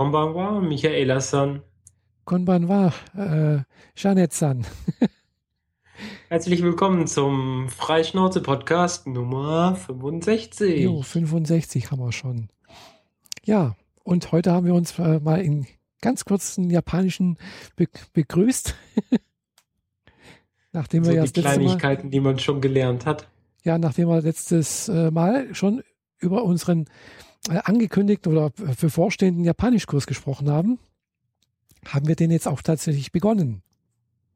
Konbanwa, 0.00 0.62
Michaela-san. 0.62 1.60
Konbanwa, 2.24 2.90
äh, 3.18 3.58
Janet-san. 3.94 4.66
Herzlich 6.30 6.62
willkommen 6.62 7.06
zum 7.06 7.68
Freischnauze-Podcast 7.68 9.06
Nummer 9.06 9.76
65. 9.76 10.84
Jo, 10.84 11.02
65 11.02 11.90
haben 11.90 12.00
wir 12.00 12.12
schon. 12.12 12.48
Ja, 13.44 13.76
und 14.02 14.32
heute 14.32 14.52
haben 14.52 14.64
wir 14.64 14.72
uns 14.72 14.98
äh, 14.98 15.20
mal 15.20 15.42
in 15.42 15.66
ganz 16.00 16.24
kurzen 16.24 16.70
japanischen 16.70 17.36
be 17.76 17.86
begrüßt. 18.14 18.74
nachdem 20.72 21.04
so 21.04 21.10
wir 21.10 21.18
ja 21.18 21.26
die 21.26 21.42
Kleinigkeiten, 21.42 22.06
Mal, 22.06 22.10
die 22.10 22.20
man 22.20 22.38
schon 22.38 22.62
gelernt 22.62 23.04
hat. 23.04 23.28
Ja, 23.64 23.76
nachdem 23.76 24.08
wir 24.08 24.22
letztes 24.22 24.88
äh, 24.88 25.10
Mal 25.10 25.54
schon 25.54 25.82
über 26.20 26.44
unseren 26.44 26.88
angekündigten 27.48 28.32
oder 28.32 28.50
bevorstehenden 28.50 29.44
Japanischkurs 29.44 30.06
gesprochen 30.06 30.50
haben, 30.50 30.78
haben 31.86 32.06
wir 32.06 32.16
den 32.16 32.30
jetzt 32.30 32.46
auch 32.46 32.62
tatsächlich 32.62 33.12
begonnen. 33.12 33.62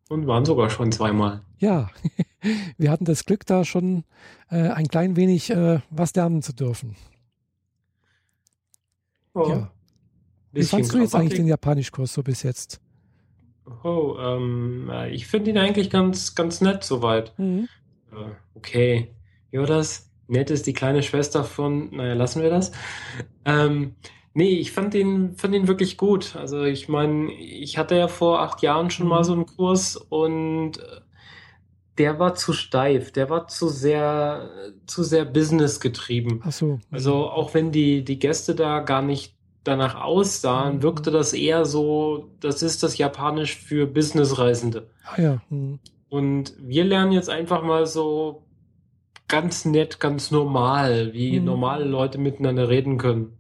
Und 0.09 0.27
waren 0.27 0.45
sogar 0.45 0.71
schon 0.71 0.93
zweimal. 0.93 1.43
Ja, 1.59 1.91
wir 2.79 2.91
hatten 2.91 3.05
das 3.05 3.25
Glück, 3.25 3.47
da 3.47 3.65
schon 3.65 4.05
äh, 4.51 4.69
ein 4.69 4.89
klein 4.89 5.17
wenig 5.17 5.51
äh, 5.51 5.81
was 5.91 6.15
lernen 6.15 6.43
zu 6.43 6.53
dürfen. 6.53 6.97
Oh, 9.35 9.49
ja. 9.49 9.71
Wie 10.53 10.63
fandest 10.63 10.95
du 10.95 10.99
jetzt 10.99 11.15
eigentlich 11.15 11.35
den 11.35 11.49
Japanischkurs 11.49 12.13
so 12.13 12.23
bis 12.23 12.43
jetzt? 12.43 12.81
Oh, 13.83 14.17
ähm, 14.21 14.91
ich 15.11 15.27
finde 15.27 15.51
ihn 15.51 15.59
eigentlich 15.59 15.91
ganz, 15.91 16.35
ganz 16.35 16.61
nett 16.61 16.85
soweit. 16.85 17.37
Mhm. 17.39 17.69
Äh, 18.13 18.31
okay. 18.55 19.15
War 19.53 19.67
das? 19.67 20.11
Nett 20.27 20.51
ist 20.51 20.67
die 20.67 20.73
kleine 20.73 21.03
Schwester 21.03 21.45
von, 21.45 21.91
naja, 21.95 22.15
lassen 22.15 22.43
wir 22.43 22.51
das. 22.51 22.73
Ähm, 23.45 23.95
nee, 24.33 24.59
ich 24.59 24.73
fand 24.73 24.95
ihn, 24.95 25.37
fand 25.37 25.55
ihn 25.55 25.69
wirklich 25.69 25.97
gut. 25.97 26.37
Also 26.37 26.65
ich 26.65 26.89
meine, 26.89 27.33
ich 27.33 27.79
hatte 27.79 27.97
ja 27.97 28.09
vor 28.09 28.41
acht 28.41 28.63
Jahren 28.63 28.91
schon 28.91 29.09
mal 29.09 29.21
mhm. 29.21 29.25
so 29.25 29.33
einen 29.33 29.47
Kurs 29.47 29.97
und 29.97 30.79
äh, 30.79 31.01
der 31.99 32.19
war 32.19 32.35
zu 32.35 32.53
steif, 32.53 33.13
der 33.13 33.31
war 33.31 33.47
zu 33.47 33.69
sehr, 33.69 34.51
zu 34.87 35.05
sehr 35.05 35.25
Business 35.25 35.79
getrieben. 35.79 36.43
Ach 36.45 36.53
so. 36.53 36.81
Also 36.91 37.31
auch 37.31 37.55
wenn 37.55 37.71
die, 37.71 38.05
die 38.05 38.19
Gäste 38.19 38.55
da 38.55 38.81
gar 38.81 39.03
nicht 39.03 39.35
danach 39.63 39.95
aussahen, 39.95 40.77
mhm. 40.77 40.83
wirkte 40.83 41.11
das 41.11 41.33
eher 41.33 41.65
so, 41.65 42.31
das 42.41 42.63
ist 42.63 42.83
das 42.83 42.99
Japanisch 42.99 43.57
für 43.57 43.87
Businessreisende. 43.87 44.91
Ah 45.05 45.21
ja. 45.21 45.43
Mhm. 45.51 45.79
Und 46.09 46.55
wir 46.59 46.85
lernen 46.85 47.13
jetzt 47.13 47.31
einfach 47.31 47.63
mal 47.63 47.87
so 47.87 48.44
ganz 49.29 49.65
nett, 49.65 50.01
ganz 50.01 50.31
normal, 50.31 51.13
wie 51.13 51.39
mhm. 51.39 51.47
normale 51.47 51.85
Leute 51.85 52.19
miteinander 52.19 52.69
reden 52.69 52.99
können. 52.99 53.39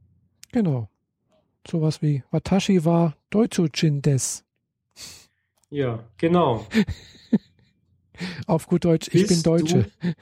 Genau. 0.52 0.88
Sowas 1.66 2.02
wie 2.02 2.22
Watashi 2.30 2.84
war 2.84 3.16
Deutschujin 3.30 4.02
des. 4.02 4.44
Ja, 5.70 6.04
genau. 6.18 6.66
Auf 8.46 8.66
gut 8.66 8.84
Deutsch, 8.84 9.08
ich 9.08 9.26
Bist 9.26 9.28
bin 9.28 9.42
Deutsche. 9.42 9.90
Du? 10.00 10.14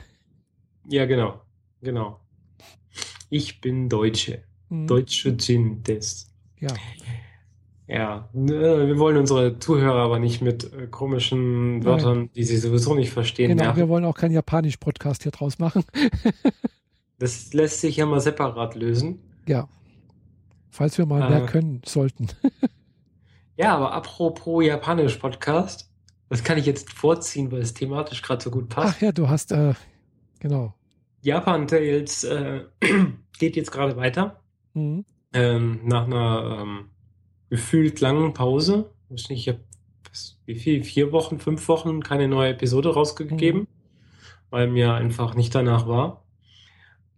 Ja, 0.89 1.05
genau. 1.07 1.43
Genau. 1.83 2.21
Ich 3.29 3.61
bin 3.61 3.89
Deutsche. 3.89 4.45
Mhm. 4.69 4.87
Deutschujin 4.87 5.83
des. 5.83 6.33
Ja. 6.61 6.75
Ja, 7.89 8.29
ne, 8.33 8.87
wir 8.87 8.99
wollen 8.99 9.17
unsere 9.17 9.59
Zuhörer 9.59 10.03
aber 10.03 10.19
nicht 10.19 10.41
mit 10.41 10.73
äh, 10.73 10.87
komischen 10.87 11.85
Wörtern, 11.85 12.19
Nein. 12.19 12.31
die 12.37 12.45
sie 12.45 12.57
sowieso 12.57 12.95
nicht 12.95 13.11
verstehen. 13.11 13.49
Genau, 13.51 13.65
nerven. 13.65 13.79
wir 13.79 13.89
wollen 13.89 14.05
auch 14.05 14.15
keinen 14.15 14.33
Japanisch-Podcast 14.33 15.25
hier 15.25 15.33
draus 15.33 15.59
machen. 15.59 15.85
das 17.19 17.53
lässt 17.53 17.81
sich 17.81 17.97
ja 17.97 18.07
mal 18.07 18.21
separat 18.21 18.77
lösen. 18.77 19.19
Ja. 19.47 19.69
Falls 20.71 20.97
wir 20.97 21.07
mal 21.07 21.23
äh, 21.23 21.31
mehr 21.31 21.47
können 21.47 21.83
sollten. 21.85 22.29
ja, 23.57 23.77
aber 23.77 23.93
apropos 23.93 24.65
Japanisch-Podcast, 24.65 25.91
das 26.29 26.45
kann 26.45 26.59
ich 26.59 26.67
jetzt 26.67 26.91
vorziehen, 26.93 27.51
weil 27.51 27.61
es 27.61 27.75
thematisch 27.75 28.23
gerade 28.23 28.43
so 28.43 28.51
gut 28.51 28.69
passt. 28.69 28.95
Ach 28.97 29.03
ja, 29.03 29.13
du 29.13 29.29
hast, 29.29 29.53
äh, 29.53 29.75
genau. 30.39 30.75
Japan 31.21 31.67
Tales 31.67 32.25
äh, 32.25 32.63
geht 33.39 33.57
jetzt 33.57 33.73
gerade 33.73 33.97
weiter. 33.97 34.41
Mhm. 34.73 35.05
Ähm, 35.35 35.81
nach 35.85 36.07
einer 36.07 36.61
ähm, 36.63 36.89
gefühlt 37.53 38.01
langen 38.01 38.33
Pause. 38.33 38.91
Ich 39.29 39.47
habe 39.47 39.61
wie 40.47 40.55
viel, 40.55 40.85
vier 40.85 41.13
Wochen, 41.13 41.39
fünf 41.39 41.69
Wochen 41.69 42.03
keine 42.03 42.27
neue 42.27 42.53
Episode 42.53 42.95
rausgegeben, 42.95 43.61
mhm. 43.61 43.67
weil 44.49 44.69
mir 44.69 44.95
einfach 44.95 45.35
nicht 45.35 45.55
danach 45.55 45.87
war. 45.87 46.25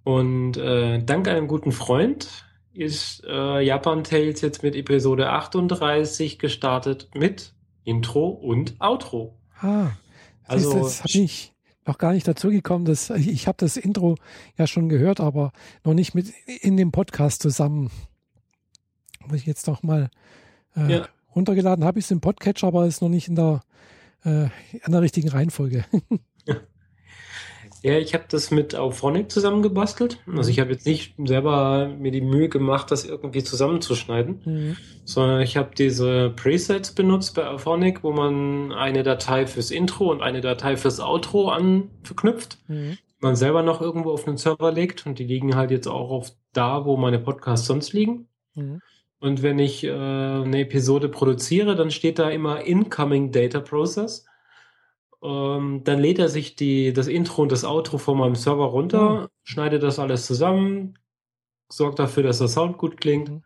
Und 0.02 0.56
äh, 0.56 1.00
dank 1.04 1.28
einem 1.28 1.46
guten 1.46 1.70
Freund 1.70 2.46
ist 2.72 3.22
äh, 3.28 3.60
Japan 3.60 4.02
Tales 4.02 4.40
jetzt 4.40 4.64
mit 4.64 4.74
Episode 4.74 5.30
38 5.30 6.40
gestartet 6.40 7.10
mit 7.14 7.54
Intro 7.84 8.26
und 8.26 8.74
Outro. 8.80 9.38
Ah, 9.60 9.92
also 10.46 10.80
das 10.80 11.04
habe 11.04 11.10
ich 11.16 11.52
noch 11.86 11.98
gar 11.98 12.12
nicht 12.12 12.26
dazu 12.26 12.50
gekommen, 12.50 12.86
dass 12.86 13.08
ich, 13.10 13.28
ich 13.28 13.46
habe 13.46 13.58
das 13.60 13.76
Intro 13.76 14.16
ja 14.58 14.66
schon 14.66 14.88
gehört, 14.88 15.20
aber 15.20 15.52
noch 15.84 15.94
nicht 15.94 16.16
mit 16.16 16.32
in 16.60 16.76
dem 16.76 16.90
Podcast 16.90 17.40
zusammen. 17.40 17.92
Muss 19.26 19.38
ich 19.38 19.46
jetzt 19.46 19.66
noch 19.66 19.82
mal 19.82 20.10
äh, 20.76 20.92
ja. 20.92 21.08
runtergeladen 21.34 21.84
habe 21.84 21.98
ich 21.98 22.06
es 22.06 22.10
im 22.10 22.20
Podcatcher, 22.20 22.66
aber 22.66 22.86
ist 22.86 23.02
noch 23.02 23.08
nicht 23.08 23.28
in 23.28 23.36
der, 23.36 23.62
äh, 24.24 24.48
in 24.72 24.92
der 24.92 25.02
richtigen 25.02 25.28
Reihenfolge. 25.28 25.84
Ja, 27.84 27.98
ich 27.98 28.14
habe 28.14 28.24
das 28.30 28.50
mit 28.50 28.74
Auphonic 28.74 29.30
zusammengebastelt. 29.30 30.18
Also 30.34 30.48
ich 30.48 30.58
habe 30.58 30.72
jetzt 30.72 30.86
nicht 30.86 31.16
selber 31.22 31.86
mir 31.88 32.12
die 32.12 32.22
Mühe 32.22 32.48
gemacht, 32.48 32.90
das 32.90 33.04
irgendwie 33.04 33.42
zusammenzuschneiden, 33.42 34.40
mhm. 34.42 34.76
sondern 35.04 35.42
ich 35.42 35.58
habe 35.58 35.74
diese 35.76 36.30
Presets 36.30 36.92
benutzt 36.92 37.34
bei 37.34 37.46
Auphonic, 37.46 38.02
wo 38.02 38.10
man 38.10 38.72
eine 38.72 39.02
Datei 39.02 39.46
fürs 39.46 39.70
Intro 39.70 40.10
und 40.10 40.22
eine 40.22 40.40
Datei 40.40 40.78
fürs 40.78 40.98
Outro 40.98 41.50
an 41.50 41.90
verknüpft. 42.04 42.56
Mhm. 42.68 42.96
Man 43.20 43.36
selber 43.36 43.62
noch 43.62 43.82
irgendwo 43.82 44.12
auf 44.12 44.26
einen 44.26 44.38
Server 44.38 44.72
legt 44.72 45.04
und 45.04 45.18
die 45.18 45.24
liegen 45.24 45.54
halt 45.54 45.70
jetzt 45.70 45.86
auch 45.86 46.08
auf 46.10 46.32
da, 46.54 46.86
wo 46.86 46.96
meine 46.96 47.18
Podcasts 47.18 47.66
sonst 47.66 47.92
liegen. 47.92 48.28
Mhm. 48.54 48.80
Und 49.24 49.42
wenn 49.42 49.58
ich 49.58 49.82
äh, 49.84 49.90
eine 49.90 50.60
Episode 50.60 51.08
produziere, 51.08 51.76
dann 51.76 51.90
steht 51.90 52.18
da 52.18 52.28
immer 52.28 52.60
Incoming 52.60 53.32
Data 53.32 53.60
Process. 53.60 54.26
Ähm, 55.22 55.80
dann 55.82 55.98
lädt 55.98 56.18
er 56.18 56.28
sich 56.28 56.56
die, 56.56 56.92
das 56.92 57.06
Intro 57.06 57.40
und 57.40 57.50
das 57.50 57.64
Outro 57.64 57.96
von 57.96 58.18
meinem 58.18 58.34
Server 58.34 58.66
runter, 58.66 59.22
mhm. 59.22 59.26
schneidet 59.42 59.82
das 59.82 59.98
alles 59.98 60.26
zusammen, 60.26 60.98
sorgt 61.70 62.00
dafür, 62.00 62.22
dass 62.22 62.36
der 62.36 62.48
Sound 62.48 62.76
gut 62.76 62.98
klingt 62.98 63.30
mhm. 63.30 63.42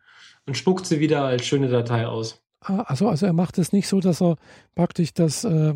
und 0.49 0.57
spuckt 0.57 0.85
sie 0.85 0.99
wieder 0.99 1.23
als 1.23 1.47
schöne 1.47 1.69
Datei 1.69 2.09
aus. 2.09 2.43
Ah, 2.61 2.81
also, 2.81 3.07
also 3.07 3.27
er 3.27 3.33
macht 3.33 3.57
es 3.57 3.73
nicht 3.73 3.87
so, 3.87 4.01
dass 4.01 4.21
er 4.21 4.35
praktisch 4.75 5.15
das, 5.15 5.45
äh, 5.45 5.75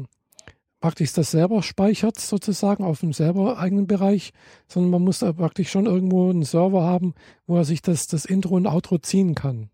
praktisch 0.80 1.12
das 1.12 1.30
selber 1.30 1.62
speichert, 1.62 2.18
sozusagen, 2.18 2.82
auf 2.82 2.98
dem 2.98 3.12
selber 3.12 3.56
eigenen 3.56 3.86
Bereich, 3.86 4.32
sondern 4.66 4.90
man 4.90 5.02
muss 5.02 5.20
da 5.20 5.32
praktisch 5.32 5.70
schon 5.70 5.86
irgendwo 5.86 6.28
einen 6.28 6.42
Server 6.42 6.82
haben, 6.82 7.14
wo 7.46 7.56
er 7.56 7.64
sich 7.64 7.82
das, 7.82 8.08
das 8.08 8.24
Intro 8.24 8.56
und 8.56 8.66
Outro 8.66 8.98
ziehen 8.98 9.36
kann. 9.36 9.70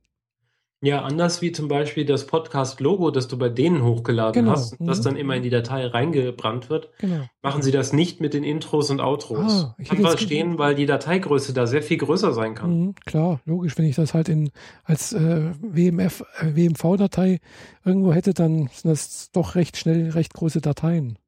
Ja, 0.80 1.02
anders 1.02 1.42
wie 1.42 1.50
zum 1.50 1.66
Beispiel 1.66 2.04
das 2.04 2.26
Podcast-Logo, 2.26 3.10
das 3.10 3.26
du 3.26 3.36
bei 3.36 3.48
denen 3.48 3.82
hochgeladen 3.82 4.44
genau. 4.44 4.52
hast, 4.52 4.76
das 4.78 5.00
mhm. 5.00 5.04
dann 5.04 5.16
immer 5.16 5.34
in 5.34 5.42
die 5.42 5.50
Datei 5.50 5.84
reingebrannt 5.84 6.70
wird, 6.70 6.90
genau. 6.98 7.24
machen 7.42 7.62
sie 7.62 7.72
das 7.72 7.92
nicht 7.92 8.20
mit 8.20 8.32
den 8.32 8.44
Intros 8.44 8.88
und 8.90 9.00
Outros. 9.00 9.64
Ah, 9.64 9.74
ich 9.76 9.88
kann 9.88 9.98
verstehen, 9.98 10.56
weil 10.56 10.76
die 10.76 10.86
Dateigröße 10.86 11.52
da 11.52 11.66
sehr 11.66 11.82
viel 11.82 11.98
größer 11.98 12.32
sein 12.32 12.54
kann. 12.54 12.78
Mhm, 12.78 12.94
klar, 13.04 13.40
logisch. 13.44 13.76
Wenn 13.76 13.86
ich 13.86 13.96
das 13.96 14.14
halt 14.14 14.28
in 14.28 14.50
als 14.84 15.12
äh, 15.12 15.50
WMF, 15.60 16.24
äh, 16.40 16.54
WMV-Datei 16.54 17.40
irgendwo 17.84 18.12
hätte, 18.12 18.32
dann 18.32 18.68
sind 18.72 18.90
das 18.90 19.32
doch 19.32 19.56
recht 19.56 19.78
schnell 19.78 20.10
recht 20.10 20.32
große 20.32 20.60
Dateien. 20.60 21.18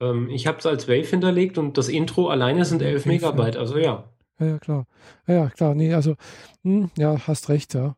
Ähm, 0.00 0.30
ich 0.30 0.46
habe 0.46 0.58
es 0.58 0.64
als 0.64 0.88
Wave 0.88 1.06
hinterlegt 1.06 1.58
und 1.58 1.76
das 1.76 1.90
Intro 1.90 2.28
alleine 2.28 2.64
sind 2.64 2.80
11 2.80 3.04
Megabyte, 3.04 3.58
also 3.58 3.76
ja. 3.76 4.04
Ja, 4.40 4.46
ja 4.46 4.58
klar. 4.58 4.86
Ja, 5.26 5.34
ja, 5.34 5.50
klar. 5.50 5.74
Nee, 5.74 5.92
also, 5.92 6.12
mh, 6.62 6.84
hm, 6.84 6.90
ja, 6.96 7.26
hast 7.26 7.50
recht, 7.50 7.74
ja. 7.74 7.94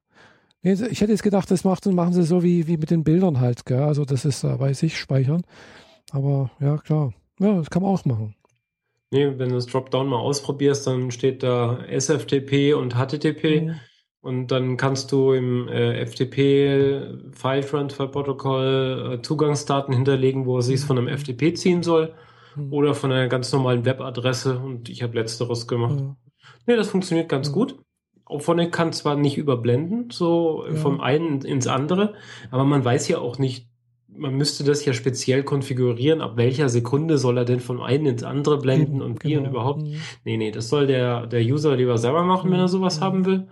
Ich 0.72 1.00
hätte 1.00 1.12
jetzt 1.12 1.22
gedacht, 1.22 1.48
das 1.50 1.62
macht, 1.62 1.86
machen 1.86 2.12
sie 2.12 2.24
so 2.24 2.42
wie, 2.42 2.66
wie 2.66 2.76
mit 2.76 2.90
den 2.90 3.04
Bildern 3.04 3.38
halt, 3.38 3.66
gell? 3.66 3.82
Also 3.82 4.04
das 4.04 4.24
ist 4.24 4.42
äh, 4.42 4.56
bei 4.56 4.72
sich 4.72 4.98
speichern. 4.98 5.42
Aber 6.10 6.50
ja, 6.58 6.76
klar. 6.78 7.12
Ja, 7.38 7.54
das 7.54 7.70
kann 7.70 7.82
man 7.82 7.92
auch 7.92 8.04
machen. 8.04 8.34
Nee, 9.12 9.38
wenn 9.38 9.50
du 9.50 9.54
das 9.54 9.66
Dropdown 9.66 10.08
mal 10.08 10.18
ausprobierst, 10.18 10.86
dann 10.86 11.12
steht 11.12 11.44
da 11.44 11.78
SFTP 11.84 12.74
und 12.74 12.94
HTTP. 12.94 13.62
Mhm. 13.62 13.74
Und 14.20 14.48
dann 14.48 14.76
kannst 14.76 15.12
du 15.12 15.34
im 15.34 15.68
äh, 15.68 16.04
FTP 16.04 17.30
File 17.30 17.64
Transfer 17.64 18.08
Protocol 18.08 19.18
äh, 19.18 19.22
Zugangsdaten 19.22 19.94
hinterlegen, 19.94 20.46
wo 20.46 20.58
es 20.58 20.66
sich 20.66 20.80
von 20.80 20.98
einem 20.98 21.06
mhm. 21.06 21.18
FTP 21.18 21.54
ziehen 21.54 21.84
soll 21.84 22.12
mhm. 22.56 22.72
oder 22.72 22.94
von 22.94 23.12
einer 23.12 23.28
ganz 23.28 23.52
normalen 23.52 23.84
Webadresse. 23.84 24.58
Und 24.58 24.88
ich 24.88 25.04
habe 25.04 25.14
letzteres 25.14 25.68
gemacht. 25.68 26.00
Mhm. 26.00 26.16
Nee, 26.66 26.74
das 26.74 26.88
funktioniert 26.88 27.28
ganz 27.28 27.52
gut. 27.52 27.78
Auphonic 28.26 28.72
kann 28.72 28.92
zwar 28.92 29.16
nicht 29.16 29.38
überblenden, 29.38 30.10
so 30.10 30.64
ja. 30.66 30.74
vom 30.74 31.00
einen 31.00 31.42
ins 31.42 31.66
andere, 31.66 32.14
aber 32.50 32.64
man 32.64 32.84
weiß 32.84 33.08
ja 33.08 33.18
auch 33.18 33.38
nicht, 33.38 33.68
man 34.08 34.34
müsste 34.34 34.64
das 34.64 34.84
ja 34.84 34.92
speziell 34.92 35.44
konfigurieren, 35.44 36.20
ab 36.20 36.36
welcher 36.36 36.68
Sekunde 36.68 37.18
soll 37.18 37.38
er 37.38 37.44
denn 37.44 37.60
vom 37.60 37.80
einen 37.80 38.06
ins 38.06 38.24
andere 38.24 38.58
blenden 38.58 39.00
und 39.00 39.22
wie 39.22 39.30
genau. 39.30 39.42
und 39.42 39.50
überhaupt. 39.50 39.82
Mhm. 39.82 40.00
Nee, 40.24 40.36
nee, 40.36 40.50
das 40.50 40.68
soll 40.68 40.86
der, 40.86 41.26
der 41.26 41.40
User 41.40 41.76
lieber 41.76 41.98
selber 41.98 42.24
machen, 42.24 42.50
wenn 42.50 42.58
er 42.58 42.68
sowas 42.68 42.98
mhm. 42.98 43.04
haben 43.04 43.26
will. 43.26 43.48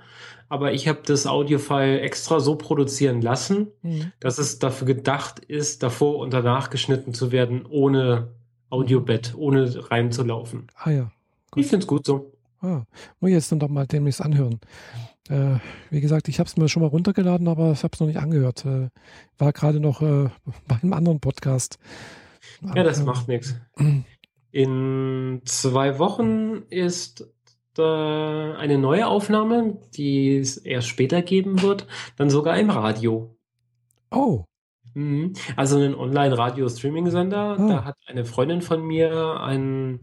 aber 0.48 0.72
ich 0.72 0.88
habe 0.88 1.00
das 1.04 1.26
Audiofile 1.26 2.00
extra 2.00 2.40
so 2.40 2.56
produzieren 2.56 3.22
lassen, 3.22 3.68
mhm. 3.82 4.12
dass 4.20 4.38
es 4.38 4.58
dafür 4.58 4.86
gedacht 4.86 5.38
ist, 5.38 5.82
davor 5.82 6.18
und 6.18 6.32
danach 6.32 6.70
geschnitten 6.70 7.14
zu 7.14 7.30
werden, 7.30 7.64
ohne 7.68 8.32
Audiobett, 8.70 9.34
ohne 9.36 9.90
reinzulaufen. 9.90 10.66
Ah 10.76 10.90
ja. 10.90 11.12
Gut. 11.50 11.62
Ich 11.62 11.70
finde 11.70 11.84
es 11.84 11.86
gut 11.86 12.04
so. 12.06 12.33
Ah, 12.64 12.86
muss 13.20 13.28
ich 13.28 13.34
jetzt 13.34 13.52
dann 13.52 13.58
doch 13.58 13.68
mal 13.68 13.86
demnächst 13.86 14.22
anhören. 14.22 14.58
Äh, 15.28 15.56
wie 15.90 16.00
gesagt, 16.00 16.28
ich 16.28 16.38
habe 16.38 16.48
es 16.48 16.56
mir 16.56 16.66
schon 16.68 16.82
mal 16.82 16.88
runtergeladen, 16.88 17.46
aber 17.46 17.72
ich 17.72 17.82
habe 17.82 17.92
es 17.92 18.00
noch 18.00 18.06
nicht 18.06 18.18
angehört. 18.18 18.64
Äh, 18.64 18.88
war 19.36 19.52
gerade 19.52 19.80
noch 19.80 20.00
äh, 20.00 20.30
bei 20.66 20.76
einem 20.82 20.94
anderen 20.94 21.20
Podcast. 21.20 21.78
Ja, 22.74 22.82
das 22.82 23.00
aber, 23.00 23.12
macht 23.12 23.28
nichts. 23.28 23.54
In 24.50 25.42
zwei 25.44 25.98
Wochen 25.98 26.62
ist 26.70 27.28
äh, 27.76 27.82
eine 27.82 28.78
neue 28.78 29.08
Aufnahme, 29.08 29.78
die 29.94 30.38
es 30.38 30.56
erst 30.56 30.88
später 30.88 31.20
geben 31.20 31.60
wird, 31.60 31.86
dann 32.16 32.30
sogar 32.30 32.56
im 32.58 32.70
Radio. 32.70 33.36
Oh. 34.10 34.44
Mhm. 34.94 35.34
Also 35.56 35.76
einen 35.76 35.94
Online-Radio-Streaming-Sender. 35.94 37.56
Ah. 37.58 37.68
Da 37.68 37.84
hat 37.84 37.96
eine 38.06 38.24
Freundin 38.24 38.62
von 38.62 38.82
mir 38.82 39.40
eine 39.40 39.98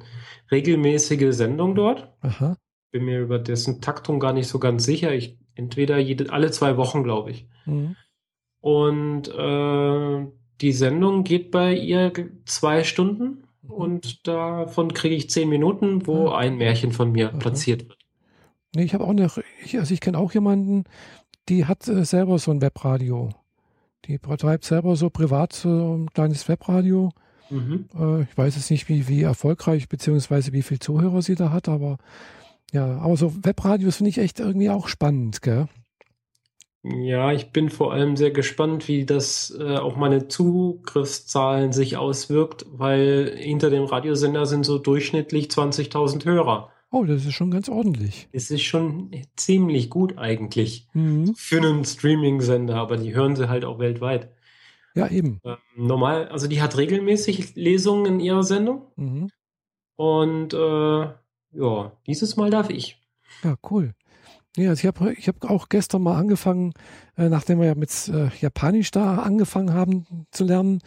regelmäßige 0.52 1.34
Sendung 1.34 1.76
dort. 1.76 2.14
Aha. 2.22 2.58
Bin 2.92 3.06
mir 3.06 3.22
über 3.22 3.40
dessen 3.40 3.82
Taktung 3.82 4.20
gar 4.20 4.34
nicht 4.34 4.48
so 4.48 4.60
ganz 4.60 4.84
sicher. 4.84 5.14
Ich 5.14 5.38
entweder 5.56 5.98
jede, 5.98 6.32
alle 6.32 6.52
zwei 6.52 6.78
Wochen, 6.78 7.04
glaube 7.04 7.32
ich. 7.32 7.48
Mhm. 7.66 7.96
Und 8.60 9.30
äh, 9.30 10.28
die 10.62 10.72
Sendung 10.72 11.24
geht 11.24 11.52
bei 11.52 11.74
ihr 11.74 12.12
zwei 12.46 12.84
Stunden 12.84 13.44
mhm. 13.62 13.72
und 13.72 14.28
davon 14.28 14.94
kriege 14.94 15.16
ich 15.16 15.30
zehn 15.30 15.50
Minuten, 15.50 16.06
wo 16.06 16.30
ah. 16.30 16.38
ein 16.38 16.58
Märchen 16.58 16.92
von 16.92 17.12
mir 17.12 17.30
Aha. 17.30 17.38
platziert 17.38 17.88
wird. 17.90 17.98
Nee, 18.76 18.84
ich 18.84 18.94
habe 18.94 19.04
auch 19.04 19.14
noch, 19.14 19.40
ich, 19.64 19.78
also 19.78 19.94
ich 19.94 20.00
kenne 20.00 20.18
auch 20.18 20.34
jemanden, 20.34 20.86
die 21.50 21.66
hat 21.66 21.88
äh, 21.88 22.06
selber 22.06 22.40
so 22.40 22.52
ein 22.52 22.62
Webradio. 22.62 23.30
Die 24.06 24.18
betreibt 24.18 24.65
selber 24.65 24.95
so 24.95 25.09
privat 25.09 25.53
so 25.53 25.98
ein 25.98 26.09
kleines 26.12 26.48
Webradio. 26.48 27.12
Mhm. 27.50 27.86
Äh, 27.98 28.24
ich 28.24 28.38
weiß 28.38 28.56
jetzt 28.56 28.71
nicht, 28.71 28.89
wie, 28.89 29.07
wie 29.07 29.21
erfolgreich 29.21 29.89
beziehungsweise 29.89 30.53
wie 30.53 30.63
viel 30.63 30.80
Zuhörer 30.80 31.21
sie 31.21 31.36
da 31.36 31.51
hat, 31.51 31.69
aber 31.69 31.98
ja, 32.71 32.98
aber 33.00 33.18
so 33.18 33.33
Webradios 33.44 33.98
finde 33.98 34.09
ich 34.09 34.18
echt 34.18 34.39
irgendwie 34.39 34.69
auch 34.69 34.88
spannend, 34.88 35.42
gell? 35.42 35.68
Ja, 36.83 37.31
ich 37.31 37.51
bin 37.51 37.69
vor 37.69 37.94
allem 37.94 38.18
sehr 38.18 38.31
gespannt, 38.31 38.88
wie 38.88 39.06
das 39.06 39.56
äh, 39.59 39.77
auf 39.77 39.98
meine 39.98 40.30
Zugriffszahlen 40.30 41.74
sich 41.74 41.98
auswirkt, 41.98 42.65
weil 42.71 43.36
hinter 43.38 43.69
dem 43.69 43.83
Radiosender 43.83 44.48
sind 44.48 44.65
so 44.65 44.80
durchschnittlich 44.80 45.48
20.000 45.48 46.25
Hörer. 46.25 46.71
Oh, 46.92 47.06
das 47.06 47.26
ist 47.26 47.34
schon 47.34 47.52
ganz 47.52 47.70
ordentlich. 47.70 48.28
Es 48.34 48.52
ist 48.52 48.64
schon 48.64 49.12
ziemlich 49.38 49.90
gut 49.90 50.18
eigentlich 50.18 50.88
mhm. 50.94 51.34
für 51.36 51.58
einen 51.58 51.86
Streaming-Sender, 51.86 52.76
aber 52.76 52.98
die 52.98 53.16
hören 53.16 53.38
sie 53.38 53.48
halt 53.48 53.64
auch 53.64 53.80
weltweit. 53.80 54.30
Ja, 54.94 55.08
eben. 55.08 55.40
Ähm, 55.46 55.58
normal, 55.78 56.28
also 56.28 56.48
die 56.48 56.62
hat 56.62 56.78
regelmäßig 56.78 57.56
Lesungen 57.56 58.06
in 58.16 58.20
ihrer 58.20 58.44
Sendung. 58.44 58.88
Mhm. 58.98 59.30
Und 59.96 60.54
äh, 60.54 60.58
ja, 61.54 61.92
dieses 62.08 62.36
Mal 62.36 62.50
darf 62.50 62.70
ich. 62.70 63.00
Ja, 63.44 63.56
cool. 63.70 63.94
Ja, 64.58 64.72
also 64.72 64.82
ich 64.82 64.88
habe 64.88 65.14
ich 65.14 65.28
hab 65.30 65.50
auch 65.50 65.70
gestern 65.70 66.02
mal 66.02 66.18
angefangen, 66.18 66.74
äh, 67.16 67.30
nachdem 67.30 67.60
wir 67.60 67.68
ja 67.68 67.76
mit 67.76 68.10
äh, 68.10 68.28
Japanisch 68.42 68.92
da 68.92 69.20
angefangen 69.20 69.74
haben 69.74 70.28
zu 70.32 70.44
lernen, 70.44 70.80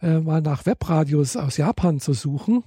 äh, 0.00 0.18
mal 0.18 0.42
nach 0.42 0.66
Webradios 0.66 1.36
aus 1.36 1.56
Japan 1.56 2.00
zu 2.00 2.14
suchen. 2.14 2.64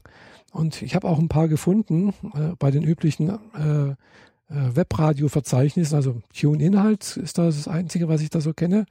Und 0.55 0.81
ich 0.81 0.95
habe 0.95 1.09
auch 1.09 1.19
ein 1.19 1.27
paar 1.27 1.49
gefunden 1.49 2.13
äh, 2.33 2.55
bei 2.57 2.71
den 2.71 2.81
üblichen 2.81 3.27
äh, 3.27 3.89
äh, 3.89 3.95
Webradio-Verzeichnissen. 4.47 5.97
Also 5.97 6.21
Tune-Inhalt 6.33 7.17
ist 7.17 7.37
das, 7.37 7.57
das 7.57 7.67
Einzige, 7.67 8.07
was 8.07 8.21
ich 8.21 8.29
da 8.29 8.39
so 8.39 8.53
kenne. 8.53 8.85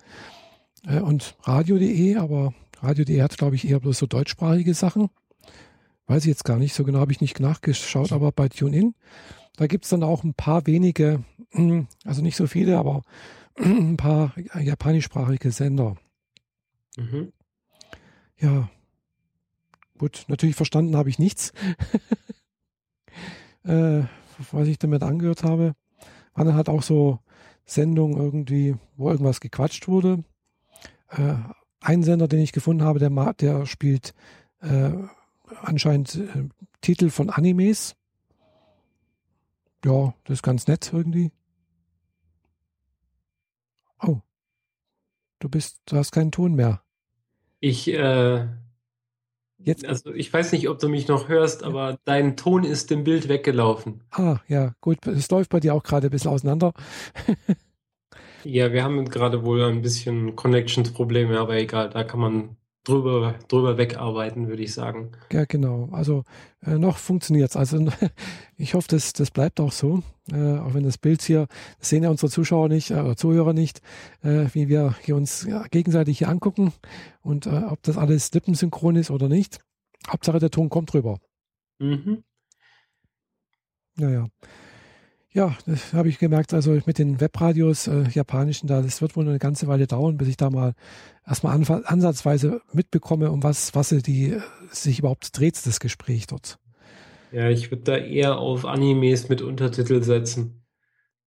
Äh, 0.87 1.01
und 1.01 1.37
Radio.de, 1.45 2.17
aber 2.17 2.53
Radio.de 2.81 3.23
hat, 3.23 3.39
glaube 3.39 3.57
ich, 3.57 3.67
eher 3.67 3.81
bloß 3.81 3.97
so 3.97 4.05
deutschsprachige 4.05 4.75
Sachen. 4.75 5.09
Weiß 6.07 6.25
ich 6.25 6.29
jetzt 6.29 6.45
gar 6.45 6.59
nicht, 6.59 6.75
so 6.75 6.85
genau 6.85 6.99
habe 6.99 7.13
ich 7.13 7.23
nicht 7.23 7.41
nachgeschaut, 7.41 8.13
aber 8.13 8.31
bei 8.31 8.51
TuneIn, 8.51 8.95
da 9.57 9.67
gibt 9.67 9.85
es 9.85 9.91
dann 9.91 10.03
auch 10.03 10.23
ein 10.23 10.35
paar 10.35 10.67
wenige, 10.67 11.25
also 12.05 12.21
nicht 12.21 12.37
so 12.37 12.47
viele, 12.47 12.77
aber 12.77 13.01
ein 13.59 13.97
paar 13.97 14.35
japanischsprachige 14.39 15.51
Sender. 15.51 15.97
Mhm. 16.99 17.33
Ja, 18.37 18.69
Gut, 19.99 20.25
natürlich 20.29 20.57
verstanden 20.57 20.97
habe 20.97 21.09
ich 21.09 21.19
nichts, 21.19 21.53
äh, 23.65 24.03
was 24.51 24.69
ich 24.69 24.79
damit 24.79 25.03
angehört 25.03 25.45
habe. 25.45 25.75
Waren 26.35 26.55
halt 26.55 26.69
auch 26.69 26.83
so 26.83 27.21
Sendungen 27.65 28.17
irgendwie, 28.17 28.77
wo 28.97 29.11
irgendwas 29.11 29.41
gequatscht 29.41 29.87
wurde. 29.87 30.25
Äh, 31.11 31.35
ein 31.81 32.03
Sender, 32.03 32.29
den 32.29 32.41
ich 32.41 32.53
gefunden 32.53 32.83
habe, 32.83 32.99
der, 32.99 33.35
der 33.35 33.67
spielt 33.67 34.15
äh, 34.61 34.91
anscheinend 35.63 36.17
äh, 36.17 36.49
Titel 36.81 37.11
von 37.11 37.31
Animes. 37.31 37.95
Ja, 39.85 40.15
das 40.25 40.39
ist 40.39 40.43
ganz 40.43 40.67
nett 40.67 40.91
irgendwie. 40.93 41.31
Oh, 44.01 44.21
du 45.39 45.49
bist, 45.49 45.83
du 45.87 45.97
hast 45.97 46.11
keinen 46.11 46.33
Ton 46.33 46.55
mehr. 46.55 46.83
Ich 47.61 47.89
äh, 47.89 48.49
Jetzt, 49.65 49.87
also 49.87 50.13
ich 50.13 50.33
weiß 50.33 50.53
nicht, 50.53 50.69
ob 50.69 50.79
du 50.79 50.89
mich 50.89 51.09
noch 51.09 51.29
hörst, 51.29 51.63
ja. 51.63 51.69
aber 51.69 51.99
dein 52.05 52.37
Ton 52.37 52.65
ist 52.65 52.91
dem 52.91 53.05
Bild 53.05 53.29
weggelaufen. 53.29 54.03
Ah, 54.11 54.39
ja, 54.47 54.75
gut. 54.81 55.07
Es 55.07 55.31
läuft 55.31 55.51
bei 55.51 55.61
dir 55.61 55.75
auch 55.75 55.83
gerade 55.83 56.09
ein 56.09 56.11
bisschen 56.11 56.31
auseinander. 56.31 56.75
ja, 58.45 58.73
wir 58.73 58.85
haben 58.85 59.09
gerade 59.09 59.45
wohl 59.45 59.63
ein 59.65 59.83
bisschen 59.83 60.37
Connections-Probleme, 60.37 61.39
aber 61.39 61.57
egal, 61.57 61.89
da 61.91 62.05
kann 62.05 62.21
man 62.21 62.57
drüber, 62.85 63.35
drüber 63.49 63.79
wegarbeiten, 63.79 64.49
würde 64.49 64.63
ich 64.63 64.75
sagen. 64.75 65.13
Ja, 65.33 65.45
genau. 65.45 65.89
Also 65.93 66.25
äh, 66.63 66.79
noch 66.79 66.99
funktioniert 66.99 67.51
es. 67.51 67.57
Also 67.57 67.89
ich 68.57 68.75
hoffe, 68.75 68.89
das, 68.89 69.13
das 69.13 69.31
bleibt 69.31 69.59
auch 69.59 69.73
so. 69.73 70.03
Äh, 70.31 70.59
auch 70.59 70.75
wenn 70.75 70.85
das 70.85 70.99
Bild 70.99 71.23
hier, 71.23 71.49
das 71.79 71.89
sehen 71.89 72.03
ja 72.03 72.11
unsere 72.11 72.31
Zuschauer 72.31 72.69
nicht, 72.69 72.91
äh, 72.91 73.17
Zuhörer 73.17 73.53
nicht, 73.53 73.81
äh, 74.23 74.47
wie 74.53 74.69
wir 74.69 74.95
hier 75.03 75.17
uns 75.17 75.45
ja, 75.49 75.65
gegenseitig 75.65 76.19
hier 76.19 76.29
angucken 76.29 76.73
und 77.23 77.47
äh, 77.47 77.65
ob 77.69 77.83
das 77.83 77.99
alles 77.99 78.33
lippensynchron 78.33 78.97
ist 78.97 79.11
oder 79.11 79.29
nicht. 79.29 79.59
Hauptsache 80.09 80.39
der 80.39 80.51
Ton 80.51 80.69
kommt 80.69 80.93
rüber. 80.95 81.19
Mhm. 81.79 82.23
Naja. 83.97 84.21
Ja, 84.21 84.49
das 85.67 85.93
habe 85.93 86.09
ich 86.09 86.21
gemerkt. 86.21 86.55
Also 86.55 86.79
mit 86.87 86.99
den 86.99 87.21
Webradios, 87.21 87.89
äh, 87.89 88.05
japanischen, 88.09 88.69
da, 88.69 88.81
das 88.81 89.03
wird 89.03 89.17
wohl 89.17 89.29
eine 89.29 89.41
ganze 89.41 89.67
Weile 89.67 89.89
dauern, 89.89 90.17
bis 90.17 90.29
ich 90.29 90.37
da 90.37 90.49
mal 90.49 90.75
erstmal 91.27 91.55
an, 91.55 91.85
ansatzweise 91.85 92.63
mitbekomme, 92.73 93.31
um 93.33 93.43
was, 93.43 93.75
was 93.75 93.89
die 93.89 94.39
sich 94.71 95.01
überhaupt 95.01 95.37
dreht, 95.37 95.55
das 95.67 95.81
Gespräch 95.81 96.29
dort. 96.29 96.59
Ja, 97.33 97.51
ich 97.51 97.73
würde 97.73 97.83
da 97.83 97.97
eher 97.97 98.39
auf 98.39 98.65
Animes 98.65 99.29
mit 99.29 99.43
Untertitel 99.43 100.05
setzen, 100.05 100.65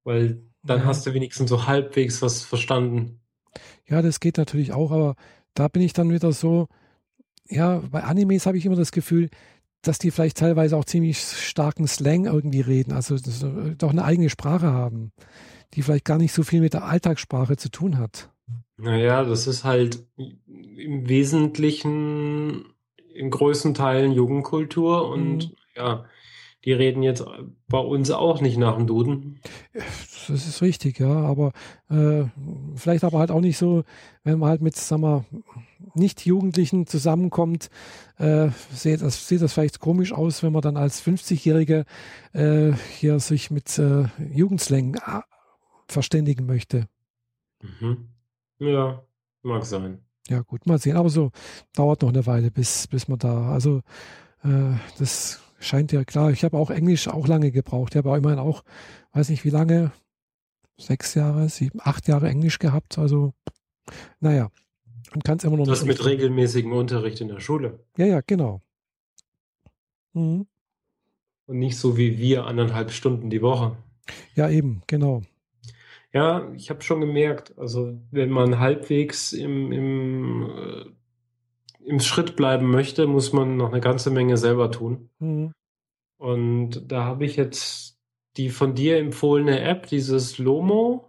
weil 0.06 0.42
dann 0.64 0.80
ja. 0.80 0.86
hast 0.86 1.06
du 1.06 1.14
wenigstens 1.14 1.50
so 1.50 1.68
halbwegs 1.68 2.22
was 2.22 2.44
verstanden. 2.44 3.20
Ja, 3.90 4.02
das 4.02 4.22
geht 4.22 4.38
natürlich 4.38 4.72
auch, 4.72 4.92
aber 4.92 5.16
da 5.54 5.68
bin 5.68 5.82
ich 5.82 5.92
dann 5.92 6.12
wieder 6.12 6.32
so, 6.32 6.70
ja, 7.50 7.80
bei 7.92 8.04
Animes 8.04 8.46
habe 8.46 8.58
ich 8.58 8.66
immer 8.66 8.78
das 8.78 8.94
Gefühl, 8.94 9.30
dass 9.82 10.00
die 10.00 10.12
vielleicht 10.12 10.38
teilweise 10.38 10.76
auch 10.78 10.86
ziemlich 10.86 11.20
starken 11.20 11.88
Slang 11.88 12.26
irgendwie 12.26 12.62
reden, 12.62 12.92
also 12.92 13.16
äh, 13.16 13.76
doch 13.78 13.92
eine 13.92 14.04
eigene 14.04 14.30
Sprache 14.30 14.68
haben, 14.68 15.12
die 15.74 15.82
vielleicht 15.82 16.06
gar 16.06 16.18
nicht 16.18 16.34
so 16.34 16.44
viel 16.44 16.62
mit 16.62 16.74
der 16.74 16.86
Alltagssprache 16.86 17.58
zu 17.58 17.70
tun 17.70 17.98
hat. 17.98 18.30
Naja, 18.78 19.24
das 19.24 19.48
ist 19.48 19.64
halt 19.64 20.06
im 20.18 21.10
Wesentlichen 21.10 22.66
in 23.14 23.32
größten 23.32 23.74
Teilen 23.74 24.12
Jugendkultur 24.12 25.10
und 25.10 25.50
mhm. 25.50 25.56
ja, 25.76 26.06
die 26.64 26.74
reden 26.74 27.02
jetzt 27.02 27.26
bei 27.68 27.80
uns 27.80 28.12
auch 28.12 28.42
nicht 28.42 28.58
nach 28.58 28.76
dem 28.76 28.88
Duden. 28.88 29.40
Das 29.74 30.46
ist 30.46 30.62
richtig, 30.62 31.00
ja, 31.00 31.10
aber 31.10 31.54
äh, 31.90 32.26
vielleicht 32.76 33.04
aber 33.06 33.20
halt 33.20 33.32
auch 33.32 33.40
nicht 33.40 33.58
so, 33.58 33.84
wenn 34.24 34.40
man 34.40 34.50
halt 34.50 34.62
mit, 34.62 34.76
sagen 34.76 35.02
wir, 35.02 35.26
nicht 35.94 36.26
Jugendlichen 36.26 36.86
zusammenkommt, 36.86 37.70
äh, 38.18 38.50
sieht, 38.74 39.02
das, 39.02 39.28
sieht 39.28 39.42
das 39.42 39.54
vielleicht 39.54 39.80
komisch 39.80 40.12
aus, 40.12 40.44
wenn 40.44 40.54
man 40.54 40.62
dann 40.62 40.78
als 40.78 41.04
50-Jährige 41.04 41.86
äh, 42.34 42.72
hier 42.98 43.20
sich 43.20 43.52
mit 43.52 43.78
äh, 43.78 44.06
Jugendslang 44.34 44.96
äh, 44.96 45.22
verständigen 45.88 46.46
möchte. 46.46 46.88
Mhm. 47.62 48.10
Ja, 48.60 49.04
mag 49.44 49.66
sein. 49.66 50.04
Ja, 50.28 50.42
gut, 50.42 50.66
mal 50.66 50.80
sehen. 50.80 50.98
Aber 50.98 51.10
so 51.10 51.32
dauert 51.74 52.02
noch 52.02 52.10
eine 52.10 52.26
Weile, 52.26 52.52
bis, 52.52 52.88
bis 52.88 53.08
man 53.08 53.20
da, 53.20 53.52
also 53.52 53.82
äh, 54.44 54.74
das 54.98 55.42
scheint 55.60 55.92
ja 55.92 56.04
klar. 56.04 56.32
Ich 56.32 56.44
habe 56.44 56.58
auch 56.58 56.70
Englisch 56.70 57.08
auch 57.08 57.28
lange 57.28 57.52
gebraucht. 57.52 57.94
Ich 57.94 57.98
habe 57.98 58.12
auch 58.12 58.16
immerhin 58.16 58.40
auch, 58.40 58.64
weiß 59.14 59.30
nicht 59.30 59.46
wie 59.46 59.50
lange, 59.50 59.92
sechs 60.78 61.14
Jahre, 61.16 61.50
sieben, 61.50 61.80
acht 61.82 62.08
Jahre 62.08 62.30
Englisch 62.30 62.60
gehabt. 62.60 62.98
Also, 62.98 63.34
naja, 64.20 64.50
man 65.12 65.24
kann 65.24 65.38
es 65.38 65.44
immer 65.44 65.58
noch 65.58 65.68
Das 65.68 65.86
mit 65.86 66.04
regelmäßigem 66.06 66.72
Unterricht 66.72 67.22
in 67.22 67.28
der 67.28 67.40
Schule. 67.40 67.80
Ja, 67.98 68.06
ja, 68.06 68.22
genau. 68.26 68.62
Mhm. 70.14 70.48
Und 71.46 71.60
nicht 71.60 71.78
so 71.78 71.98
wie 71.98 72.18
wir 72.18 72.46
anderthalb 72.46 72.92
Stunden 72.92 73.30
die 73.30 73.42
Woche. 73.42 73.78
Ja, 74.36 74.50
eben, 74.50 74.82
genau. 74.88 75.22
Ja, 76.14 76.52
ich 76.56 76.70
habe 76.70 76.82
schon 76.82 77.02
gemerkt, 77.02 77.58
also 77.58 77.98
wenn 78.12 78.30
man 78.30 78.60
halbwegs 78.60 79.34
im, 79.34 79.72
im, 79.72 80.50
äh, 80.50 80.86
im 81.86 82.00
Schritt 82.00 82.36
bleiben 82.36 82.70
möchte, 82.70 83.08
muss 83.08 83.34
man 83.34 83.58
noch 83.58 83.72
eine 83.72 83.82
ganze 83.82 84.10
Menge 84.10 84.38
selber 84.38 84.72
tun. 84.72 85.10
Mhm. 85.20 85.52
Und 86.18 86.92
da 86.92 87.04
habe 87.04 87.26
ich 87.26 87.36
jetzt 87.36 87.98
die 88.38 88.50
von 88.50 88.76
dir 88.76 88.98
empfohlene 88.98 89.62
App, 89.62 89.88
dieses 89.88 90.38
Lomo. 90.38 91.06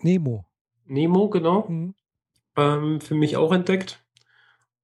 Nemo. 0.00 0.44
Nemo, 0.84 1.28
genau. 1.28 1.68
Mhm. 1.68 1.94
Ähm, 2.56 3.00
für 3.00 3.14
mich 3.14 3.36
auch 3.36 3.52
entdeckt. 3.52 4.02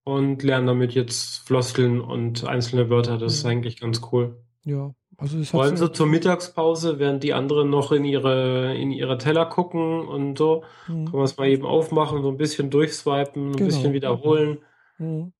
Und 0.04 0.42
lerne 0.42 0.66
damit 0.66 0.94
jetzt 0.94 1.46
Floskeln 1.46 2.00
und 2.00 2.44
einzelne 2.44 2.90
Wörter. 2.90 3.18
Das 3.18 3.32
mhm. 3.32 3.38
ist 3.38 3.44
eigentlich 3.46 3.80
ganz 3.80 4.00
cool. 4.10 4.42
Ja, 4.64 4.94
also 5.16 5.38
das 5.38 5.50
Vor 5.50 5.62
allem 5.62 5.76
so 5.76 5.86
zur 5.86 6.06
Mittagspause, 6.08 6.98
während 6.98 7.22
die 7.22 7.32
anderen 7.32 7.70
noch 7.70 7.92
in 7.92 8.04
ihre, 8.04 8.74
in 8.76 8.90
ihre 8.90 9.18
Teller 9.18 9.46
gucken 9.46 10.00
und 10.06 10.36
so, 10.36 10.64
mhm. 10.88 11.04
kann 11.04 11.14
man 11.14 11.24
es 11.24 11.36
mal 11.36 11.48
eben 11.48 11.64
aufmachen, 11.64 12.22
so 12.22 12.28
ein 12.28 12.36
bisschen 12.36 12.70
durchswipen, 12.70 13.50
ein 13.50 13.52
genau. 13.52 13.66
bisschen 13.66 13.92
wiederholen. 13.92 14.58
Mhm. 14.98 15.32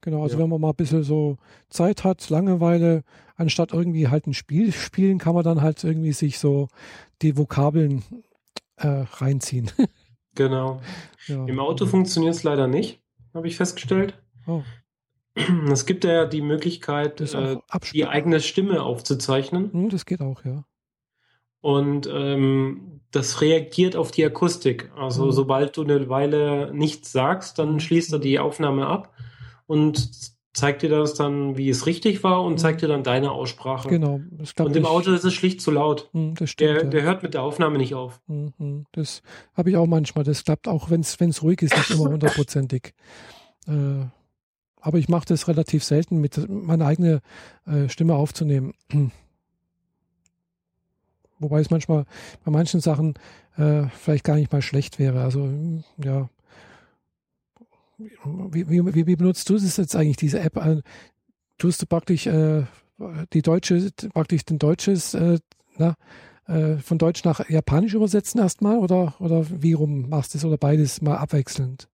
Genau, 0.00 0.22
also 0.22 0.36
ja. 0.36 0.42
wenn 0.42 0.48
man 0.48 0.60
mal 0.60 0.70
ein 0.70 0.76
bisschen 0.76 1.02
so 1.02 1.36
Zeit 1.68 2.04
hat, 2.04 2.28
Langeweile, 2.30 3.04
anstatt 3.36 3.72
irgendwie 3.72 4.08
halt 4.08 4.26
ein 4.26 4.34
Spiel 4.34 4.72
spielen, 4.72 5.18
kann 5.18 5.34
man 5.34 5.44
dann 5.44 5.60
halt 5.60 5.84
irgendwie 5.84 6.12
sich 6.12 6.38
so 6.38 6.68
die 7.20 7.36
Vokabeln 7.36 8.02
äh, 8.76 9.04
reinziehen. 9.12 9.70
genau. 10.34 10.80
Ja. 11.26 11.44
Im 11.46 11.58
Auto 11.60 11.86
funktioniert 11.86 12.34
es 12.34 12.42
leider 12.42 12.66
nicht, 12.66 13.00
habe 13.34 13.48
ich 13.48 13.56
festgestellt. 13.56 14.20
Oh. 14.46 14.62
Es 15.70 15.86
gibt 15.86 16.04
ja 16.04 16.26
die 16.26 16.42
Möglichkeit, 16.42 17.20
äh, 17.20 17.56
die 17.92 18.06
eigene 18.06 18.40
Stimme 18.40 18.82
aufzuzeichnen. 18.82 19.72
Hm, 19.72 19.88
das 19.88 20.04
geht 20.04 20.20
auch, 20.20 20.44
ja. 20.44 20.64
Und 21.62 22.06
ähm, 22.12 23.00
das 23.12 23.40
reagiert 23.40 23.94
auf 23.94 24.10
die 24.10 24.24
Akustik. 24.24 24.90
Also 24.96 25.26
mhm. 25.26 25.32
sobald 25.32 25.76
du 25.76 25.84
eine 25.84 26.08
Weile 26.08 26.72
nichts 26.74 27.12
sagst, 27.12 27.58
dann 27.58 27.78
schließt 27.78 28.12
er 28.12 28.18
die 28.18 28.38
Aufnahme 28.38 28.86
ab 28.86 29.14
und 29.66 30.31
zeigt 30.52 30.82
dir 30.82 30.90
das 30.90 31.14
dann, 31.14 31.56
wie 31.56 31.70
es 31.70 31.86
richtig 31.86 32.22
war 32.22 32.42
und 32.42 32.58
zeigt 32.58 32.82
dir 32.82 32.88
dann 32.88 33.02
deine 33.02 33.32
Aussprache. 33.32 33.88
Genau. 33.88 34.20
und 34.58 34.76
im 34.76 34.86
Auto 34.86 35.10
ist 35.12 35.24
es 35.24 35.32
schlicht 35.32 35.60
zu 35.60 35.70
laut. 35.70 36.10
Hm, 36.12 36.34
das 36.34 36.50
stimmt, 36.50 36.70
der, 36.70 36.84
der 36.84 37.02
hört 37.02 37.22
mit 37.22 37.34
der 37.34 37.42
Aufnahme 37.42 37.78
nicht 37.78 37.94
auf. 37.94 38.20
Mhm. 38.26 38.86
Das 38.92 39.22
habe 39.54 39.70
ich 39.70 39.76
auch 39.76 39.86
manchmal. 39.86 40.24
Das 40.24 40.44
klappt 40.44 40.68
auch, 40.68 40.90
wenn 40.90 41.00
es 41.00 41.42
ruhig 41.42 41.62
ist, 41.62 41.76
nicht 41.76 41.90
immer 41.90 42.04
hundertprozentig. 42.10 42.92
Äh, 43.66 44.04
aber 44.80 44.98
ich 44.98 45.08
mache 45.08 45.26
das 45.26 45.48
relativ 45.48 45.84
selten, 45.84 46.18
mit 46.18 46.48
meiner 46.48 46.86
eigenen 46.86 47.20
äh, 47.66 47.88
Stimme 47.88 48.14
aufzunehmen. 48.14 48.74
Wobei 51.38 51.60
es 51.60 51.70
manchmal 51.70 52.04
bei 52.44 52.50
manchen 52.50 52.80
Sachen 52.80 53.14
äh, 53.56 53.84
vielleicht 53.98 54.24
gar 54.24 54.36
nicht 54.36 54.52
mal 54.52 54.62
schlecht 54.62 54.98
wäre. 54.98 55.22
Also 55.22 55.48
ja, 56.02 56.28
wie, 58.50 58.68
wie, 58.68 59.06
wie, 59.06 59.16
benutzt 59.16 59.48
du 59.48 59.54
das 59.54 59.76
jetzt 59.76 59.96
eigentlich, 59.96 60.16
diese 60.16 60.40
App? 60.40 60.56
Äh, 60.56 60.82
tust 61.58 61.82
du 61.82 61.86
praktisch 61.86 62.26
äh, 62.26 62.64
die 63.32 63.42
deutsche, 63.42 63.90
praktisch 64.12 64.44
den 64.44 64.58
deutsches, 64.58 65.14
äh, 65.14 65.38
na, 65.76 65.94
äh, 66.46 66.76
von 66.76 66.98
Deutsch 66.98 67.24
nach 67.24 67.48
Japanisch 67.48 67.94
übersetzen 67.94 68.40
erstmal 68.40 68.78
oder, 68.78 69.14
oder 69.20 69.46
wie 69.62 69.72
rum 69.72 70.08
machst 70.08 70.34
du 70.34 70.38
es 70.38 70.44
oder 70.44 70.58
beides 70.58 71.00
mal 71.00 71.16
abwechselnd? 71.16 71.88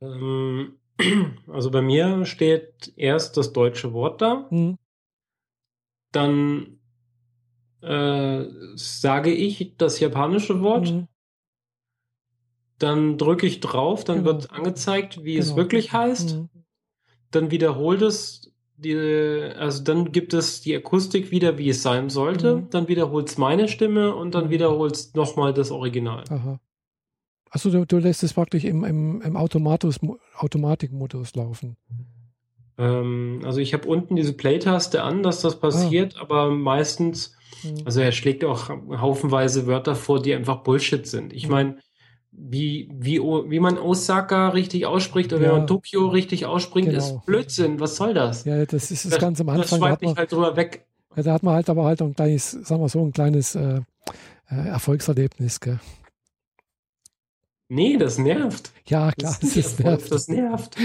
Ähm, 0.00 0.74
also 1.46 1.70
bei 1.70 1.82
mir 1.82 2.24
steht 2.24 2.92
erst 2.96 3.36
das 3.36 3.52
deutsche 3.52 3.92
Wort 3.92 4.20
da, 4.22 4.46
mhm. 4.50 4.78
dann 6.12 6.78
äh, 7.80 8.44
sage 8.74 9.32
ich 9.32 9.76
das 9.76 10.00
japanische 10.00 10.60
Wort, 10.60 10.92
mhm. 10.92 11.08
Dann 12.78 13.18
drücke 13.18 13.46
ich 13.46 13.60
drauf, 13.60 14.04
dann 14.04 14.18
genau. 14.18 14.26
wird 14.26 14.52
angezeigt, 14.52 15.24
wie 15.24 15.34
genau. 15.34 15.44
es 15.44 15.56
wirklich 15.56 15.92
heißt, 15.92 16.36
mhm. 16.36 16.48
dann 17.30 17.50
wiederholt 17.50 18.02
es 18.02 18.52
die, 18.76 18.94
also 19.58 19.82
dann 19.82 20.12
gibt 20.12 20.32
es 20.32 20.60
die 20.60 20.76
Akustik 20.76 21.30
wieder, 21.30 21.58
wie 21.58 21.68
es 21.68 21.82
sein 21.82 22.10
sollte, 22.10 22.56
mhm. 22.56 22.70
dann 22.70 22.88
wiederholt 22.88 23.28
es 23.28 23.36
meine 23.36 23.68
Stimme 23.68 24.14
und 24.14 24.34
dann 24.34 24.46
mhm. 24.46 24.50
wiederholt 24.50 24.94
es 24.94 25.14
nochmal 25.14 25.52
das 25.52 25.70
Original. 25.70 26.24
Aha. 26.30 26.60
Achso, 27.50 27.70
du, 27.70 27.84
du 27.86 27.98
lässt 27.98 28.22
es 28.22 28.34
praktisch 28.34 28.64
im, 28.64 28.84
im, 28.84 29.22
im 29.22 29.36
Automatus, 29.36 29.98
Automatikmodus 30.36 31.34
laufen. 31.34 31.76
Ähm, 32.76 33.40
also 33.44 33.58
ich 33.60 33.74
habe 33.74 33.88
unten 33.88 34.16
diese 34.16 34.34
Play-Taste 34.34 35.02
an, 35.02 35.22
dass 35.22 35.40
das 35.40 35.58
passiert, 35.58 36.14
ah. 36.16 36.22
aber 36.22 36.50
meistens, 36.50 37.34
mhm. 37.64 37.82
also 37.84 38.00
er 38.00 38.12
schlägt 38.12 38.44
auch 38.44 38.68
haufenweise 38.68 39.66
Wörter 39.66 39.96
vor, 39.96 40.22
die 40.22 40.34
einfach 40.34 40.62
Bullshit 40.62 41.06
sind. 41.06 41.32
Ich 41.32 41.46
mhm. 41.46 41.52
meine, 41.52 41.76
wie, 42.40 42.88
wie, 42.92 43.20
wie 43.20 43.60
man 43.60 43.78
Osaka 43.78 44.50
richtig 44.50 44.86
ausspricht 44.86 45.32
oder 45.32 45.42
ja. 45.42 45.48
wie 45.50 45.58
man 45.58 45.66
Tokio 45.66 46.06
richtig 46.06 46.46
ausspricht, 46.46 46.88
genau. 46.88 46.98
ist 46.98 47.26
Blödsinn. 47.26 47.80
Was 47.80 47.96
soll 47.96 48.14
das? 48.14 48.44
Ja, 48.44 48.64
das 48.64 48.90
ist 48.90 49.04
das, 49.04 49.12
das 49.12 49.20
ganz 49.20 49.40
am 49.40 49.48
Anfang. 49.48 49.80
Das 49.80 49.98
schweift 49.98 50.18
halt 50.18 50.32
drüber 50.32 50.56
weg. 50.56 50.86
Ja, 51.16 51.22
da 51.22 51.32
hat 51.32 51.42
man 51.42 51.54
halt 51.54 51.68
aber 51.68 51.84
halt 51.84 52.00
ein 52.00 52.14
kleines, 52.14 52.52
sagen 52.52 52.80
wir 52.80 52.88
so, 52.88 53.04
ein 53.04 53.12
kleines 53.12 53.54
äh, 53.54 53.80
äh 54.50 54.68
Erfolgserlebnis, 54.68 55.60
gell? 55.60 55.80
Nee, 57.70 57.98
das 57.98 58.16
nervt. 58.16 58.72
Ja, 58.86 59.12
klar, 59.12 59.36
das, 59.40 59.52
das 59.52 59.78
nervt. 59.78 60.10
Das 60.10 60.28
nervt. 60.28 60.76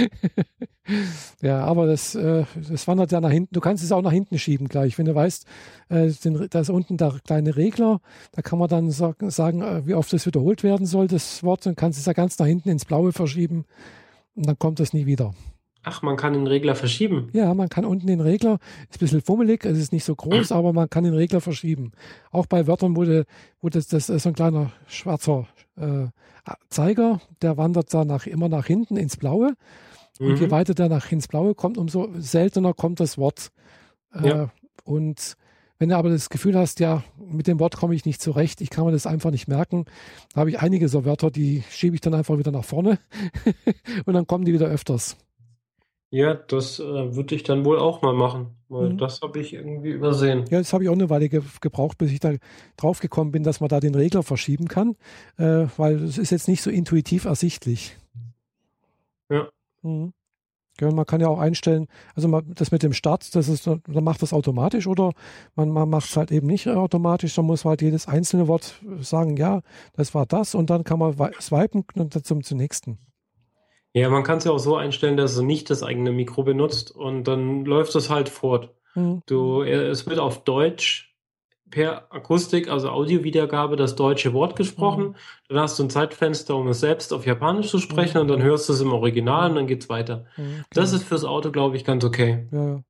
ja, 1.42 1.64
aber 1.64 1.88
das, 1.88 2.14
äh, 2.14 2.44
das 2.70 2.88
wandert 2.90 3.14
ja 3.14 3.22
nach 3.22 3.32
hinten. 3.32 3.54
Du 3.54 3.62
kannst 3.62 3.84
es 3.84 3.94
auch 3.94 4.02
nach 4.02 4.12
hinten 4.12 4.38
schieben 4.38 4.68
gleich. 4.68 4.98
Wenn 4.98 5.06
du 5.06 5.16
weißt, 5.16 5.46
äh, 5.88 6.12
den, 6.12 6.48
da 6.50 6.60
ist 6.60 6.70
unten 6.70 6.98
der 6.98 7.22
kleine 7.24 7.56
Regler, 7.56 8.02
da 8.34 8.42
kann 8.42 8.60
man 8.60 8.68
dann 8.68 8.92
sagen, 8.92 9.30
sagen 9.30 9.62
äh, 9.62 9.88
wie 9.88 9.94
oft 9.94 10.12
das 10.12 10.26
wiederholt 10.26 10.64
werden 10.64 10.86
soll, 10.86 11.08
das 11.08 11.42
Wort, 11.44 11.66
und 11.68 11.78
kannst 11.78 12.00
es 12.00 12.06
ja 12.06 12.12
ganz 12.12 12.38
nach 12.38 12.48
hinten 12.48 12.68
ins 12.68 12.84
Blaue 12.84 13.14
verschieben 13.14 13.64
und 14.36 14.46
dann 14.46 14.60
kommt 14.60 14.82
das 14.82 14.92
nie 14.92 15.06
wieder. 15.06 15.34
Ach, 15.84 16.02
man 16.02 16.16
kann 16.16 16.34
den 16.34 16.48
Regler 16.48 16.76
verschieben. 16.76 17.30
Ja, 17.34 17.54
man 17.54 17.68
kann 17.68 17.84
unten 17.84 18.08
den 18.08 18.22
Regler, 18.22 18.60
ist 18.90 18.96
ein 18.96 19.00
bisschen 19.00 19.22
fummelig, 19.22 19.66
es 19.66 19.78
ist 19.78 19.92
nicht 19.92 20.06
so 20.06 20.16
groß, 20.16 20.54
aber 20.54 20.72
man 20.72 20.90
kann 20.90 21.04
den 21.04 21.14
Regler 21.14 21.42
verschieben. 21.42 21.92
Auch 22.32 22.46
bei 22.46 22.68
Wörtern, 22.68 22.96
wo, 22.96 23.04
de, 23.04 23.26
wo 23.62 23.68
das, 23.68 23.88
das 23.88 24.10
ist 24.10 24.24
so 24.24 24.30
ein 24.30 24.36
kleiner 24.36 24.72
schwarzer 24.88 25.48
äh, 25.76 26.08
Zeiger, 26.70 27.20
der 27.42 27.58
wandert 27.58 27.94
da 27.94 28.06
nach, 28.06 28.28
immer 28.28 28.48
nach 28.48 28.66
hinten 28.66 28.96
ins 28.96 29.18
Blaue. 29.18 29.56
Mhm. 30.20 30.28
Und 30.28 30.40
je 30.40 30.52
weiter 30.52 30.74
der 30.74 30.88
nach 30.88 31.12
ins 31.12 31.28
Blaue 31.28 31.54
kommt, 31.54 31.78
umso 31.78 32.10
seltener 32.18 32.74
kommt 32.74 33.02
das 33.02 33.18
Wort. 33.18 33.52
Äh, 34.14 34.28
ja. 34.28 34.50
Und 34.86 35.36
wenn 35.80 35.90
du 35.90 35.98
aber 35.98 36.10
das 36.10 36.30
Gefühl 36.30 36.58
hast, 36.58 36.80
ja, 36.80 37.04
mit 37.18 37.48
dem 37.48 37.60
Wort 37.60 37.76
komme 37.76 37.94
ich 37.94 38.06
nicht 38.06 38.22
zurecht, 38.22 38.62
ich 38.62 38.70
kann 38.70 38.86
mir 38.86 38.94
das 38.94 39.06
einfach 39.06 39.32
nicht 39.32 39.50
merken, 39.50 39.84
da 40.34 40.42
habe 40.42 40.50
ich 40.50 40.60
einige 40.62 40.88
so 40.88 41.04
Wörter, 41.04 41.30
die 41.30 41.64
schiebe 41.70 41.96
ich 41.96 42.02
dann 42.02 42.14
einfach 42.14 42.38
wieder 42.38 42.52
nach 42.52 42.64
vorne 42.64 43.00
und 44.06 44.14
dann 44.14 44.28
kommen 44.28 44.46
die 44.46 44.54
wieder 44.54 44.68
öfters. 44.68 45.18
Ja, 46.14 46.36
das 46.36 46.80
äh, 46.80 47.16
würde 47.16 47.34
ich 47.34 47.42
dann 47.42 47.66
wohl 47.66 47.80
auch 47.80 48.04
mal 48.04 48.14
machen, 48.14 48.56
weil 48.70 48.92
mhm. 48.92 48.98
das 49.00 49.22
habe 49.24 49.40
ich 49.40 49.52
irgendwie 49.52 49.90
übersehen. 49.90 50.46
Ja, 50.52 50.60
das 50.60 50.72
habe 50.72 50.84
ich 50.84 50.90
auch 50.92 50.94
eine 50.94 51.10
Weile 51.10 51.28
ge 51.28 51.42
gebraucht, 51.60 51.98
bis 51.98 52.12
ich 52.12 52.20
da 52.20 52.34
drauf 52.78 53.00
gekommen 53.00 53.32
bin, 53.32 53.42
dass 53.42 53.62
man 53.62 53.68
da 53.68 53.80
den 53.80 53.96
Regler 53.96 54.22
verschieben 54.22 54.68
kann, 54.68 54.96
äh, 55.40 55.66
weil 55.76 56.04
es 56.04 56.20
ist 56.20 56.30
jetzt 56.30 56.48
nicht 56.48 56.62
so 56.62 56.70
intuitiv 56.70 57.26
ersichtlich. 57.26 57.98
Ja. 59.32 59.50
Mhm. 59.82 60.14
ja. 60.80 60.92
Man 60.92 61.08
kann 61.08 61.20
ja 61.20 61.30
auch 61.30 61.40
einstellen, 61.40 61.88
also 62.14 62.28
man, 62.28 62.46
das 62.54 62.70
mit 62.70 62.84
dem 62.84 62.94
Start, 62.94 63.34
das 63.36 63.50
ist, 63.50 63.66
dann 63.66 64.04
macht 64.04 64.22
das 64.22 64.34
automatisch 64.34 64.86
oder 64.86 65.14
man, 65.56 65.72
man 65.72 65.90
macht 65.90 66.12
es 66.12 66.16
halt 66.16 66.32
eben 66.32 66.46
nicht 66.46 66.68
automatisch, 66.68 67.34
dann 67.34 67.46
muss 67.46 67.64
man 67.64 67.72
halt 67.72 67.82
jedes 67.82 68.08
einzelne 68.08 68.48
Wort 68.48 68.80
sagen, 69.00 69.36
ja, 69.36 69.62
das 69.94 70.14
war 70.14 70.28
das 70.28 70.54
und 70.54 70.70
dann 70.70 70.84
kann 70.84 71.00
man 71.00 71.16
swipen 71.42 71.86
und 71.96 72.16
dann 72.16 72.24
zum, 72.24 72.44
zum 72.44 72.60
nächsten. 72.60 73.00
Ja, 73.94 74.10
man 74.10 74.24
kann 74.24 74.40
es 74.40 74.44
ja 74.44 74.52
auch 74.52 74.60
so 74.60 74.76
einstellen, 74.76 75.18
dass 75.18 75.36
es 75.36 75.42
nicht 75.42 75.70
das 75.70 75.84
eigene 75.84 76.12
Mikro 76.12 76.44
benutzt 76.44 76.92
und 76.92 77.26
dann 77.28 77.64
läuft 77.64 77.96
es 77.96 78.10
halt 78.10 78.28
fort. 78.28 78.72
Mhm. 78.96 79.22
Du, 79.28 79.62
es 79.62 80.08
wird 80.08 80.20
auf 80.20 80.44
Deutsch 80.44 81.16
per 81.70 82.12
Akustik, 82.14 82.70
also 82.70 82.90
Audiowiedergabe, 82.90 83.76
das 83.76 83.96
deutsche 83.96 84.34
Wort 84.34 84.56
gesprochen. 84.56 85.10
Mhm. 85.10 85.16
Dann 85.50 85.60
hast 85.60 85.80
du 85.80 85.84
ein 85.84 85.90
Zeitfenster, 85.90 86.56
um 86.56 86.68
es 86.68 86.80
selbst 86.80 87.14
auf 87.14 87.26
Japanisch 87.26 87.70
zu 87.70 87.80
sprechen 87.80 88.18
mhm. 88.18 88.22
und 88.22 88.28
dann 88.30 88.44
hörst 88.44 88.70
du 88.70 88.74
es 88.74 88.82
im 88.82 88.94
Original 88.94 89.50
und 89.50 89.56
dann 89.56 89.68
geht's 89.68 89.90
weiter. 89.90 90.26
Mhm, 90.38 90.64
das 90.72 90.94
ist 90.94 91.04
fürs 91.04 91.24
Auto, 91.24 91.52
glaube 91.52 91.76
ich, 91.76 91.84
ganz 91.84 92.04
okay. 92.04 92.48
Ja, 92.52 92.84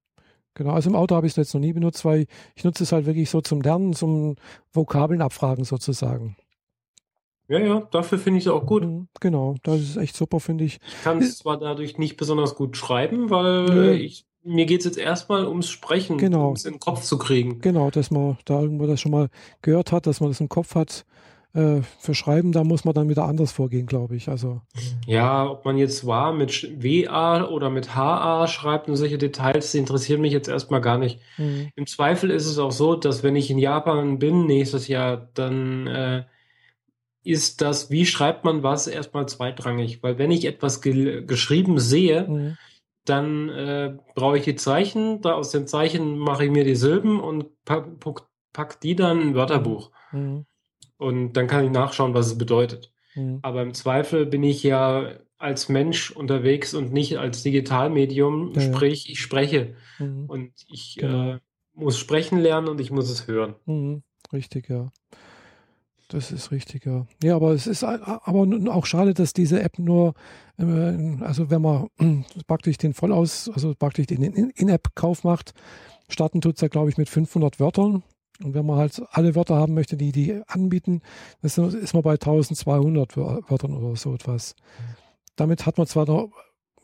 Genau, 0.56 0.72
also 0.74 0.90
im 0.90 0.96
Auto 0.96 1.16
habe 1.16 1.26
ich 1.26 1.34
es 1.34 1.38
jetzt 1.38 1.54
noch 1.56 1.62
nie 1.62 1.74
benutzt, 1.74 2.06
weil 2.06 2.28
ich 2.56 2.64
nutze 2.64 2.84
es 2.84 2.92
halt 2.92 3.08
wirklich 3.08 3.30
so 3.30 3.42
zum 3.42 3.62
Lernen, 3.62 3.94
zum 3.94 4.36
Vokabeln 4.72 5.22
abfragen 5.22 5.66
sozusagen. 5.66 6.36
Ja, 7.48 7.60
ja, 7.60 7.88
dafür 7.92 8.18
finde 8.18 8.40
ich 8.40 8.46
es 8.46 8.52
auch 8.52 8.66
gut. 8.66 8.84
Mhm, 8.84 9.08
genau, 9.20 9.56
das 9.64 9.82
ist 9.82 9.98
echt 9.98 10.16
super, 10.16 10.40
finde 10.40 10.64
ich. 10.64 10.80
Ich 10.88 11.04
kann 11.04 11.20
es 11.20 11.40
zwar 11.40 11.60
dadurch 11.60 11.98
nicht 11.98 12.18
besonders 12.18 12.56
gut 12.56 12.78
schreiben, 12.78 13.30
weil 13.30 13.70
ja. 13.70 13.92
ich, 13.92 14.26
mir 14.44 14.66
geht 14.66 14.80
es 14.80 14.86
jetzt 14.86 14.98
erstmal 14.98 15.46
ums 15.48 15.70
Sprechen, 15.70 16.18
genau. 16.18 16.50
um 16.50 16.54
es 16.54 16.66
in 16.66 16.74
den 16.74 16.80
Kopf 16.80 17.02
zu 17.02 17.18
kriegen. 17.18 17.60
Genau, 17.60 17.90
dass 17.92 18.12
man 18.12 18.38
da 18.46 18.62
irgendwo 18.62 18.88
das 18.88 19.02
schon 19.02 19.12
mal 19.12 19.30
gehört 19.62 19.92
hat, 19.92 20.08
dass 20.08 20.22
man 20.22 20.30
das 20.30 20.40
im 20.40 20.50
Kopf 20.50 20.76
hat. 20.76 21.06
Äh, 21.56 21.82
für 22.00 22.16
Schreiben, 22.16 22.52
da 22.52 22.64
muss 22.64 22.84
man 22.84 22.96
dann 22.96 23.10
wieder 23.10 23.26
anders 23.26 23.52
vorgehen, 23.52 23.86
glaube 23.86 24.16
ich. 24.16 24.28
Also 24.28 24.62
ja, 25.06 25.48
ob 25.48 25.66
man 25.66 25.78
jetzt 25.78 26.08
war 26.08 26.34
mit 26.34 26.68
WA 26.82 27.48
oder 27.48 27.70
mit 27.70 27.94
HA 27.94 28.48
schreibt 28.48 28.90
und 28.90 28.96
solche 28.96 29.20
Details, 29.20 29.72
die 29.72 29.78
interessieren 29.78 30.22
mich 30.22 30.34
jetzt 30.34 30.48
erstmal 30.48 30.82
gar 30.82 30.98
nicht. 30.98 31.20
Mhm. 31.38 31.70
Im 31.76 31.86
Zweifel 31.86 32.32
ist 32.32 32.48
es 32.48 32.58
auch 32.58 32.72
so, 32.72 32.96
dass 32.96 33.22
wenn 33.22 33.36
ich 33.36 33.52
in 33.52 33.60
Japan 33.60 34.18
bin 34.18 34.48
nächstes 34.48 34.88
Jahr, 34.88 35.30
dann 35.36 35.86
äh, 35.86 36.24
ist 37.24 37.62
das, 37.62 37.90
wie 37.90 38.06
schreibt 38.06 38.44
man 38.44 38.64
was, 38.64 38.88
erstmal 38.88 39.28
zweitrangig. 39.28 40.04
Weil 40.04 40.18
wenn 40.18 40.32
ich 40.32 40.46
etwas 40.46 40.82
ge 40.82 41.24
geschrieben 41.26 41.80
sehe, 41.80 42.28
mhm. 42.28 42.58
dann 43.06 43.50
äh, 43.50 43.98
brauche 44.16 44.38
ich 44.38 44.44
die 44.44 44.56
Zeichen, 44.56 45.22
da 45.22 45.34
aus 45.34 45.52
den 45.52 45.68
Zeichen 45.68 46.18
mache 46.18 46.46
ich 46.46 46.52
mir 46.52 46.64
die 46.64 46.76
Silben 46.76 47.20
und 47.20 47.48
pack, 47.66 47.88
pack 48.52 48.82
die 48.82 48.96
dann 48.96 49.22
in 49.22 49.28
ein 49.30 49.36
Wörterbuch. 49.36 49.92
Mhm. 50.12 50.46
Und 50.98 51.34
dann 51.34 51.48
kann 51.48 51.66
ich 51.66 51.72
nachschauen, 51.72 52.14
was 52.14 52.28
es 52.28 52.38
bedeutet. 52.38 52.92
Mhm. 53.16 53.40
Aber 53.42 53.62
im 53.62 53.74
Zweifel 53.74 54.26
bin 54.26 54.44
ich 54.44 54.64
ja 54.64 55.12
als 55.38 55.68
Mensch 55.68 56.12
unterwegs 56.12 56.74
und 56.74 56.94
nicht 56.94 57.18
als 57.18 57.44
Digitalmedium, 57.44 58.54
ja, 58.54 58.62
sprich, 58.62 59.10
ich 59.10 59.20
spreche. 59.20 59.76
Mhm. 60.00 60.26
Und 60.28 60.54
ich 60.68 60.96
genau. 60.98 61.34
äh, 61.34 61.40
muss 61.74 61.98
sprechen 61.98 62.40
lernen 62.40 62.70
und 62.70 62.80
ich 62.80 62.92
muss 62.92 63.10
es 63.10 63.28
hören. 63.28 63.56
Mhm. 63.66 64.04
Richtig, 64.32 64.70
ja. 64.70 64.92
Das 66.10 66.32
ist 66.32 66.52
richtig, 66.52 66.86
ja. 66.86 67.06
Ja, 67.24 67.36
aber 67.36 67.52
es 67.54 67.66
ist 67.68 67.84
aber 67.84 68.48
auch 68.74 68.86
schade, 68.86 69.14
dass 69.14 69.34
diese 69.34 69.62
App 69.62 69.80
nur, 69.80 70.14
äh, 70.58 70.64
also 71.22 71.50
wenn 71.50 71.62
man 71.62 71.88
praktisch 72.48 72.78
den 72.78 72.94
Vollaus, 72.94 73.50
also 73.54 73.74
praktisch 73.74 74.08
den 74.08 74.22
In-App-Kauf 74.22 75.24
macht, 75.24 75.54
starten 76.10 76.42
tut 76.42 76.56
es 76.56 76.62
ja, 76.62 76.68
glaube 76.68 76.90
ich, 76.90 76.98
mit 76.98 77.10
500 77.10 77.60
Wörtern. 77.60 78.04
Und 78.44 78.54
wenn 78.54 78.66
man 78.66 78.78
halt 78.78 79.02
alle 79.12 79.36
Wörter 79.36 79.56
haben 79.56 79.74
möchte, 79.74 79.96
die 79.96 80.12
die 80.12 80.42
anbieten, 80.48 81.02
ist 81.42 81.58
man 81.58 82.04
bei 82.04 82.14
1200 82.14 83.16
Wörtern 83.16 83.74
oder 83.74 83.96
so 83.96 84.14
etwas. 84.14 84.56
Damit 85.36 85.66
hat 85.66 85.78
man 85.78 85.88
zwar 85.88 86.06
noch 86.06 86.32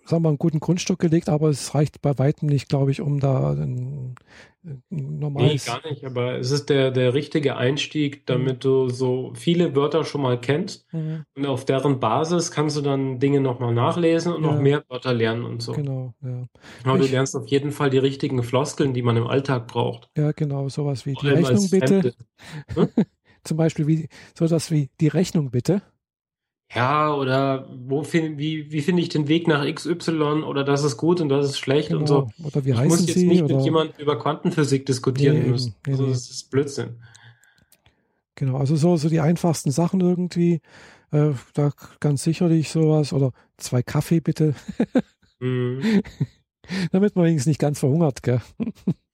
sagen 0.09 0.23
wir, 0.23 0.29
einen 0.29 0.37
guten 0.39 0.59
Grundstock 0.59 0.99
gelegt, 0.99 1.29
aber 1.29 1.49
es 1.49 1.75
reicht 1.75 2.01
bei 2.01 2.17
weitem 2.17 2.49
nicht, 2.49 2.67
glaube 2.67 2.91
ich, 2.91 2.99
um 2.99 3.19
da 3.19 3.51
ein, 3.51 4.15
ein 4.63 4.83
normales. 5.19 5.67
Nee, 5.67 5.73
gar 5.73 5.89
nicht, 5.89 6.03
aber 6.03 6.39
es 6.39 6.51
ist 6.51 6.69
der, 6.69 6.91
der 6.91 7.13
richtige 7.13 7.55
Einstieg, 7.57 8.25
damit 8.25 8.57
mhm. 8.57 8.59
du 8.59 8.89
so 8.89 9.31
viele 9.35 9.75
Wörter 9.75 10.03
schon 10.03 10.21
mal 10.21 10.39
kennst 10.39 10.91
mhm. 10.91 11.23
und 11.35 11.45
auf 11.45 11.63
deren 11.63 11.99
Basis 11.99 12.51
kannst 12.51 12.75
du 12.75 12.81
dann 12.81 13.19
Dinge 13.19 13.39
nochmal 13.39 13.73
nachlesen 13.73 14.33
und 14.33 14.43
ja. 14.43 14.51
noch 14.51 14.59
mehr 14.59 14.83
Wörter 14.89 15.13
lernen 15.13 15.43
und 15.45 15.61
so. 15.61 15.73
Genau, 15.73 16.13
ja. 16.23 16.47
Aber 16.83 16.99
ich, 16.99 17.05
du 17.05 17.11
lernst 17.11 17.35
auf 17.35 17.47
jeden 17.47 17.71
Fall 17.71 17.91
die 17.91 17.99
richtigen 17.99 18.41
Floskeln, 18.41 18.93
die 18.93 19.03
man 19.03 19.15
im 19.15 19.27
Alltag 19.27 19.67
braucht. 19.67 20.09
Ja, 20.17 20.31
genau, 20.31 20.69
sowas 20.69 21.05
wie 21.05 21.13
Vor 21.13 21.23
die 21.23 21.29
Rechnung 21.29 21.69
bitte. 21.69 22.13
Hm? 22.73 22.89
Zum 23.43 23.57
Beispiel 23.57 23.87
wie 23.87 24.09
sowas 24.37 24.69
wie 24.71 24.89
die 24.99 25.07
Rechnung 25.07 25.51
bitte. 25.51 25.81
Ja, 26.73 27.13
oder 27.15 27.67
wo 27.87 28.03
find, 28.03 28.37
wie, 28.37 28.71
wie 28.71 28.81
finde 28.81 29.01
ich 29.01 29.09
den 29.09 29.27
Weg 29.27 29.47
nach 29.47 29.65
XY 29.65 30.43
oder 30.43 30.63
das 30.63 30.83
ist 30.83 30.97
gut 30.97 31.19
und 31.19 31.29
das 31.29 31.47
ist 31.47 31.57
schlecht 31.57 31.89
genau. 31.89 32.01
und 32.01 32.07
so. 32.07 32.29
Oder 32.43 32.63
wie 32.63 32.69
ich 32.69 32.77
heißen 32.77 32.89
muss 32.89 33.07
jetzt 33.07 33.17
Sie, 33.17 33.27
nicht 33.27 33.41
oder? 33.41 33.55
mit 33.55 33.65
jemandem 33.65 33.95
über 33.99 34.19
Quantenphysik 34.19 34.85
diskutieren 34.85 35.39
nee, 35.39 35.49
müssen. 35.49 35.75
Nee, 35.87 35.93
also 35.93 36.03
nee. 36.03 36.11
das 36.11 36.29
ist 36.29 36.51
Blödsinn. 36.51 36.99
Genau, 38.35 38.57
also 38.57 38.75
so, 38.75 38.97
so 38.97 39.09
die 39.09 39.19
einfachsten 39.19 39.71
Sachen 39.71 39.99
irgendwie. 39.99 40.61
Äh, 41.11 41.31
da 41.55 41.71
ganz 41.99 42.23
sicherlich 42.23 42.69
sowas. 42.69 43.13
Oder 43.13 43.31
zwei 43.57 43.81
Kaffee 43.81 44.19
bitte. 44.19 44.53
mhm. 45.39 46.01
Damit 46.91 47.15
man 47.15 47.25
wenigstens 47.25 47.47
nicht 47.47 47.59
ganz 47.59 47.79
verhungert, 47.79 48.21
gell? 48.21 48.41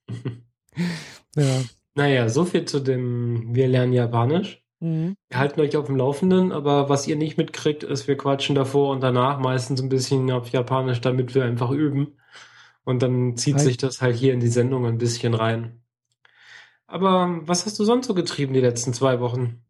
ja. 1.36 1.62
Naja, 1.94 2.28
so 2.28 2.44
viel 2.44 2.66
zu 2.66 2.80
dem 2.80 3.54
Wir 3.54 3.66
lernen 3.66 3.94
Japanisch. 3.94 4.62
Mhm. 4.80 5.16
Wir 5.28 5.38
halten 5.38 5.60
euch 5.60 5.76
auf 5.76 5.86
dem 5.86 5.96
Laufenden, 5.96 6.52
aber 6.52 6.88
was 6.88 7.06
ihr 7.06 7.16
nicht 7.16 7.38
mitkriegt, 7.38 7.82
ist, 7.82 8.08
wir 8.08 8.16
quatschen 8.16 8.54
davor 8.54 8.90
und 8.90 9.02
danach 9.02 9.38
meistens 9.38 9.80
ein 9.82 9.88
bisschen 9.88 10.30
auf 10.30 10.48
Japanisch, 10.48 11.00
damit 11.00 11.34
wir 11.34 11.44
einfach 11.44 11.70
üben. 11.70 12.16
Und 12.84 13.02
dann 13.02 13.36
zieht 13.36 13.56
Hi. 13.56 13.62
sich 13.62 13.76
das 13.78 14.00
halt 14.00 14.16
hier 14.16 14.32
in 14.32 14.40
die 14.40 14.48
Sendung 14.48 14.86
ein 14.86 14.98
bisschen 14.98 15.34
rein. 15.34 15.80
Aber 16.86 17.40
was 17.42 17.66
hast 17.66 17.78
du 17.78 17.84
sonst 17.84 18.06
so 18.06 18.14
getrieben 18.14 18.54
die 18.54 18.60
letzten 18.60 18.92
zwei 18.92 19.20
Wochen? 19.20 19.60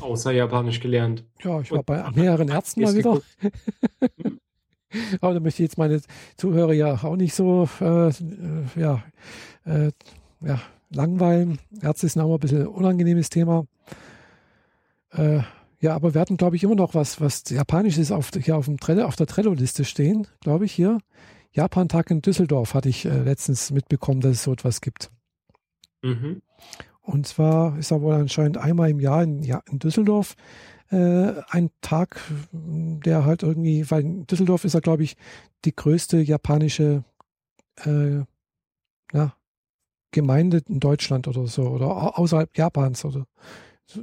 Außer 0.00 0.32
Japanisch 0.32 0.80
gelernt. 0.80 1.24
Ja, 1.42 1.60
ich 1.60 1.70
war 1.70 1.78
und 1.78 1.86
bei 1.86 2.04
mehreren 2.10 2.48
Ärzten 2.48 2.82
mal 2.82 2.94
wieder. 2.94 3.20
Aber 5.20 5.34
da 5.34 5.40
möchte 5.40 5.62
ich 5.62 5.68
jetzt 5.68 5.78
meine 5.78 6.00
Zuhörer 6.36 6.72
ja 6.72 6.94
auch 7.02 7.16
nicht 7.16 7.34
so 7.34 7.68
äh, 7.80 8.10
ja, 8.76 9.02
äh, 9.64 9.90
ja, 10.40 10.60
langweilen. 10.90 11.58
Ärzte 11.80 12.06
ist 12.06 12.18
auch 12.18 12.34
ein 12.34 12.40
bisschen 12.40 12.62
ein 12.62 12.68
unangenehmes 12.68 13.30
Thema. 13.30 13.66
Äh, 15.16 15.40
ja, 15.80 15.94
aber 15.94 16.14
wir 16.14 16.20
hatten, 16.20 16.36
glaube 16.36 16.56
ich, 16.56 16.64
immer 16.64 16.74
noch 16.74 16.94
was, 16.94 17.20
was 17.20 17.44
Japanisches 17.48 18.10
auf, 18.10 18.30
hier 18.30 18.56
auf, 18.56 18.66
dem 18.66 18.78
Trello, 18.78 19.04
auf 19.04 19.16
der 19.16 19.26
Trello-Liste 19.26 19.84
stehen, 19.84 20.26
glaube 20.40 20.64
ich, 20.64 20.72
hier. 20.72 20.98
Japan-Tag 21.52 22.10
in 22.10 22.22
Düsseldorf 22.22 22.74
hatte 22.74 22.88
ich 22.88 23.04
äh, 23.04 23.22
letztens 23.22 23.70
mitbekommen, 23.70 24.20
dass 24.20 24.32
es 24.32 24.42
so 24.44 24.52
etwas 24.52 24.80
gibt. 24.80 25.10
Mhm. 26.02 26.42
Und 27.00 27.26
zwar 27.26 27.78
ist 27.78 27.90
da 27.90 28.00
wohl 28.00 28.14
anscheinend 28.14 28.56
einmal 28.56 28.90
im 28.90 28.98
Jahr 28.98 29.22
in, 29.22 29.42
ja, 29.42 29.62
in 29.70 29.78
Düsseldorf 29.78 30.36
äh, 30.90 31.32
ein 31.48 31.70
Tag, 31.80 32.20
der 32.52 33.24
halt 33.24 33.42
irgendwie, 33.42 33.90
weil 33.90 34.02
in 34.02 34.26
Düsseldorf 34.26 34.64
ist 34.64 34.72
ja, 34.72 34.80
glaube 34.80 35.02
ich, 35.02 35.16
die 35.64 35.76
größte 35.76 36.18
japanische 36.18 37.04
äh, 37.84 38.20
ja, 39.12 39.36
Gemeinde 40.10 40.62
in 40.68 40.80
Deutschland 40.80 41.28
oder 41.28 41.46
so, 41.46 41.68
oder 41.68 42.18
außerhalb 42.18 42.56
Japans 42.56 43.04
oder 43.04 43.26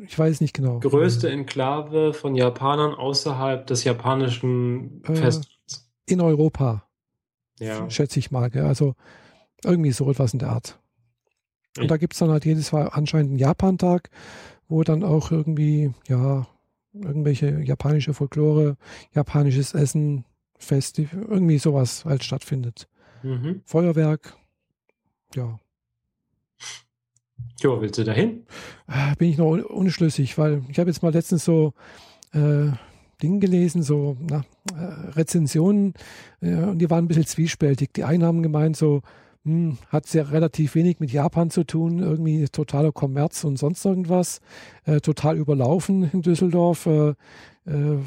ich 0.05 0.17
weiß 0.17 0.41
nicht 0.41 0.53
genau. 0.53 0.79
Größte 0.79 1.29
Enklave 1.29 2.13
von 2.13 2.35
Japanern 2.35 2.93
außerhalb 2.93 3.65
des 3.67 3.83
japanischen 3.83 5.03
äh, 5.03 5.15
Festlands. 5.15 5.89
In 6.05 6.21
Europa. 6.21 6.87
Ja. 7.59 7.89
Schätze 7.89 8.19
ich 8.19 8.31
mal. 8.31 8.49
Gell? 8.49 8.65
Also 8.65 8.95
irgendwie 9.63 9.91
so 9.91 10.09
etwas 10.09 10.33
in 10.33 10.39
der 10.39 10.49
Art. 10.49 10.79
Und 11.77 11.89
da 11.89 11.97
gibt 11.97 12.13
es 12.13 12.19
dann 12.19 12.29
halt 12.29 12.45
jedes 12.45 12.71
Mal 12.71 12.89
anscheinend 12.89 13.29
einen 13.29 13.39
Japantag, 13.39 14.09
wo 14.67 14.83
dann 14.83 15.03
auch 15.03 15.31
irgendwie, 15.31 15.93
ja, 16.07 16.45
irgendwelche 16.93 17.61
japanische 17.61 18.13
Folklore, 18.13 18.75
japanisches 19.13 19.73
Essen, 19.73 20.25
Festival, 20.57 21.23
irgendwie 21.23 21.57
sowas 21.57 22.03
halt 22.05 22.23
stattfindet. 22.23 22.87
Mhm. 23.23 23.61
Feuerwerk, 23.65 24.35
ja. 25.35 25.59
Ja, 27.61 27.79
willst 27.79 27.97
du 27.97 28.03
dahin? 28.03 28.43
Ah, 28.87 29.13
bin 29.17 29.29
ich 29.29 29.37
noch 29.37 29.51
unschlüssig, 29.51 30.37
weil 30.37 30.63
ich 30.69 30.79
habe 30.79 30.89
jetzt 30.89 31.03
mal 31.03 31.13
letztens 31.13 31.45
so 31.45 31.73
äh, 32.33 32.71
Dinge 33.21 33.39
gelesen, 33.39 33.83
so 33.83 34.17
na, 34.19 34.43
äh, 34.73 35.11
Rezensionen, 35.11 35.93
äh, 36.41 36.55
und 36.55 36.79
die 36.79 36.89
waren 36.89 37.05
ein 37.05 37.07
bisschen 37.07 37.25
zwiespältig. 37.25 37.93
Die 37.93 38.03
einen 38.03 38.23
haben 38.23 38.41
gemeint, 38.41 38.75
so 38.77 39.01
hm, 39.45 39.77
hat 39.89 40.07
sehr 40.07 40.31
relativ 40.31 40.75
wenig 40.75 40.99
mit 40.99 41.11
Japan 41.11 41.49
zu 41.49 41.63
tun, 41.63 41.99
irgendwie 41.99 42.47
totaler 42.47 42.91
Kommerz 42.91 43.43
und 43.43 43.57
sonst 43.57 43.85
irgendwas, 43.85 44.41
äh, 44.85 44.99
total 45.01 45.37
überlaufen 45.37 46.09
in 46.11 46.21
Düsseldorf. 46.21 46.85
Äh, 46.85 47.09
äh, 47.65 47.97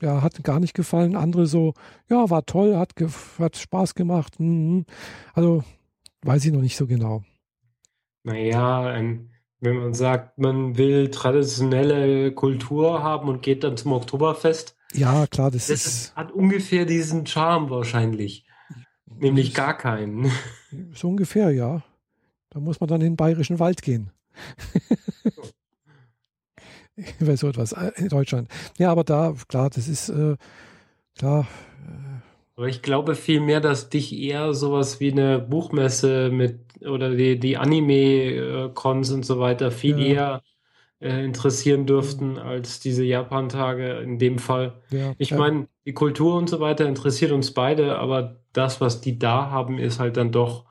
ja, 0.00 0.22
hat 0.22 0.42
gar 0.44 0.60
nicht 0.60 0.74
gefallen. 0.74 1.16
Andere 1.16 1.46
so, 1.46 1.74
ja, 2.08 2.28
war 2.30 2.44
toll, 2.46 2.76
hat, 2.76 2.94
hat 3.38 3.56
Spaß 3.56 3.94
gemacht. 3.94 4.38
Mhm. 4.38 4.84
Also 5.34 5.64
weiß 6.22 6.44
ich 6.44 6.52
noch 6.52 6.60
nicht 6.60 6.76
so 6.76 6.86
genau. 6.86 7.22
Naja, 8.22 8.94
ähm, 8.94 9.30
wenn 9.60 9.76
man 9.76 9.94
sagt, 9.94 10.38
man 10.38 10.76
will 10.78 11.10
traditionelle 11.10 12.32
Kultur 12.32 13.02
haben 13.02 13.28
und 13.28 13.42
geht 13.42 13.64
dann 13.64 13.76
zum 13.76 13.92
Oktoberfest. 13.92 14.76
Ja, 14.92 15.26
klar, 15.26 15.50
das, 15.50 15.66
das 15.68 15.86
ist. 15.86 16.16
Hat 16.16 16.32
ungefähr 16.32 16.84
diesen 16.84 17.26
Charme 17.26 17.70
wahrscheinlich. 17.70 18.46
Nämlich 19.06 19.54
gar 19.54 19.76
keinen. 19.76 20.30
So 20.94 21.08
ungefähr, 21.08 21.50
ja. 21.50 21.82
Da 22.50 22.60
muss 22.60 22.78
man 22.78 22.88
dann 22.88 23.00
in 23.00 23.08
den 23.08 23.16
Bayerischen 23.16 23.58
Wald 23.58 23.82
gehen. 23.82 24.12
Weil 27.20 27.36
so 27.36 27.48
etwas 27.48 27.72
äh, 27.72 27.92
in 27.96 28.08
Deutschland. 28.08 28.48
Ja, 28.78 28.90
aber 28.90 29.04
da, 29.04 29.34
klar, 29.48 29.70
das 29.70 29.88
ist 29.88 30.08
äh, 30.08 30.36
klar. 31.18 31.46
Äh, 31.86 32.19
aber 32.60 32.68
ich 32.68 32.82
glaube 32.82 33.14
vielmehr, 33.14 33.62
dass 33.62 33.88
dich 33.88 34.12
eher 34.14 34.52
sowas 34.52 35.00
wie 35.00 35.10
eine 35.10 35.38
Buchmesse 35.38 36.28
mit 36.30 36.60
oder 36.86 37.08
die, 37.16 37.40
die 37.40 37.56
Anime-Cons 37.56 39.12
und 39.12 39.24
so 39.24 39.40
weiter 39.40 39.70
viel 39.70 39.98
ja. 39.98 40.04
eher 40.04 40.42
äh, 41.00 41.24
interessieren 41.24 41.86
dürften 41.86 42.36
als 42.36 42.78
diese 42.78 43.02
Japan-Tage 43.02 44.00
in 44.00 44.18
dem 44.18 44.38
Fall. 44.38 44.74
Ja. 44.90 45.14
Ich 45.16 45.32
meine, 45.32 45.68
die 45.86 45.94
Kultur 45.94 46.36
und 46.36 46.50
so 46.50 46.60
weiter 46.60 46.86
interessiert 46.86 47.32
uns 47.32 47.54
beide, 47.54 47.98
aber 47.98 48.42
das, 48.52 48.82
was 48.82 49.00
die 49.00 49.18
da 49.18 49.48
haben, 49.50 49.78
ist 49.78 49.98
halt 49.98 50.18
dann 50.18 50.30
doch 50.30 50.66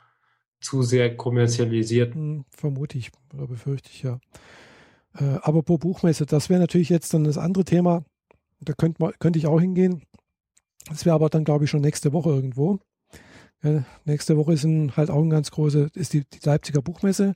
zu 0.61 0.83
sehr 0.83 1.17
kommerzialisiert. 1.17 2.13
Hm, 2.13 2.45
vermute 2.51 2.99
ich 2.99 3.09
oder 3.33 3.47
befürchte 3.47 3.89
ich 3.91 4.03
ja. 4.03 4.19
Äh, 5.17 5.39
aber 5.41 5.63
pro 5.63 5.79
Buchmesse, 5.79 6.27
das 6.27 6.51
wäre 6.51 6.59
natürlich 6.59 6.89
jetzt 6.89 7.15
dann 7.15 7.23
das 7.23 7.39
andere 7.39 7.65
Thema. 7.65 8.03
Da 8.61 8.73
könnte 8.73 9.11
könnte 9.17 9.39
ich 9.39 9.47
auch 9.47 9.59
hingehen. 9.59 10.03
Das 10.87 11.05
wäre 11.05 11.15
aber 11.15 11.29
dann, 11.29 11.43
glaube 11.43 11.65
ich, 11.65 11.69
schon 11.69 11.81
nächste 11.81 12.13
Woche 12.13 12.29
irgendwo. 12.29 12.79
Ja, 13.61 13.83
nächste 14.05 14.37
Woche 14.37 14.53
ist 14.53 14.63
ein, 14.63 14.95
halt 14.95 15.09
auch 15.09 15.21
ein 15.21 15.29
ganz 15.29 15.51
große, 15.51 15.89
ist 15.93 16.13
die, 16.13 16.23
die 16.23 16.39
Leipziger 16.43 16.81
Buchmesse 16.81 17.33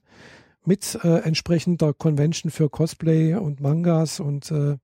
mit 0.65 0.97
äh, 1.03 1.19
entsprechender 1.19 1.93
Convention 1.93 2.49
für 2.49 2.69
Cosplay 2.69 3.35
und 3.35 3.59
Mangas 3.59 4.19
und 4.19 4.49
äh, 4.51 4.77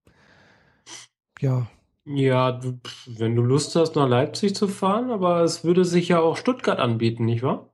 ja. 1.39 1.67
Ja, 2.05 2.51
du, 2.51 2.79
wenn 3.05 3.35
du 3.35 3.41
Lust 3.41 3.75
hast, 3.75 3.95
nach 3.95 4.09
Leipzig 4.09 4.55
zu 4.55 4.67
fahren, 4.67 5.11
aber 5.11 5.41
es 5.41 5.63
würde 5.63 5.85
sich 5.85 6.09
ja 6.09 6.19
auch 6.19 6.35
Stuttgart 6.35 6.79
anbieten, 6.79 7.25
nicht 7.25 7.43
wahr? 7.43 7.69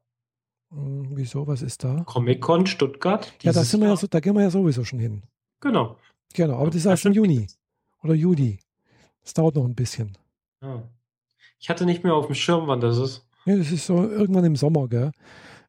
Hm, 0.72 1.08
wieso? 1.16 1.48
Was 1.48 1.62
ist 1.62 1.84
da? 1.84 2.04
Comic-Con 2.06 2.68
Stuttgart. 2.68 3.34
Ja, 3.42 3.54
da, 3.54 3.64
sind 3.64 3.82
wir 3.82 3.90
ja 3.90 3.98
so, 3.98 4.08
da 4.08 4.20
gehen 4.20 4.36
wir 4.36 4.44
ja 4.44 4.52
sowieso 4.52 4.84
schon 4.84 5.00
hin. 5.00 5.24
Genau. 5.62 5.98
Genau, 6.34 6.58
aber 6.58 6.68
das 6.68 6.76
ist 6.76 6.86
erst 6.86 7.06
im 7.06 7.14
Juni 7.14 7.48
oder 8.04 8.14
Juli. 8.14 8.60
Das 9.24 9.34
dauert 9.34 9.56
noch 9.56 9.66
ein 9.66 9.74
bisschen. 9.74 10.18
Ja. 10.66 10.84
Ich 11.60 11.70
hatte 11.70 11.86
nicht 11.86 12.04
mehr 12.04 12.14
auf 12.14 12.26
dem 12.28 12.36
Schirm, 12.36 12.68
wann 12.68 12.82
das 12.82 12.98
ist. 12.98 13.28
Ja, 13.46 13.56
das 13.56 13.72
ist 13.72 13.86
so 13.86 13.98
irgendwann 13.98 14.46
im 14.46 14.56
Sommer, 14.56 14.88
gell? 14.88 15.12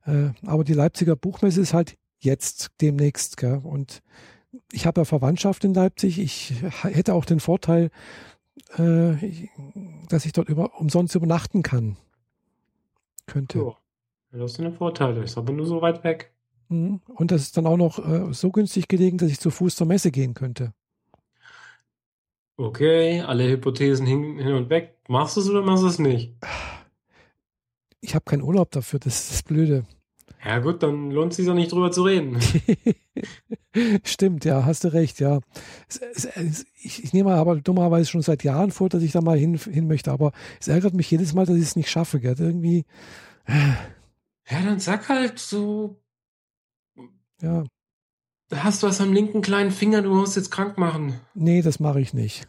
Äh, 0.05 0.31
aber 0.47 0.65
die 0.65 0.73
Leipziger 0.73 1.17
Buchmesse 1.17 1.61
ist 1.61 1.75
halt 1.75 1.97
jetzt 2.19 2.71
demnächst, 2.81 3.37
gell? 3.37 3.61
Und 3.63 4.03
ich 4.73 4.87
habe 4.87 5.03
ja 5.03 5.05
Verwandtschaft 5.05 5.65
in 5.65 5.75
Leipzig. 5.75 6.19
Ich 6.19 6.55
hätte 6.83 7.15
auch 7.15 7.25
den 7.25 7.41
Vorteil, 7.41 7.91
äh, 8.77 9.49
dass 10.09 10.25
ich 10.25 10.33
dort 10.33 10.49
über, 10.49 10.81
umsonst 10.81 11.15
übernachten 11.15 11.63
kann. 11.63 11.97
Könnte. 13.27 13.59
Ja, 13.59 13.77
das 14.39 14.57
Vorteil. 14.79 15.23
Ist 15.23 15.37
aber 15.37 15.53
nur 15.53 15.67
so 15.67 15.83
weit 15.83 16.05
weg. 16.05 16.33
Mhm. 16.69 17.01
Und 17.07 17.31
das 17.31 17.43
ist 17.43 17.57
dann 17.57 17.67
auch 17.67 17.77
noch 17.77 17.99
äh, 17.99 18.33
so 18.33 18.51
günstig 18.51 18.89
gelegen, 18.89 19.19
dass 19.19 19.31
ich 19.31 19.41
zu 19.41 19.51
Fuß 19.51 19.77
zur 19.77 19.87
Messe 19.87 20.11
gehen 20.11 20.35
könnte. 20.35 20.73
Okay, 22.59 23.21
alle 23.21 23.49
Hypothesen 23.49 24.07
hin, 24.07 24.39
hin 24.39 24.55
und 24.55 24.71
weg. 24.71 24.97
Machst 25.09 25.37
du 25.37 25.41
es 25.41 25.49
oder 25.49 25.63
machst 25.63 25.83
du 25.83 25.89
es 25.89 25.99
nicht? 25.99 26.35
Ich 28.01 28.15
habe 28.15 28.25
keinen 28.25 28.43
Urlaub 28.43 28.71
dafür, 28.71 28.99
das 28.99 29.21
ist 29.21 29.33
das 29.33 29.43
Blöde. 29.43 29.85
Ja 30.45 30.61
gut, 30.61 30.83
dann 30.83 31.11
lohnt 31.11 31.33
es 31.33 31.37
sich 31.37 31.51
auch 31.51 31.55
nicht 31.55 31.73
drüber 31.73 31.91
zu 31.91 32.05
reden. 32.05 32.39
Stimmt, 34.05 34.45
ja, 34.45 34.65
hast 34.65 34.85
du 34.85 34.93
recht, 34.93 35.19
ja. 35.21 35.41
Ich, 36.83 37.03
ich 37.03 37.13
nehme 37.13 37.35
aber 37.35 37.57
dummerweise 37.57 38.09
schon 38.09 38.23
seit 38.23 38.45
Jahren 38.45 38.71
vor, 38.71 38.89
dass 38.89 39.03
ich 39.03 39.13
da 39.13 39.21
mal 39.21 39.37
hin, 39.37 39.57
hin 39.57 39.89
möchte, 39.89 40.13
aber 40.13 40.33
es 40.61 40.69
ärgert 40.69 40.95
mich 40.95 41.11
jedes 41.11 41.35
Mal, 41.35 41.47
dass 41.47 41.57
ich 41.57 41.63
es 41.63 41.77
nicht 41.77 41.91
schaffe, 41.91 42.21
gell? 42.21 42.37
Irgendwie. 42.39 42.85
Ja, 43.49 44.63
dann 44.63 44.79
sag 44.79 45.09
halt 45.09 45.39
so. 45.39 46.01
Ja. 47.43 47.65
Hast 48.55 48.83
du 48.83 48.87
was 48.87 49.01
am 49.01 49.13
linken 49.13 49.43
kleinen 49.43 49.73
Finger, 49.73 50.03
du 50.03 50.15
musst 50.15 50.37
jetzt 50.37 50.51
krank 50.51 50.79
machen. 50.79 51.19
Nee, 51.35 51.63
das 51.63 51.81
mache 51.81 52.01
ich 52.01 52.15
nicht. 52.15 52.47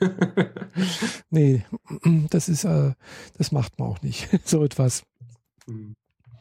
nee, 1.30 1.62
das 2.30 2.48
ist, 2.48 2.64
äh, 2.64 2.92
das 3.36 3.52
macht 3.52 3.78
man 3.78 3.88
auch 3.88 4.00
nicht. 4.00 4.28
so 4.46 4.64
etwas. 4.64 5.02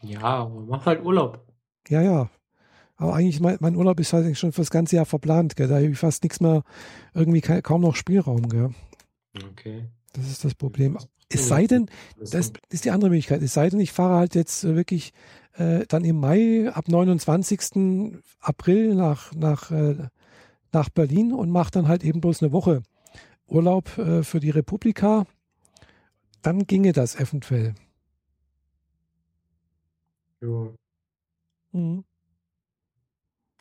Ja, 0.02 0.50
mach 0.68 0.86
halt 0.86 1.04
Urlaub. 1.04 1.46
Ja, 1.90 2.02
ja. 2.02 2.30
Aber 2.96 3.16
eigentlich, 3.16 3.42
mein, 3.42 3.58
mein 3.60 3.76
Urlaub 3.76 4.00
ist 4.00 4.14
halt 4.14 4.38
schon 4.38 4.54
für 4.54 4.62
das 4.62 4.72
ganze 4.72 4.96
Jahr 4.96 5.06
verplant, 5.06 5.56
gell? 5.56 5.68
Da 5.68 5.76
habe 5.76 5.88
ich 5.88 5.98
fast 5.98 6.24
nichts 6.24 6.40
mehr, 6.40 6.64
irgendwie 7.14 7.42
kaum 7.42 7.82
noch 7.82 7.96
Spielraum, 7.96 8.48
gell? 8.48 8.74
Okay. 9.52 9.90
Das 10.14 10.30
ist 10.30 10.44
das 10.44 10.56
Problem. 10.56 10.98
Es 11.32 11.48
sei 11.48 11.68
denn, 11.68 11.90
das 12.18 12.52
ist 12.70 12.86
die 12.86 12.92
andere 12.92 13.12
Möglichkeit, 13.12 13.42
es 13.44 13.54
sei 13.54 13.70
denn, 13.70 13.80
ich 13.80 13.92
fahre 13.92 14.16
halt 14.16 14.34
jetzt 14.34 14.64
wirklich 14.64 15.14
äh, 15.54 15.86
dann 15.88 16.04
im 16.04 16.20
Mai 16.20 16.72
ab 16.74 16.88
29. 16.88 18.16
April 18.40 18.96
nach, 18.96 19.34
nach, 19.36 19.70
äh, 19.70 20.08
nach 20.72 20.90
Berlin 20.90 21.34
und 21.34 21.52
mache 21.52 21.72
dann 21.72 21.88
halt 21.88 22.04
eben 22.04 22.20
bloß 22.20 22.42
eine 22.42 22.52
Woche 22.52 22.82
Urlaub 23.48 23.98
äh, 23.98 24.24
für 24.24 24.40
die 24.40 24.50
Republika. 24.50 25.26
Dann 26.42 26.66
ginge 26.66 26.94
das 26.94 27.16
eventuell. 27.16 27.76
Ja. 30.42 30.74
Mhm. 31.74 32.04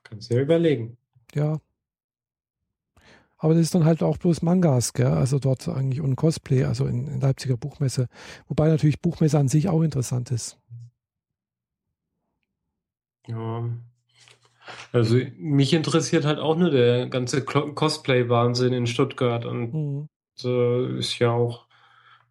Kannst 0.05 0.31
du 0.31 0.35
ja 0.37 0.43
überlegen. 0.43 0.97
Ja. 1.35 1.61
Aber 3.39 3.55
das 3.55 3.63
ist 3.63 3.75
dann 3.75 3.85
halt 3.85 4.03
auch 4.03 4.19
bloß 4.19 4.43
Mangas, 4.43 4.93
gell? 4.93 5.07
Also 5.07 5.39
dort 5.39 5.69
eigentlich 5.69 6.01
und 6.01 6.17
Cosplay, 6.17 6.65
also 6.65 6.87
in, 6.87 7.07
in 7.07 7.21
Leipziger 7.21 7.57
Buchmesse. 7.57 8.09
Wobei 8.49 8.69
natürlich 8.69 9.01
Buchmesse 9.01 9.39
an 9.39 9.49
sich 9.49 9.69
auch 9.69 9.83
interessant 9.83 10.31
ist. 10.31 10.59
Ja. 13.27 13.69
Also 14.93 15.19
mich 15.39 15.73
interessiert 15.73 16.25
halt 16.25 16.39
auch 16.39 16.57
nur 16.57 16.71
der 16.71 17.09
ganze 17.09 17.45
Cosplay-Wahnsinn 17.45 18.73
in 18.73 18.87
Stuttgart 18.87 19.47
und 19.47 19.73
mhm. 19.73 20.09
so 20.35 20.85
ist 20.87 21.19
ja 21.19 21.31
auch, 21.31 21.67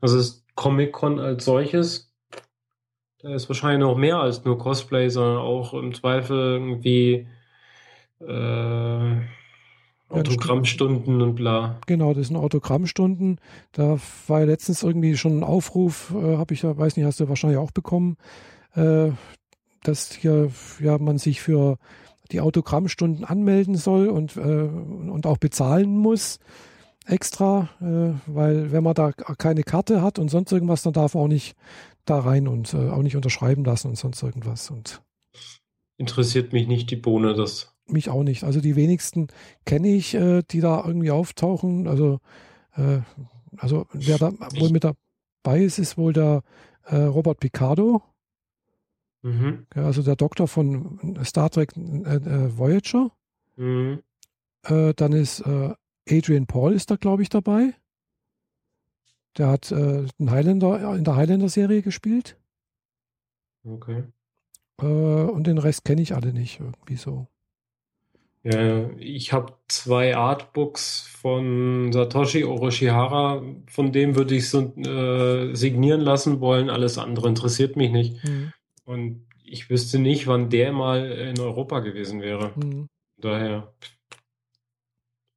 also 0.01 0.19
ist 0.19 0.45
Comic-Con 0.55 1.19
als 1.19 1.45
solches 1.45 2.07
da 3.19 3.33
ist 3.33 3.49
wahrscheinlich 3.49 3.79
noch 3.79 3.97
mehr 3.97 4.17
als 4.17 4.45
nur 4.45 4.57
Cosplay, 4.57 5.09
sondern 5.09 5.39
auch 5.39 5.73
im 5.73 5.93
Zweifel 5.93 6.37
irgendwie 6.37 7.27
äh, 8.19 9.21
Autogrammstunden 10.09 11.21
und 11.21 11.35
bla. 11.35 11.79
Genau, 11.85 12.13
das 12.13 12.27
sind 12.27 12.37
Autogrammstunden. 12.37 13.39
Da 13.73 13.97
war 14.27 14.39
ja 14.39 14.45
letztens 14.45 14.83
irgendwie 14.83 15.17
schon 15.17 15.39
ein 15.39 15.43
Aufruf, 15.43 16.13
äh, 16.15 16.37
habe 16.37 16.53
ich 16.53 16.61
ja, 16.61 16.77
weiß 16.77 16.95
nicht, 16.95 17.05
hast 17.05 17.19
du 17.19 17.27
wahrscheinlich 17.27 17.59
auch 17.59 17.71
bekommen, 17.71 18.17
äh, 18.75 19.09
dass 19.83 20.13
hier 20.13 20.51
ja 20.79 20.97
man 20.97 21.17
sich 21.17 21.41
für 21.41 21.77
die 22.31 22.41
Autogrammstunden 22.41 23.25
anmelden 23.25 23.75
soll 23.75 24.07
und, 24.07 24.37
äh, 24.37 24.39
und 24.39 25.25
auch 25.25 25.37
bezahlen 25.37 25.97
muss 25.97 26.39
extra, 27.05 27.69
äh, 27.81 28.19
weil 28.27 28.71
wenn 28.71 28.83
man 28.83 28.93
da 28.93 29.11
keine 29.11 29.63
Karte 29.63 30.01
hat 30.01 30.19
und 30.19 30.29
sonst 30.29 30.51
irgendwas, 30.51 30.83
dann 30.83 30.93
darf 30.93 31.13
man 31.15 31.23
auch 31.23 31.29
nicht 31.29 31.55
da 32.05 32.19
rein 32.19 32.47
und 32.47 32.73
äh, 32.73 32.89
auch 32.89 33.01
nicht 33.01 33.15
unterschreiben 33.15 33.63
lassen 33.63 33.89
und 33.89 33.97
sonst 33.97 34.21
irgendwas. 34.23 34.69
Und 34.69 35.01
interessiert 35.97 36.53
mich 36.53 36.67
nicht 36.67 36.91
die 36.91 36.95
Bohne, 36.95 37.33
das. 37.33 37.76
Mich 37.87 38.09
auch 38.09 38.23
nicht. 38.23 38.43
Also 38.43 38.59
die 38.59 38.75
wenigsten 38.75 39.27
kenne 39.65 39.87
ich, 39.87 40.13
äh, 40.13 40.43
die 40.51 40.59
da 40.59 40.83
irgendwie 40.85 41.11
auftauchen. 41.11 41.87
Also, 41.87 42.19
äh, 42.75 42.99
also 43.57 43.87
wer 43.93 44.17
da 44.17 44.33
wohl 44.59 44.71
mit 44.71 44.83
dabei 44.83 45.61
ist, 45.61 45.79
ist 45.79 45.97
wohl 45.97 46.13
der 46.13 46.43
äh, 46.85 46.97
Robert 46.97 47.39
Picardo. 47.39 48.01
Mhm. 49.21 49.67
Ja, 49.75 49.85
also 49.85 50.03
der 50.03 50.15
Doktor 50.15 50.47
von 50.47 51.17
Star 51.23 51.49
Trek 51.49 51.75
äh, 51.77 52.15
äh, 52.15 52.57
Voyager. 52.57 53.11
Mhm. 53.55 54.03
dann 54.61 55.13
ist 55.13 55.43
Adrian 56.07 56.45
Paul 56.45 56.73
ist 56.73 56.91
da, 56.91 56.95
glaube 56.95 57.23
ich, 57.23 57.29
dabei. 57.29 57.73
Der 59.37 59.47
hat 59.47 59.71
äh, 59.71 60.05
einen 60.19 60.31
Highlander 60.31 60.95
in 60.95 61.03
der 61.03 61.15
Highlander-Serie 61.15 61.81
gespielt. 61.81 62.37
Okay. 63.63 64.03
Äh, 64.81 64.85
und 64.85 65.45
den 65.45 65.57
Rest 65.57 65.85
kenne 65.85 66.01
ich 66.01 66.15
alle 66.15 66.33
nicht, 66.33 66.59
irgendwie 66.59 66.95
so. 66.95 67.27
Ja, 68.49 68.89
ich 68.97 69.33
habe 69.33 69.53
zwei 69.67 70.15
Artbooks 70.15 71.01
von 71.01 71.91
Satoshi 71.91 72.45
Orochihara, 72.45 73.43
von 73.67 73.91
dem 73.91 74.15
würde 74.15 74.35
ich 74.35 74.49
so 74.49 74.73
äh, 74.77 75.53
signieren 75.53 75.99
lassen 75.99 76.39
wollen. 76.39 76.69
Alles 76.69 76.97
andere 76.97 77.27
interessiert 77.27 77.75
mich 77.75 77.91
nicht. 77.91 78.23
Mhm. 78.23 78.53
Und 78.85 79.27
ich 79.43 79.69
wüsste 79.69 79.99
nicht, 79.99 80.27
wann 80.27 80.49
der 80.49 80.71
mal 80.71 81.11
in 81.11 81.37
Europa 81.41 81.81
gewesen 81.81 82.21
wäre. 82.21 82.53
Mhm. 82.55 82.87
Daher 83.17 83.73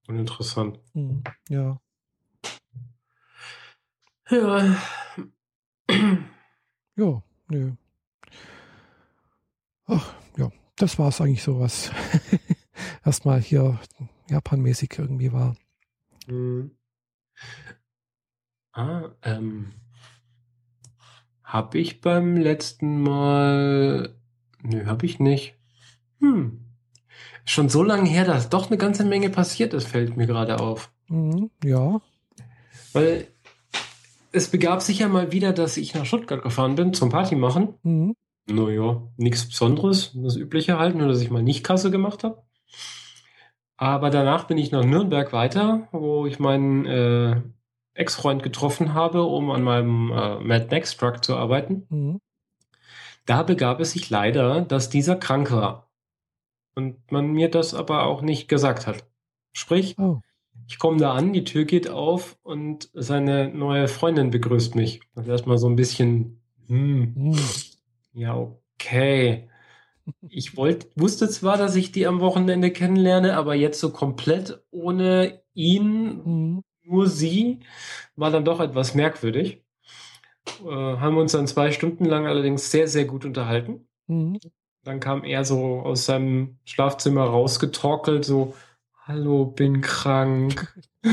uninteressant. 0.07 0.79
Mhm. 0.95 1.25
Ja. 1.49 1.81
Ja. 4.31 4.77
Ja, 6.97 7.23
nö. 7.49 7.73
Ach, 9.87 10.15
ja, 10.37 10.49
das 10.77 10.97
war 11.01 11.09
es 11.09 11.21
eigentlich 11.21 11.43
so, 11.43 11.59
was 11.59 11.91
erstmal 13.05 13.41
hier 13.41 13.79
japanmäßig 14.29 14.91
irgendwie 14.99 15.33
war. 15.33 15.57
Mhm. 16.27 16.73
Ah, 18.73 19.11
ähm. 19.23 19.73
Hab 21.43 21.75
ich 21.75 22.01
beim 22.01 22.37
letzten 22.37 23.03
Mal. 23.03 24.15
Nö, 24.63 24.87
hab 24.87 25.03
ich 25.03 25.19
nicht. 25.19 25.55
Hm. 26.21 26.65
Schon 27.45 27.69
so 27.69 27.83
lange 27.83 28.09
her, 28.09 28.25
dass 28.25 28.49
doch 28.49 28.69
eine 28.69 28.79
ganze 28.79 29.05
Menge 29.05 29.31
passiert 29.31 29.75
ist, 29.75 29.89
fällt 29.89 30.17
mir 30.17 30.27
gerade 30.27 30.61
auf. 30.61 30.93
Mhm, 31.09 31.51
ja. 31.65 32.01
Weil 32.93 33.27
es 34.33 34.49
begab 34.49 34.83
sich 34.83 35.01
ja 35.01 35.09
mal 35.09 35.33
wieder, 35.33 35.53
dass 35.53 35.77
ich 35.77 35.95
nach 35.95 36.07
Stuttgart 36.07 36.43
gefahren 36.43 36.77
bin 36.77 36.95
zum 36.95 37.09
Party 37.09 37.35
machen. 37.35 37.75
Mhm. 37.83 38.15
Naja, 38.47 39.03
nichts 39.17 39.49
Besonderes, 39.49 40.13
das 40.15 40.37
Übliche 40.37 40.79
halt, 40.79 40.95
nur 40.95 41.09
dass 41.09 41.21
ich 41.21 41.31
mal 41.31 41.43
nicht 41.43 41.65
Kasse 41.65 41.91
gemacht 41.91 42.23
habe. 42.25 42.43
Aber 43.77 44.11
danach 44.11 44.45
bin 44.45 44.59
ich 44.59 44.73
nach 44.73 44.85
Nürnberg 44.85 45.33
weiter, 45.33 45.89
wo 45.93 46.27
ich 46.27 46.39
meinen 46.39 46.87
äh, 46.87 47.41
Ex-Freund 47.95 48.43
getroffen 48.43 48.95
habe, 48.95 49.23
um 49.23 49.51
an 49.51 49.63
meinem 49.63 50.11
äh, 50.11 50.39
Mad 50.41 50.69
Max 50.71 50.97
Truck 50.97 51.25
zu 51.25 51.37
arbeiten. 51.37 51.87
Mhm. 51.89 52.21
Da 53.27 53.43
begab 53.43 53.81
es 53.81 53.93
sich 53.93 54.11
leider, 54.11 54.63
dass 54.63 54.91
dieser 54.91 55.17
krank 55.17 55.51
war. 55.53 55.91
Und 56.75 57.11
man 57.11 57.33
mir 57.33 57.51
das 57.51 57.75
aber 57.75 58.05
auch 58.05 58.23
nicht 58.23 58.49
gesagt 58.49 58.87
hat. 58.87 59.05
Sprich, 59.53 59.99
oh. 59.99 60.21
Ich 60.71 60.79
komme 60.79 60.99
da 60.99 61.15
an, 61.15 61.33
die 61.33 61.43
Tür 61.43 61.65
geht 61.65 61.91
auf 61.91 62.39
und 62.45 62.91
seine 62.95 63.49
neue 63.49 63.89
Freundin 63.89 64.31
begrüßt 64.31 64.77
mich. 64.77 65.01
Das 65.17 65.25
ist 65.25 65.31
erstmal 65.31 65.59
so 65.59 65.69
ein 65.69 65.75
bisschen, 65.75 66.41
hm, 66.69 67.13
hm. 67.17 67.39
ja, 68.13 68.37
okay. 68.37 69.49
Ich 70.29 70.57
wollte, 70.57 70.89
wusste 70.97 71.29
zwar, 71.29 71.57
dass 71.57 71.77
ich 71.77 71.93
die 71.93 72.07
am 72.07 72.21
Wochenende 72.21 72.71
kennenlerne, 72.71 73.37
aber 73.37 73.55
jetzt 73.55 73.81
so 73.81 73.91
komplett 73.91 74.63
ohne 74.71 75.43
ihn, 75.55 76.23
mhm. 76.25 76.65
nur 76.83 77.07
sie, 77.09 77.61
war 78.17 78.31
dann 78.31 78.45
doch 78.45 78.61
etwas 78.61 78.95
merkwürdig. 78.95 79.65
Äh, 80.65 80.71
haben 80.71 81.17
uns 81.17 81.33
dann 81.33 81.47
zwei 81.47 81.73
Stunden 81.73 82.05
lang 82.05 82.27
allerdings 82.27 82.71
sehr, 82.71 82.89
sehr 82.89 83.05
gut 83.05 83.25
unterhalten. 83.25 83.89
Mhm. 84.07 84.39
Dann 84.85 85.01
kam 85.01 85.25
er 85.25 85.45
so 85.45 85.81
aus 85.81 86.07
seinem 86.07 86.59
Schlafzimmer 86.65 87.25
rausgetorkelt, 87.25 88.25
so, 88.25 88.55
hallo, 89.05 89.45
bin 89.45 89.81
krank. 89.81 90.75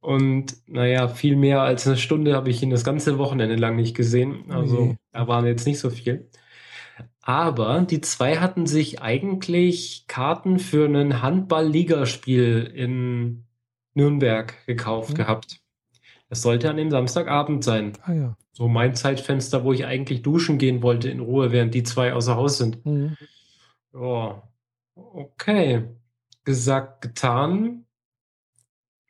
Und 0.00 0.56
naja, 0.66 1.08
viel 1.08 1.36
mehr 1.36 1.60
als 1.60 1.86
eine 1.86 1.98
Stunde 1.98 2.34
habe 2.34 2.48
ich 2.48 2.62
ihn 2.62 2.70
das 2.70 2.84
ganze 2.84 3.18
Wochenende 3.18 3.56
lang 3.56 3.76
nicht 3.76 3.94
gesehen. 3.94 4.50
Also 4.50 4.78
okay. 4.78 4.96
da 5.12 5.28
waren 5.28 5.44
jetzt 5.44 5.66
nicht 5.66 5.78
so 5.78 5.90
viel. 5.90 6.30
Aber 7.22 7.80
die 7.82 8.00
zwei 8.00 8.38
hatten 8.38 8.66
sich 8.66 9.02
eigentlich 9.02 10.04
Karten 10.08 10.58
für 10.58 10.86
ein 10.86 11.22
Handball-Ligaspiel 11.22 12.70
in 12.74 13.44
Nürnberg 13.94 14.54
gekauft 14.66 15.10
mhm. 15.10 15.14
gehabt. 15.14 15.60
Das 16.28 16.42
sollte 16.42 16.70
an 16.70 16.76
dem 16.76 16.90
Samstagabend 16.90 17.64
sein. 17.64 17.92
Ah, 18.02 18.12
ja. 18.12 18.36
So 18.52 18.68
mein 18.68 18.94
Zeitfenster, 18.94 19.64
wo 19.64 19.72
ich 19.72 19.84
eigentlich 19.84 20.22
duschen 20.22 20.58
gehen 20.58 20.82
wollte 20.82 21.08
in 21.08 21.20
Ruhe, 21.20 21.50
während 21.50 21.74
die 21.74 21.82
zwei 21.82 22.12
außer 22.12 22.36
Haus 22.36 22.58
sind. 22.58 22.84
Mhm. 22.86 23.16
Ja, 23.92 24.42
okay. 24.94 25.84
Gesagt, 26.44 27.02
getan. 27.02 27.84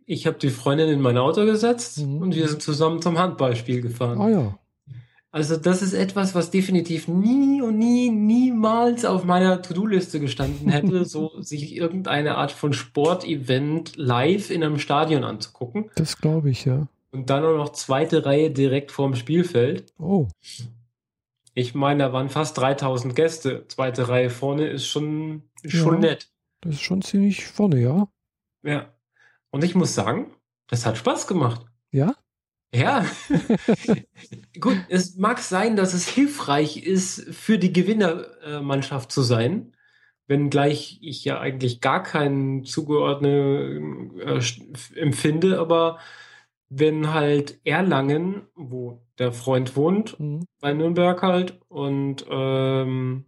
Ich 0.07 0.27
habe 0.27 0.39
die 0.39 0.51
Freundin 0.51 0.89
in 0.89 1.01
mein 1.01 1.19
Auto 1.19 1.45
gesetzt 1.45 1.99
mhm. 1.99 2.23
und 2.23 2.35
wir 2.35 2.49
sind 2.49 2.63
zusammen 2.63 3.03
zum 3.03 3.19
Handballspiel 3.19 3.83
gefahren. 3.83 4.21
Ah 4.21 4.29
ja. 4.29 4.59
Also 5.33 5.57
das 5.57 5.81
ist 5.81 5.93
etwas, 5.93 6.35
was 6.35 6.51
definitiv 6.51 7.07
nie 7.07 7.63
und 7.63 7.79
nie, 7.79 8.11
niemals 8.11 9.05
auf 9.05 9.25
meiner 9.25 9.63
To-Do-Liste 9.63 10.19
gestanden 10.19 10.69
hätte, 10.71 11.05
so 11.05 11.41
sich 11.41 11.77
irgendeine 11.77 12.37
Art 12.37 12.51
von 12.51 12.73
Sportevent 12.73 13.97
live 13.97 14.51
in 14.51 14.65
einem 14.65 14.79
Stadion 14.79 15.23
anzugucken. 15.23 15.91
Das 15.95 16.17
glaube 16.17 16.51
ich, 16.51 16.65
ja. 16.65 16.89
Und 17.13 17.31
dann 17.31 17.45
auch 17.45 17.57
noch 17.57 17.71
zweite 17.71 18.27
Reihe 18.27 18.51
direkt 18.51 18.91
vorm 18.91 19.15
Spielfeld. 19.15 19.93
Oh. 19.99 20.29
Ich 21.55 21.75
meine, 21.75 22.05
da 22.05 22.13
waren 22.13 22.29
fast 22.29 22.59
3000 22.59 23.15
Gäste. 23.15 23.67
Zweite 23.69 24.09
Reihe 24.09 24.31
vorne 24.31 24.67
ist 24.69 24.87
schon, 24.87 25.43
ist 25.63 25.75
ja, 25.75 25.81
schon 25.81 26.01
nett. 26.01 26.29
Das 26.61 26.75
ist 26.75 26.83
schon 26.83 27.03
ziemlich 27.03 27.47
vorne, 27.47 27.81
ja. 27.81 28.09
Ja. 28.63 28.93
Und 29.51 29.65
ich 29.65 29.75
muss 29.75 29.95
sagen, 29.95 30.33
das 30.69 30.87
hat 30.87 30.97
Spaß 30.97 31.27
gemacht. 31.27 31.67
Ja? 31.91 32.15
Ja. 32.73 33.05
Gut, 34.61 34.77
es 34.89 35.17
mag 35.17 35.39
sein, 35.41 35.77
dass 35.77 35.95
es 35.95 36.09
hilfreich 36.09 36.85
ist, 36.85 37.35
für 37.35 37.59
die 37.59 37.73
Gewinnermannschaft 37.73 39.11
zu 39.11 39.23
sein, 39.23 39.77
wenngleich 40.27 40.99
ich 41.03 41.25
ja 41.25 41.41
eigentlich 41.41 41.81
gar 41.81 42.03
keinen 42.03 42.65
zugeordneten 42.65 44.21
äh, 44.21 44.41
empfinde, 44.95 45.59
aber 45.59 45.99
wenn 46.69 47.13
halt 47.13 47.61
Erlangen, 47.65 48.43
wo 48.55 49.03
der 49.19 49.33
Freund 49.33 49.75
wohnt, 49.75 50.19
mhm. 50.21 50.45
bei 50.61 50.73
Nürnberg 50.73 51.21
halt, 51.23 51.61
und 51.69 52.25
ähm, 52.31 53.25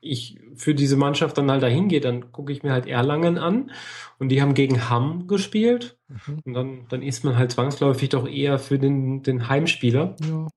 ich 0.00 0.40
für 0.54 0.74
diese 0.74 0.96
Mannschaft 0.96 1.38
dann 1.38 1.50
halt 1.50 1.62
dahin 1.62 1.88
gehe, 1.88 2.00
dann 2.00 2.32
gucke 2.32 2.52
ich 2.52 2.62
mir 2.62 2.72
halt 2.72 2.86
Erlangen 2.86 3.38
an 3.38 3.70
und 4.18 4.28
die 4.28 4.40
haben 4.40 4.54
gegen 4.54 4.88
Hamm 4.88 5.26
gespielt 5.26 5.98
mhm. 6.08 6.40
und 6.44 6.54
dann, 6.54 6.86
dann 6.88 7.02
ist 7.02 7.24
man 7.24 7.36
halt 7.36 7.52
zwangsläufig 7.52 8.08
doch 8.10 8.28
eher 8.28 8.58
für 8.58 8.78
den, 8.78 9.22
den 9.22 9.48
Heimspieler. 9.48 10.16
Ja. 10.28 10.48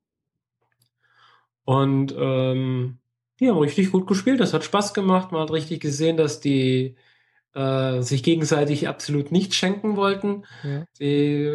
Und 1.64 2.16
ähm, 2.18 3.00
die 3.40 3.50
haben 3.50 3.58
richtig 3.58 3.92
gut 3.92 4.08
gespielt, 4.08 4.40
das 4.40 4.54
hat 4.54 4.64
Spaß 4.64 4.94
gemacht, 4.94 5.32
man 5.32 5.42
hat 5.42 5.52
richtig 5.52 5.80
gesehen, 5.80 6.18
dass 6.18 6.40
die 6.40 6.96
äh, 7.54 8.02
sich 8.02 8.24
gegenseitig 8.24 8.88
absolut 8.88 9.32
nicht 9.32 9.54
schenken 9.54 9.96
wollten. 9.96 10.44
Ja. 10.64 10.86
Die, 11.00 11.52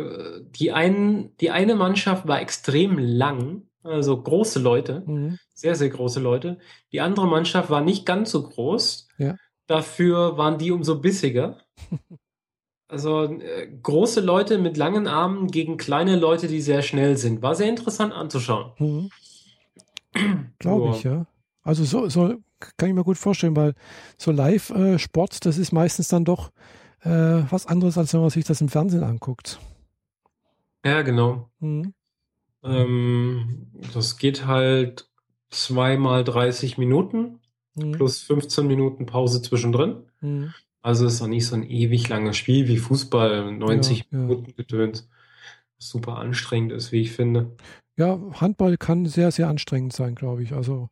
die, 0.51 0.73
einen, 0.73 1.37
die 1.39 1.51
eine 1.51 1.75
Mannschaft 1.75 2.27
war 2.27 2.41
extrem 2.41 2.99
lang, 2.99 3.63
also 3.87 4.21
große 4.21 4.59
Leute, 4.59 5.03
mhm. 5.07 5.39
sehr, 5.55 5.75
sehr 5.75 5.89
große 5.89 6.21
Leute. 6.21 6.59
Die 6.93 7.01
andere 7.01 7.27
Mannschaft 7.27 7.71
war 7.71 7.81
nicht 7.81 8.07
ganz 8.07 8.31
so 8.31 8.43
groß. 8.43 9.09
Ja. 9.19 9.37
Dafür 9.67 10.37
waren 10.37 10.59
die 10.59 10.71
umso 10.71 10.99
bissiger. 10.99 11.59
Also 12.89 13.25
äh, 13.25 13.69
große 13.83 14.21
Leute 14.21 14.59
mit 14.59 14.77
langen 14.77 15.09
Armen 15.09 15.49
gegen 15.49 15.77
kleine 15.77 16.15
Leute, 16.15 16.47
die 16.47 16.61
sehr 16.61 16.83
schnell 16.83 17.17
sind. 17.17 17.43
War 17.43 17.57
sehr 17.57 17.69
interessant 17.69 18.13
anzuschauen. 18.13 18.71
Mhm. 18.79 19.11
Glaube 20.61 20.95
ich, 20.95 21.03
ja. 21.03 21.27
Also 21.63 21.83
so, 21.83 22.09
so 22.09 22.37
kann 22.77 22.89
ich 22.89 22.95
mir 22.95 23.03
gut 23.03 23.19
vorstellen, 23.19 23.57
weil 23.57 23.75
so 24.17 24.31
Live-Sport, 24.31 25.35
äh, 25.35 25.39
das 25.43 25.59
ist 25.59 25.73
meistens 25.73 26.07
dann 26.09 26.25
doch 26.25 26.53
äh, 27.01 27.43
was 27.51 27.67
anderes, 27.67 27.99
als 27.99 28.15
wenn 28.15 28.21
man 28.21 28.31
sich 28.31 28.45
das 28.45 28.61
im 28.61 28.69
Fernsehen 28.69 29.03
anguckt. 29.03 29.59
Ja, 30.85 31.03
genau. 31.03 31.51
Mhm. 31.59 31.93
Ähm, 32.67 33.69
das 33.95 34.19
geht 34.19 34.47
halt 34.47 35.09
zweimal 35.51 36.25
30 36.25 36.79
Minuten 36.79 37.41
mhm. 37.75 37.93
plus 37.93 38.21
15 38.23 38.67
Minuten 38.67 39.07
Pause 39.07 39.43
zwischendrin. 39.43 40.05
Mhm. 40.21 40.53
Also 40.83 41.07
ist 41.07 41.21
auch 41.21 41.27
nicht 41.27 41.47
so 41.47 41.57
ein 41.57 41.69
ewig 41.69 42.09
langes 42.09 42.37
Spiel 42.37 42.69
wie 42.69 42.79
Fußball, 42.79 43.53
90 43.53 43.99
ja, 43.99 44.19
Minuten 44.19 44.47
ja. 44.51 44.53
getönt. 44.57 45.09
Super 45.79 46.19
anstrengend 46.19 46.73
ist, 46.73 46.93
wie 46.93 47.03
ich 47.03 47.13
finde. 47.13 47.57
Ja, 47.97 48.19
Handball 48.35 48.77
kann 48.77 49.07
sehr, 49.07 49.31
sehr 49.31 49.49
anstrengend 49.49 49.93
sein, 49.93 50.15
glaube 50.15 50.43
ich. 50.43 50.53
Also 50.53 50.89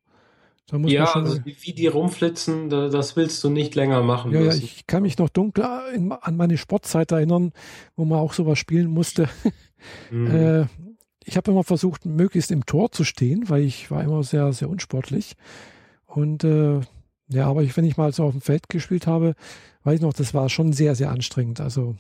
ja, 0.72 1.12
also 1.12 1.40
wie 1.44 1.74
die 1.74 1.87
rumflitzen, 1.87 2.70
das 2.70 3.16
willst 3.16 3.44
du 3.44 3.50
nicht 3.50 3.74
länger 3.74 4.02
machen. 4.02 4.32
Ja, 4.32 4.40
ja 4.40 4.54
ich 4.54 4.87
kann 4.87 5.02
mich 5.02 5.18
noch 5.18 5.28
dunkel 5.28 5.62
an 5.62 6.37
meine 6.37 6.56
Sportzeit 6.56 7.12
erinnern, 7.12 7.52
wo 7.96 8.06
man 8.06 8.18
auch 8.18 8.32
sowas 8.32 8.58
spielen 8.58 8.88
musste. 8.88 9.28
Mhm. 10.10 10.26
äh, 10.34 10.66
ich 11.24 11.37
habe 11.37 11.50
immer 11.50 11.64
versucht, 11.64 12.04
möglichst 12.04 12.50
im 12.50 12.66
Tor 12.66 12.92
zu 12.92 13.04
stehen, 13.04 13.48
weil 13.48 13.62
ich 13.62 13.90
war 13.90 14.02
immer 14.02 14.22
sehr, 14.22 14.52
sehr 14.52 14.68
unsportlich. 14.68 15.37
Und 16.06 16.44
äh, 16.44 16.80
ja, 17.28 17.46
aber 17.46 17.62
ich, 17.62 17.76
wenn 17.76 17.84
ich 17.84 17.96
mal 17.96 18.12
so 18.12 18.24
auf 18.24 18.32
dem 18.32 18.40
Feld 18.40 18.68
gespielt 18.68 19.06
habe, 19.06 19.34
weiß 19.84 19.96
ich 19.96 20.02
noch, 20.02 20.12
das 20.12 20.34
war 20.34 20.48
schon 20.48 20.72
sehr, 20.72 20.94
sehr 20.94 21.10
anstrengend. 21.10 21.60
Also 21.60 21.96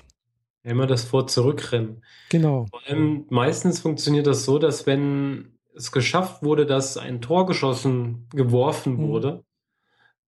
immer 0.62 0.86
das 0.86 1.04
Vor-Zurückrennen. 1.04 2.02
Genau. 2.30 2.66
Vor 2.70 2.80
allem 2.86 3.26
meistens 3.30 3.80
funktioniert 3.80 4.26
das 4.26 4.44
so, 4.44 4.58
dass 4.58 4.86
wenn 4.86 5.58
es 5.74 5.92
geschafft 5.92 6.42
wurde, 6.42 6.66
dass 6.66 6.96
ein 6.96 7.20
Tor 7.20 7.46
geschossen, 7.46 8.28
geworfen 8.30 8.94
mhm. 8.94 9.08
wurde, 9.08 9.44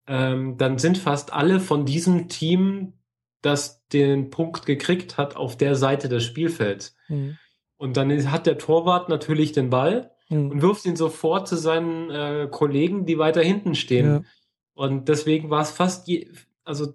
ähm, 0.06 0.56
dann 0.56 0.78
sind 0.78 0.98
fast 0.98 1.32
alle 1.32 1.60
von 1.60 1.84
diesem 1.86 2.28
Team, 2.28 2.94
das 3.42 3.86
den 3.88 4.30
Punkt 4.30 4.66
gekriegt 4.66 5.18
hat, 5.18 5.36
auf 5.36 5.56
der 5.56 5.74
Seite 5.74 6.08
des 6.08 6.24
Spielfelds. 6.24 6.96
Mhm. 7.08 7.38
Und 7.76 7.96
dann 7.96 8.30
hat 8.30 8.46
der 8.46 8.58
Torwart 8.58 9.08
natürlich 9.08 9.52
den 9.52 9.70
Ball 9.70 10.10
mhm. 10.28 10.50
und 10.50 10.62
wirft 10.62 10.86
ihn 10.86 10.96
sofort 10.96 11.48
zu 11.48 11.56
seinen 11.56 12.10
äh, 12.10 12.48
Kollegen, 12.50 13.06
die 13.06 13.18
weiter 13.18 13.42
hinten 13.42 13.74
stehen. 13.74 14.06
Ja. 14.06 14.22
Und 14.74 15.08
deswegen 15.08 15.50
war 15.50 15.62
es 15.62 15.70
fast, 15.70 16.08
je, 16.08 16.28
also 16.64 16.94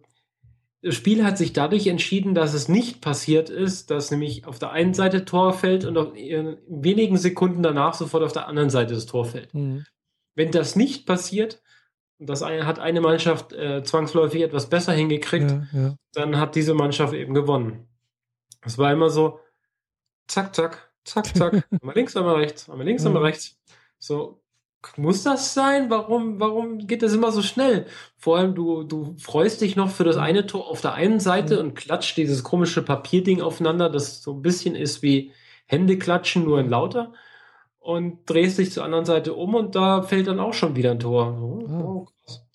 das 0.82 0.96
Spiel 0.96 1.24
hat 1.24 1.38
sich 1.38 1.54
dadurch 1.54 1.88
entschieden, 1.88 2.34
dass 2.34 2.54
es 2.54 2.68
nicht 2.68 3.02
passiert 3.02 3.50
ist, 3.50 3.92
dass 3.92 4.10
nämlich 4.10 4.48
auf 4.48 4.58
der 4.58 4.72
einen 4.72 4.96
Seite 4.96 5.26
Tor 5.26 5.54
fällt 5.54 5.86
und 5.86 6.16
in 6.16 6.58
wenigen 6.68 7.18
Sekunden 7.18 7.62
danach 7.62 7.94
sofort 7.94 8.24
auf 8.24 8.34
der 8.34 8.48
anderen 8.48 8.72
Seite 8.72 8.96
das 8.96 9.06
Tor 9.06 9.26
fällt. 9.26 9.54
Mhm. 9.54 9.86
Wenn 10.34 10.52
das 10.52 10.76
nicht 10.76 11.06
passiert, 11.06 11.62
und 12.18 12.30
das 12.30 12.44
eine, 12.44 12.66
hat 12.66 12.80
eine 12.80 13.02
Mannschaft 13.02 13.54
äh, 13.54 13.84
zwangsläufig 13.84 14.42
etwas 14.42 14.70
besser 14.70 14.94
hingekriegt, 14.94 15.52
ja, 15.52 15.68
ja. 15.74 15.96
dann 16.14 16.38
hat 16.38 16.56
diese 16.56 16.74
Mannschaft 16.74 17.14
eben 17.14 17.34
gewonnen. 17.34 17.88
Es 18.64 18.78
war 18.78 18.92
immer 18.92 19.10
so, 19.10 19.40
zack, 20.32 20.56
zack, 20.56 20.92
zack, 21.04 21.26
zack, 21.36 21.68
einmal 21.72 21.96
links, 21.96 22.16
einmal 22.16 22.36
rechts, 22.36 22.70
einmal 22.70 22.86
links, 22.86 23.06
einmal 23.06 23.24
rechts. 23.24 23.58
So, 24.00 24.42
muss 24.98 25.24
das 25.24 25.54
sein? 25.54 25.90
Warum, 25.90 26.40
warum 26.40 26.80
geht 26.88 27.04
das 27.04 27.14
immer 27.14 27.32
so 27.32 27.42
schnell? 27.42 27.86
Vor 28.18 28.38
allem, 28.38 28.56
du, 28.56 28.84
du 28.84 29.16
freust 29.20 29.62
dich 29.62 29.76
noch 29.76 29.90
für 29.90 30.04
das 30.04 30.18
eine 30.18 30.48
Tor 30.48 30.68
auf 30.68 30.82
der 30.82 30.94
einen 30.94 31.20
Seite 31.20 31.60
und 31.60 31.76
klatscht 31.76 32.18
dieses 32.18 32.44
komische 32.44 32.82
Papierding 32.82 33.42
aufeinander, 33.42 33.90
das 33.90 34.22
so 34.24 34.34
ein 34.34 34.42
bisschen 34.42 34.76
ist 34.76 35.04
wie 35.04 35.32
Hände 35.68 35.98
klatschen, 35.98 36.44
nur 36.46 36.60
in 36.60 36.70
lauter. 36.70 37.14
Und 37.80 38.30
drehst 38.30 38.58
dich 38.60 38.72
zur 38.72 38.84
anderen 38.84 39.06
Seite 39.06 39.34
um 39.34 39.56
und 39.56 39.76
da 39.76 40.04
fällt 40.04 40.28
dann 40.28 40.40
auch 40.40 40.54
schon 40.54 40.76
wieder 40.76 40.92
ein 40.92 41.00
Tor. 41.00 41.38
Oh, 41.42 41.68
oh, 41.68 42.06
krass. 42.06 42.46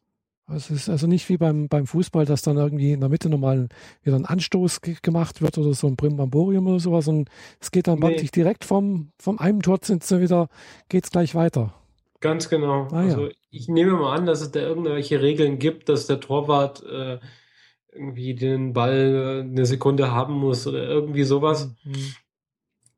Es 0.49 0.71
ist 0.71 0.89
also 0.89 1.09
nicht 1.09 1.29
wie 1.29 1.39
beim, 1.39 1.69
beim 1.69 1.87
Fußball, 1.87 2.25
dass 2.25 2.43
dann 2.43 2.57
irgendwie 2.57 2.93
in 2.93 3.01
der 3.01 3.09
Mitte 3.09 3.29
nochmal 3.29 3.69
wieder 4.05 4.17
ein 4.17 4.27
Anstoß 4.27 4.81
gemacht 5.03 5.43
wird 5.43 5.59
oder 5.59 5.75
so 5.75 5.89
ein 5.89 5.97
Primbamborium 5.97 6.69
oder 6.69 6.79
sowas. 6.79 7.09
Und 7.09 7.29
es 7.61 7.73
geht 7.73 7.89
dann 7.89 7.99
nee. 7.99 8.09
wirklich 8.09 8.31
direkt 8.31 8.65
vom, 8.65 9.11
vom 9.19 9.39
einem 9.39 9.63
Tor 9.63 9.79
sind 9.83 10.09
wieder, 10.09 10.49
geht's 10.89 11.11
gleich 11.11 11.35
weiter. 11.35 11.75
Ganz 12.21 12.49
genau. 12.49 12.89
Ah, 12.93 13.01
also 13.01 13.27
ja. 13.27 13.33
ich 13.51 13.69
nehme 13.69 13.93
mal 13.93 14.17
an, 14.17 14.27
dass 14.27 14.41
es 14.41 14.53
da 14.53 14.61
irgendwelche 14.61 15.21
Regeln 15.21 15.59
gibt, 15.59 15.89
dass 15.89 16.07
der 16.07 16.21
Torwart 16.21 16.83
äh, 16.85 17.19
irgendwie 17.93 18.35
den 18.35 18.73
Ball 18.73 19.45
eine 19.49 19.67
Sekunde 19.67 20.13
haben 20.13 20.35
muss 20.35 20.67
oder 20.67 20.87
irgendwie 20.87 21.25
sowas. 21.25 21.75
Mhm. 21.85 22.15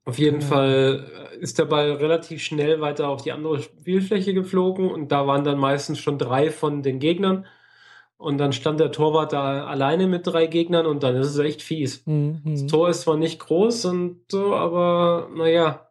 Auf 0.09 0.19
jeden 0.19 0.41
ja. 0.41 0.47
Fall 0.47 1.05
äh, 1.35 1.39
ist 1.39 1.59
der 1.59 1.67
Ball 1.67 1.93
relativ 1.93 2.43
schnell 2.43 2.81
weiter 2.81 3.11
auf 3.11 3.21
die 3.21 3.33
andere 3.33 3.61
Spielfläche 3.61 4.33
geflogen 4.33 4.91
und 4.91 5.13
da 5.13 5.27
waren 5.27 5.45
dann 5.45 5.59
meistens 5.59 5.99
schon 5.99 6.17
drei 6.17 6.51
von 6.51 6.83
den 6.83 6.99
Gegnern. 6.99 7.45
Und 8.17 8.39
dann 8.39 8.55
stand 8.55 8.81
der 8.81 8.91
Torwart 8.91 9.35
da 9.35 9.67
alleine 9.67 10.07
mit 10.07 10.27
drei 10.27 10.47
Gegnern 10.47 10.87
und 10.87 11.03
dann 11.03 11.15
ist 11.15 11.29
es 11.29 11.39
echt 11.39 11.61
fies. 11.61 12.07
Mhm. 12.07 12.41
Das 12.43 12.67
Tor 12.67 12.89
ist 12.89 13.03
zwar 13.03 13.19
nicht 13.19 13.39
groß 13.39 13.85
und 13.85 14.23
so, 14.29 14.55
aber 14.55 15.29
naja, 15.37 15.91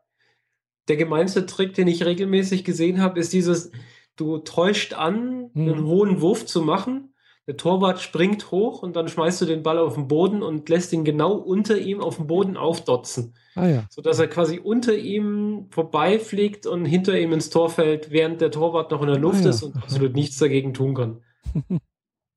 der 0.87 0.97
gemeinste 0.97 1.45
Trick, 1.45 1.75
den 1.75 1.87
ich 1.87 2.03
regelmäßig 2.03 2.63
gesehen 2.63 2.99
habe, 2.99 3.19
ist 3.19 3.33
dieses, 3.33 3.71
du 4.15 4.39
täuscht 4.39 4.93
an, 4.93 5.51
mhm. 5.53 5.69
einen 5.69 5.85
hohen 5.85 6.21
Wurf 6.21 6.47
zu 6.47 6.63
machen, 6.63 7.06
der 7.47 7.55
Torwart 7.55 8.01
springt 8.01 8.51
hoch 8.51 8.83
und 8.83 8.97
dann 8.97 9.07
schmeißt 9.07 9.41
du 9.41 9.45
den 9.45 9.63
Ball 9.63 9.77
auf 9.79 9.95
den 9.95 10.09
Boden 10.09 10.43
und 10.43 10.67
lässt 10.67 10.91
ihn 10.91 11.05
genau 11.05 11.33
unter 11.33 11.77
ihm 11.77 12.01
auf 12.01 12.17
dem 12.17 12.27
Boden 12.27 12.57
aufdotzen. 12.57 13.35
Ah 13.55 13.67
ja. 13.67 13.85
Sodass 13.89 14.19
er 14.19 14.27
quasi 14.27 14.59
unter 14.59 14.93
ihm 14.93 15.67
vorbeifliegt 15.69 16.67
und 16.67 16.83
hinter 16.83 17.17
ihm 17.17 17.31
ins 17.31 17.49
Tor 17.49 17.69
fällt, 17.69 18.11
während 18.11 18.41
der 18.41 18.51
Torwart 18.51 18.91
noch 18.91 19.01
in 19.01 19.07
der 19.07 19.17
Luft 19.17 19.39
ah, 19.39 19.43
ja. 19.45 19.49
ist 19.51 19.63
und 19.63 19.77
absolut 19.77 20.13
nichts 20.13 20.37
dagegen 20.37 20.73
tun 20.73 20.93
kann. 20.93 21.21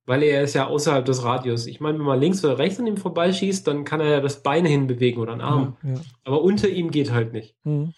Weil 0.05 0.23
er 0.23 0.43
ist 0.43 0.55
ja 0.55 0.67
außerhalb 0.67 1.05
des 1.05 1.23
Radius. 1.23 1.67
Ich 1.67 1.81
meine, 1.81 1.99
wenn 1.99 2.05
man 2.05 2.19
links 2.19 2.43
oder 2.43 2.57
rechts 2.57 2.79
an 2.79 2.87
ihm 2.87 2.97
vorbeischießt, 2.97 3.67
dann 3.67 3.83
kann 3.83 3.99
er 3.99 4.09
ja 4.09 4.21
das 4.21 4.41
Bein 4.41 4.65
hinbewegen 4.65 5.21
oder 5.21 5.33
einen 5.33 5.41
Arm. 5.41 5.77
Ja, 5.83 5.89
ja. 5.89 5.99
Aber 6.23 6.41
unter 6.41 6.69
ihm 6.69 6.89
geht 6.89 7.11
halt 7.11 7.33
nicht. 7.33 7.55
Mhm. 7.65 7.93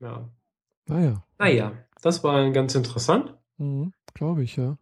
Ja. 0.00 0.28
Naja. 0.86 1.24
Naja, 1.38 1.72
das 2.02 2.24
war 2.24 2.50
ganz 2.50 2.74
interessant. 2.74 3.34
Mhm, 3.58 3.92
Glaube 4.12 4.42
ich, 4.42 4.56
ja. 4.56 4.76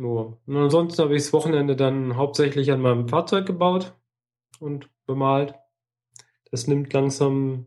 Nur. 0.00 0.38
Und 0.46 0.56
ansonsten 0.56 1.02
habe 1.02 1.14
ich 1.14 1.24
das 1.24 1.34
Wochenende 1.34 1.76
dann 1.76 2.16
hauptsächlich 2.16 2.72
an 2.72 2.80
meinem 2.80 3.06
Fahrzeug 3.06 3.44
gebaut 3.44 3.92
und 4.58 4.88
bemalt. 5.04 5.54
Das 6.50 6.66
nimmt 6.66 6.90
langsam 6.94 7.66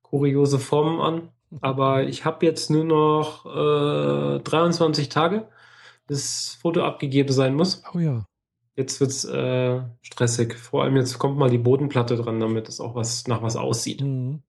kuriose 0.00 0.58
Formen 0.58 0.98
an. 0.98 1.28
Aber 1.60 2.04
ich 2.04 2.24
habe 2.24 2.46
jetzt 2.46 2.70
nur 2.70 2.84
noch 2.84 3.44
äh, 3.44 4.40
23 4.40 5.10
Tage, 5.10 5.46
bis 6.06 6.54
Foto 6.54 6.84
abgegeben 6.84 7.34
sein 7.34 7.54
muss. 7.54 7.82
Oh 7.94 7.98
ja. 7.98 8.24
Jetzt 8.74 8.98
wird's 9.00 9.26
äh, 9.26 9.82
stressig. 10.00 10.54
Vor 10.54 10.84
allem 10.84 10.96
jetzt 10.96 11.18
kommt 11.18 11.36
mal 11.36 11.50
die 11.50 11.58
Bodenplatte 11.58 12.16
dran, 12.16 12.40
damit 12.40 12.70
es 12.70 12.80
auch 12.80 12.94
was 12.94 13.26
nach 13.26 13.42
was 13.42 13.56
aussieht. 13.56 14.00
Mhm. 14.00 14.42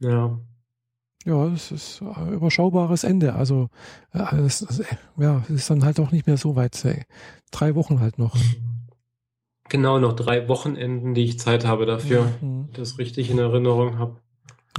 Ja. 0.00 0.38
Ja, 1.28 1.46
das 1.46 1.70
ist 1.72 2.00
ein 2.00 2.32
überschaubares 2.32 3.04
Ende. 3.04 3.34
Also 3.34 3.68
äh, 4.14 4.20
das, 4.34 4.60
das, 4.60 4.82
ja, 5.18 5.42
es 5.44 5.50
ist 5.50 5.68
dann 5.68 5.84
halt 5.84 6.00
auch 6.00 6.10
nicht 6.10 6.26
mehr 6.26 6.38
so 6.38 6.56
weit. 6.56 6.82
Drei 7.50 7.74
Wochen 7.74 8.00
halt 8.00 8.18
noch. 8.18 8.34
Genau, 9.68 9.98
noch 9.98 10.14
drei 10.14 10.48
Wochenenden, 10.48 11.12
die 11.12 11.24
ich 11.24 11.38
Zeit 11.38 11.66
habe 11.66 11.84
dafür, 11.84 12.32
mhm. 12.40 12.70
das 12.72 12.96
richtig 12.96 13.28
in 13.28 13.38
Erinnerung 13.38 13.98
habe. 13.98 14.16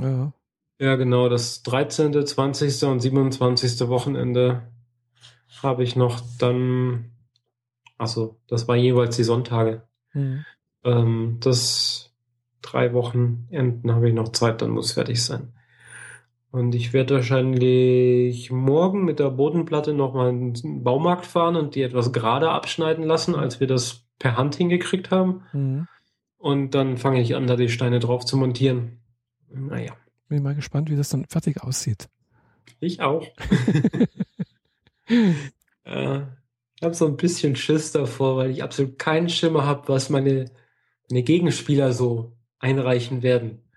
Ja. 0.01 0.33
Ja, 0.79 0.95
genau, 0.95 1.29
das 1.29 1.61
13., 1.61 2.25
20. 2.25 2.83
und 2.85 2.99
27. 2.99 3.87
Wochenende 3.87 4.63
habe 5.61 5.83
ich 5.83 5.95
noch 5.95 6.21
dann, 6.39 7.11
achso, 7.99 8.39
das 8.47 8.67
war 8.67 8.75
jeweils 8.75 9.15
die 9.15 9.23
Sonntage. 9.23 9.83
Mhm. 10.13 10.43
Ähm, 10.83 11.37
das 11.41 12.11
drei 12.63 12.91
Wochenenden 12.93 13.93
habe 13.93 14.09
ich 14.09 14.15
noch 14.15 14.29
Zeit, 14.29 14.63
dann 14.63 14.71
muss 14.71 14.93
fertig 14.93 15.23
sein. 15.23 15.53
Und 16.51 16.73
ich 16.73 16.93
werde 16.93 17.15
wahrscheinlich 17.15 18.49
morgen 18.49 19.05
mit 19.05 19.19
der 19.19 19.29
Bodenplatte 19.29 19.93
nochmal 19.93 20.29
in 20.29 20.53
den 20.53 20.83
Baumarkt 20.83 21.27
fahren 21.27 21.55
und 21.55 21.75
die 21.75 21.83
etwas 21.83 22.11
gerade 22.11 22.49
abschneiden 22.49 23.03
lassen, 23.03 23.35
als 23.35 23.59
wir 23.59 23.67
das 23.67 24.05
per 24.17 24.35
Hand 24.35 24.55
hingekriegt 24.55 25.11
haben. 25.11 25.43
Mhm. 25.53 25.87
Und 26.37 26.71
dann 26.71 26.97
fange 26.97 27.21
ich 27.21 27.35
an, 27.35 27.45
da 27.45 27.55
die 27.55 27.69
Steine 27.69 27.99
drauf 27.99 28.25
zu 28.25 28.35
montieren. 28.35 28.99
Naja. 29.49 29.93
Bin 30.27 30.41
mal 30.41 30.55
gespannt, 30.55 30.89
wie 30.89 30.95
das 30.95 31.09
dann 31.09 31.25
fertig 31.25 31.61
aussieht. 31.61 32.09
Ich 32.79 33.01
auch. 33.01 33.23
äh, 35.83 36.19
ich 36.75 36.83
habe 36.83 36.93
so 36.93 37.05
ein 37.05 37.17
bisschen 37.17 37.55
Schiss 37.55 37.91
davor, 37.91 38.37
weil 38.37 38.49
ich 38.51 38.63
absolut 38.63 38.97
keinen 38.97 39.29
Schimmer 39.29 39.65
habe, 39.65 39.87
was 39.87 40.09
meine, 40.09 40.45
meine 41.09 41.23
Gegenspieler 41.23 41.93
so 41.93 42.37
einreichen 42.59 43.21
werden 43.21 43.68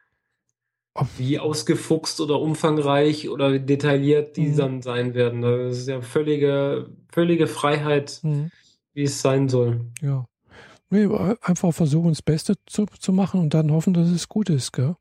wie 1.17 1.39
ausgefuchst 1.39 2.21
oder 2.21 2.41
umfangreich 2.41 3.29
oder 3.29 3.59
detailliert 3.59 4.37
die 4.37 4.49
mhm. 4.49 4.57
dann 4.57 4.83
sein 4.83 5.15
werden. 5.15 5.43
Das 5.43 5.79
ist 5.79 5.89
ja 5.89 6.01
völlige, 6.03 6.91
völlige 7.11 7.47
Freiheit, 7.47 8.21
mhm. 8.23 8.51
wie 8.93 9.05
es 9.05 9.23
sein 9.23 9.49
soll. 9.49 9.87
Ja. 10.03 10.27
Nee, 10.91 11.09
einfach 11.41 11.73
versuchen, 11.73 12.11
das 12.11 12.21
Beste 12.21 12.55
zu, 12.67 12.85
zu 12.99 13.13
machen 13.13 13.41
und 13.41 13.55
dann 13.55 13.73
hoffen, 13.73 13.95
dass 13.95 14.09
es 14.11 14.29
gut 14.29 14.51
ist, 14.51 14.73
gell? 14.73 14.95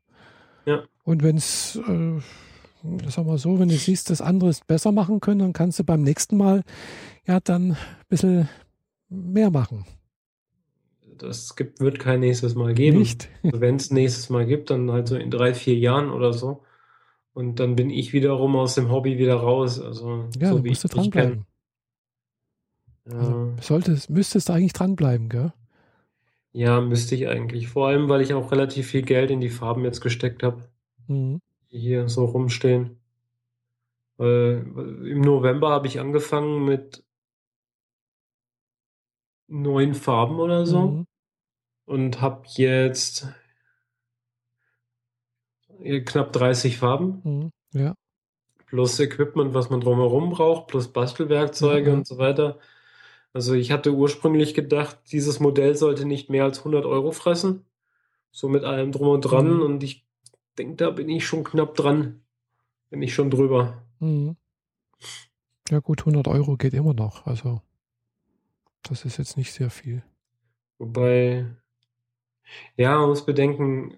Ja. 0.64 0.84
Und 1.04 1.22
wenn 1.22 1.36
es, 1.36 1.76
äh, 1.76 2.20
sag 3.08 3.26
mal 3.26 3.36
so, 3.36 3.58
wenn 3.58 3.68
du 3.68 3.76
siehst, 3.76 4.08
dass 4.08 4.22
andere 4.22 4.48
es 4.48 4.62
besser 4.62 4.92
machen 4.92 5.20
können, 5.20 5.40
dann 5.40 5.52
kannst 5.52 5.78
du 5.78 5.84
beim 5.84 6.02
nächsten 6.02 6.38
Mal 6.38 6.62
ja 7.26 7.40
dann 7.40 7.72
ein 7.72 7.76
bisschen 8.08 8.48
mehr 9.10 9.50
machen 9.50 9.84
das 11.18 11.56
gibt, 11.56 11.80
wird 11.80 11.98
kein 11.98 12.20
nächstes 12.20 12.54
Mal 12.54 12.74
geben. 12.74 12.98
Nicht? 12.98 13.28
Also 13.42 13.60
Wenn 13.60 13.76
es 13.76 13.90
nächstes 13.90 14.30
Mal 14.30 14.46
gibt, 14.46 14.70
dann 14.70 14.90
halt 14.90 15.08
so 15.08 15.16
in 15.16 15.30
drei, 15.30 15.54
vier 15.54 15.76
Jahren 15.76 16.10
oder 16.10 16.32
so. 16.32 16.62
Und 17.34 17.60
dann 17.60 17.76
bin 17.76 17.90
ich 17.90 18.12
wiederum 18.12 18.56
aus 18.56 18.74
dem 18.74 18.90
Hobby 18.90 19.18
wieder 19.18 19.36
raus. 19.36 19.80
Also 19.80 20.28
ja, 20.38 20.50
so 20.52 20.64
wie 20.64 20.68
musst 20.68 20.84
du 20.84 20.88
dranbleiben. 20.88 21.46
Ja. 23.08 23.16
Also, 23.16 23.54
solltest, 23.60 24.10
müsstest 24.10 24.48
du 24.48 24.52
eigentlich 24.52 24.74
dranbleiben, 24.74 25.28
gell? 25.28 25.52
Ja, 26.52 26.80
müsste 26.80 27.14
ich 27.14 27.28
eigentlich. 27.28 27.68
Vor 27.68 27.88
allem, 27.88 28.08
weil 28.08 28.20
ich 28.20 28.34
auch 28.34 28.52
relativ 28.52 28.88
viel 28.88 29.02
Geld 29.02 29.30
in 29.30 29.40
die 29.40 29.48
Farben 29.48 29.84
jetzt 29.84 30.00
gesteckt 30.00 30.42
habe, 30.42 30.62
mhm. 31.08 31.40
die 31.70 31.78
hier 31.78 32.08
so 32.08 32.26
rumstehen. 32.26 32.98
Weil, 34.18 34.66
Im 35.04 35.22
November 35.22 35.70
habe 35.70 35.86
ich 35.86 35.98
angefangen 35.98 36.64
mit 36.64 37.02
neun 39.52 39.94
Farben 39.94 40.40
oder 40.40 40.66
so. 40.66 40.80
Mhm 40.80 41.06
und 41.92 42.20
habe 42.20 42.44
jetzt 42.54 43.26
knapp 46.04 46.32
30 46.32 46.78
Farben. 46.78 47.20
Mhm, 47.24 47.52
ja. 47.78 47.94
Plus 48.66 48.98
Equipment, 49.00 49.52
was 49.52 49.68
man 49.68 49.80
drumherum 49.80 50.30
braucht, 50.30 50.68
plus 50.68 50.88
Bastelwerkzeuge 50.88 51.90
mhm. 51.90 51.98
und 51.98 52.06
so 52.06 52.18
weiter. 52.18 52.58
Also 53.34 53.54
ich 53.54 53.70
hatte 53.70 53.92
ursprünglich 53.92 54.54
gedacht, 54.54 54.98
dieses 55.10 55.40
Modell 55.40 55.76
sollte 55.76 56.06
nicht 56.06 56.30
mehr 56.30 56.44
als 56.44 56.58
100 56.58 56.86
Euro 56.86 57.12
fressen. 57.12 57.64
So 58.30 58.48
mit 58.48 58.64
allem 58.64 58.92
drum 58.92 59.08
und 59.08 59.20
dran. 59.22 59.56
Mhm. 59.56 59.62
Und 59.62 59.82
ich 59.82 60.06
denke, 60.58 60.76
da 60.76 60.90
bin 60.90 61.08
ich 61.08 61.26
schon 61.26 61.44
knapp 61.44 61.74
dran. 61.74 62.22
Bin 62.88 63.02
ich 63.02 63.14
schon 63.14 63.30
drüber. 63.30 63.82
Mhm. 64.00 64.36
Ja 65.70 65.80
gut, 65.80 66.00
100 66.00 66.28
Euro 66.28 66.56
geht 66.56 66.72
immer 66.72 66.94
noch. 66.94 67.26
Also 67.26 67.60
das 68.82 69.04
ist 69.04 69.18
jetzt 69.18 69.36
nicht 69.36 69.52
sehr 69.52 69.70
viel. 69.70 70.02
Wobei 70.78 71.46
ja, 72.76 72.98
man 72.98 73.10
muss 73.10 73.24
bedenken, 73.24 73.96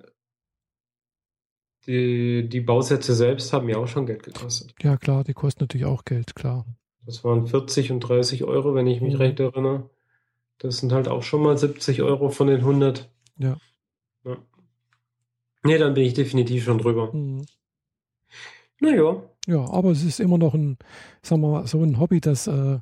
die, 1.87 2.49
die 2.49 2.61
Bausätze 2.61 3.15
selbst 3.15 3.53
haben 3.53 3.69
ja 3.69 3.77
auch 3.77 3.89
schon 3.89 4.07
Geld 4.07 4.23
gekostet. 4.23 4.75
Ja, 4.83 4.97
klar, 4.97 5.25
die 5.25 5.35
kosten 5.35 5.65
natürlich 5.65 5.87
auch 5.87 6.05
Geld, 6.05 6.35
klar. 6.35 6.65
Das 7.05 7.25
waren 7.25 7.47
40 7.47 7.93
und 7.93 8.01
30 8.01 8.45
Euro, 8.45 8.75
wenn 8.75 8.87
ich 8.87 9.01
mich 9.01 9.15
mhm. 9.15 9.21
recht 9.21 9.41
erinnere. 9.41 9.91
Das 10.59 10.79
sind 10.79 10.93
halt 10.93 11.09
auch 11.09 11.23
schon 11.23 11.43
mal 11.43 11.59
70 11.59 12.03
Euro 12.03 12.31
von 12.31 12.47
den 12.47 12.61
100. 12.61 13.11
Ja. 13.37 13.59
ja. 14.25 14.37
Nee, 15.63 15.79
dann 15.79 15.95
bin 15.95 16.05
ich 16.05 16.15
definitiv 16.15 16.65
schon 16.65 16.79
drüber. 16.79 17.13
Mhm. 17.13 17.45
Naja. 18.81 19.23
Ja, 19.47 19.71
aber 19.71 19.91
es 19.91 20.03
ist 20.03 20.21
immer 20.21 20.39
noch 20.39 20.55
ein, 20.55 20.79
sagen 21.23 21.43
wir 21.43 21.49
mal, 21.49 21.67
so 21.67 21.83
ein 21.83 21.99
Hobby, 21.99 22.21
das, 22.21 22.47
äh, 22.47 22.79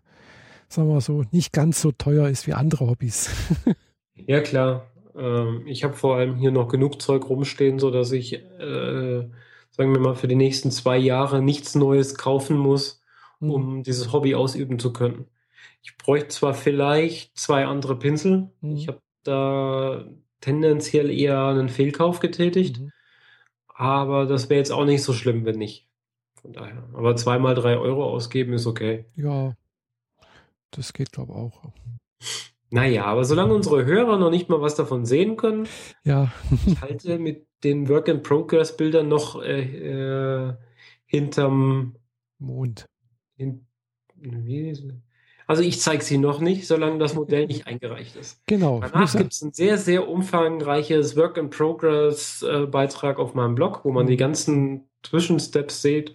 sagen 0.72 0.88
wir 0.88 1.00
so, 1.00 1.24
nicht 1.30 1.52
ganz 1.52 1.80
so 1.80 1.92
teuer 1.92 2.28
ist 2.28 2.46
wie 2.46 2.54
andere 2.54 2.86
Hobbys. 2.86 3.30
ja, 4.14 4.40
klar. 4.40 4.86
Ähm, 5.14 5.62
ich 5.66 5.84
habe 5.84 5.94
vor 5.94 6.16
allem 6.16 6.36
hier 6.36 6.50
noch 6.50 6.68
genug 6.68 7.00
Zeug 7.02 7.28
rumstehen, 7.28 7.78
so 7.78 7.90
dass 7.90 8.12
ich, 8.12 8.34
äh, 8.34 9.28
sagen 9.70 9.92
wir 9.92 10.00
mal, 10.00 10.14
für 10.14 10.28
die 10.28 10.34
nächsten 10.34 10.70
zwei 10.70 10.96
Jahre 10.96 11.42
nichts 11.42 11.74
Neues 11.74 12.16
kaufen 12.16 12.56
muss, 12.56 13.02
mhm. 13.40 13.50
um 13.50 13.76
mhm. 13.76 13.82
dieses 13.82 14.12
Hobby 14.12 14.34
ausüben 14.34 14.78
zu 14.78 14.92
können. 14.92 15.26
Ich 15.82 15.96
bräuchte 15.98 16.28
zwar 16.28 16.54
vielleicht 16.54 17.36
zwei 17.36 17.66
andere 17.66 17.98
Pinsel. 17.98 18.50
Mhm. 18.60 18.76
Ich 18.76 18.88
habe 18.88 19.00
da 19.24 20.04
tendenziell 20.40 21.10
eher 21.10 21.46
einen 21.46 21.68
Fehlkauf 21.68 22.20
getätigt. 22.20 22.80
Mhm. 22.80 22.92
Aber 23.68 24.26
das 24.26 24.48
wäre 24.48 24.58
jetzt 24.58 24.72
auch 24.72 24.84
nicht 24.84 25.02
so 25.02 25.12
schlimm, 25.12 25.44
wenn 25.44 25.58
nicht. 25.58 25.88
Von 26.40 26.52
daher. 26.52 26.88
Aber 26.94 27.16
zweimal 27.16 27.54
drei 27.54 27.76
Euro 27.76 28.04
ausgeben 28.04 28.52
ist 28.52 28.66
okay. 28.66 29.06
Ja, 29.16 29.54
das 30.72 30.92
geht, 30.92 31.12
glaube 31.12 31.32
ich, 31.32 31.38
auch. 31.38 31.72
Naja, 32.70 33.04
aber 33.04 33.24
solange 33.24 33.54
unsere 33.54 33.84
Hörer 33.84 34.18
noch 34.18 34.30
nicht 34.30 34.48
mal 34.48 34.62
was 34.62 34.74
davon 34.74 35.04
sehen 35.04 35.36
können, 35.36 35.68
ja. 36.04 36.32
ich 36.66 36.80
halte 36.80 37.18
mit 37.18 37.46
den 37.64 37.88
Work-in-Progress-Bildern 37.88 39.08
noch 39.08 39.42
äh, 39.42 39.60
äh, 39.60 40.54
hinterm 41.04 41.96
Mond. 42.38 42.86
Hin, 43.36 43.66
also 45.46 45.62
ich 45.62 45.80
zeige 45.80 46.02
sie 46.02 46.16
noch 46.16 46.40
nicht, 46.40 46.66
solange 46.66 46.98
das 46.98 47.14
Modell 47.14 47.46
nicht 47.46 47.66
eingereicht 47.66 48.16
ist. 48.16 48.40
Genau. 48.46 48.80
Danach 48.80 49.14
gibt 49.14 49.34
es 49.34 49.42
ein 49.42 49.52
sehr, 49.52 49.76
sehr 49.76 50.08
umfangreiches 50.08 51.14
Work-in-Progress-Beitrag 51.14 53.18
auf 53.18 53.34
meinem 53.34 53.54
Blog, 53.54 53.84
wo 53.84 53.92
man 53.92 54.06
die 54.06 54.14
mhm. 54.14 54.18
ganzen 54.18 54.88
Zwischensteps 55.02 55.82
sieht. 55.82 56.14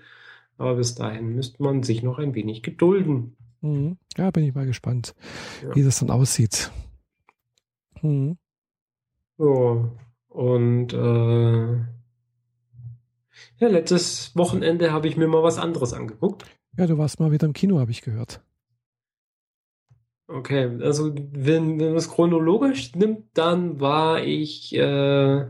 Aber 0.58 0.76
bis 0.76 0.96
dahin 0.96 1.36
müsste 1.36 1.62
man 1.62 1.84
sich 1.84 2.02
noch 2.02 2.18
ein 2.18 2.34
wenig 2.34 2.64
gedulden. 2.64 3.38
Mhm. 3.68 3.98
Ja, 4.18 4.32
bin 4.32 4.44
ich 4.44 4.56
mal 4.56 4.66
gespannt, 4.66 5.14
ja. 5.64 5.76
wie 5.76 5.84
das 5.84 6.00
dann 6.00 6.10
aussieht. 6.10 6.72
Mhm. 8.02 8.38
So, 9.38 9.92
und 10.30 10.94
äh, 10.94 11.76
ja, 13.60 13.68
letztes 13.68 14.36
Wochenende 14.36 14.92
habe 14.92 15.08
ich 15.08 15.18
mir 15.18 15.28
mal 15.28 15.44
was 15.44 15.58
anderes 15.58 15.94
angeguckt. 15.94 16.46
Ja, 16.78 16.88
du 16.88 16.98
warst 16.98 17.20
mal 17.20 17.32
wieder 17.32 17.46
im 17.46 17.54
Kino, 17.54 17.80
habe 17.80 17.92
ich 17.92 18.02
gehört. 18.02 18.42
Okay, 20.28 20.78
also 20.82 21.14
wenn, 21.16 21.80
wenn 21.80 21.90
man 21.90 21.96
es 21.96 22.10
chronologisch 22.10 22.94
nimmt, 22.96 23.26
dann 23.34 23.80
war 23.80 24.24
ich, 24.24 24.76
äh, 24.76 25.46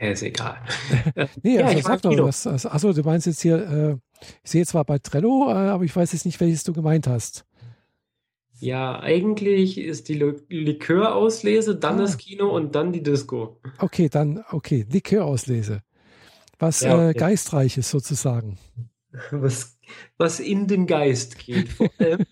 ja, 0.00 0.10
ist 0.10 0.22
egal. 0.22 0.58
nee, 1.42 1.56
ja, 1.56 1.66
also 1.66 1.80
sag 1.80 2.02
doch 2.02 2.16
was. 2.18 2.46
Also, 2.46 2.68
achso, 2.68 2.92
du 2.92 3.02
meinst 3.02 3.26
jetzt 3.26 3.42
hier, 3.42 3.56
äh, 3.56 4.26
ich 4.44 4.50
sehe 4.50 4.66
zwar 4.66 4.84
bei 4.84 4.98
Trello, 4.98 5.48
äh, 5.48 5.52
aber 5.52 5.84
ich 5.84 5.94
weiß 5.94 6.12
jetzt 6.12 6.24
nicht, 6.24 6.40
welches 6.40 6.64
du 6.64 6.72
gemeint 6.72 7.06
hast. 7.06 7.44
Ja, 8.60 9.00
eigentlich 9.00 9.78
ist 9.78 10.08
die 10.08 10.14
Likörauslese, 10.14 11.76
dann 11.76 11.96
ah. 11.96 12.02
das 12.02 12.16
Kino 12.16 12.48
und 12.48 12.74
dann 12.74 12.92
die 12.92 13.02
Disco. 13.02 13.60
Okay, 13.78 14.08
dann, 14.08 14.44
okay, 14.50 14.84
Likörauslese. 14.90 15.82
Was 16.58 16.80
ja, 16.80 16.94
okay. 16.94 17.10
äh, 17.10 17.14
Geistreiches 17.14 17.90
sozusagen. 17.90 18.58
Was, 19.30 19.78
was 20.18 20.38
in 20.38 20.66
den 20.66 20.86
Geist 20.86 21.38
geht. 21.38 21.70
Vor 21.70 21.88
allem. 21.98 22.26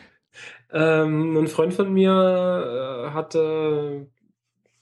ähm, 0.72 1.36
ein 1.36 1.46
Freund 1.46 1.72
von 1.72 1.92
mir 1.92 2.10
äh, 2.10 3.10
hatte 3.12 4.08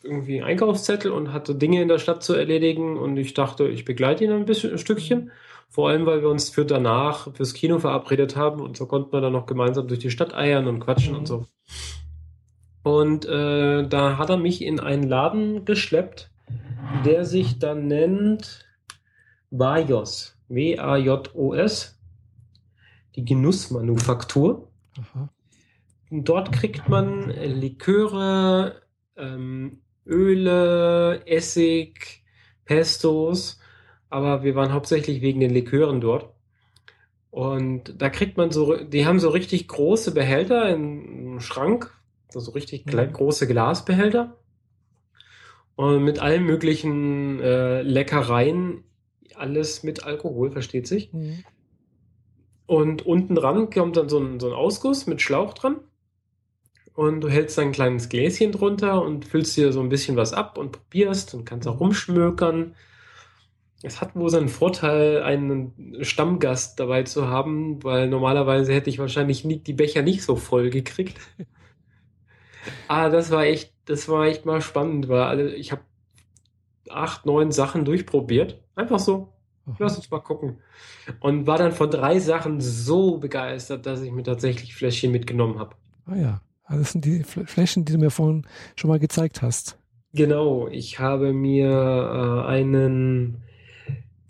irgendwie 0.07 0.37
einen 0.37 0.51
Einkaufszettel 0.51 1.11
und 1.11 1.33
hatte 1.33 1.55
Dinge 1.55 1.83
in 1.83 1.89
der 1.89 1.99
Stadt 1.99 2.23
zu 2.23 2.35
erledigen 2.35 2.97
und 2.97 3.17
ich 3.17 3.35
dachte, 3.35 3.69
ich 3.69 3.85
begleite 3.85 4.25
ihn 4.25 4.33
ein 4.33 4.47
bisschen 4.47 4.73
ein 4.73 4.79
Stückchen. 4.79 5.31
Vor 5.69 5.89
allem, 5.89 6.07
weil 6.07 6.23
wir 6.23 6.31
uns 6.31 6.49
für 6.49 6.65
danach 6.65 7.35
fürs 7.35 7.53
Kino 7.53 7.79
verabredet 7.79 8.37
haben 8.37 8.61
und 8.61 8.77
so 8.77 8.87
konnten 8.87 9.13
wir 9.13 9.21
dann 9.21 9.33
noch 9.33 9.47
gemeinsam 9.47 9.89
durch 9.89 10.01
die 10.01 10.11
Stadt 10.11 10.35
eiern 10.35 10.69
und 10.69 10.81
quatschen 10.81 11.13
mhm. 11.13 11.19
und 11.19 11.27
so. 11.27 11.47
Und 12.83 13.27
äh, 13.27 13.87
da 13.87 14.17
hat 14.17 14.31
er 14.31 14.37
mich 14.37 14.63
in 14.63 14.79
einen 14.79 15.03
Laden 15.03 15.65
geschleppt, 15.65 16.31
der 17.05 17.25
sich 17.25 17.59
dann 17.59 17.89
nennt 17.89 18.65
Vajos. 19.51 20.39
W-A-J-O-S. 20.49 21.99
Die 23.17 23.25
Genussmanufaktur. 23.25 24.71
Aha. 24.99 25.29
Dort 26.11 26.53
kriegt 26.53 26.89
man 26.89 27.31
Liköre, 27.31 28.83
ähm, 29.17 29.83
Öle, 30.07 31.23
Essig, 31.27 32.23
Pestos 32.65 33.61
aber 34.09 34.43
wir 34.43 34.55
waren 34.55 34.73
hauptsächlich 34.73 35.21
wegen 35.21 35.41
den 35.41 35.51
Likören 35.51 36.01
dort. 36.01 36.31
Und 37.31 38.01
da 38.01 38.09
kriegt 38.09 38.37
man 38.37 38.51
so, 38.51 38.77
die 38.77 39.05
haben 39.05 39.21
so 39.21 39.29
richtig 39.29 39.69
große 39.69 40.13
Behälter 40.13 40.71
im 40.71 41.41
Schrank, 41.41 41.93
so 42.31 42.39
also 42.39 42.53
richtig 42.53 42.87
mhm. 42.87 43.13
große 43.13 43.47
Glasbehälter. 43.47 44.39
Und 45.75 46.05
mit 46.05 46.19
allen 46.19 46.45
möglichen 46.45 47.41
äh, 47.41 47.83
Leckereien, 47.83 48.85
alles 49.35 49.83
mit 49.83 50.05
Alkohol, 50.05 50.51
versteht 50.51 50.87
sich. 50.87 51.13
Mhm. 51.13 51.45
Und 52.65 53.05
unten 53.05 53.35
dran 53.35 53.69
kommt 53.69 53.99
dann 53.99 54.09
so 54.09 54.19
ein, 54.19 54.41
so 54.41 54.47
ein 54.47 54.55
Ausguss 54.55 55.07
mit 55.07 55.21
Schlauch 55.21 55.53
dran. 55.53 55.81
Und 56.97 57.21
du 57.21 57.29
hältst 57.29 57.59
ein 57.59 57.73
kleines 57.73 58.09
Gläschen 58.09 58.53
drunter 58.53 59.03
und 59.03 59.25
füllst 59.25 59.57
dir 59.57 59.73
so 59.73 59.81
ein 59.81 59.91
bisschen 59.91 60.17
was 60.17 60.33
ab 60.33 60.59
und 60.59 60.73
probierst 60.73 61.35
und 61.35 61.45
kannst 61.45 61.69
auch 61.69 61.79
rumschmökern 61.79 62.75
es 63.83 64.01
hat 64.01 64.17
wohl 64.17 64.31
seinen 64.31 64.49
Vorteil, 64.49 65.23
einen 65.23 65.97
Stammgast 66.03 66.81
dabei 66.81 67.03
zu 67.03 67.29
haben, 67.29 67.83
weil 67.85 68.09
normalerweise 68.09 68.73
hätte 68.73 68.91
ich 68.91 68.99
wahrscheinlich 68.99 69.45
nie, 69.45 69.59
die 69.59 69.75
Becher 69.75 70.03
nicht 70.03 70.23
so 70.23 70.37
voll 70.37 70.71
gekriegt. 70.71 71.19
ah, 72.89 73.11
das 73.11 73.31
war 73.31 73.45
echt, 73.45 73.73
das 73.85 74.09
war 74.09 74.27
echt 74.27 74.47
mal 74.47 74.61
spannend, 74.61 75.09
weil 75.09 75.49
ich 75.55 75.73
habe 75.73 75.83
acht, 76.89 77.27
neun 77.27 77.53
Sachen 77.53 77.85
durchprobiert. 77.85 78.61
Einfach 78.75 78.99
so. 78.99 79.33
Lass 79.79 79.97
uns 79.97 80.11
mal 80.11 80.21
gucken. 80.21 80.59
Und 81.21 81.47
war 81.47 81.59
dann 81.59 81.73
von 81.73 81.91
drei 81.91 82.21
Sachen 82.21 82.61
so 82.61 83.19
begeistert, 83.19 83.85
dass 83.85 84.01
ich 84.01 84.13
mir 84.13 84.23
tatsächlich 84.23 84.75
Fläschchen 84.75 85.11
mitgenommen 85.11 85.59
habe. 85.59 85.75
Ah 86.07 86.15
ja, 86.15 86.41
also 86.67 86.83
das 86.83 86.93
sind 86.93 87.05
die 87.05 87.23
Fläschchen, 87.23 87.85
die 87.85 87.93
du 87.93 87.99
mir 87.99 88.11
vorhin 88.11 88.47
schon 88.77 88.89
mal 88.89 88.99
gezeigt 88.99 89.43
hast. 89.43 89.79
Genau, 90.13 90.69
ich 90.69 90.99
habe 90.99 91.33
mir 91.33 91.69
äh, 91.69 92.47
einen 92.47 93.43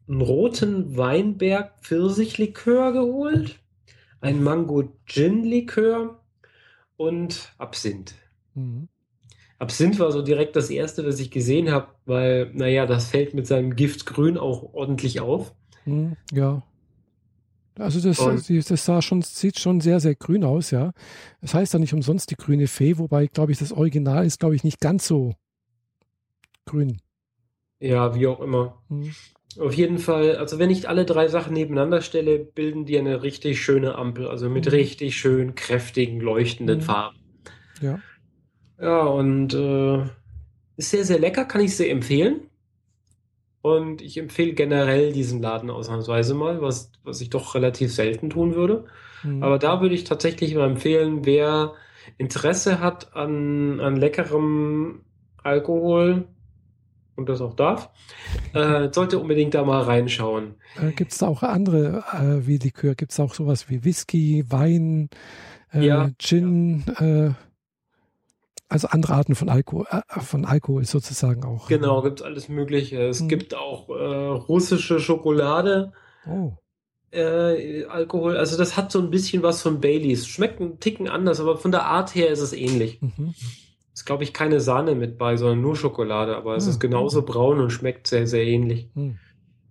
einen 0.08 0.20
roten 0.20 0.96
Weinberg 0.96 1.72
Pfirsichlikör 1.80 2.92
geholt, 2.92 3.58
ein 4.20 4.42
Mango 4.42 4.92
Gin 5.04 5.42
Likör 5.42 6.20
und 6.96 7.52
Absinth. 7.58 8.14
Mhm. 8.54 8.88
Absinth 9.58 9.98
war 9.98 10.12
so 10.12 10.22
direkt 10.22 10.54
das 10.54 10.70
erste, 10.70 11.06
was 11.06 11.18
ich 11.18 11.30
gesehen 11.30 11.70
habe, 11.70 11.88
weil, 12.04 12.50
naja, 12.52 12.86
das 12.86 13.08
fällt 13.08 13.34
mit 13.34 13.46
seinem 13.46 13.74
Giftgrün 13.74 14.36
auch 14.36 14.74
ordentlich 14.74 15.20
auf. 15.20 15.54
Mhm, 15.86 16.16
ja. 16.32 16.62
Also 17.78 18.00
das, 18.00 18.18
das 18.68 18.84
sah 18.84 19.02
schon, 19.02 19.22
sieht 19.22 19.58
schon 19.58 19.80
sehr, 19.80 20.00
sehr 20.00 20.14
grün 20.14 20.44
aus, 20.44 20.70
ja. 20.70 20.92
Das 21.40 21.54
heißt 21.54 21.74
ja 21.74 21.78
nicht 21.78 21.92
umsonst 21.92 22.30
die 22.30 22.36
grüne 22.36 22.66
Fee, 22.66 22.98
wobei, 22.98 23.26
glaube 23.26 23.52
ich, 23.52 23.58
das 23.58 23.72
Original 23.72 24.24
ist, 24.24 24.40
glaube 24.40 24.54
ich, 24.54 24.64
nicht 24.64 24.80
ganz 24.80 25.06
so 25.06 25.34
grün. 26.64 27.00
Ja, 27.78 28.14
wie 28.14 28.26
auch 28.26 28.40
immer. 28.40 28.82
Mhm. 28.88 29.12
Auf 29.58 29.74
jeden 29.74 29.98
Fall, 29.98 30.36
also 30.36 30.58
wenn 30.58 30.70
ich 30.70 30.88
alle 30.88 31.04
drei 31.04 31.28
Sachen 31.28 31.54
nebeneinander 31.54 32.02
stelle, 32.02 32.38
bilden 32.38 32.84
die 32.84 32.98
eine 32.98 33.22
richtig 33.22 33.62
schöne 33.62 33.94
Ampel, 33.94 34.28
also 34.28 34.50
mit 34.50 34.66
mhm. 34.66 34.72
richtig 34.72 35.16
schön 35.16 35.54
kräftigen, 35.54 36.20
leuchtenden 36.20 36.78
mhm. 36.78 36.82
Farben. 36.82 37.18
Ja. 37.80 38.00
Ja, 38.80 39.00
und 39.04 39.54
äh, 39.54 40.02
ist 40.76 40.90
sehr, 40.90 41.04
sehr 41.04 41.18
lecker, 41.18 41.46
kann 41.46 41.62
ich 41.62 41.76
sehr 41.76 41.90
empfehlen. 41.90 42.40
Und 43.66 44.00
ich 44.00 44.16
empfehle 44.16 44.52
generell 44.52 45.12
diesen 45.12 45.42
Laden 45.42 45.70
ausnahmsweise 45.70 46.34
mal, 46.34 46.62
was, 46.62 46.92
was 47.02 47.20
ich 47.20 47.30
doch 47.30 47.56
relativ 47.56 47.92
selten 47.92 48.30
tun 48.30 48.54
würde. 48.54 48.84
Mhm. 49.24 49.42
Aber 49.42 49.58
da 49.58 49.80
würde 49.80 49.96
ich 49.96 50.04
tatsächlich 50.04 50.54
mal 50.54 50.68
empfehlen, 50.70 51.26
wer 51.26 51.72
Interesse 52.16 52.78
hat 52.78 53.16
an, 53.16 53.80
an 53.80 53.96
leckerem 53.96 55.00
Alkohol, 55.42 56.28
und 57.16 57.28
das 57.28 57.40
auch 57.40 57.54
darf, 57.54 57.90
äh, 58.52 58.88
sollte 58.92 59.18
unbedingt 59.18 59.54
da 59.54 59.64
mal 59.64 59.82
reinschauen. 59.82 60.54
Äh, 60.80 60.92
Gibt 60.92 61.10
es 61.10 61.18
da 61.18 61.26
auch 61.26 61.42
andere 61.42 62.04
äh, 62.12 62.46
wie 62.46 62.58
Likör? 62.58 62.94
Gibt 62.94 63.10
es 63.10 63.18
auch 63.18 63.34
sowas 63.34 63.68
wie 63.68 63.84
Whisky, 63.84 64.44
Wein, 64.48 65.10
äh, 65.72 65.84
ja, 65.84 66.10
Gin, 66.18 66.84
ja. 67.00 67.34
Äh, 68.68 68.74
also 68.74 68.88
andere 68.88 69.14
Arten 69.14 69.34
von 69.34 69.48
Alkohol, 69.48 69.86
äh, 69.90 70.20
von 70.20 70.44
Alkohol 70.44 70.84
sozusagen 70.84 71.44
auch? 71.44 71.68
Genau, 71.68 72.02
gibt 72.02 72.20
es 72.20 72.26
alles 72.26 72.48
Mögliche. 72.48 73.02
Es 73.02 73.20
hm. 73.20 73.28
gibt 73.28 73.54
auch 73.54 73.88
russische 73.88 75.00
Schokolade. 75.00 75.92
Oh. 76.28 76.52
Alkohol, 77.12 78.36
also 78.36 78.58
das 78.58 78.76
hat 78.76 78.92
so 78.92 78.98
ein 78.98 79.10
bisschen 79.10 79.42
was 79.42 79.62
von 79.62 79.80
Baileys. 79.80 80.26
Schmeckt 80.26 80.60
ein 80.60 80.80
Ticken 80.80 81.08
anders, 81.08 81.40
aber 81.40 81.56
von 81.56 81.70
der 81.70 81.84
Art 81.86 82.14
her 82.14 82.28
ist 82.28 82.40
es 82.40 82.52
ähnlich. 82.52 83.00
Mhm 83.00 83.34
ist, 83.96 84.04
glaube 84.04 84.24
ich, 84.24 84.34
keine 84.34 84.60
Sahne 84.60 84.94
mit 84.94 85.16
bei, 85.16 85.38
sondern 85.38 85.62
nur 85.62 85.74
Schokolade, 85.74 86.36
aber 86.36 86.54
es 86.54 86.64
hm. 86.64 86.70
ist 86.70 86.80
genauso 86.80 87.22
braun 87.22 87.60
und 87.60 87.70
schmeckt 87.70 88.06
sehr, 88.06 88.26
sehr 88.26 88.44
ähnlich. 88.44 88.90
Hm. 88.94 89.18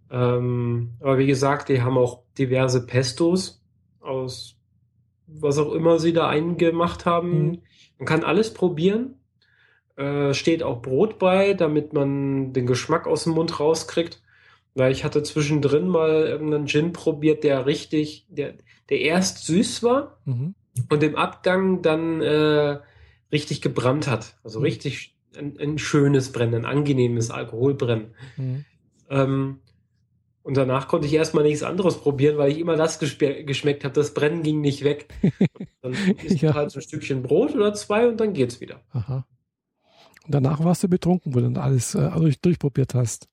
Ähm, 0.09 0.93
aber 0.99 1.19
wie 1.19 1.27
gesagt, 1.27 1.69
die 1.69 1.83
haben 1.83 1.97
auch 1.97 2.23
diverse 2.37 2.87
Pestos 2.87 3.63
aus 3.99 4.55
was 5.27 5.57
auch 5.57 5.73
immer 5.73 5.99
sie 5.99 6.13
da 6.13 6.27
eingemacht 6.27 7.05
haben. 7.05 7.31
Hm. 7.31 7.61
Man 7.99 8.07
kann 8.07 8.23
alles 8.23 8.53
probieren. 8.53 9.15
Äh, 9.95 10.33
steht 10.33 10.61
auch 10.61 10.81
Brot 10.81 11.19
bei, 11.19 11.53
damit 11.53 11.93
man 11.93 12.51
den 12.51 12.65
Geschmack 12.65 13.07
aus 13.07 13.23
dem 13.23 13.33
Mund 13.33 13.59
rauskriegt. 13.59 14.21
Weil 14.73 14.91
ich 14.91 15.05
hatte 15.05 15.23
zwischendrin 15.23 15.87
mal 15.87 16.25
irgendeinen 16.25 16.67
Gin 16.67 16.91
probiert, 16.91 17.45
der 17.45 17.65
richtig, 17.65 18.25
der, 18.29 18.55
der 18.89 18.99
erst 18.99 19.45
süß 19.45 19.83
war 19.83 20.17
mhm. 20.25 20.53
und 20.89 21.01
im 21.01 21.15
Abgang 21.15 21.81
dann 21.81 22.21
äh, 22.21 22.79
richtig 23.31 23.61
gebrannt 23.61 24.07
hat. 24.07 24.37
Also 24.43 24.59
mhm. 24.59 24.65
richtig 24.65 25.15
ein, 25.37 25.57
ein, 25.59 25.77
schönes 25.77 26.33
Brennen, 26.33 26.55
ein 26.55 26.65
angenehmes 26.65 27.31
Alkoholbrennen. 27.31 28.15
Mhm. 28.35 28.65
Ähm, 29.09 29.59
und 30.45 30.55
danach 30.55 30.87
konnte 30.87 31.07
ich 31.07 31.13
erstmal 31.13 31.43
nichts 31.43 31.63
anderes 31.63 31.97
probieren, 31.97 32.37
weil 32.37 32.51
ich 32.51 32.59
immer 32.59 32.75
das 32.75 32.99
geschmeckt 32.99 33.83
habe. 33.83 33.95
Das 33.95 34.13
Brennen 34.13 34.43
ging 34.43 34.61
nicht 34.61 34.83
weg. 34.83 35.07
dann 35.81 35.93
isst 36.23 36.39
ja. 36.43 36.53
halt 36.53 36.69
so 36.69 36.77
ein 36.77 36.83
Stückchen 36.83 37.23
Brot 37.23 37.55
oder 37.55 37.73
zwei 37.73 38.07
und 38.07 38.19
dann 38.19 38.33
geht's 38.33 38.61
wieder. 38.61 38.79
Aha. 38.91 39.25
Und 40.23 40.35
danach 40.35 40.63
warst 40.63 40.83
du 40.83 40.87
betrunken, 40.87 41.33
wo 41.33 41.39
du 41.39 41.45
dann 41.45 41.57
alles 41.57 41.95
äh, 41.95 42.11
durch, 42.11 42.39
durchprobiert 42.39 42.93
hast. 42.93 43.27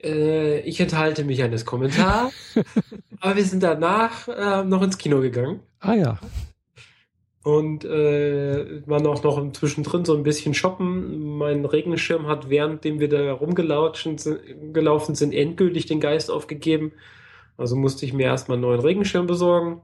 Äh, 0.00 0.60
ich 0.60 0.78
enthalte 0.78 1.24
mich 1.24 1.42
eines 1.42 1.66
Kommentars. 1.66 2.32
aber 3.20 3.34
wir 3.34 3.44
sind 3.44 3.64
danach 3.64 4.28
äh, 4.28 4.62
noch 4.62 4.82
ins 4.82 4.98
Kino 4.98 5.20
gegangen. 5.20 5.58
Ah 5.80 5.94
ja 5.94 6.20
und 7.42 7.84
äh, 7.84 8.86
waren 8.86 9.06
auch 9.06 9.22
noch 9.22 9.52
zwischendrin 9.52 10.04
so 10.04 10.14
ein 10.14 10.22
bisschen 10.22 10.52
shoppen. 10.52 11.38
Mein 11.38 11.64
Regenschirm 11.64 12.26
hat, 12.26 12.50
währenddem 12.50 13.00
wir 13.00 13.08
da 13.08 13.32
rumgelaufen 13.32 14.18
sind, 14.18 15.32
endgültig 15.32 15.86
den 15.86 16.00
Geist 16.00 16.30
aufgegeben. 16.30 16.92
Also 17.56 17.76
musste 17.76 18.04
ich 18.04 18.12
mir 18.12 18.24
erstmal 18.24 18.56
einen 18.56 18.62
neuen 18.62 18.80
Regenschirm 18.80 19.26
besorgen. 19.26 19.80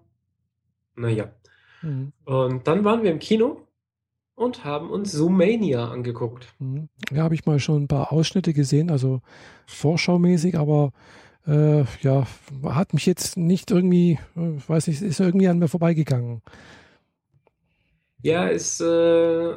Naja. 0.97 1.33
Mhm. 1.83 2.13
Und 2.25 2.67
dann 2.67 2.85
waren 2.85 3.03
wir 3.03 3.11
im 3.11 3.19
Kino 3.19 3.67
und 4.35 4.65
haben 4.65 4.91
uns 4.91 5.13
Zoomania 5.13 5.89
angeguckt. 5.89 6.49
Mhm. 6.59 6.89
Ja, 7.11 7.23
habe 7.23 7.35
ich 7.35 7.47
mal 7.47 7.59
schon 7.59 7.85
ein 7.85 7.89
paar 7.89 8.13
Ausschnitte 8.13 8.53
gesehen, 8.53 8.91
also 8.91 9.23
vorschaumäßig, 9.67 10.59
aber 10.59 10.93
äh, 11.47 11.85
ja, 12.03 12.27
hat 12.65 12.93
mich 12.93 13.07
jetzt 13.07 13.37
nicht 13.37 13.71
irgendwie, 13.71 14.19
äh, 14.37 14.69
weiß 14.69 14.89
nicht, 14.89 15.01
ist 15.01 15.21
irgendwie 15.21 15.49
an 15.49 15.59
mir 15.59 15.69
vorbeigegangen. 15.69 16.43
Ja, 18.27 18.51
es, 18.51 18.81
äh, 18.81 19.55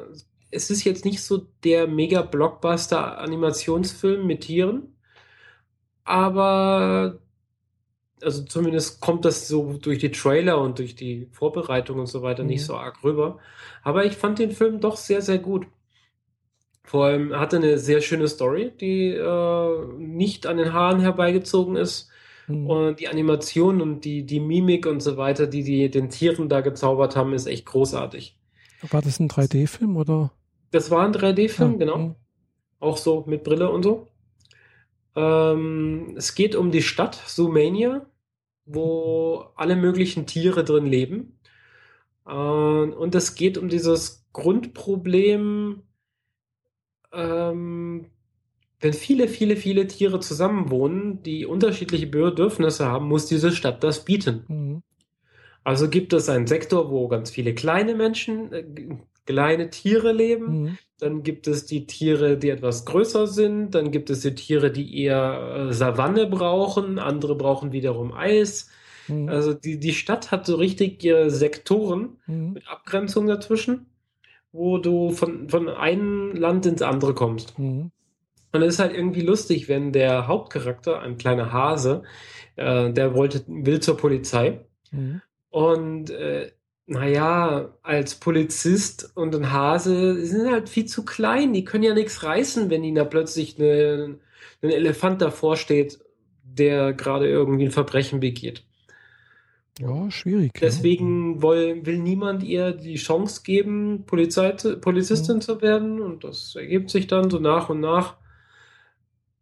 es 0.51 0.69
ist 0.69 0.83
jetzt 0.83 1.03
nicht 1.03 1.23
so 1.23 1.47
der 1.63 1.87
Mega-Blockbuster-Animationsfilm 1.87 4.27
mit 4.27 4.41
Tieren, 4.41 4.95
aber 6.03 7.17
also 8.21 8.43
zumindest 8.43 9.01
kommt 9.01 9.25
das 9.25 9.47
so 9.47 9.79
durch 9.81 9.97
die 9.97 10.11
Trailer 10.11 10.61
und 10.61 10.77
durch 10.77 10.95
die 10.95 11.29
Vorbereitung 11.31 11.97
und 11.97 12.05
so 12.05 12.21
weiter 12.21 12.43
mhm. 12.43 12.49
nicht 12.49 12.63
so 12.63 12.75
arg 12.75 13.03
rüber. 13.03 13.39
Aber 13.81 14.05
ich 14.05 14.15
fand 14.15 14.37
den 14.37 14.51
Film 14.51 14.79
doch 14.79 14.97
sehr, 14.97 15.23
sehr 15.23 15.39
gut. 15.39 15.65
Vor 16.83 17.05
allem 17.05 17.39
hatte 17.39 17.57
eine 17.57 17.79
sehr 17.79 18.01
schöne 18.01 18.27
Story, 18.27 18.71
die 18.79 19.15
äh, 19.15 19.85
nicht 19.97 20.45
an 20.45 20.57
den 20.57 20.73
Haaren 20.73 20.99
herbeigezogen 20.99 21.75
ist. 21.75 22.11
Mhm. 22.47 22.67
Und 22.67 22.99
die 22.99 23.07
Animation 23.07 23.81
und 23.81 24.05
die, 24.05 24.27
die 24.27 24.39
Mimik 24.39 24.85
und 24.85 25.01
so 25.01 25.17
weiter, 25.17 25.47
die 25.47 25.63
die 25.63 25.89
den 25.89 26.11
Tieren 26.11 26.49
da 26.49 26.61
gezaubert 26.61 27.15
haben, 27.15 27.33
ist 27.33 27.47
echt 27.47 27.65
großartig. 27.65 28.38
War 28.89 29.01
das 29.01 29.19
ein 29.19 29.29
3D-Film 29.29 29.97
oder? 29.97 30.31
Das 30.71 30.91
war 30.91 31.05
ein 31.05 31.13
3D-Film, 31.13 31.73
ja. 31.73 31.77
genau. 31.77 31.97
Mhm. 31.97 32.15
Auch 32.79 32.97
so 32.97 33.25
mit 33.27 33.43
Brille 33.43 33.69
und 33.69 33.83
so. 33.83 34.07
Ähm, 35.15 36.13
es 36.17 36.35
geht 36.35 36.55
um 36.55 36.71
die 36.71 36.81
Stadt 36.81 37.15
Sumania, 37.27 38.05
wo 38.65 39.47
alle 39.55 39.75
möglichen 39.75 40.25
Tiere 40.25 40.63
drin 40.63 40.85
leben. 40.85 41.39
Äh, 42.25 42.31
und 42.31 43.15
es 43.15 43.35
geht 43.35 43.57
um 43.57 43.69
dieses 43.69 44.27
Grundproblem, 44.31 45.81
ähm, 47.11 48.05
wenn 48.79 48.93
viele, 48.93 49.27
viele, 49.27 49.57
viele 49.57 49.87
Tiere 49.87 50.19
zusammenwohnen, 50.19 51.21
die 51.23 51.45
unterschiedliche 51.45 52.07
Bedürfnisse 52.07 52.85
haben, 52.85 53.07
muss 53.07 53.25
diese 53.25 53.51
Stadt 53.51 53.83
das 53.83 54.05
bieten. 54.05 54.45
Mhm. 54.47 54.83
Also 55.69 55.87
gibt 55.87 56.13
es 56.13 56.29
einen 56.29 56.47
Sektor, 56.47 56.89
wo 56.89 57.07
ganz 57.07 57.29
viele 57.29 57.53
kleine 57.53 57.93
Menschen, 57.93 58.51
äh, 58.51 58.65
kleine 59.27 59.69
Tiere 59.69 60.11
leben. 60.11 60.63
Mhm. 60.63 60.77
Dann 60.97 61.21
gibt 61.21 61.45
es 61.45 61.67
die 61.67 61.85
Tiere, 61.85 62.37
die 62.37 62.49
etwas 62.49 62.85
größer 62.85 63.27
sind. 63.27 63.75
Dann 63.75 63.91
gibt 63.91 64.09
es 64.09 64.21
die 64.21 64.33
Tiere, 64.33 64.71
die 64.71 64.99
eher 65.03 65.67
äh, 65.69 65.73
Savanne 65.73 66.25
brauchen. 66.25 66.97
Andere 66.97 67.35
brauchen 67.35 67.71
wiederum 67.71 68.13
Eis. 68.13 68.71
Mhm. 69.07 69.29
Also 69.29 69.53
die, 69.53 69.79
die 69.79 69.93
Stadt 69.93 70.31
hat 70.31 70.47
so 70.47 70.55
richtig 70.55 71.03
ihre 71.03 71.29
Sektoren 71.29 72.17
mhm. 72.25 72.53
mit 72.53 72.67
Abgrenzung 72.67 73.27
dazwischen, 73.27 73.85
wo 74.51 74.79
du 74.79 75.11
von, 75.11 75.49
von 75.49 75.69
einem 75.69 76.35
Land 76.35 76.65
ins 76.65 76.81
andere 76.81 77.13
kommst. 77.13 77.59
Mhm. 77.59 77.91
Und 78.53 78.61
es 78.63 78.73
ist 78.73 78.79
halt 78.79 78.95
irgendwie 78.95 79.21
lustig, 79.21 79.69
wenn 79.69 79.91
der 79.91 80.25
Hauptcharakter, 80.25 80.99
ein 80.99 81.19
kleiner 81.19 81.53
Hase, 81.53 82.01
äh, 82.55 82.91
der 82.91 83.13
wollte, 83.13 83.43
will 83.45 83.81
zur 83.81 83.97
Polizei. 83.97 84.65
Mhm. 84.89 85.21
Und 85.49 86.09
äh, 86.09 86.51
naja, 86.85 87.77
als 87.83 88.15
Polizist 88.15 89.11
und 89.15 89.35
ein 89.35 89.51
Hase 89.51 90.15
die 90.15 90.25
sind 90.25 90.51
halt 90.51 90.69
viel 90.69 90.85
zu 90.85 91.05
klein. 91.05 91.53
Die 91.53 91.63
können 91.63 91.83
ja 91.83 91.93
nichts 91.93 92.23
reißen, 92.23 92.69
wenn 92.69 92.83
ihnen 92.83 92.95
da 92.95 93.05
plötzlich 93.05 93.59
eine, 93.59 94.17
ein 94.61 94.69
Elefant 94.69 95.21
davor 95.21 95.55
steht, 95.55 95.99
der 96.43 96.93
gerade 96.93 97.27
irgendwie 97.27 97.65
ein 97.65 97.71
Verbrechen 97.71 98.19
begeht. 98.19 98.63
Ja, 99.79 100.11
schwierig. 100.11 100.51
Deswegen 100.59 101.35
ja. 101.35 101.41
will, 101.43 101.85
will 101.85 101.99
niemand 101.99 102.43
ihr 102.43 102.73
die 102.73 102.95
Chance 102.95 103.43
geben, 103.43 104.03
Polizei, 104.05 104.51
Polizistin 104.51 105.37
mhm. 105.37 105.41
zu 105.41 105.61
werden. 105.61 106.01
Und 106.01 106.23
das 106.23 106.55
ergibt 106.55 106.89
sich 106.89 107.07
dann 107.07 107.29
so 107.29 107.39
nach 107.39 107.69
und 107.69 107.79
nach. 107.79 108.17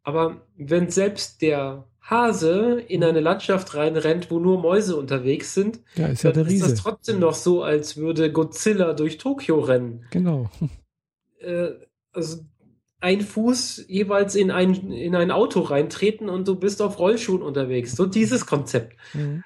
Aber 0.03 0.41
wenn 0.55 0.89
selbst 0.89 1.41
der 1.41 1.85
Hase 2.09 2.79
in 2.87 3.03
eine 3.03 3.19
Landschaft 3.19 3.75
reinrennt, 3.75 4.31
wo 4.31 4.39
nur 4.39 4.61
Mäuse 4.61 4.95
unterwegs 4.95 5.53
sind, 5.53 5.81
ja, 5.95 6.07
ist, 6.07 6.23
ja 6.23 6.31
dann 6.31 6.45
der 6.45 6.51
Riese. 6.51 6.65
ist 6.65 6.71
das 6.71 6.81
trotzdem 6.81 7.19
noch 7.19 7.33
so, 7.33 7.63
als 7.63 7.97
würde 7.97 8.31
Godzilla 8.31 8.93
durch 8.93 9.17
Tokio 9.17 9.59
rennen. 9.59 10.05
Genau. 10.11 10.49
Äh, 11.39 11.71
also 12.13 12.45
ein 12.99 13.21
Fuß 13.21 13.85
jeweils 13.87 14.35
in 14.35 14.51
ein, 14.51 14.91
in 14.91 15.15
ein 15.15 15.31
Auto 15.31 15.59
reintreten 15.59 16.29
und 16.29 16.47
du 16.47 16.55
bist 16.55 16.81
auf 16.81 16.97
Rollschuhen 16.97 17.41
unterwegs. 17.41 17.95
So 17.95 18.05
dieses 18.05 18.45
Konzept. 18.45 18.97
Mhm. 19.13 19.43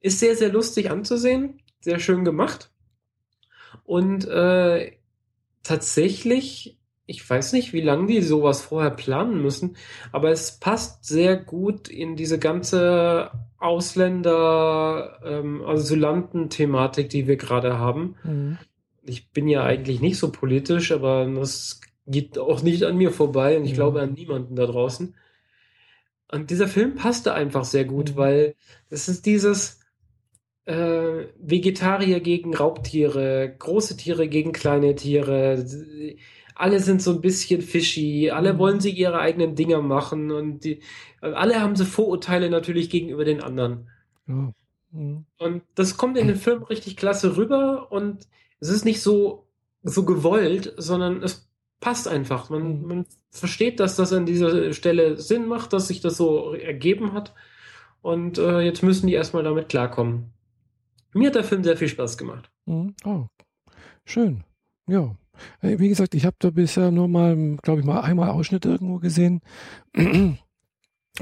Ist 0.00 0.20
sehr, 0.20 0.34
sehr 0.36 0.50
lustig 0.50 0.90
anzusehen, 0.90 1.60
sehr 1.80 1.98
schön 1.98 2.24
gemacht. 2.24 2.70
Und 3.84 4.26
äh, 4.28 4.92
tatsächlich 5.62 6.79
ich 7.10 7.28
weiß 7.28 7.54
nicht, 7.54 7.72
wie 7.72 7.80
lange 7.80 8.06
die 8.06 8.22
sowas 8.22 8.62
vorher 8.62 8.92
planen 8.92 9.42
müssen, 9.42 9.76
aber 10.12 10.30
es 10.30 10.60
passt 10.60 11.04
sehr 11.04 11.36
gut 11.36 11.88
in 11.88 12.14
diese 12.14 12.38
ganze 12.38 13.32
Ausländer, 13.58 15.18
ähm, 15.24 15.60
Asylanten-Thematik, 15.66 17.08
die 17.08 17.26
wir 17.26 17.36
gerade 17.36 17.78
haben. 17.78 18.14
Mhm. 18.22 18.58
Ich 19.02 19.32
bin 19.32 19.48
ja 19.48 19.64
eigentlich 19.64 20.00
nicht 20.00 20.18
so 20.18 20.30
politisch, 20.30 20.92
aber 20.92 21.26
das 21.26 21.80
geht 22.06 22.38
auch 22.38 22.62
nicht 22.62 22.84
an 22.84 22.96
mir 22.96 23.10
vorbei 23.10 23.56
und 23.56 23.64
ich 23.64 23.70
ja. 23.70 23.76
glaube 23.76 24.00
an 24.02 24.12
niemanden 24.12 24.54
da 24.54 24.66
draußen. 24.66 25.16
Und 26.30 26.50
dieser 26.50 26.68
Film 26.68 26.94
passte 26.94 27.34
einfach 27.34 27.64
sehr 27.64 27.86
gut, 27.86 28.12
mhm. 28.12 28.16
weil 28.16 28.54
es 28.88 29.08
ist 29.08 29.26
dieses 29.26 29.80
äh, 30.64 31.26
Vegetarier 31.40 32.20
gegen 32.20 32.54
Raubtiere, 32.54 33.52
große 33.58 33.96
Tiere 33.96 34.28
gegen 34.28 34.52
kleine 34.52 34.94
Tiere 34.94 35.64
alle 36.60 36.80
sind 36.80 37.00
so 37.00 37.12
ein 37.12 37.20
bisschen 37.20 37.62
fishy, 37.62 38.30
alle 38.30 38.54
mhm. 38.54 38.58
wollen 38.58 38.80
sie 38.80 38.90
ihre 38.90 39.18
eigenen 39.18 39.54
Dinger 39.54 39.80
machen 39.80 40.30
und 40.30 40.64
die, 40.64 40.80
alle 41.20 41.60
haben 41.60 41.74
so 41.74 41.84
Vorurteile 41.84 42.50
natürlich 42.50 42.90
gegenüber 42.90 43.24
den 43.24 43.42
anderen. 43.42 43.88
Ja. 44.26 44.52
Mhm. 44.92 45.24
Und 45.38 45.62
das 45.74 45.96
kommt 45.96 46.18
in 46.18 46.26
den 46.26 46.36
Film 46.36 46.62
richtig 46.62 46.96
klasse 46.96 47.36
rüber 47.36 47.90
und 47.90 48.28
es 48.60 48.68
ist 48.68 48.84
nicht 48.84 49.00
so, 49.00 49.48
so 49.82 50.04
gewollt, 50.04 50.74
sondern 50.76 51.22
es 51.22 51.50
passt 51.80 52.06
einfach. 52.06 52.50
Man, 52.50 52.82
mhm. 52.82 52.86
man 52.86 53.06
versteht, 53.30 53.80
dass 53.80 53.96
das 53.96 54.12
an 54.12 54.26
dieser 54.26 54.72
Stelle 54.74 55.16
Sinn 55.16 55.46
macht, 55.46 55.72
dass 55.72 55.88
sich 55.88 56.00
das 56.00 56.16
so 56.16 56.52
ergeben 56.52 57.14
hat. 57.14 57.34
Und 58.02 58.38
äh, 58.38 58.60
jetzt 58.60 58.82
müssen 58.82 59.06
die 59.06 59.14
erstmal 59.14 59.44
damit 59.44 59.68
klarkommen. 59.68 60.32
Mir 61.12 61.28
hat 61.28 61.34
der 61.34 61.44
Film 61.44 61.64
sehr 61.64 61.76
viel 61.76 61.88
Spaß 61.88 62.18
gemacht. 62.18 62.50
Mhm. 62.66 62.94
Oh, 63.04 63.26
schön. 64.04 64.44
Ja, 64.86 65.16
wie 65.62 65.88
gesagt, 65.88 66.14
ich 66.14 66.26
habe 66.26 66.36
da 66.38 66.50
bisher 66.50 66.90
nur 66.90 67.08
mal, 67.08 67.56
glaube 67.62 67.80
ich, 67.80 67.86
mal 67.86 68.00
einmal 68.00 68.30
Ausschnitt 68.30 68.64
irgendwo 68.64 68.98
gesehen. 68.98 69.40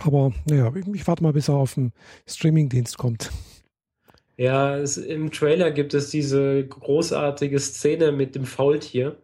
Aber 0.03 0.33
naja, 0.47 0.73
ich 0.93 1.07
warte 1.07 1.23
mal, 1.23 1.33
bis 1.33 1.49
er 1.49 1.55
auf 1.55 1.75
den 1.75 1.93
Streamingdienst 2.27 2.99
kommt. 2.99 3.31
Ja, 4.37 4.77
es, 4.77 4.97
im 4.97 5.33
Trailer 5.33 5.73
gibt 5.73 5.95
es 5.95 6.11
diese 6.11 6.65
großartige 6.67 7.59
Szene 7.59 8.13
mit 8.13 8.37
dem 8.37 8.45
Faultier 8.45 9.21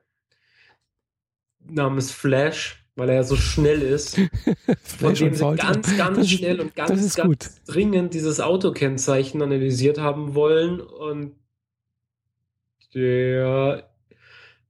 namens 1.64 2.11
Flash, 2.11 2.84
weil 2.97 3.09
er 3.09 3.16
ja 3.16 3.22
so 3.22 3.36
schnell 3.36 3.80
ist. 3.82 4.16
von 4.82 5.14
dem 5.14 5.34
sie 5.34 5.55
ganz, 5.57 5.97
ganz 5.97 6.18
das 6.18 6.30
schnell 6.30 6.57
ist, 6.57 6.62
und 6.62 6.74
ganz, 6.74 6.90
ganz 6.90 7.16
gut. 7.16 7.51
dringend 7.66 8.14
dieses 8.14 8.40
Autokennzeichen 8.40 9.40
analysiert 9.40 9.99
haben 9.99 10.34
wollen. 10.34 10.80
Und 10.80 11.36
der 12.95 13.88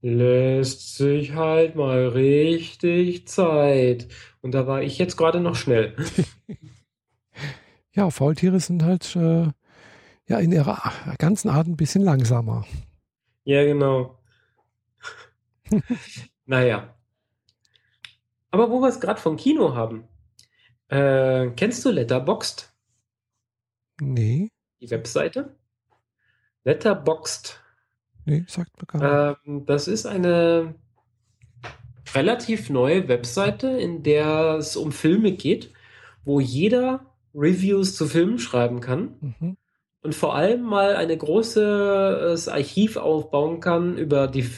lässt 0.05 0.97
sich 0.97 1.33
halt 1.33 1.77
mal 1.77 2.09
richtig 2.09 3.27
Zeit. 3.27 4.07
Und 4.43 4.53
da 4.53 4.67
war 4.67 4.83
ich 4.83 4.99
jetzt 4.99 5.17
gerade 5.17 5.41
noch 5.41 5.57
schnell. 5.57 5.97
ja, 7.93 8.11
Faultiere 8.11 8.61
sind 8.61 8.83
halt 8.83 9.17
äh, 9.17 9.49
ja 10.27 10.39
in 10.41 10.53
ihrer 10.53 10.93
ganzen 11.17 11.49
Art 11.49 11.69
ein 11.69 11.77
bisschen 11.77 12.03
langsamer. 12.03 12.67
Ja, 13.45 13.65
genau. 13.65 14.19
naja. 16.45 16.95
Aber 18.51 18.71
wo 18.71 18.83
wir 18.83 18.89
es 18.89 19.01
gerade 19.01 19.21
vom 19.21 19.39
Kino 19.39 19.75
haben. 19.75 20.07
Äh, 20.89 21.49
kennst 21.57 21.83
du 21.83 21.91
Letterboxd? 21.91 22.71
Nee. 24.03 24.51
Die 24.83 24.91
Webseite? 24.91 25.57
Letterboxd 26.65 27.64
Nee, 28.27 28.45
sagt 28.49 28.71
mir 28.81 28.87
gar 28.87 29.37
ähm, 29.47 29.67
das 29.67 29.89
ist 29.89 30.07
eine 30.07 30.75
relativ 32.15 32.71
neue 32.71 33.09
Webseite, 33.09 33.69
in 33.69 34.03
der 34.03 34.57
es 34.59 34.77
um 34.77 34.93
Filme 34.93 35.33
geht, 35.33 35.73
wo 36.25 36.41
jeder 36.41 37.07
Reviews 37.35 37.97
zu 37.97 38.07
Filmen 38.07 38.39
schreiben 38.39 38.81
kann 38.81 39.37
mhm. 39.41 39.57
und 40.03 40.15
vor 40.15 40.35
allem 40.35 40.63
mal 40.63 40.97
eine 40.97 41.17
großes 41.17 42.49
Archiv 42.49 42.97
aufbauen 42.97 43.61
kann 43.61 43.99
über 43.99 44.29
die, 44.29 44.49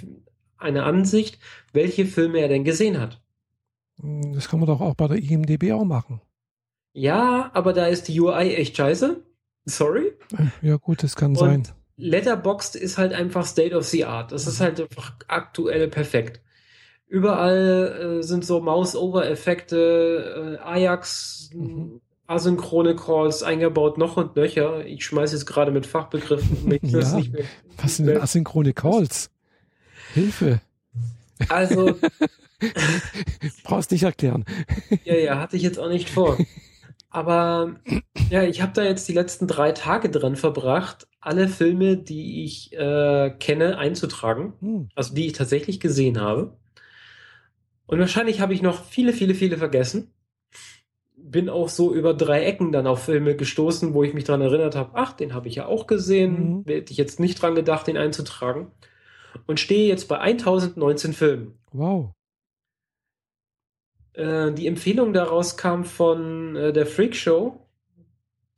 eine 0.58 0.84
Ansicht, 0.84 1.38
welche 1.72 2.06
Filme 2.06 2.38
er 2.38 2.48
denn 2.48 2.64
gesehen 2.64 3.00
hat. 3.00 3.20
Hm, 4.00 4.34
das 4.34 4.48
kann 4.48 4.60
man 4.60 4.66
doch 4.66 4.80
auch 4.80 4.94
bei 4.94 5.08
der 5.08 5.18
IMDB 5.18 5.72
auch 5.72 5.84
machen. 5.84 6.20
Ja, 6.92 7.50
aber 7.52 7.72
da 7.72 7.86
ist 7.86 8.08
die 8.08 8.20
UI 8.20 8.54
echt 8.54 8.76
scheiße. 8.76 9.22
Sorry. 9.66 10.12
Ja, 10.62 10.76
gut, 10.76 11.02
das 11.02 11.16
kann 11.16 11.32
und 11.32 11.36
sein. 11.36 11.68
Letterboxd 11.97 12.76
ist 12.76 12.99
halt 12.99 13.12
einfach 13.12 13.47
State 13.47 13.74
of 13.74 13.84
the 13.86 14.05
Art. 14.05 14.32
Das 14.32 14.47
ist 14.47 14.61
halt 14.61 14.80
einfach 14.80 15.14
aktuell 15.28 15.88
perfekt. 15.88 16.40
Überall 17.09 18.18
äh, 18.18 18.22
sind 18.22 18.44
so 18.44 18.61
Mouse-Over-Effekte, 18.61 20.59
äh, 20.61 20.62
Ajax, 20.62 21.51
mhm. 21.55 22.01
asynchrone 22.26 22.97
Calls 22.97 23.42
eingebaut, 23.42 23.97
noch 23.97 24.16
und 24.16 24.36
nöcher. 24.36 24.84
Ich 24.84 25.05
schmeiße 25.05 25.34
jetzt 25.36 25.47
gerade 25.47 25.70
mit 25.70 25.86
Fachbegriffen. 25.86 26.78
ja, 26.82 26.99
was 27.78 27.97
sind 27.97 28.07
denn 28.07 28.20
asynchrone 28.20 28.72
Calls? 28.72 29.30
Hilfe. 30.14 30.61
Also. 31.49 31.97
Brauchst 33.64 33.90
nicht 33.92 34.03
erklären. 34.03 34.44
ja, 35.05 35.14
ja, 35.14 35.38
hatte 35.38 35.57
ich 35.57 35.62
jetzt 35.62 35.78
auch 35.78 35.88
nicht 35.88 36.11
vor. 36.11 36.36
Aber 37.11 37.76
ja, 38.30 38.42
ich 38.42 38.61
habe 38.61 38.72
da 38.74 38.82
jetzt 38.82 39.09
die 39.09 39.12
letzten 39.12 39.47
drei 39.47 39.72
Tage 39.72 40.11
dran 40.11 40.36
verbracht, 40.36 41.07
alle 41.27 41.49
Filme, 41.49 41.97
die 41.97 42.45
ich 42.45 42.72
äh, 42.72 43.31
kenne, 43.39 43.79
einzutragen. 43.79 44.55
Hm. 44.61 44.89
Also 44.95 45.14
die 45.14 45.27
ich 45.27 45.33
tatsächlich 45.33 45.81
gesehen 45.81 46.20
habe. 46.20 46.57
Und 47.87 47.99
wahrscheinlich 47.99 48.41
habe 48.41 48.55
ich 48.55 48.62
noch 48.62 48.85
viele, 48.85 49.12
viele, 49.12 49.35
viele 49.35 49.59
vergessen. 49.59 50.12
Bin 51.16 51.49
auch 51.49 51.68
so 51.68 51.93
über 51.93 52.14
drei 52.14 52.45
Ecken 52.45 52.70
dann 52.70 52.87
auf 52.87 53.05
Filme 53.05 53.35
gestoßen, 53.35 53.93
wo 53.95 54.05
ich 54.05 54.14
mich 54.14 54.24
daran 54.24 54.43
erinnert 54.43 54.77
habe, 54.77 54.93
ach, 54.95 55.12
den 55.12 55.35
habe 55.35 55.49
ich 55.49 55.57
ja 55.57 55.66
auch 55.66 55.87
gesehen. 55.87 56.59
Mhm. 56.59 56.64
Hätte 56.66 56.93
ich 56.93 56.99
jetzt 56.99 57.18
nicht 57.18 57.43
dran 57.43 57.55
gedacht, 57.55 57.87
den 57.89 57.97
einzutragen. 57.97 58.70
Und 59.47 59.59
stehe 59.61 59.89
jetzt 59.89 60.07
bei 60.09 60.18
1019 60.18 61.12
Filmen. 61.12 61.59
Wow. 61.72 62.12
Äh, 64.12 64.53
die 64.53 64.66
Empfehlung 64.66 65.12
daraus 65.12 65.57
kam 65.57 65.85
von 65.85 66.55
äh, 66.55 66.72
der 66.72 66.87
Freak 66.87 67.16
Show. 67.16 67.61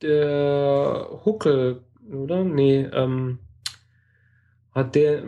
Der 0.02 1.08
Huckel, 1.24 1.82
oder? 2.12 2.44
Nee, 2.44 2.88
ähm, 2.92 3.38
hat 4.72 4.94
der, 4.94 5.22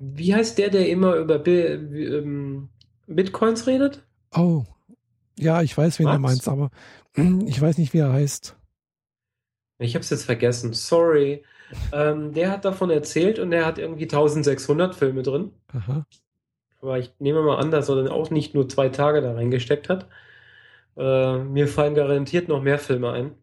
wie 0.00 0.34
heißt 0.34 0.58
der, 0.58 0.70
der 0.70 0.88
immer 0.88 1.16
über 1.16 1.44
ähm, 1.46 2.68
Bitcoins 3.06 3.66
redet? 3.66 4.02
Oh, 4.34 4.64
ja, 5.38 5.62
ich 5.62 5.76
weiß, 5.76 5.98
wen 5.98 6.06
du 6.06 6.18
meinst, 6.18 6.48
aber 6.48 6.70
ich 7.46 7.60
weiß 7.60 7.78
nicht, 7.78 7.92
wie 7.92 7.98
er 7.98 8.12
heißt. 8.12 8.56
Ich 9.78 9.94
habe 9.94 10.02
es 10.02 10.10
jetzt 10.10 10.24
vergessen, 10.24 10.72
sorry. 10.72 11.44
Ähm, 11.92 12.32
der 12.32 12.50
hat 12.50 12.64
davon 12.64 12.90
erzählt 12.90 13.38
und 13.38 13.52
er 13.52 13.66
hat 13.66 13.78
irgendwie 13.78 14.04
1600 14.04 14.94
Filme 14.94 15.22
drin. 15.22 15.52
Aha. 15.68 16.06
Aber 16.80 16.98
ich 16.98 17.12
nehme 17.18 17.42
mal 17.42 17.58
an, 17.58 17.70
dass 17.70 17.88
er 17.88 17.96
dann 17.96 18.08
auch 18.08 18.30
nicht 18.30 18.54
nur 18.54 18.68
zwei 18.68 18.88
Tage 18.88 19.20
da 19.20 19.34
reingesteckt 19.34 19.88
hat. 19.88 20.08
Äh, 20.96 21.38
mir 21.38 21.68
fallen 21.68 21.94
garantiert 21.94 22.48
noch 22.48 22.62
mehr 22.62 22.78
Filme 22.78 23.10
ein. 23.10 23.34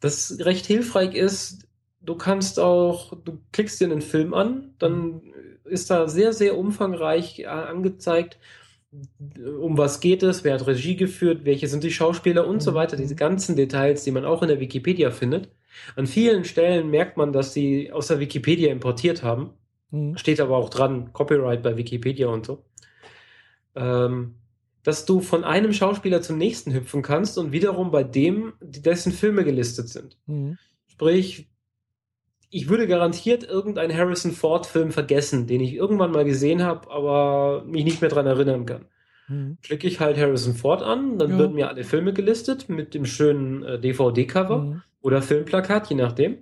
Das 0.00 0.38
recht 0.40 0.66
hilfreich 0.66 1.14
ist, 1.14 1.66
du 2.00 2.14
kannst 2.14 2.60
auch, 2.60 3.14
du 3.24 3.38
klickst 3.52 3.80
dir 3.80 3.86
einen 3.86 4.02
Film 4.02 4.34
an, 4.34 4.74
dann 4.78 5.22
ist 5.64 5.90
da 5.90 6.08
sehr, 6.08 6.32
sehr 6.32 6.58
umfangreich 6.58 7.40
äh, 7.40 7.46
angezeigt, 7.46 8.38
um 9.60 9.76
was 9.76 10.00
geht 10.00 10.22
es, 10.22 10.44
wer 10.44 10.54
hat 10.54 10.66
Regie 10.66 10.96
geführt, 10.96 11.44
welche 11.44 11.66
sind 11.66 11.82
die 11.82 11.90
Schauspieler 11.90 12.46
und 12.46 12.62
so 12.62 12.72
mhm. 12.72 12.76
weiter. 12.76 12.96
Diese 12.96 13.16
ganzen 13.16 13.56
Details, 13.56 14.04
die 14.04 14.10
man 14.10 14.24
auch 14.24 14.42
in 14.42 14.48
der 14.48 14.60
Wikipedia 14.60 15.10
findet. 15.10 15.50
An 15.96 16.06
vielen 16.06 16.44
Stellen 16.44 16.90
merkt 16.90 17.16
man, 17.16 17.32
dass 17.32 17.52
sie 17.52 17.90
aus 17.90 18.06
der 18.06 18.20
Wikipedia 18.20 18.70
importiert 18.70 19.22
haben. 19.22 19.50
Mhm. 19.90 20.16
Steht 20.16 20.40
aber 20.40 20.56
auch 20.56 20.70
dran, 20.70 21.12
Copyright 21.12 21.62
bei 21.62 21.76
Wikipedia 21.76 22.28
und 22.28 22.46
so. 22.46 22.64
Ähm, 23.74 24.36
dass 24.84 25.06
du 25.06 25.20
von 25.20 25.42
einem 25.42 25.72
Schauspieler 25.72 26.22
zum 26.22 26.38
nächsten 26.38 26.72
hüpfen 26.72 27.02
kannst 27.02 27.38
und 27.38 27.50
wiederum 27.50 27.90
bei 27.90 28.04
dem, 28.04 28.52
dessen 28.60 29.12
Filme 29.12 29.42
gelistet 29.42 29.88
sind. 29.88 30.16
Mhm. 30.26 30.58
Sprich, 30.86 31.48
ich 32.50 32.68
würde 32.68 32.86
garantiert 32.86 33.42
irgendeinen 33.42 33.96
Harrison 33.96 34.30
Ford-Film 34.30 34.92
vergessen, 34.92 35.48
den 35.48 35.60
ich 35.60 35.74
irgendwann 35.74 36.12
mal 36.12 36.24
gesehen 36.24 36.62
habe, 36.62 36.88
aber 36.90 37.64
mich 37.66 37.84
nicht 37.84 38.00
mehr 38.00 38.10
daran 38.10 38.26
erinnern 38.26 38.66
kann. 38.66 38.84
Mhm. 39.26 39.58
Klicke 39.62 39.88
ich 39.88 40.00
halt 40.00 40.18
Harrison 40.18 40.54
Ford 40.54 40.82
an, 40.82 41.18
dann 41.18 41.32
ja. 41.32 41.38
werden 41.38 41.56
mir 41.56 41.68
alle 41.68 41.82
Filme 41.82 42.12
gelistet 42.12 42.68
mit 42.68 42.94
dem 42.94 43.06
schönen 43.06 43.64
äh, 43.64 43.80
DVD-Cover 43.80 44.58
mhm. 44.58 44.82
oder 45.00 45.22
Filmplakat, 45.22 45.88
je 45.88 45.96
nachdem. 45.96 46.38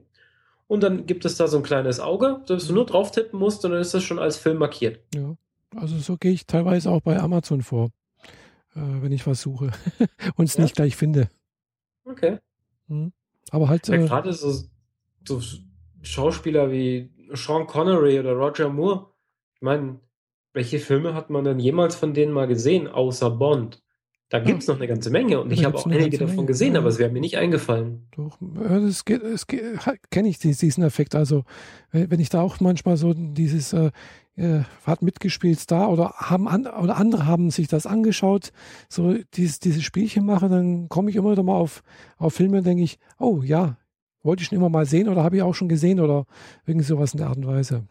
Und 0.66 0.82
dann 0.82 1.07
gibt 1.07 1.24
es 1.24 1.36
da 1.36 1.47
so 1.47 1.59
ein 1.59 1.62
kleines 1.62 2.01
Auge, 2.01 2.43
dass 2.47 2.66
du 2.66 2.74
nur 2.74 2.86
drauf 2.86 3.12
tippen 3.12 3.38
musst 3.38 3.64
und 3.64 3.70
dann 3.70 3.80
ist 3.80 3.95
das 3.95 4.03
schon 4.03 4.18
als 4.18 4.36
Film 4.36 4.59
markiert. 4.59 5.01
Ja, 5.14 5.36
also 5.76 5.97
so 5.99 6.16
gehe 6.16 6.32
ich 6.32 6.47
teilweise 6.47 6.90
auch 6.90 7.01
bei 7.01 7.18
Amazon 7.18 7.62
vor, 7.62 7.90
wenn 8.75 9.12
ich 9.12 9.27
was 9.27 9.43
suche 9.43 9.70
und 10.37 10.47
es 10.47 10.57
ja. 10.57 10.62
nicht 10.62 10.77
gleich 10.77 10.97
finde. 10.97 11.29
Okay. 12.05 12.39
Mhm. 12.89 13.12
Aber 13.51 13.68
halt. 13.68 13.89
Ja, 13.89 13.95
äh, 13.95 14.07
gerade 14.07 14.33
so, 14.33 14.53
so 15.27 15.41
Schauspieler 16.03 16.70
wie 16.70 17.11
Sean 17.33 17.66
Connery 17.66 18.18
oder 18.18 18.33
Roger 18.33 18.68
Moore. 18.68 19.07
Ich 19.55 19.62
meine, 19.62 20.01
welche 20.53 20.79
Filme 20.79 21.14
hat 21.14 21.31
man 21.31 21.45
denn 21.45 21.59
jemals 21.59 21.95
von 21.95 22.14
denen 22.14 22.33
mal 22.33 22.47
gesehen, 22.47 22.89
außer 22.89 23.31
Bond? 23.31 23.83
Da 24.29 24.39
gibt 24.39 24.62
es 24.62 24.68
noch 24.68 24.77
eine 24.77 24.89
ganze 24.89 25.11
Menge 25.11 25.43
und 25.43 25.53
ich 25.53 25.62
habe 25.62 25.77
auch 25.77 25.85
einige 25.85 26.16
davon 26.16 26.37
Menge. 26.37 26.47
gesehen, 26.47 26.73
ja. 26.73 26.81
aber 26.81 26.89
es 26.89 26.99
wäre 26.99 27.11
mir 27.11 27.20
nicht 27.20 27.37
eingefallen. 27.37 28.09
Doch, 28.16 28.39
das, 28.41 29.05
geht, 29.05 29.23
das 29.23 29.47
kenne 29.47 30.29
ich 30.31 30.39
diesen 30.39 30.83
Effekt. 30.85 31.14
Also, 31.14 31.45
wenn 31.91 32.18
ich 32.18 32.31
da 32.31 32.41
auch 32.41 32.59
manchmal 32.59 32.97
so 32.97 33.12
dieses 33.12 33.75
äh, 33.75 33.91
äh, 34.43 34.64
hat 34.84 35.03
mitgespielt 35.03 35.70
da 35.70 35.86
oder 35.86 36.14
haben 36.16 36.49
an, 36.49 36.66
oder 36.66 36.97
andere 36.97 37.26
haben 37.26 37.51
sich 37.51 37.68
das 37.68 37.86
angeschaut, 37.86 38.53
so 38.88 39.14
dieses, 39.34 39.61
dieses 39.61 39.84
Spielchen 39.84 40.26
mache, 40.26 40.49
dann 40.49 40.88
komme 40.88 41.11
ich 41.11 41.16
immer 41.16 41.32
wieder 41.32 41.43
mal 41.43 41.55
auf, 41.55 41.82
auf 42.18 42.34
Filme 42.34 42.59
und 42.59 42.66
denke 42.66 42.82
ich, 42.82 42.99
oh 43.18 43.43
ja, 43.43 43.76
wollte 44.22 44.43
ich 44.43 44.49
schon 44.49 44.59
immer 44.59 44.68
mal 44.68 44.84
sehen 44.84 45.09
oder 45.09 45.22
habe 45.22 45.36
ich 45.36 45.43
auch 45.43 45.55
schon 45.55 45.68
gesehen 45.68 46.01
oder 46.01 46.26
irgendwie 46.66 46.86
sowas 46.86 47.12
in 47.12 47.18
der 47.18 47.28
Art 47.28 47.36
und 47.36 47.47
Weise. 47.47 47.84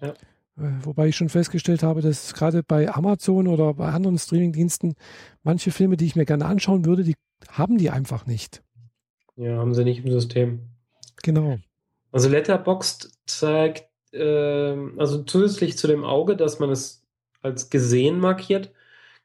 Ja. 0.00 0.08
Äh, 0.08 0.72
wobei 0.82 1.08
ich 1.08 1.16
schon 1.16 1.28
festgestellt 1.28 1.82
habe, 1.82 2.00
dass 2.00 2.34
gerade 2.34 2.62
bei 2.62 2.92
Amazon 2.92 3.46
oder 3.46 3.74
bei 3.74 3.90
anderen 3.90 4.18
Streamingdiensten 4.18 4.94
manche 5.42 5.70
Filme, 5.70 5.96
die 5.96 6.06
ich 6.06 6.16
mir 6.16 6.24
gerne 6.24 6.46
anschauen 6.46 6.84
würde, 6.84 7.04
die 7.04 7.16
haben 7.50 7.78
die 7.78 7.90
einfach 7.90 8.26
nicht. 8.26 8.62
Ja, 9.36 9.58
haben 9.58 9.74
sie 9.74 9.84
nicht 9.84 10.04
im 10.04 10.10
System. 10.10 10.60
Genau. 11.22 11.58
Also 12.12 12.28
Letterboxd 12.28 13.10
zeigt, 13.26 13.89
äh, 14.12 14.76
also 14.96 15.22
zusätzlich 15.22 15.78
zu 15.78 15.86
dem 15.86 16.04
Auge, 16.04 16.36
dass 16.36 16.58
man 16.58 16.70
es 16.70 17.06
als 17.42 17.70
gesehen 17.70 18.20
markiert, 18.20 18.72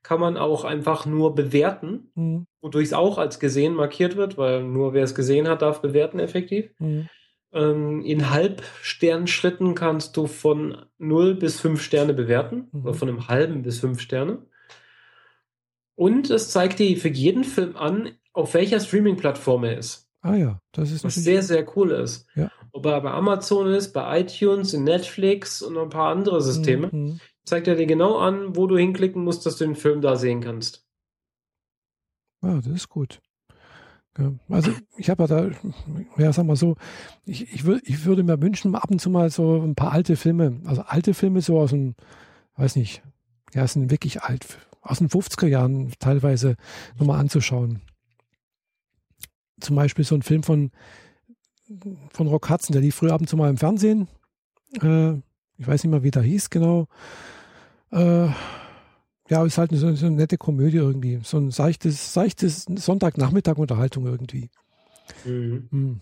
kann 0.03 0.19
man 0.19 0.37
auch 0.37 0.63
einfach 0.63 1.05
nur 1.05 1.33
bewerten, 1.33 2.11
mhm. 2.13 2.47
wodurch 2.61 2.85
es 2.85 2.93
auch 2.93 3.17
als 3.17 3.39
gesehen 3.39 3.73
markiert 3.73 4.15
wird, 4.15 4.37
weil 4.37 4.63
nur 4.63 4.93
wer 4.93 5.03
es 5.03 5.15
gesehen 5.15 5.47
hat, 5.47 5.63
darf 5.63 5.81
bewerten 5.81 6.19
effektiv. 6.19 6.69
Mhm. 6.77 7.09
Ähm, 7.51 8.01
in 8.03 8.29
Halbsternschritten 8.29 9.73
kannst 9.73 10.15
du 10.15 10.27
von 10.27 10.85
0 10.99 11.35
bis 11.35 11.59
5 11.59 11.81
Sterne 11.81 12.13
bewerten, 12.13 12.67
mhm. 12.71 12.83
oder 12.83 12.93
von 12.93 13.09
einem 13.09 13.27
halben 13.27 13.63
bis 13.63 13.79
5 13.79 13.99
Sterne. 13.99 14.45
Und 15.95 16.29
es 16.29 16.51
zeigt 16.51 16.79
dir 16.79 16.95
für 16.97 17.09
jeden 17.09 17.43
Film 17.43 17.75
an, 17.75 18.11
auf 18.33 18.53
welcher 18.53 18.79
Streaming-Plattform 18.79 19.63
er 19.63 19.77
ist. 19.77 20.09
Ah 20.21 20.35
ja, 20.35 20.59
das 20.71 20.91
ist 20.91 21.03
was 21.03 21.15
sehr, 21.15 21.41
sehr 21.41 21.65
cool 21.77 21.91
ist. 21.91 22.27
Ja. 22.35 22.51
Ob 22.75 22.85
er 22.87 22.99
bei 22.99 23.11
Amazon 23.11 23.67
ist, 23.67 23.93
bei 23.93 24.19
iTunes, 24.19 24.73
in 24.73 24.83
Netflix 24.83 25.61
und 25.61 25.77
ein 25.77 25.87
paar 25.87 26.11
andere 26.11 26.41
Systeme, 26.41 26.89
mhm. 26.91 27.21
zeigt 27.45 27.69
er 27.69 27.75
dir 27.75 27.85
genau 27.85 28.17
an, 28.17 28.57
wo 28.57 28.67
du 28.67 28.77
hinklicken 28.77 29.23
musst, 29.23 29.45
dass 29.45 29.55
du 29.55 29.63
den 29.63 29.75
Film 29.75 30.01
da 30.01 30.17
sehen 30.17 30.41
kannst. 30.41 30.85
Ja, 32.43 32.55
das 32.55 32.67
ist 32.67 32.89
gut. 32.89 33.21
Also 34.49 34.71
ich 34.97 35.09
habe 35.09 35.23
ja 35.23 35.27
da, 35.27 35.51
ja 36.17 36.33
sag 36.33 36.45
mal 36.45 36.57
so, 36.57 36.75
ich, 37.25 37.53
ich, 37.53 37.63
würd, 37.63 37.81
ich 37.85 38.03
würde 38.03 38.23
mir 38.23 38.41
wünschen, 38.41 38.75
ab 38.75 38.91
und 38.91 38.99
zu 38.99 39.09
mal 39.09 39.29
so 39.29 39.61
ein 39.61 39.75
paar 39.75 39.93
alte 39.93 40.17
Filme, 40.17 40.59
also 40.65 40.81
alte 40.81 41.13
Filme 41.13 41.39
so 41.39 41.57
aus 41.57 41.69
dem, 41.69 41.95
weiß 42.57 42.75
nicht, 42.75 43.03
ja, 43.53 43.65
sind 43.65 43.89
wirklich 43.89 44.21
alt, 44.21 44.57
aus 44.81 44.97
den 44.97 45.07
50er 45.07 45.47
Jahren 45.47 45.93
teilweise 45.99 46.57
nochmal 46.99 47.21
anzuschauen. 47.21 47.81
Zum 49.61 49.77
Beispiel 49.77 50.03
so 50.03 50.15
ein 50.15 50.23
Film 50.23 50.43
von, 50.43 50.71
von 52.11 52.27
Rock 52.27 52.49
Hudson, 52.49 52.73
der 52.73 52.81
lief 52.81 52.95
früher 52.95 53.13
ab 53.13 53.21
und 53.21 53.27
zu 53.27 53.37
mal 53.37 53.49
im 53.49 53.57
Fernsehen. 53.57 54.07
Äh, 54.81 55.13
ich 55.57 55.67
weiß 55.67 55.83
nicht 55.83 55.91
mehr, 55.91 56.03
wie 56.03 56.11
der 56.11 56.21
hieß 56.21 56.49
genau. 56.49 56.87
Äh, 57.91 58.27
ja, 59.29 59.43
ist 59.43 59.57
halt 59.57 59.71
so, 59.71 59.95
so, 59.95 60.05
eine 60.05 60.15
nette 60.15 60.37
Komödie 60.37 60.77
irgendwie. 60.77 61.19
So 61.23 61.37
ein 61.37 61.51
seichtes, 61.51 62.13
seichtes 62.13 62.65
Sonntagnachmittag-Unterhaltung 62.65 64.05
irgendwie. 64.05 64.49
Mhm. 65.23 65.67
Hm. 65.71 66.01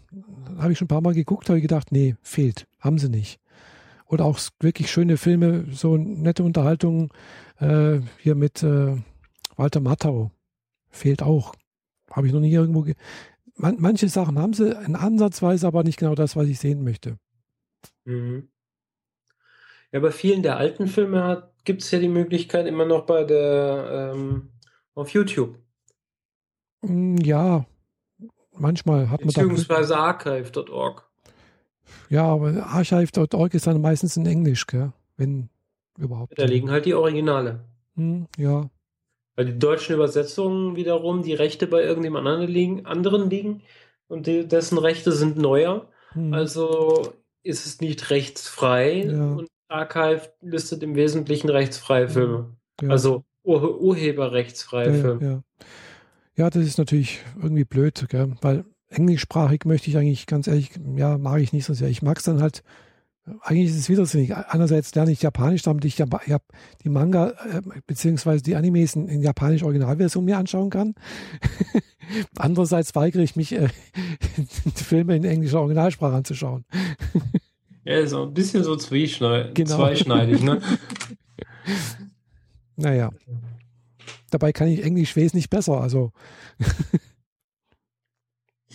Habe 0.58 0.72
ich 0.72 0.78
schon 0.78 0.86
ein 0.86 0.90
paar 0.90 1.02
Mal 1.02 1.14
geguckt, 1.14 1.50
habe 1.50 1.60
ich 1.60 1.64
gedacht, 1.64 1.92
nee, 1.92 2.16
fehlt. 2.22 2.68
Haben 2.80 2.98
sie 2.98 3.10
nicht. 3.10 3.40
Oder 4.08 4.26
auch 4.26 4.40
wirklich 4.60 4.92
schöne 4.92 5.18
Filme, 5.18 5.66
so 5.72 5.98
nette 5.98 6.44
Unterhaltung 6.44 7.14
äh, 7.60 8.00
hier 8.20 8.36
mit 8.36 8.62
äh, 8.64 8.98
Walter 9.56 9.80
Matthau. 9.80 10.32
Fehlt 10.90 11.24
auch. 11.24 11.56
Habe 12.12 12.28
ich 12.28 12.34
noch 12.34 12.42
nie 12.42 12.52
irgendwo. 12.52 12.86
Man, 13.56 13.78
manche 13.80 14.08
Sachen 14.10 14.40
haben 14.40 14.54
sie 14.54 14.72
in 14.86 14.96
Ansatzweise, 14.96 15.68
aber 15.68 15.84
nicht 15.84 16.00
genau 16.00 16.16
das, 16.16 16.36
was 16.36 16.48
ich 16.48 16.60
sehen 16.60 16.84
möchte. 16.84 17.18
Mhm. 18.06 18.50
Ja, 19.92 20.00
bei 20.00 20.12
vielen 20.12 20.42
der 20.42 20.58
alten 20.58 20.88
Filme 20.88 21.52
gibt 21.64 21.84
es 21.84 21.92
ja 21.92 22.00
die 22.00 22.10
Möglichkeit 22.10 22.66
immer 22.66 22.86
noch 22.86 23.06
bei 23.06 23.24
der 23.24 24.14
ähm, 24.16 24.50
auf 24.96 25.10
YouTube. 25.10 25.60
Mm, 26.82 27.18
ja, 27.18 27.66
manchmal 28.58 29.10
hat 29.10 29.22
man 29.22 29.28
Beziehungsweise 29.28 29.98
archive.org. 29.98 31.08
Ja, 32.10 32.26
aber 32.26 32.66
archive.org 32.66 33.54
ist 33.54 33.68
dann 33.68 33.82
meistens 33.82 34.18
in 34.18 34.26
Englisch, 34.26 34.66
gell? 34.68 34.92
wenn 35.18 35.50
überhaupt. 35.98 36.38
Da 36.38 36.46
liegen 36.46 36.72
halt 36.72 36.86
die 36.86 36.94
Originale. 36.94 37.64
Hm, 37.96 38.28
ja. 38.38 38.70
Weil 39.36 39.46
die 39.46 39.60
deutschen 39.60 39.96
Übersetzungen 39.96 40.76
wiederum 40.76 41.24
die 41.24 41.34
Rechte 41.34 41.68
bei 41.68 41.84
irgendjemand 41.84 42.28
anderen 42.28 42.52
liegen, 42.52 42.86
anderen 42.86 43.30
liegen 43.30 43.62
und 44.08 44.28
die, 44.28 44.48
dessen 44.48 44.78
Rechte 44.78 45.12
sind 45.12 45.38
neuer. 45.38 45.90
Hm. 46.12 46.34
Also 46.34 47.14
ist 47.42 47.66
es 47.66 47.82
nicht 47.82 48.10
rechtsfrei 48.10 49.06
ja. 49.06 49.34
und 49.34 49.48
Archive 49.68 50.30
listet 50.42 50.84
im 50.84 50.96
Wesentlichen 50.96 51.50
rechtsfreie 51.50 52.08
Filme. 52.08 52.56
Ja. 52.82 52.90
Also 52.90 53.24
ur 53.44 53.82
urheberrechtsfreie 53.82 54.96
ja, 54.96 55.02
Filme. 55.02 55.26
Ja. 55.26 55.44
ja, 56.36 56.50
das 56.50 56.66
ist 56.66 56.78
natürlich 56.78 57.22
irgendwie 57.42 57.66
blöd, 57.66 58.06
gell? 58.10 58.34
weil 58.42 58.66
englischsprachig 58.90 59.66
möchte 59.66 59.90
ich 59.90 59.98
eigentlich 59.98 60.28
ganz 60.28 60.48
ehrlich, 60.48 60.72
ja, 60.96 61.18
mag 61.18 61.42
ich 61.42 61.54
nicht 61.54 61.66
so 61.66 61.74
sehr. 61.74 61.90
Ich 61.90 62.02
mag 62.02 62.18
es 62.18 62.24
dann 62.24 62.42
halt 62.42 62.64
eigentlich 63.42 63.70
ist 63.70 63.78
es 63.78 63.90
widersinnig. 63.90 64.36
Einerseits 64.36 64.94
lerne 64.96 65.12
ich 65.12 65.22
Japanisch, 65.22 65.62
damit 65.62 65.86
ich, 65.86 65.96
die 65.96 66.90
Manga 66.90 67.30
äh, 67.30 67.62
beziehungsweise 67.88 68.44
die 68.44 68.56
Animes 68.56 68.96
in, 68.96 69.22
japanisch 69.22 69.64
Originalversion 69.64 70.26
mir 70.26 70.38
anschauen 70.38 70.70
kann. 70.70 70.94
Andererseits 72.38 72.94
weigere 72.96 73.22
ich 73.22 73.38
mich, 73.38 73.54
äh, 73.54 73.70
Filme 74.76 75.16
in 75.16 75.24
englischer 75.24 75.62
Originalsprache 75.62 76.16
anzuschauen. 76.16 76.66
ja, 77.86 78.00
ist 78.00 78.14
auch 78.14 78.28
ein 78.28 78.34
bisschen 78.34 78.64
so 78.64 78.76
zweischneidig, 78.76 79.54
genau. 79.54 79.78
zweischneidig 79.78 80.44
ne? 80.44 80.62
naja. 82.76 83.12
Dabei 84.32 84.52
kann 84.52 84.68
ich 84.68 84.84
Englisch 84.84 85.16
wesentlich 85.16 85.50
besser, 85.50 85.80
also. 85.80 86.12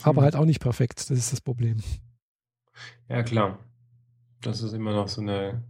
Aber 0.02 0.18
hm. 0.18 0.24
halt 0.24 0.36
auch 0.36 0.44
nicht 0.44 0.60
perfekt, 0.60 1.00
das 1.10 1.18
ist 1.18 1.32
das 1.32 1.40
Problem. 1.40 1.82
Ja, 3.08 3.22
klar. 3.22 3.58
Das 4.42 4.62
ist 4.62 4.72
immer 4.72 4.92
noch 4.92 5.08
so 5.08 5.20
eine, 5.20 5.64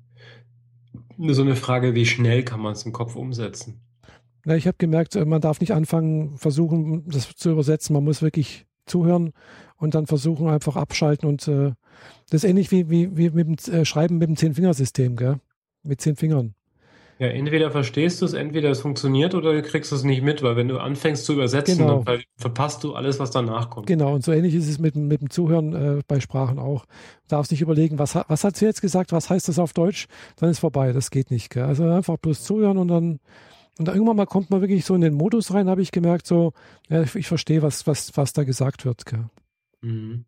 so 1.19 1.43
eine 1.43 1.57
Frage, 1.57 1.95
wie 1.95 2.07
schnell 2.07 2.45
kann 2.45 2.61
man 2.61 2.73
es 2.73 2.85
im 2.85 2.93
Kopf 2.93 3.17
umsetzen? 3.17 3.81
Ja, 4.45 4.55
ich 4.55 4.67
habe 4.67 4.77
gemerkt, 4.79 5.17
äh, 5.17 5.25
man 5.25 5.41
darf 5.41 5.61
nicht 5.61 5.73
anfangen, 5.73 6.37
versuchen, 6.37 7.09
das 7.09 7.35
zu 7.37 7.51
übersetzen. 7.51 7.95
Man 7.95 8.05
muss 8.05 8.23
wirklich 8.23 8.67
zuhören 8.87 9.33
und 9.77 9.95
dann 9.95 10.07
versuchen, 10.07 10.49
einfach 10.49 10.77
abschalten. 10.77 11.29
Und 11.29 11.47
äh, 11.49 11.73
das 12.31 12.45
ist 12.45 12.51
ähnlich 12.51 12.71
wie, 12.71 12.89
wie, 12.91 13.17
wie 13.17 13.31
mit 13.31 13.67
dem 13.67 13.75
äh, 13.75 13.85
Schreiben 13.85 14.19
mit 14.19 14.29
dem 14.29 14.37
Zehn-Fingersystem, 14.37 15.17
gell? 15.17 15.41
Mit 15.83 16.01
zehn 16.01 16.17
Fingern. 16.17 16.55
Ja, 17.19 17.27
entweder 17.27 17.73
verstehst 17.73 18.23
du 18.23 18.27
es, 18.27 18.33
entweder 18.33 18.71
es 18.71 18.81
funktioniert 18.81 19.35
oder 19.35 19.53
du 19.53 19.63
kriegst 19.63 19.91
es 19.91 20.05
nicht 20.05 20.23
mit, 20.23 20.43
weil 20.45 20.55
wenn 20.55 20.69
du 20.69 20.79
anfängst 20.79 21.25
zu 21.25 21.33
übersetzen, 21.33 21.79
genau. 21.79 22.05
dann 22.05 22.23
verpasst 22.37 22.85
du 22.85 22.95
alles, 22.95 23.19
was 23.19 23.33
danach 23.33 23.71
kommt. 23.71 23.89
Genau, 23.89 24.15
und 24.15 24.25
so 24.25 24.31
ähnlich 24.31 24.55
ist 24.55 24.69
es 24.69 24.79
mit, 24.79 24.95
mit 24.95 25.21
dem 25.21 25.29
Zuhören 25.29 25.75
äh, 25.75 26.03
bei 26.07 26.21
Sprachen 26.21 26.61
auch. 26.61 26.85
Du 26.85 27.29
darfst 27.31 27.51
nicht 27.51 27.61
überlegen, 27.61 27.99
was, 27.99 28.15
was 28.15 28.45
hat 28.45 28.57
sie 28.57 28.67
jetzt 28.67 28.81
gesagt, 28.81 29.11
was 29.11 29.31
heißt 29.31 29.49
das 29.49 29.59
auf 29.59 29.73
Deutsch, 29.73 30.07
dann 30.37 30.49
ist 30.49 30.61
vorbei, 30.61 30.93
das 30.93 31.11
geht 31.11 31.33
nicht. 31.33 31.51
Gell? 31.51 31.65
Also 31.65 31.89
einfach 31.89 32.19
bloß 32.19 32.45
zuhören 32.45 32.79
und 32.79 32.87
dann, 32.87 33.19
und 33.79 33.89
dann 33.89 33.97
irgendwann 33.97 34.17
mal 34.17 34.27
kommt 34.27 34.51
man 34.51 34.61
wirklich 34.61 34.85
so 34.85 34.95
in 34.95 35.01
den 35.01 35.15
Modus 35.15 35.53
rein, 35.53 35.69
habe 35.69 35.83
ich 35.83 35.91
gemerkt, 35.91 36.25
so, 36.27 36.53
ja, 36.89 37.03
ich, 37.03 37.17
ich 37.17 37.27
verstehe, 37.27 37.63
was, 37.63 37.89
was, 37.89 38.17
was 38.17 38.33
da 38.33 38.45
gesagt 38.45 38.85
wird. 38.85 39.07
Gell? 39.07 39.25
Mhm. 39.81 40.25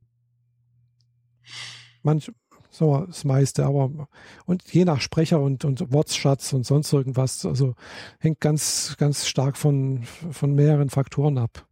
Manch, 2.03 2.33
so 2.71 3.05
das 3.07 3.25
meiste, 3.25 3.65
aber 3.65 4.09
und 4.47 4.63
je 4.73 4.85
nach 4.85 5.01
Sprecher 5.01 5.41
und, 5.41 5.65
und 5.65 5.93
Wortschatz 5.93 6.53
und 6.53 6.65
sonst 6.65 6.93
irgendwas, 6.93 7.45
also 7.45 7.75
hängt 8.19 8.41
ganz, 8.41 8.97
ganz 8.99 9.27
stark 9.27 9.57
von, 9.57 10.05
von 10.31 10.55
mehreren 10.55 10.91
Faktoren 10.91 11.39
ab. 11.39 11.67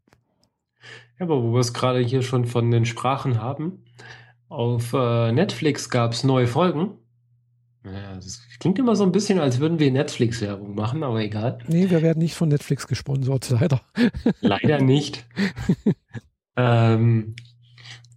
Ja, 1.18 1.26
aber 1.26 1.42
wo 1.42 1.52
wir 1.52 1.60
es 1.60 1.72
gerade 1.72 2.00
hier 2.00 2.22
schon 2.22 2.44
von 2.44 2.70
den 2.70 2.84
Sprachen 2.84 3.40
haben, 3.40 3.84
auf 4.48 4.92
äh, 4.94 5.32
Netflix 5.32 5.90
gab 5.90 6.12
es 6.12 6.24
neue 6.24 6.46
Folgen. 6.46 6.92
Ja, 7.84 8.16
das 8.16 8.40
klingt 8.58 8.78
immer 8.78 8.96
so 8.96 9.04
ein 9.04 9.12
bisschen, 9.12 9.38
als 9.38 9.60
würden 9.60 9.78
wir 9.78 9.90
Netflix-Werbung 9.90 10.74
machen, 10.74 11.02
aber 11.02 11.20
egal. 11.20 11.58
Nee, 11.68 11.90
wir 11.90 12.02
werden 12.02 12.18
nicht 12.18 12.34
von 12.34 12.48
Netflix 12.48 12.86
gesponsert, 12.86 13.48
leider. 13.60 13.80
Leider 14.40 14.80
nicht. 14.80 15.26
ähm, 16.56 17.36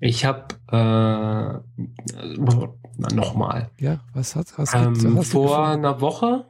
ich 0.02 0.26
habe 0.26 0.48
äh, 0.72 1.60
nochmal. 3.14 3.70
Ja, 3.80 4.02
was 4.14 4.36
hat 4.36 4.48
was 4.58 4.74
ähm, 4.74 5.16
was 5.16 5.30
vor 5.30 5.66
einer 5.66 6.02
Woche, 6.02 6.48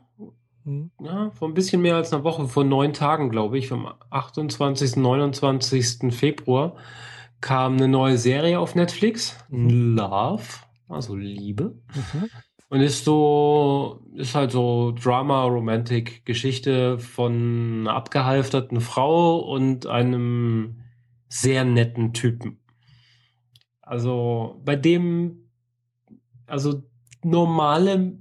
hm. 0.64 0.90
ja, 1.02 1.32
vor 1.32 1.50
ein 1.50 1.54
bisschen 1.54 1.82
mehr 1.82 1.98
als 1.98 2.14
einer 2.14 2.24
Woche, 2.24 2.48
vor 2.48 2.64
neun 2.64 2.94
Tagen, 2.94 3.30
glaube 3.30 3.58
ich, 3.58 3.68
vom 3.68 3.90
28. 4.10 4.96
29. 4.96 6.14
Februar 6.14 6.76
kam 7.42 7.74
eine 7.74 7.90
neue 7.90 8.18
Serie 8.18 8.58
auf 8.58 8.76
Netflix, 8.76 9.36
mhm. 9.50 9.98
Love, 9.98 10.44
also 10.88 11.16
Liebe. 11.16 11.76
Mhm. 11.94 12.30
Und 12.70 12.80
ist 12.80 13.04
so, 13.04 14.00
ist 14.16 14.34
halt 14.34 14.52
so 14.52 14.94
Drama, 14.94 15.44
Romantic, 15.44 16.26
Geschichte 16.26 17.00
von 17.00 17.82
einer 17.82 17.96
abgehalfterten 17.96 18.80
Frau 18.80 19.40
und 19.40 19.88
einem 19.88 20.78
sehr 21.28 21.66
netten 21.66 22.14
Typen. 22.14 22.61
Also 23.92 24.62
bei 24.64 24.78
dem, 24.78 25.50
also 26.46 26.82
normale, 27.24 28.18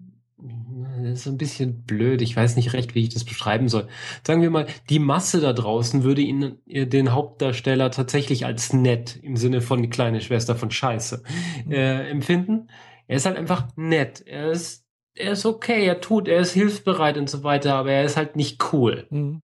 das 1.01 1.21
ist 1.21 1.27
ein 1.29 1.39
bisschen 1.39 1.85
blöd, 1.85 2.23
ich 2.23 2.35
weiß 2.35 2.57
nicht 2.57 2.73
recht, 2.73 2.97
wie 2.97 3.05
ich 3.05 3.11
das 3.11 3.23
beschreiben 3.23 3.68
soll. 3.68 3.87
Sagen 4.27 4.43
wir 4.43 4.51
mal, 4.51 4.66
die 4.89 4.99
Masse 4.99 5.41
da 5.41 5.53
draußen 5.53 6.03
würde 6.03 6.23
ihn, 6.23 6.59
den 6.66 7.12
Hauptdarsteller 7.12 7.93
tatsächlich 7.93 8.47
als 8.47 8.73
nett 8.73 9.21
im 9.23 9.37
Sinne 9.37 9.61
von 9.61 9.81
die 9.81 9.91
kleine 9.91 10.21
Schwester 10.21 10.57
von 10.57 10.73
Scheiße 10.73 11.23
mhm. 11.66 11.71
äh, 11.71 12.09
empfinden. 12.11 12.66
Er 13.07 13.18
ist 13.18 13.27
halt 13.27 13.37
einfach 13.37 13.68
nett. 13.77 14.25
Er 14.27 14.51
ist, 14.51 14.85
er 15.14 15.31
ist 15.31 15.47
okay, 15.47 15.87
er 15.87 16.01
tut, 16.01 16.27
er 16.27 16.41
ist 16.41 16.53
hilfsbereit 16.53 17.16
und 17.16 17.31
so 17.31 17.45
weiter, 17.45 17.77
aber 17.77 17.93
er 17.93 18.03
ist 18.03 18.16
halt 18.16 18.35
nicht 18.35 18.73
cool. 18.73 19.07
Mhm. 19.11 19.41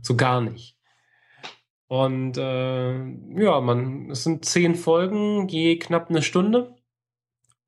So 0.00 0.16
gar 0.16 0.40
nicht. 0.40 0.77
Und 1.88 2.36
äh, 2.36 2.92
ja, 3.42 3.60
man, 3.62 4.10
es 4.10 4.22
sind 4.22 4.44
zehn 4.44 4.74
Folgen, 4.74 5.48
je 5.48 5.78
knapp 5.78 6.10
eine 6.10 6.20
Stunde, 6.20 6.76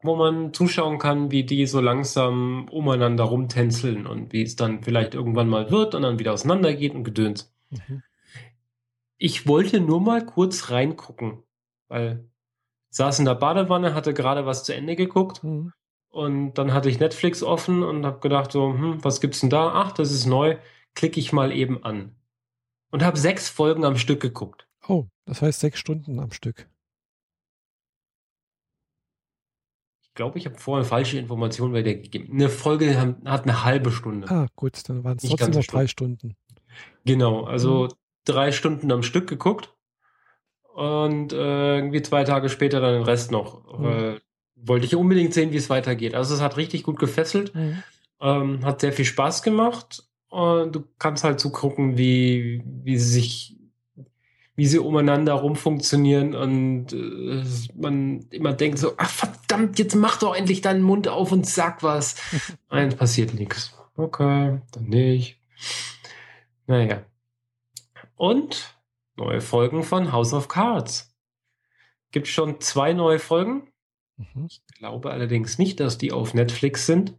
wo 0.02 0.14
man 0.14 0.52
zuschauen 0.52 0.98
kann, 0.98 1.30
wie 1.30 1.44
die 1.44 1.66
so 1.66 1.80
langsam 1.80 2.68
umeinander 2.68 3.24
rumtänzeln 3.24 4.06
und 4.06 4.34
wie 4.34 4.42
es 4.42 4.56
dann 4.56 4.82
vielleicht 4.82 5.14
irgendwann 5.14 5.48
mal 5.48 5.70
wird 5.70 5.94
und 5.94 6.02
dann 6.02 6.18
wieder 6.18 6.34
auseinandergeht 6.34 6.94
und 6.94 7.04
gedöns. 7.04 7.50
Mhm. 7.70 8.02
Ich 9.16 9.46
wollte 9.46 9.80
nur 9.80 10.00
mal 10.00 10.24
kurz 10.24 10.70
reingucken, 10.70 11.42
weil 11.88 12.28
ich 12.90 12.96
saß 12.96 13.20
in 13.20 13.24
der 13.24 13.34
Badewanne, 13.36 13.94
hatte 13.94 14.12
gerade 14.12 14.44
was 14.44 14.64
zu 14.64 14.74
Ende 14.74 14.96
geguckt 14.96 15.42
mhm. 15.42 15.72
und 16.10 16.54
dann 16.54 16.74
hatte 16.74 16.90
ich 16.90 17.00
Netflix 17.00 17.42
offen 17.42 17.82
und 17.82 18.04
habe 18.04 18.20
gedacht 18.20 18.52
so, 18.52 18.74
hm, 18.74 19.02
was 19.02 19.22
gibt's 19.22 19.40
denn 19.40 19.50
da? 19.50 19.72
Ach, 19.72 19.92
das 19.92 20.12
ist 20.12 20.26
neu, 20.26 20.58
klicke 20.94 21.20
ich 21.20 21.32
mal 21.32 21.52
eben 21.52 21.82
an 21.84 22.19
und 22.90 23.02
habe 23.02 23.18
sechs 23.18 23.48
Folgen 23.48 23.84
am 23.84 23.96
Stück 23.96 24.20
geguckt. 24.20 24.66
Oh, 24.86 25.06
das 25.24 25.42
heißt 25.42 25.60
sechs 25.60 25.78
Stunden 25.78 26.18
am 26.18 26.32
Stück. 26.32 26.68
Ich 30.02 30.14
glaube, 30.14 30.38
ich 30.38 30.46
habe 30.46 30.58
vorher 30.58 30.84
falsche 30.84 31.18
Informationen 31.18 31.72
bei 31.72 31.82
dir 31.82 31.94
gegeben. 31.94 32.32
Eine 32.32 32.48
Folge 32.48 32.98
hat 33.24 33.44
eine 33.44 33.64
halbe 33.64 33.92
Stunde. 33.92 34.28
Ah, 34.28 34.48
gut, 34.56 34.88
dann 34.88 35.04
waren 35.04 35.16
es 35.16 35.22
trotzdem 35.22 35.52
noch 35.52 35.64
drei 35.64 35.86
Stunden. 35.86 36.36
Genau, 37.04 37.44
also 37.44 37.84
mhm. 37.84 37.88
drei 38.24 38.52
Stunden 38.52 38.90
am 38.90 39.02
Stück 39.02 39.28
geguckt 39.28 39.72
und 40.74 41.32
äh, 41.32 41.76
irgendwie 41.76 42.02
zwei 42.02 42.24
Tage 42.24 42.48
später 42.48 42.80
dann 42.80 42.94
den 42.94 43.02
Rest 43.04 43.30
noch. 43.30 43.78
Mhm. 43.78 43.86
Äh, 43.86 44.20
wollte 44.56 44.86
ich 44.86 44.96
unbedingt 44.96 45.32
sehen, 45.32 45.52
wie 45.52 45.56
es 45.56 45.70
weitergeht. 45.70 46.14
Also 46.14 46.34
es 46.34 46.40
hat 46.40 46.56
richtig 46.56 46.82
gut 46.82 46.98
gefesselt, 46.98 47.54
mhm. 47.54 47.82
ähm, 48.20 48.64
hat 48.64 48.80
sehr 48.80 48.92
viel 48.92 49.04
Spaß 49.04 49.42
gemacht 49.42 50.09
und 50.30 50.76
du 50.76 50.84
kannst 50.98 51.24
halt 51.24 51.40
zugucken, 51.40 51.98
wie, 51.98 52.62
wie 52.64 52.96
sie 52.96 53.12
sich, 53.12 53.56
wie 54.54 54.66
sie 54.66 54.78
umeinander 54.78 55.34
rumfunktionieren 55.34 56.34
und 56.34 56.92
äh, 56.92 57.44
man 57.74 58.26
immer 58.30 58.52
denkt 58.52 58.78
so, 58.78 58.94
ach 58.96 59.10
verdammt, 59.10 59.78
jetzt 59.78 59.96
mach 59.96 60.18
doch 60.18 60.34
endlich 60.34 60.60
deinen 60.60 60.82
Mund 60.82 61.08
auf 61.08 61.32
und 61.32 61.46
sag 61.46 61.82
was. 61.82 62.14
Nein, 62.70 62.96
passiert 62.96 63.34
nichts. 63.34 63.76
Okay, 63.96 64.60
dann 64.70 64.84
nicht. 64.84 65.40
Naja. 66.66 67.04
Und 68.14 68.76
neue 69.16 69.40
Folgen 69.40 69.82
von 69.82 70.12
House 70.12 70.32
of 70.32 70.46
Cards. 70.46 71.12
Gibt 72.12 72.28
schon 72.28 72.60
zwei 72.60 72.92
neue 72.92 73.18
Folgen. 73.18 73.72
Mhm. 74.16 74.46
Ich 74.48 74.62
glaube 74.78 75.10
allerdings 75.10 75.58
nicht, 75.58 75.80
dass 75.80 75.98
die 75.98 76.12
auf 76.12 76.34
Netflix 76.34 76.86
sind 76.86 77.16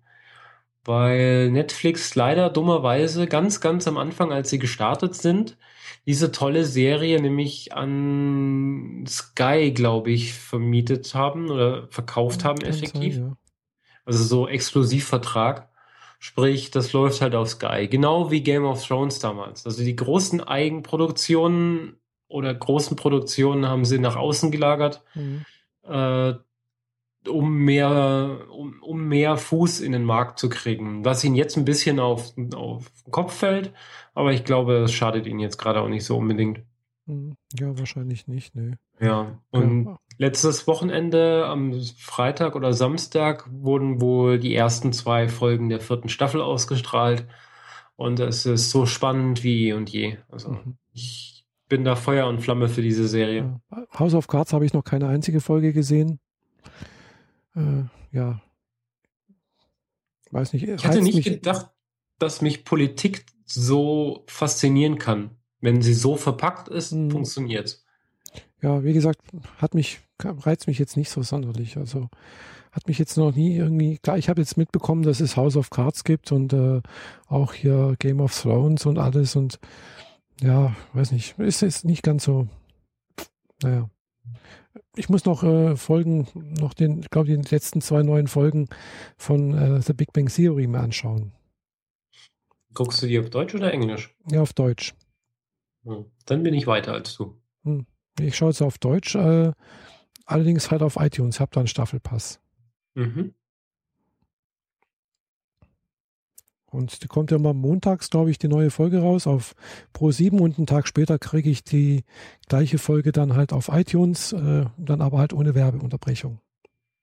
weil 0.83 1.51
Netflix 1.51 2.15
leider 2.15 2.49
dummerweise 2.49 3.27
ganz, 3.27 3.61
ganz 3.61 3.87
am 3.87 3.97
Anfang, 3.97 4.31
als 4.31 4.49
sie 4.49 4.59
gestartet 4.59 5.15
sind, 5.15 5.57
diese 6.05 6.31
tolle 6.31 6.65
Serie 6.65 7.21
nämlich 7.21 7.73
an 7.73 9.05
Sky, 9.07 9.71
glaube 9.71 10.11
ich, 10.11 10.33
vermietet 10.33 11.13
haben 11.13 11.49
oder 11.49 11.87
verkauft 11.89 12.43
haben 12.43 12.61
effektiv. 12.61 13.15
Sein, 13.15 13.23
ja. 13.23 13.37
Also 14.05 14.23
so 14.23 14.47
Exklusivvertrag. 14.47 15.69
Sprich, 16.19 16.69
das 16.71 16.93
läuft 16.93 17.21
halt 17.21 17.33
auf 17.35 17.49
Sky. 17.49 17.87
Genau 17.87 18.29
wie 18.29 18.41
Game 18.41 18.65
of 18.65 18.85
Thrones 18.85 19.19
damals. 19.19 19.65
Also 19.65 19.83
die 19.83 19.95
großen 19.95 20.41
Eigenproduktionen 20.41 21.97
oder 22.27 22.53
großen 22.53 22.95
Produktionen 22.95 23.67
haben 23.67 23.85
sie 23.85 23.99
nach 23.99 24.15
außen 24.15 24.51
gelagert. 24.51 25.03
Mhm. 25.15 25.45
Äh, 25.83 26.33
um 27.27 27.57
mehr, 27.57 28.47
um, 28.51 28.81
um 28.81 29.07
mehr 29.07 29.37
Fuß 29.37 29.81
in 29.81 29.91
den 29.91 30.03
Markt 30.03 30.39
zu 30.39 30.49
kriegen. 30.49 31.05
Was 31.05 31.23
ihn 31.23 31.35
jetzt 31.35 31.57
ein 31.57 31.65
bisschen 31.65 31.99
auf, 31.99 32.33
auf 32.55 32.91
den 33.03 33.11
Kopf 33.11 33.33
fällt, 33.33 33.73
aber 34.13 34.33
ich 34.33 34.43
glaube, 34.43 34.77
es 34.77 34.93
schadet 34.93 35.27
ihn 35.27 35.39
jetzt 35.39 35.57
gerade 35.57 35.81
auch 35.81 35.89
nicht 35.89 36.05
so 36.05 36.17
unbedingt. 36.17 36.61
Hm, 37.07 37.35
ja, 37.59 37.77
wahrscheinlich 37.77 38.27
nicht, 38.27 38.55
ne. 38.55 38.77
Ja, 38.99 39.39
und 39.49 39.85
ja. 39.85 39.99
letztes 40.17 40.67
Wochenende 40.67 41.45
am 41.47 41.73
Freitag 41.97 42.55
oder 42.55 42.73
Samstag 42.73 43.49
wurden 43.51 43.99
wohl 43.99 44.37
die 44.37 44.53
ersten 44.53 44.93
zwei 44.93 45.27
Folgen 45.27 45.69
der 45.69 45.79
vierten 45.79 46.09
Staffel 46.09 46.41
ausgestrahlt. 46.41 47.25
Und 47.95 48.19
es 48.19 48.45
ist 48.45 48.71
so 48.71 48.85
spannend 48.85 49.43
wie 49.43 49.69
eh 49.69 49.73
und 49.73 49.89
je. 49.89 50.17
Also 50.29 50.51
mhm. 50.51 50.77
ich 50.93 51.45
bin 51.67 51.83
da 51.83 51.95
Feuer 51.95 52.27
und 52.27 52.41
Flamme 52.41 52.67
für 52.67 52.81
diese 52.81 53.07
Serie. 53.07 53.59
Ja. 53.71 53.85
House 53.99 54.13
of 54.13 54.27
Cards 54.27 54.53
habe 54.53 54.65
ich 54.65 54.73
noch 54.73 54.83
keine 54.83 55.07
einzige 55.07 55.39
Folge 55.39 55.73
gesehen. 55.73 56.19
Äh, 57.55 57.83
ja. 58.11 58.41
Weiß 60.31 60.53
nicht. 60.53 60.67
Ich 60.67 60.83
hätte 60.83 61.01
nicht 61.01 61.23
gedacht, 61.23 61.71
dass 62.19 62.41
mich 62.41 62.63
Politik 62.63 63.25
so 63.45 64.23
faszinieren 64.27 64.97
kann. 64.97 65.31
Wenn 65.59 65.81
sie 65.81 65.93
so 65.93 66.15
verpackt 66.15 66.69
ist, 66.69 66.91
mhm. 66.91 67.11
funktioniert 67.11 67.83
Ja, 68.61 68.83
wie 68.83 68.93
gesagt, 68.93 69.21
hat 69.57 69.75
mich, 69.75 69.99
reizt 70.19 70.67
mich 70.67 70.79
jetzt 70.79 70.97
nicht 70.97 71.09
so 71.09 71.21
sonderlich. 71.21 71.77
Also 71.77 72.09
hat 72.71 72.87
mich 72.87 72.97
jetzt 72.97 73.17
noch 73.17 73.35
nie 73.35 73.55
irgendwie, 73.57 73.97
klar, 73.97 74.17
ich 74.17 74.29
habe 74.29 74.41
jetzt 74.41 74.57
mitbekommen, 74.57 75.03
dass 75.03 75.19
es 75.19 75.35
House 75.35 75.57
of 75.57 75.69
Cards 75.69 76.03
gibt 76.03 76.31
und 76.31 76.53
äh, 76.53 76.81
auch 77.27 77.53
hier 77.53 77.95
Game 77.99 78.21
of 78.21 78.39
Thrones 78.39 78.85
und 78.85 78.97
alles 78.97 79.35
und 79.35 79.59
ja, 80.41 80.75
weiß 80.93 81.11
nicht, 81.11 81.37
ist 81.37 81.61
jetzt 81.61 81.85
nicht 81.85 82.01
ganz 82.01 82.23
so, 82.23 82.47
naja. 83.61 83.89
Ich 84.95 85.07
muss 85.07 85.25
noch 85.25 85.43
äh, 85.43 85.77
Folgen, 85.77 86.27
noch 86.33 86.73
den, 86.73 86.99
ich 86.99 87.09
glaube, 87.09 87.27
die 87.27 87.49
letzten 87.49 87.81
zwei 87.81 88.03
neuen 88.03 88.27
Folgen 88.27 88.67
von 89.17 89.53
äh, 89.53 89.81
The 89.81 89.93
Big 89.93 90.11
Bang 90.11 90.27
Theory 90.27 90.67
mir 90.67 90.79
anschauen. 90.79 91.31
Guckst 92.73 93.01
du 93.01 93.07
die 93.07 93.19
auf 93.19 93.29
Deutsch 93.29 93.55
oder 93.55 93.73
Englisch? 93.73 94.13
Ja, 94.29 94.41
auf 94.41 94.53
Deutsch. 94.53 94.93
Hm. 95.83 96.05
Dann 96.25 96.43
bin 96.43 96.53
ich 96.53 96.67
weiter 96.67 96.93
als 96.93 97.15
du. 97.15 97.37
Hm. 97.63 97.85
Ich 98.19 98.35
schaue 98.35 98.49
es 98.49 98.61
auf 98.61 98.77
Deutsch, 98.77 99.15
äh, 99.15 99.53
allerdings 100.25 100.71
halt 100.71 100.81
auf 100.81 100.97
iTunes, 100.97 101.39
habe 101.39 101.51
da 101.53 101.61
einen 101.61 101.67
Staffelpass. 101.67 102.41
Mhm. 102.93 103.33
Und 106.71 107.03
die 107.03 107.07
kommt 107.07 107.31
ja 107.31 107.37
immer 107.37 107.53
montags, 107.53 108.09
glaube 108.09 108.31
ich, 108.31 108.39
die 108.39 108.47
neue 108.47 108.71
Folge 108.71 108.99
raus 108.99 109.27
auf 109.27 109.55
Pro7 109.93 110.39
und 110.39 110.57
einen 110.57 110.67
Tag 110.67 110.87
später 110.87 111.19
kriege 111.19 111.49
ich 111.49 111.65
die 111.65 112.05
gleiche 112.47 112.77
Folge 112.77 113.11
dann 113.11 113.35
halt 113.35 113.51
auf 113.51 113.67
iTunes, 113.67 114.31
äh, 114.31 114.65
dann 114.77 115.01
aber 115.01 115.19
halt 115.19 115.33
ohne 115.33 115.53
Werbeunterbrechung. 115.53 116.39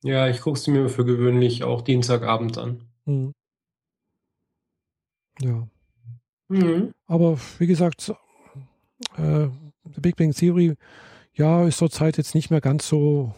Ja, 0.03 0.27
ich 0.27 0.41
gucke 0.41 0.59
sie 0.59 0.71
mir 0.71 0.89
für 0.89 1.05
gewöhnlich 1.05 1.65
auch 1.65 1.83
Dienstagabend 1.83 2.57
an. 2.57 2.81
Mhm. 3.05 3.35
Ja. 5.41 5.69
Mhm. 6.49 6.95
Aber 7.07 7.39
wie 7.59 7.67
gesagt, 7.67 8.11
äh, 9.17 9.49
The 9.85 10.01
Big 10.01 10.17
Bang 10.17 10.33
Theory, 10.33 10.77
ja, 11.35 11.67
ist 11.67 11.79
zurzeit 11.79 12.17
jetzt 12.17 12.35
nicht 12.35 12.51
mehr 12.51 12.63
ganz 12.63 12.89
so, 12.89 13.35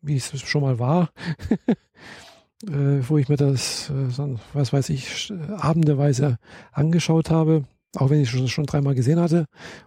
wie 0.00 0.16
es 0.16 0.38
schon 0.40 0.62
mal 0.62 0.78
war. 0.78 1.10
äh, 2.68 3.08
wo 3.08 3.18
ich 3.18 3.28
mir 3.28 3.36
das, 3.36 3.90
äh, 3.90 4.36
was 4.52 4.72
weiß 4.72 4.90
ich, 4.90 5.32
abendeweise 5.56 6.38
angeschaut 6.72 7.30
habe, 7.30 7.64
auch 7.96 8.10
wenn 8.10 8.20
ich 8.20 8.30
schon, 8.30 8.48
schon 8.48 8.66
dreimal 8.66 8.94
gesehen 8.94 9.20
hatte 9.20 9.46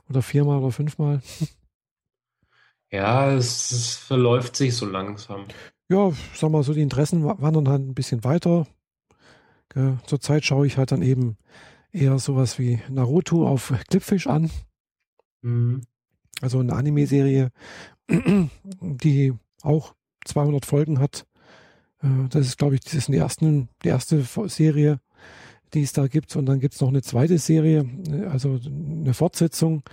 oder 0.10 0.22
viermal 0.22 0.60
oder 0.60 0.72
fünfmal. 0.72 1.22
Ja, 2.90 3.34
es, 3.34 3.72
es 3.72 3.96
verläuft 3.98 4.56
sich 4.56 4.74
so 4.74 4.86
langsam. 4.86 5.44
Ja, 5.90 6.14
sag 6.34 6.52
mal 6.52 6.64
so, 6.64 6.74
die 6.74 6.82
Interessen 6.82 7.22
wandern 7.26 7.68
halt 7.68 7.82
ein 7.82 7.94
bisschen 7.94 8.24
weiter. 8.24 8.66
Zurzeit 10.06 10.46
schaue 10.46 10.66
ich 10.66 10.78
halt 10.78 10.94
dann 10.94 11.02
eben 11.02 11.36
eher 11.92 12.18
sowas 12.18 12.58
wie 12.60 12.80
Naruto 12.90 13.46
auf 13.46 13.74
Clipfish 13.90 14.28
an. 14.28 14.50
Mhm. 15.42 15.82
Also 16.42 16.60
eine 16.60 16.74
Anime-Serie, 16.74 17.52
die 18.82 19.34
auch 19.62 19.94
200 20.26 20.66
Folgen 20.66 21.00
hat. 21.00 21.27
Äh, 22.02 22.30
das 22.30 22.48
ist, 22.48 22.58
glaube 22.58 22.76
ich, 22.76 22.82
das 22.82 22.94
ist 22.94 23.08
die, 23.08 23.18
ersten, 23.18 23.70
die 23.84 23.90
erste 23.90 24.24
Serie, 24.48 25.00
die 25.74 25.82
es 25.82 25.94
da 25.94 26.08
gibt. 26.08 26.36
Und 26.36 26.46
dann 26.46 26.60
gibt 26.60 26.76
es 26.76 26.82
noch 26.82 26.90
eine 26.90 27.02
zweite 27.02 27.38
Serie, 27.38 27.86
äh, 28.10 28.26
also 28.26 28.60
eine 28.66 29.14
Fortsetzung. 29.14 29.84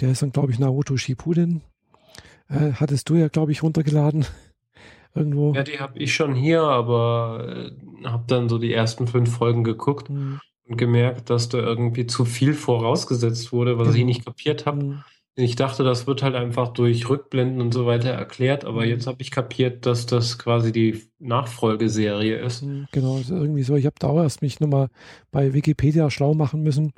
Der 0.00 0.10
ist 0.10 0.22
dann, 0.22 0.32
glaube 0.32 0.52
ich, 0.52 0.58
Naruto 0.58 0.96
Shippuden. 0.96 1.62
Äh, 2.48 2.72
hattest 2.74 3.08
du 3.08 3.14
ja, 3.14 3.28
glaube 3.28 3.52
ich, 3.52 3.62
runtergeladen. 3.62 4.26
Irgendwo. 5.14 5.52
Ja, 5.54 5.64
die 5.64 5.80
habe 5.80 5.98
ich 5.98 6.14
schon 6.14 6.34
hier, 6.34 6.62
aber 6.62 7.72
äh, 8.02 8.06
habe 8.06 8.24
dann 8.28 8.48
so 8.48 8.58
die 8.58 8.72
ersten 8.72 9.08
fünf 9.08 9.36
Folgen 9.36 9.64
geguckt 9.64 10.08
mhm. 10.08 10.40
und 10.68 10.76
gemerkt, 10.76 11.30
dass 11.30 11.48
da 11.48 11.58
irgendwie 11.58 12.06
zu 12.06 12.24
viel 12.24 12.54
vorausgesetzt 12.54 13.52
wurde, 13.52 13.76
was 13.76 13.88
mhm. 13.88 13.96
ich 13.96 14.04
nicht 14.04 14.24
kapiert 14.24 14.66
habe. 14.66 14.84
Mhm. 14.84 15.04
Ich 15.40 15.56
dachte, 15.56 15.84
das 15.84 16.06
wird 16.06 16.22
halt 16.22 16.34
einfach 16.34 16.68
durch 16.68 17.08
Rückblenden 17.08 17.60
und 17.60 17.72
so 17.72 17.86
weiter 17.86 18.10
erklärt, 18.10 18.64
aber 18.64 18.82
mhm. 18.82 18.88
jetzt 18.88 19.06
habe 19.06 19.20
ich 19.20 19.30
kapiert, 19.30 19.86
dass 19.86 20.06
das 20.06 20.38
quasi 20.38 20.72
die 20.72 21.02
Nachfolgeserie 21.18 22.36
ist. 22.36 22.62
Mhm, 22.62 22.86
genau, 22.92 23.20
irgendwie 23.28 23.62
so. 23.62 23.76
Ich 23.76 23.86
habe 23.86 23.96
da 23.98 24.08
auch 24.08 24.22
erst 24.22 24.42
mich 24.42 24.60
nochmal 24.60 24.88
bei 25.30 25.52
Wikipedia 25.52 26.10
schlau 26.10 26.34
machen 26.34 26.62
müssen 26.62 26.92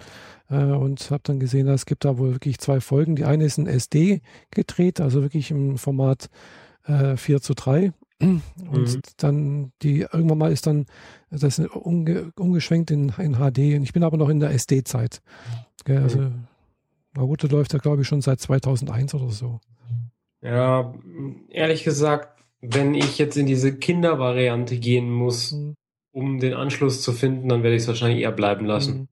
äh, 0.50 0.56
und 0.56 1.10
habe 1.10 1.22
dann 1.24 1.40
gesehen, 1.40 1.68
es 1.68 1.86
gibt 1.86 2.04
da 2.04 2.18
wohl 2.18 2.32
wirklich 2.32 2.58
zwei 2.58 2.80
Folgen. 2.80 3.16
Die 3.16 3.24
eine 3.24 3.44
ist 3.44 3.58
in 3.58 3.66
SD 3.66 4.20
gedreht, 4.50 5.00
also 5.00 5.22
wirklich 5.22 5.50
im 5.50 5.78
Format 5.78 6.28
äh, 6.86 7.16
4 7.16 7.40
zu 7.40 7.54
3. 7.54 7.92
Und 8.22 8.48
mhm. 8.70 9.00
dann 9.16 9.72
die 9.82 10.00
irgendwann 10.00 10.38
mal 10.38 10.52
ist 10.52 10.66
dann 10.66 10.86
das 11.30 11.58
umge, 11.58 12.30
umgeschwenkt 12.38 12.90
in, 12.90 13.12
in 13.18 13.34
HD. 13.34 13.76
Und 13.76 13.82
ich 13.82 13.92
bin 13.92 14.04
aber 14.04 14.16
noch 14.16 14.28
in 14.28 14.38
der 14.38 14.50
SD-Zeit. 14.50 15.20
Also 15.88 16.20
mhm. 16.20 16.46
Naruto 17.14 17.46
läuft 17.46 17.72
ja, 17.72 17.78
glaube 17.78 18.02
ich, 18.02 18.08
schon 18.08 18.22
seit 18.22 18.40
2001 18.40 19.14
oder 19.14 19.30
so. 19.30 19.60
Ja, 20.40 20.94
ehrlich 21.50 21.84
gesagt, 21.84 22.42
wenn 22.60 22.94
ich 22.94 23.18
jetzt 23.18 23.36
in 23.36 23.46
diese 23.46 23.76
Kindervariante 23.76 24.78
gehen 24.78 25.10
muss, 25.10 25.52
mhm. 25.52 25.76
um 26.12 26.38
den 26.40 26.54
Anschluss 26.54 27.02
zu 27.02 27.12
finden, 27.12 27.48
dann 27.48 27.62
werde 27.62 27.76
ich 27.76 27.82
es 27.82 27.88
wahrscheinlich 27.88 28.22
eher 28.22 28.32
bleiben 28.32 28.66
lassen. 28.66 28.98
Mhm. 28.98 29.08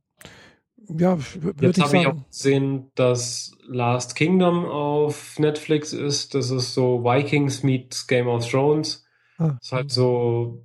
Ja, 0.98 1.18
jetzt 1.60 1.80
habe 1.80 1.98
ich 1.98 2.06
auch 2.08 2.26
gesehen, 2.26 2.90
dass 2.96 3.52
Last 3.68 4.16
Kingdom 4.16 4.64
auf 4.64 5.38
Netflix 5.38 5.92
ist. 5.92 6.34
Das 6.34 6.50
ist 6.50 6.74
so 6.74 7.04
Vikings 7.04 7.62
meets 7.62 8.08
Game 8.08 8.26
of 8.26 8.48
Thrones. 8.48 9.04
Ah. 9.38 9.50
Das 9.50 9.66
ist 9.66 9.72
halt 9.72 9.92
so 9.92 10.64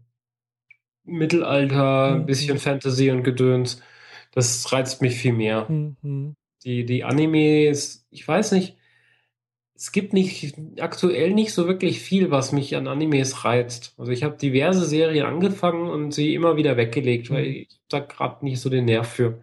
Mittelalter, 1.04 2.14
ein 2.14 2.22
mhm. 2.22 2.26
bisschen 2.26 2.58
Fantasy 2.58 3.12
und 3.12 3.22
Gedöns. 3.22 3.84
Das 4.32 4.72
reizt 4.72 5.04
mich 5.04 5.16
viel 5.16 5.34
mehr. 5.34 5.70
Mhm 5.70 6.36
die, 6.66 6.86
die 6.86 7.04
Animes, 7.04 8.06
ich 8.10 8.28
weiß 8.28 8.52
nicht, 8.54 8.76
es 9.76 9.92
gibt 9.92 10.14
nicht 10.14 10.56
aktuell 10.80 11.34
nicht 11.34 11.54
so 11.54 11.68
wirklich 11.68 12.00
viel, 12.00 12.32
was 12.32 12.52
mich 12.52 12.76
an 12.76 12.88
Animes 12.88 13.44
reizt. 13.44 13.94
Also 13.98 14.12
ich 14.12 14.24
habe 14.24 14.38
diverse 14.38 14.86
Serien 14.86 15.26
angefangen 15.26 15.90
und 15.90 16.14
sie 16.14 16.34
immer 16.34 16.56
wieder 16.56 16.78
weggelegt, 16.78 17.30
weil 17.30 17.46
mhm. 17.46 17.52
ich 17.52 17.80
da 17.90 18.00
gerade 18.00 18.44
nicht 18.46 18.60
so 18.60 18.70
den 18.70 18.86
Nerv 18.86 19.08
für. 19.08 19.42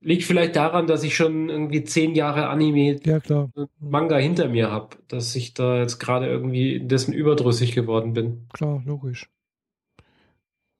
Liegt 0.00 0.24
vielleicht 0.24 0.56
daran, 0.56 0.88
dass 0.88 1.04
ich 1.04 1.14
schon 1.14 1.48
irgendwie 1.48 1.84
zehn 1.84 2.14
Jahre 2.16 2.48
Anime 2.48 2.98
ja, 3.04 3.20
klar. 3.20 3.50
Manga 3.78 4.16
hinter 4.16 4.48
mir 4.48 4.70
habe, 4.70 4.96
dass 5.06 5.36
ich 5.36 5.54
da 5.54 5.78
jetzt 5.78 6.00
gerade 6.00 6.26
irgendwie 6.26 6.80
dessen 6.80 7.12
überdrüssig 7.12 7.72
geworden 7.72 8.14
bin. 8.14 8.48
Klar, 8.52 8.82
logisch. 8.84 9.28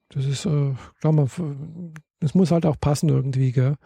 Das 0.08 0.26
ist, 0.26 0.44
äh, 0.44 0.74
klar, 1.00 1.12
man, 1.12 1.30
das 2.20 2.34
muss 2.34 2.50
halt 2.50 2.66
auch 2.66 2.80
passen 2.80 3.10
irgendwie, 3.10 3.52
gell? 3.52 3.76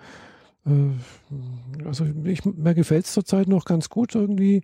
Äh, 0.66 1.86
also 1.86 2.04
ich, 2.24 2.44
mir 2.44 2.74
gefällt 2.74 3.06
es 3.06 3.12
zurzeit 3.12 3.48
noch 3.48 3.64
ganz 3.64 3.88
gut 3.88 4.14
irgendwie, 4.14 4.62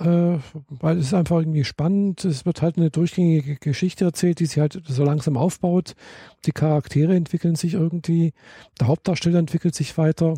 äh, 0.00 0.38
weil 0.68 0.98
es 0.98 1.06
ist 1.06 1.14
einfach 1.14 1.38
irgendwie 1.38 1.64
spannend. 1.64 2.24
Es 2.24 2.46
wird 2.46 2.62
halt 2.62 2.76
eine 2.76 2.90
durchgängige 2.90 3.56
Geschichte 3.56 4.04
erzählt, 4.04 4.40
die 4.40 4.46
sich 4.46 4.58
halt 4.58 4.82
so 4.86 5.04
langsam 5.04 5.36
aufbaut. 5.36 5.94
Die 6.46 6.52
Charaktere 6.52 7.14
entwickeln 7.14 7.56
sich 7.56 7.74
irgendwie, 7.74 8.32
der 8.80 8.88
Hauptdarsteller 8.88 9.38
entwickelt 9.38 9.74
sich 9.74 9.96
weiter. 9.98 10.34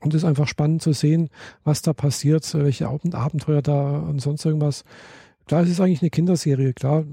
Und 0.00 0.14
es 0.14 0.22
ist 0.22 0.28
einfach 0.28 0.46
spannend 0.46 0.82
zu 0.82 0.92
sehen, 0.92 1.30
was 1.64 1.82
da 1.82 1.92
passiert, 1.94 2.52
welche 2.54 2.86
Abenteuer 2.88 3.62
da 3.62 3.98
und 3.98 4.20
sonst 4.20 4.44
irgendwas. 4.44 4.84
Klar, 5.46 5.62
es 5.62 5.70
ist 5.70 5.80
eigentlich 5.80 6.02
eine 6.02 6.10
Kinderserie, 6.10 6.74
klar. 6.74 7.04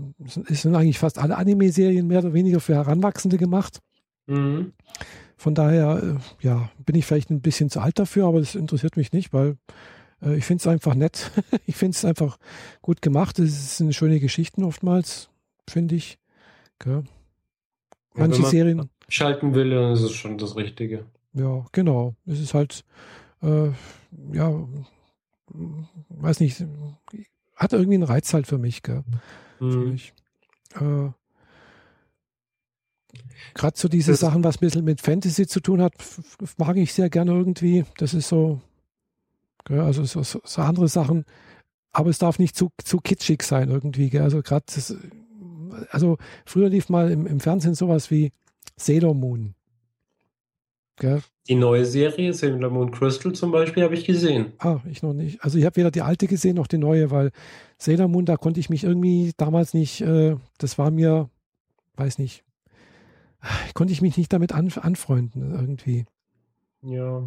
Es 0.49 0.63
sind 0.63 0.75
eigentlich 0.75 0.99
fast 0.99 1.17
alle 1.17 1.37
Anime-Serien 1.37 2.07
mehr 2.07 2.19
oder 2.19 2.33
weniger 2.33 2.59
für 2.59 2.75
Heranwachsende 2.75 3.37
gemacht. 3.37 3.79
Mhm. 4.25 4.73
Von 5.43 5.55
daher, 5.55 6.01
äh, 6.01 6.45
ja, 6.45 6.69
bin 6.85 6.95
ich 6.95 7.05
vielleicht 7.05 7.29
ein 7.29 7.41
bisschen 7.41 7.69
zu 7.69 7.81
alt 7.81 7.99
dafür, 7.99 8.27
aber 8.27 8.39
das 8.39 8.55
interessiert 8.55 8.95
mich 8.95 9.11
nicht, 9.11 9.33
weil 9.33 9.57
äh, 10.21 10.37
ich 10.37 10.45
finde 10.45 10.61
es 10.61 10.67
einfach 10.67 10.95
nett. 10.95 11.31
ich 11.65 11.75
finde 11.75 11.97
es 11.97 12.05
einfach 12.05 12.37
gut 12.81 13.01
gemacht. 13.01 13.39
Es 13.39 13.75
sind 13.75 13.93
schöne 13.93 14.21
Geschichten 14.21 14.63
oftmals, 14.63 15.29
finde 15.69 15.95
ich. 15.95 16.17
Okay. 16.79 17.03
Manche 18.13 18.41
ja, 18.41 18.47
Serien. 18.47 18.89
Schalten 19.09 19.53
will, 19.53 19.71
dann 19.71 19.91
ist 19.91 20.03
es 20.03 20.13
schon 20.13 20.37
das 20.37 20.55
Richtige. 20.55 21.07
Ja, 21.33 21.65
genau. 21.73 22.15
Es 22.25 22.39
ist 22.39 22.53
halt, 22.53 22.85
äh, 23.41 23.67
ja, 24.31 24.65
weiß 26.07 26.39
nicht, 26.39 26.63
hat 27.57 27.73
irgendwie 27.73 27.95
einen 27.95 28.03
Reiz 28.03 28.33
halt 28.33 28.47
für 28.47 28.59
mich, 28.59 28.81
gell? 28.81 29.03
Mhm. 29.59 29.71
Für 29.73 29.79
mich. 29.79 30.13
Äh, 30.79 31.11
Gerade 33.53 33.77
so 33.77 33.87
diese 33.87 34.11
das 34.11 34.21
Sachen, 34.21 34.43
was 34.43 34.57
ein 34.57 34.61
bisschen 34.61 34.85
mit 34.85 35.01
Fantasy 35.01 35.47
zu 35.47 35.59
tun 35.59 35.81
hat, 35.81 35.93
mag 36.57 36.77
ich 36.77 36.93
sehr 36.93 37.09
gerne 37.09 37.31
irgendwie. 37.31 37.85
Das 37.97 38.13
ist 38.13 38.29
so, 38.29 38.61
also 39.69 40.03
so, 40.05 40.23
so, 40.23 40.61
andere 40.61 40.87
Sachen. 40.87 41.25
Aber 41.91 42.09
es 42.09 42.17
darf 42.17 42.39
nicht 42.39 42.55
zu, 42.55 42.71
zu 42.83 42.97
kitschig 42.97 43.43
sein 43.43 43.69
irgendwie. 43.69 44.09
Gell? 44.09 44.23
Also 44.23 44.41
gerade, 44.41 44.65
also 45.91 46.17
früher 46.45 46.69
lief 46.69 46.89
mal 46.89 47.11
im, 47.11 47.27
im 47.27 47.39
Fernsehen 47.39 47.75
sowas 47.75 48.09
wie 48.09 48.31
Sailor 48.75 49.13
Moon. 49.13 49.53
Gell? 50.97 51.21
Die 51.47 51.55
neue 51.55 51.85
Serie, 51.85 52.33
Sailor 52.33 52.69
Moon 52.69 52.91
Crystal 52.91 53.33
zum 53.33 53.51
Beispiel, 53.51 53.83
habe 53.83 53.95
ich 53.95 54.05
gesehen. 54.05 54.53
Ah, 54.59 54.79
ich 54.89 55.03
noch 55.03 55.13
nicht. 55.13 55.43
Also 55.43 55.57
ich 55.57 55.65
habe 55.65 55.75
weder 55.75 55.91
die 55.91 56.01
alte 56.01 56.27
gesehen 56.27 56.55
noch 56.55 56.67
die 56.67 56.77
neue, 56.77 57.11
weil 57.11 57.31
Sailor 57.77 58.07
Moon, 58.07 58.25
da 58.25 58.37
konnte 58.37 58.59
ich 58.59 58.69
mich 58.69 58.83
irgendwie 58.83 59.33
damals 59.37 59.73
nicht, 59.73 60.01
äh, 60.01 60.35
das 60.57 60.77
war 60.77 60.89
mir, 60.89 61.29
weiß 61.95 62.17
nicht, 62.17 62.43
konnte 63.73 63.93
ich 63.93 64.01
mich 64.01 64.17
nicht 64.17 64.31
damit 64.31 64.53
an, 64.53 64.71
anfreunden 64.81 65.51
irgendwie. 65.51 66.05
Ja, 66.81 67.23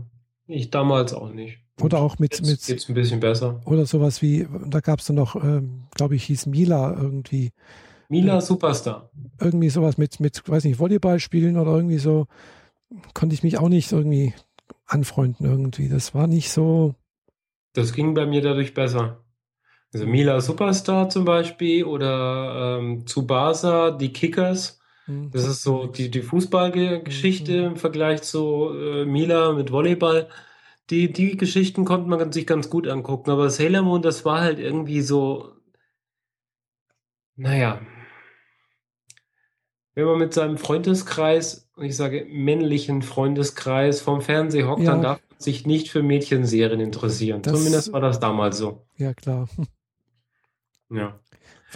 ich 0.47 0.71
damals 0.71 1.13
auch 1.15 1.33
nicht. 1.33 1.59
Oder 1.81 1.99
auch 1.99 2.19
mit. 2.19 2.33
Jetzt 2.33 2.47
mit 2.47 2.65
geht's 2.65 2.89
ein 2.89 2.95
bisschen 2.95 3.21
besser. 3.21 3.61
Oder 3.67 3.87
sowas 3.87 4.23
wie, 4.23 4.47
da 4.67 4.81
gab 4.81 5.01
es 5.01 5.07
dann 5.07 5.17
noch, 5.17 5.37
ähm, 5.37 5.85
glaube 5.95 6.17
ich, 6.17 6.25
hieß 6.25 6.47
Mila 6.47 6.95
irgendwie. 6.95 7.53
Mila 8.09 8.39
äh, 8.39 8.41
Superstar. 8.41 9.11
Irgendwie 9.41 9.69
sowas 9.69 9.99
mit, 9.99 10.21
mit, 10.21 10.49
weiß 10.49 10.65
nicht, 10.65 10.79
Volleyball 10.79 11.21
spielen 11.21 11.59
oder 11.59 11.73
irgendwie 11.73 11.99
so. 11.99 12.27
Konnte 13.15 13.35
ich 13.35 13.43
mich 13.43 13.59
auch 13.59 13.69
nicht 13.69 13.93
irgendwie 13.93 14.33
anfreunden 14.87 15.45
irgendwie. 15.45 15.89
Das 15.89 16.15
war 16.15 16.27
nicht 16.27 16.51
so. 16.51 16.95
Das 17.73 17.93
ging 17.93 18.15
bei 18.15 18.25
mir 18.25 18.41
dadurch 18.41 18.73
besser. 18.73 19.23
Also 19.93 20.07
Mila 20.07 20.41
Superstar 20.41 21.09
zum 21.09 21.25
Beispiel 21.25 21.85
oder 21.85 22.79
ähm, 22.79 23.07
Tsubasa, 23.07 23.91
die 23.91 24.13
Kickers. 24.13 24.76
Hm, 25.07 25.31
das 25.33 25.47
ist 25.47 25.63
so 25.63 25.87
die, 25.87 26.11
die 26.11 26.23
Fußballgeschichte 26.23 27.53
hm, 27.53 27.59
hm. 27.61 27.71
im 27.73 27.77
Vergleich 27.77 28.23
zu 28.23 28.71
äh, 28.73 29.05
Mila 29.05 29.53
mit 29.53 29.73
Volleyball 29.73 30.29
die, 30.91 31.13
die 31.13 31.37
Geschichten 31.37 31.85
konnte 31.85 32.09
man 32.09 32.33
sich 32.33 32.47
ganz 32.47 32.71
gut 32.71 32.87
angucken, 32.87 33.31
aber 33.31 33.51
Sailor 33.51 33.83
Moon, 33.83 34.03
das 34.03 34.25
war 34.25 34.41
halt 34.41 34.59
irgendwie 34.59 35.01
so, 35.01 35.53
naja, 37.35 37.81
wenn 39.95 40.05
man 40.05 40.19
mit 40.19 40.35
seinem 40.35 40.59
Freundeskreis, 40.59 41.69
und 41.75 41.87
ich 41.87 41.97
sage 41.97 42.27
männlichen 42.29 43.03
Freundeskreis 43.03 44.01
vom 44.01 44.21
Fernseher 44.21 44.69
hockt, 44.69 44.83
ja. 44.83 44.93
dann 44.93 45.03
darf 45.03 45.21
man 45.29 45.41
sich 45.41 45.67
nicht 45.67 45.91
für 45.91 46.03
Mädchenserien 46.03 46.81
interessieren. 46.81 47.43
Das, 47.43 47.55
Zumindest 47.55 47.93
war 47.93 48.01
das 48.01 48.21
damals 48.21 48.59
so. 48.59 48.87
Ja, 48.97 49.15
klar. 49.15 49.49
Ja. 50.89 51.19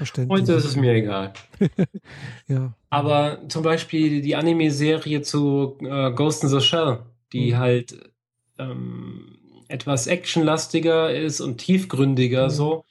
Verständlich. 0.01 0.41
Heute 0.41 0.55
ist 0.55 0.65
es 0.65 0.77
mir 0.77 0.95
egal. 0.95 1.35
ja. 2.49 2.73
Aber 2.89 3.43
zum 3.49 3.63
Beispiel 3.63 4.23
die 4.23 4.35
Anime-Serie 4.35 5.21
zu 5.21 5.77
äh, 5.83 6.11
Ghost 6.13 6.43
in 6.43 6.49
the 6.49 6.63
Shell, 6.63 7.01
die 7.35 7.53
mhm. 7.53 7.59
halt 7.59 8.11
ähm, 8.59 9.37
etwas 9.69 10.07
actionlastiger 10.07 11.15
ist 11.15 11.43
und 11.43 11.59
tiefgründiger 11.59 12.45
mhm. 12.45 12.51
so. 12.51 12.85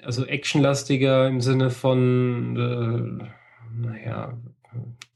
Also 0.00 0.24
actionlastiger 0.24 1.26
im 1.26 1.40
Sinne 1.40 1.70
von, 1.70 2.54
äh, 2.56 3.84
naja, 3.84 4.38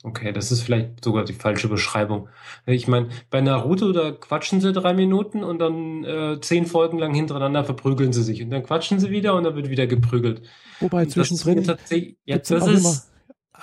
okay, 0.03 0.33
das 0.33 0.51
ist 0.51 0.63
vielleicht 0.63 1.05
sogar 1.05 1.25
die 1.25 1.33
falsche 1.33 1.69
Beschreibung. 1.69 2.29
Ich 2.67 2.89
meine, 2.89 3.09
bei 3.31 3.41
Naruto, 3.41 3.93
da 3.93 4.11
quatschen 4.11 4.61
sie 4.61 4.73
drei 4.73 4.95
Minuten 4.95 5.45
und 5.45 5.59
dann 5.59 6.05
äh, 6.05 6.41
zehn 6.41 6.67
Folgen 6.67 6.99
lang 6.99 7.15
hintereinander 7.15 7.65
verprügeln 7.65 8.13
sie 8.13 8.23
sich. 8.23 8.43
Und 8.43 8.51
dann 8.51 8.65
quatschen 8.65 8.99
sie 8.99 9.11
wieder 9.11 9.35
und 9.35 9.45
dann 9.45 9.55
wird 9.55 9.71
wieder 9.71 9.87
geprügelt. 9.87 10.43
Wobei 10.81 11.07
zwischendrin. 11.07 11.65
Das, 11.65 11.79
ja, 12.25 12.39
das 12.39 12.67
ist 12.67 13.13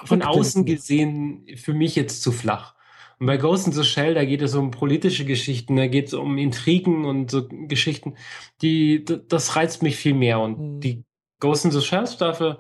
von 0.06 0.22
außen 0.22 0.66
gesehen 0.66 1.46
für 1.56 1.74
mich 1.74 1.96
jetzt 1.96 2.22
zu 2.22 2.32
flach. 2.32 2.76
Und 3.20 3.28
bei 3.28 3.36
Ghost 3.36 3.68
in 3.68 3.74
the 3.74 3.84
Shell, 3.84 4.14
da 4.14 4.24
geht 4.24 4.42
es 4.42 4.56
um 4.56 4.72
politische 4.72 5.26
Geschichten, 5.26 5.76
da 5.76 5.88
geht 5.88 6.08
es 6.08 6.14
um 6.14 6.38
Intrigen 6.38 7.04
und 7.04 7.30
so 7.30 7.48
Geschichten, 7.50 8.16
die, 8.62 9.04
das 9.04 9.58
reizt 9.58 9.84
mich 9.84 9.98
viel 9.98 10.14
mehr. 10.14 10.40
Und 10.40 10.60
mhm. 10.60 10.80
die 10.80 11.04
Ghost 11.42 11.66
in 11.66 11.72
the 11.72 11.82
Shell 11.82 12.08
Staffel, 12.08 12.60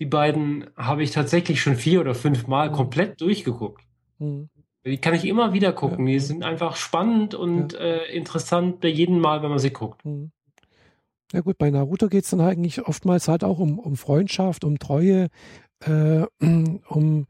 die 0.00 0.06
beiden 0.06 0.70
habe 0.76 1.02
ich 1.02 1.10
tatsächlich 1.10 1.60
schon 1.60 1.76
vier 1.76 2.00
oder 2.00 2.14
fünf 2.14 2.46
Mal 2.46 2.70
mhm. 2.70 2.74
komplett 2.74 3.20
durchgeguckt. 3.20 3.84
Mhm. 4.18 4.48
Die 4.84 4.96
kann 4.96 5.14
ich 5.14 5.26
immer 5.26 5.52
wieder 5.52 5.74
gucken. 5.74 6.06
Ja. 6.06 6.14
Die 6.14 6.20
sind 6.20 6.42
einfach 6.42 6.76
spannend 6.76 7.34
und 7.34 7.74
ja. 7.74 7.80
äh, 7.80 8.16
interessant 8.16 8.80
bei 8.80 8.88
jedem 8.88 9.20
Mal, 9.20 9.42
wenn 9.42 9.50
man 9.50 9.58
sie 9.58 9.70
guckt. 9.70 10.04
Mhm. 10.04 10.32
Ja 11.32 11.42
gut, 11.42 11.58
bei 11.58 11.70
Naruto 11.70 12.08
geht 12.08 12.24
es 12.24 12.30
dann 12.30 12.40
eigentlich 12.40 12.86
oftmals 12.88 13.28
halt 13.28 13.44
auch 13.44 13.60
um, 13.60 13.78
um 13.78 13.96
Freundschaft, 13.96 14.64
um 14.64 14.78
Treue, 14.78 15.28
äh, 15.84 16.24
um 16.88 17.26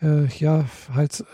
äh, 0.00 0.26
ja, 0.38 0.64
halt 0.92 1.24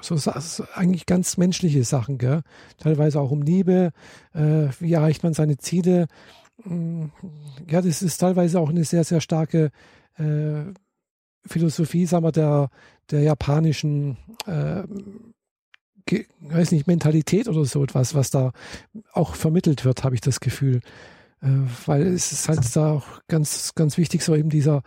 so 0.00 0.64
eigentlich 0.74 1.06
ganz 1.06 1.36
menschliche 1.36 1.84
Sachen, 1.84 2.16
gell? 2.16 2.40
Teilweise 2.78 3.20
auch 3.20 3.30
um 3.30 3.42
Liebe, 3.42 3.92
äh, 4.32 4.68
wie 4.80 4.94
erreicht 4.94 5.22
man 5.22 5.34
seine 5.34 5.58
Ziele. 5.58 6.06
Mm, 6.64 7.06
ja, 7.68 7.82
das 7.82 8.02
ist 8.02 8.16
teilweise 8.18 8.58
auch 8.58 8.70
eine 8.70 8.84
sehr, 8.84 9.04
sehr 9.04 9.20
starke 9.20 9.70
äh, 10.16 10.72
Philosophie, 11.46 12.06
sagen 12.06 12.24
wir, 12.24 12.32
der, 12.32 12.70
der 13.10 13.22
japanischen 13.22 14.16
äh, 14.46 14.84
weiß 16.40 16.72
nicht, 16.72 16.88
Mentalität 16.88 17.48
oder 17.48 17.64
so 17.64 17.84
etwas, 17.84 18.14
was 18.14 18.30
da 18.30 18.52
auch 19.12 19.36
vermittelt 19.36 19.84
wird, 19.84 20.02
habe 20.02 20.16
ich 20.16 20.20
das 20.20 20.40
Gefühl. 20.40 20.80
Äh, 21.40 21.48
weil 21.86 22.06
es 22.08 22.32
ist 22.32 22.48
halt 22.48 22.74
da 22.74 22.92
auch 22.92 23.20
ganz, 23.28 23.74
ganz 23.74 23.96
wichtig, 23.96 24.22
so 24.22 24.34
eben 24.34 24.50
dieser 24.50 24.82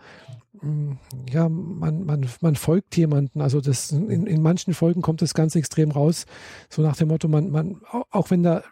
ja, 1.30 1.48
man, 1.48 2.04
man, 2.04 2.26
man 2.40 2.56
folgt 2.56 2.96
jemanden. 2.96 3.40
Also 3.40 3.60
das 3.60 3.90
in, 3.92 4.26
in 4.26 4.42
manchen 4.42 4.72
Folgen 4.72 5.02
kommt 5.02 5.20
das 5.20 5.34
ganz 5.34 5.54
extrem 5.56 5.90
raus. 5.90 6.26
So 6.70 6.82
nach 6.82 6.96
dem 6.96 7.08
Motto, 7.08 7.28
man, 7.28 7.50
man, 7.50 7.80
auch 8.10 8.30
wenn 8.30 8.42
da 8.42 8.62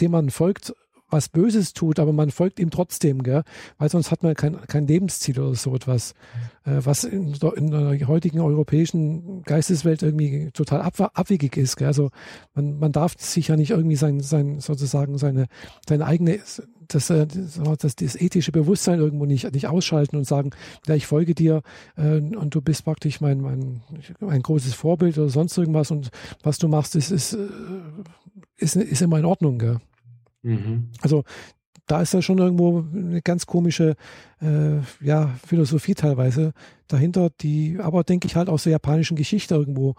dem 0.00 0.10
man 0.10 0.30
folgt, 0.30 0.74
was 1.14 1.28
Böses 1.28 1.72
tut, 1.72 1.98
aber 1.98 2.12
man 2.12 2.30
folgt 2.30 2.58
ihm 2.58 2.70
trotzdem, 2.70 3.22
gell? 3.22 3.44
weil 3.78 3.88
sonst 3.88 4.10
hat 4.10 4.22
man 4.22 4.34
kein, 4.34 4.60
kein 4.66 4.86
Lebensziel 4.86 5.38
oder 5.40 5.54
so 5.54 5.74
etwas, 5.74 6.12
äh, 6.64 6.80
was 6.80 7.04
in 7.04 7.32
der, 7.32 7.56
in 7.56 7.70
der, 7.70 8.08
heutigen 8.08 8.40
europäischen 8.40 9.42
Geisteswelt 9.44 10.02
irgendwie 10.02 10.50
total 10.52 10.82
ab, 10.82 11.12
abwegig 11.14 11.56
ist. 11.56 11.76
Gell? 11.76 11.86
Also 11.86 12.10
man, 12.54 12.78
man 12.78 12.92
darf 12.92 13.14
sich 13.18 13.48
ja 13.48 13.56
nicht 13.56 13.70
irgendwie 13.70 13.96
sein, 13.96 14.20
sein 14.20 14.58
sozusagen 14.60 15.16
seine, 15.16 15.46
seine 15.88 16.04
eigene 16.04 16.40
das, 16.88 17.10
äh, 17.10 17.26
das, 17.26 17.96
das 17.96 18.16
ethische 18.16 18.52
Bewusstsein 18.52 18.98
irgendwo 18.98 19.24
nicht, 19.24 19.50
nicht 19.52 19.68
ausschalten 19.68 20.16
und 20.16 20.24
sagen, 20.24 20.50
ja, 20.86 20.94
ich 20.94 21.06
folge 21.06 21.34
dir 21.34 21.62
äh, 21.96 22.18
und 22.18 22.54
du 22.54 22.60
bist 22.60 22.84
praktisch 22.84 23.20
mein, 23.20 23.40
mein, 23.40 23.82
ein 24.20 24.42
großes 24.42 24.74
Vorbild 24.74 25.16
oder 25.16 25.28
sonst 25.28 25.56
irgendwas 25.56 25.90
und 25.90 26.10
was 26.42 26.58
du 26.58 26.68
machst, 26.68 26.96
ist, 26.96 27.10
ist, 27.10 27.34
äh, 27.34 27.48
ist, 28.56 28.76
ist 28.76 29.02
immer 29.02 29.18
in 29.18 29.24
Ordnung. 29.24 29.58
Gell? 29.58 29.80
Mhm. 30.44 30.90
Also 31.00 31.24
da 31.86 32.00
ist 32.00 32.14
da 32.14 32.22
schon 32.22 32.38
irgendwo 32.38 32.84
eine 32.94 33.20
ganz 33.20 33.46
komische 33.46 33.96
äh, 34.40 34.78
ja, 35.00 35.34
Philosophie 35.46 35.94
teilweise 35.94 36.52
dahinter, 36.88 37.30
die 37.40 37.78
aber, 37.78 38.04
denke 38.04 38.26
ich, 38.26 38.36
halt 38.36 38.48
aus 38.48 38.62
der 38.64 38.72
japanischen 38.72 39.16
Geschichte 39.16 39.54
irgendwo 39.54 39.94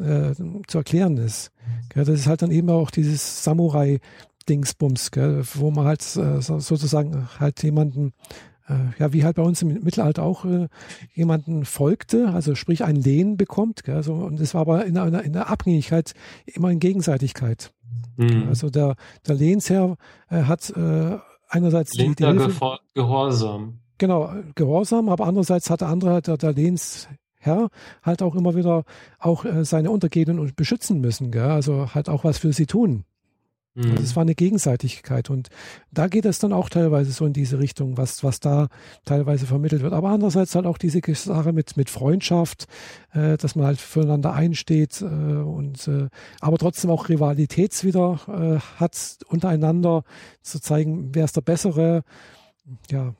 äh, 0.00 0.34
zu 0.66 0.78
erklären 0.78 1.16
ist. 1.16 1.52
Ja, 1.94 2.04
das 2.04 2.20
ist 2.20 2.26
halt 2.26 2.42
dann 2.42 2.50
eben 2.50 2.70
auch 2.70 2.90
dieses 2.90 3.44
Samurai-Dingsbums, 3.44 5.10
wo 5.54 5.70
man 5.70 5.84
halt 5.84 6.00
äh, 6.16 6.40
sozusagen 6.40 7.28
halt 7.38 7.62
jemanden 7.62 8.14
ja, 8.98 9.12
wie 9.12 9.24
halt 9.24 9.36
bei 9.36 9.42
uns 9.42 9.62
im 9.62 9.82
Mittelalter 9.82 10.22
auch 10.22 10.44
äh, 10.44 10.68
jemanden 11.14 11.64
folgte, 11.64 12.28
also 12.28 12.54
sprich 12.54 12.84
ein 12.84 12.96
Lehen 12.96 13.36
bekommt. 13.36 13.84
Gell, 13.84 14.02
so, 14.02 14.14
und 14.14 14.40
es 14.40 14.54
war 14.54 14.62
aber 14.62 14.84
in 14.84 14.98
einer, 14.98 15.22
in 15.22 15.32
der 15.32 15.50
Abhängigkeit 15.50 16.14
immer 16.46 16.70
in 16.70 16.78
Gegenseitigkeit. 16.78 17.72
Mhm. 18.16 18.48
Also 18.48 18.68
der, 18.68 18.96
der 19.26 19.34
Lehnsherr 19.34 19.96
äh, 20.28 20.42
hat 20.42 20.70
äh, 20.70 21.18
einerseits 21.48 21.92
die, 21.92 22.14
die 22.14 22.26
Hilfe, 22.26 22.78
Gehorsam. 22.94 23.80
Genau, 23.98 24.32
Gehorsam, 24.54 25.08
aber 25.08 25.26
andererseits 25.26 25.70
hat 25.70 25.80
der 25.80 25.88
andere, 25.88 26.20
der, 26.22 26.36
der 26.36 26.52
Lehnsherr, 26.52 27.70
halt 28.02 28.22
auch 28.22 28.34
immer 28.34 28.54
wieder 28.54 28.84
auch 29.18 29.44
äh, 29.44 29.64
seine 29.64 29.90
Untergebenen 29.90 30.52
beschützen 30.54 31.00
müssen, 31.00 31.30
gell? 31.30 31.42
also 31.42 31.94
halt 31.94 32.08
auch 32.08 32.24
was 32.24 32.38
für 32.38 32.52
sie 32.52 32.66
tun. 32.66 33.04
Also 33.76 33.90
mhm. 33.90 33.96
es 33.96 34.16
war 34.16 34.22
eine 34.22 34.34
Gegenseitigkeit 34.34 35.30
und 35.30 35.48
da 35.92 36.08
geht 36.08 36.24
es 36.24 36.40
dann 36.40 36.52
auch 36.52 36.68
teilweise 36.68 37.12
so 37.12 37.24
in 37.26 37.32
diese 37.32 37.60
Richtung, 37.60 37.96
was, 37.96 38.24
was 38.24 38.40
da 38.40 38.68
teilweise 39.04 39.46
vermittelt 39.46 39.82
wird. 39.82 39.92
Aber 39.92 40.08
andererseits 40.08 40.54
halt 40.56 40.66
auch 40.66 40.78
diese 40.78 41.00
Sache 41.14 41.52
mit, 41.52 41.76
mit 41.76 41.88
Freundschaft, 41.88 42.66
äh, 43.12 43.36
dass 43.36 43.54
man 43.54 43.66
halt 43.66 43.80
füreinander 43.80 44.32
einsteht 44.32 45.00
äh, 45.00 45.04
und 45.04 45.86
äh, 45.86 46.08
aber 46.40 46.58
trotzdem 46.58 46.90
auch 46.90 47.08
Rivalitäts 47.08 47.84
wieder 47.84 48.20
äh, 48.26 48.80
hat 48.80 49.18
untereinander, 49.28 50.02
zu 50.42 50.60
zeigen, 50.60 51.14
wer 51.14 51.24
ist 51.24 51.36
der 51.36 51.42
Bessere. 51.42 52.02
Ja, 52.90 53.14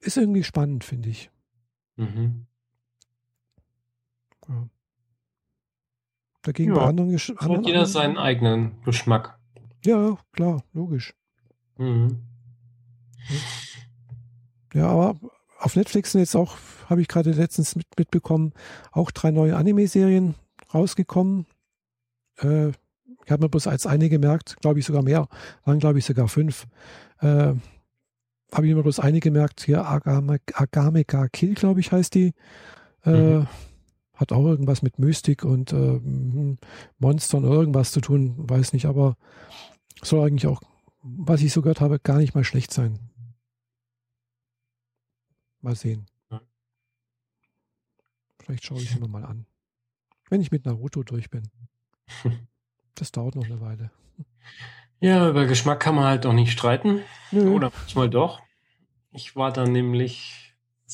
ist 0.00 0.16
irgendwie 0.16 0.44
spannend, 0.44 0.84
finde 0.84 1.10
ich. 1.10 1.30
Mhm. 1.96 2.46
Dagegen 6.44 6.74
ja, 6.74 6.80
bei 6.80 6.86
anderen, 6.86 7.18
anderen 7.38 7.56
hat 7.56 7.66
jeder 7.66 7.86
seinen 7.86 8.18
eigenen 8.18 8.82
Geschmack. 8.84 9.38
Ja, 9.84 10.18
klar, 10.32 10.62
logisch. 10.74 11.14
Mhm. 11.78 12.20
Ja, 14.74 14.88
aber 14.88 15.16
auf 15.58 15.74
Netflix 15.74 16.12
sind 16.12 16.20
jetzt 16.20 16.36
auch, 16.36 16.56
habe 16.90 17.00
ich 17.00 17.08
gerade 17.08 17.30
letztens 17.32 17.76
mit, 17.76 17.86
mitbekommen, 17.98 18.52
auch 18.92 19.10
drei 19.10 19.30
neue 19.30 19.56
Anime-Serien 19.56 20.34
rausgekommen. 20.72 21.46
Äh, 22.40 22.68
ich 22.68 23.30
habe 23.30 23.44
mir 23.44 23.48
bloß 23.48 23.66
als 23.66 23.86
eine 23.86 24.10
gemerkt, 24.10 24.56
glaube 24.60 24.80
ich 24.80 24.84
sogar 24.84 25.02
mehr, 25.02 25.28
waren 25.64 25.78
glaube 25.78 25.98
ich 25.98 26.04
sogar 26.04 26.28
fünf. 26.28 26.66
Äh, 27.20 27.54
habe 28.52 28.66
ich 28.66 28.74
mir 28.74 28.82
bloß 28.82 29.00
eine 29.00 29.20
gemerkt, 29.20 29.62
hier 29.62 29.86
Agame, 29.86 30.40
Agameka 30.52 31.28
Kill, 31.28 31.54
glaube 31.54 31.80
ich, 31.80 31.90
heißt 31.90 32.14
die. 32.14 32.34
Äh, 33.06 33.38
mhm. 33.38 33.46
Hat 34.14 34.32
auch 34.32 34.44
irgendwas 34.44 34.82
mit 34.82 34.98
Mystik 34.98 35.44
und 35.44 35.72
äh, 35.72 36.00
Monstern 36.98 37.44
oder 37.44 37.54
irgendwas 37.54 37.92
zu 37.92 38.00
tun, 38.00 38.34
weiß 38.36 38.72
nicht, 38.72 38.86
aber 38.86 39.16
soll 40.02 40.26
eigentlich 40.26 40.46
auch, 40.46 40.60
was 41.02 41.42
ich 41.42 41.52
so 41.52 41.62
gehört 41.62 41.80
habe, 41.80 41.98
gar 41.98 42.18
nicht 42.18 42.34
mal 42.34 42.44
schlecht 42.44 42.72
sein. 42.72 42.98
Mal 45.60 45.74
sehen. 45.74 46.06
Vielleicht 48.38 48.64
schaue 48.66 48.78
ich 48.78 48.90
sie 48.90 49.00
mir 49.00 49.08
mal 49.08 49.24
an. 49.24 49.46
Wenn 50.28 50.42
ich 50.42 50.50
mit 50.50 50.66
Naruto 50.66 51.02
durch 51.02 51.30
bin. 51.30 51.48
Das 52.96 53.10
dauert 53.10 53.34
noch 53.34 53.44
eine 53.44 53.60
Weile. 53.60 53.90
Ja, 55.00 55.28
über 55.28 55.46
Geschmack 55.46 55.80
kann 55.80 55.96
man 55.96 56.04
halt 56.04 56.26
auch 56.26 56.32
nicht 56.32 56.52
streiten. 56.52 57.00
Nö. 57.32 57.50
Oder 57.50 57.72
manchmal 57.76 58.08
doch. 58.08 58.40
Ich 59.10 59.34
war 59.34 59.52
dann 59.52 59.72
nämlich 59.72 60.43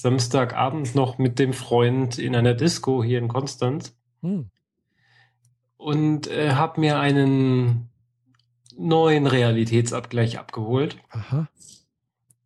Samstagabend 0.00 0.94
noch 0.94 1.18
mit 1.18 1.38
dem 1.38 1.52
Freund 1.52 2.18
in 2.18 2.34
einer 2.34 2.54
Disco 2.54 3.02
hier 3.04 3.18
in 3.18 3.28
Konstanz. 3.28 3.96
Hm. 4.22 4.50
Und 5.76 6.28
äh, 6.28 6.52
habe 6.52 6.80
mir 6.80 6.98
einen 6.98 7.90
neuen 8.76 9.26
Realitätsabgleich 9.26 10.38
abgeholt. 10.38 10.96
Aha. 11.10 11.48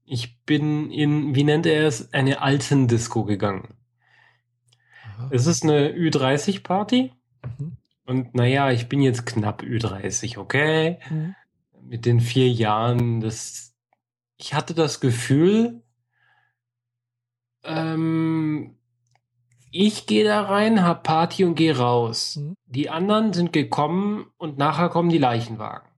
Ich 0.05 0.43
bin 0.45 0.91
in, 0.91 1.35
wie 1.35 1.45
nennt 1.45 1.67
er 1.67 1.87
es, 1.87 2.13
eine 2.13 2.43
alten 2.43 2.89
Disco 2.89 3.25
gegangen. 3.25 3.75
Aha. 5.03 5.29
Es 5.31 5.47
ist 5.47 5.63
eine 5.63 5.91
Ü30-Party. 5.91 7.13
Mhm. 7.59 7.77
Und 8.07 8.35
naja, 8.35 8.71
ich 8.71 8.89
bin 8.89 9.01
jetzt 9.01 9.25
knapp 9.27 9.63
Ü30, 9.63 10.39
okay? 10.39 10.99
Mhm. 11.09 11.35
Mit 11.83 12.07
den 12.07 12.21
vier 12.21 12.51
Jahren, 12.51 13.21
das, 13.21 13.75
ich 14.37 14.55
hatte 14.55 14.75
das 14.75 15.01
Gefühl, 15.01 15.84
ähm, 17.65 18.77
ich 19.71 20.07
gehe 20.07 20.25
da 20.25 20.43
rein, 20.43 20.85
hab 20.85 21.03
Party 21.03 21.45
und 21.45 21.57
gehe 21.57 21.77
raus. 21.77 22.37
Mhm. 22.37 22.57
Die 22.67 22.91
anderen 22.91 23.33
sind 23.33 23.53
gekommen 23.53 24.27
und 24.37 24.57
nachher 24.57 24.89
kommen 24.89 25.09
die 25.09 25.19
Leichenwagen. 25.19 25.89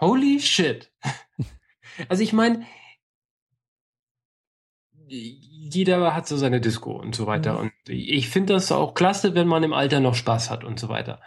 Holy 0.00 0.38
shit. 0.40 0.92
also 2.08 2.22
ich 2.22 2.32
meine, 2.32 2.64
jeder 5.08 6.14
hat 6.14 6.28
so 6.28 6.36
seine 6.36 6.60
Disco 6.60 6.92
und 6.92 7.14
so 7.14 7.26
weiter. 7.26 7.54
Mhm. 7.54 7.58
Und 7.58 7.72
ich 7.88 8.28
finde 8.28 8.52
das 8.52 8.70
auch 8.70 8.94
klasse, 8.94 9.34
wenn 9.34 9.48
man 9.48 9.64
im 9.64 9.72
Alter 9.72 10.00
noch 10.00 10.14
Spaß 10.14 10.50
hat 10.50 10.62
und 10.62 10.78
so 10.78 10.88
weiter. 10.88 11.20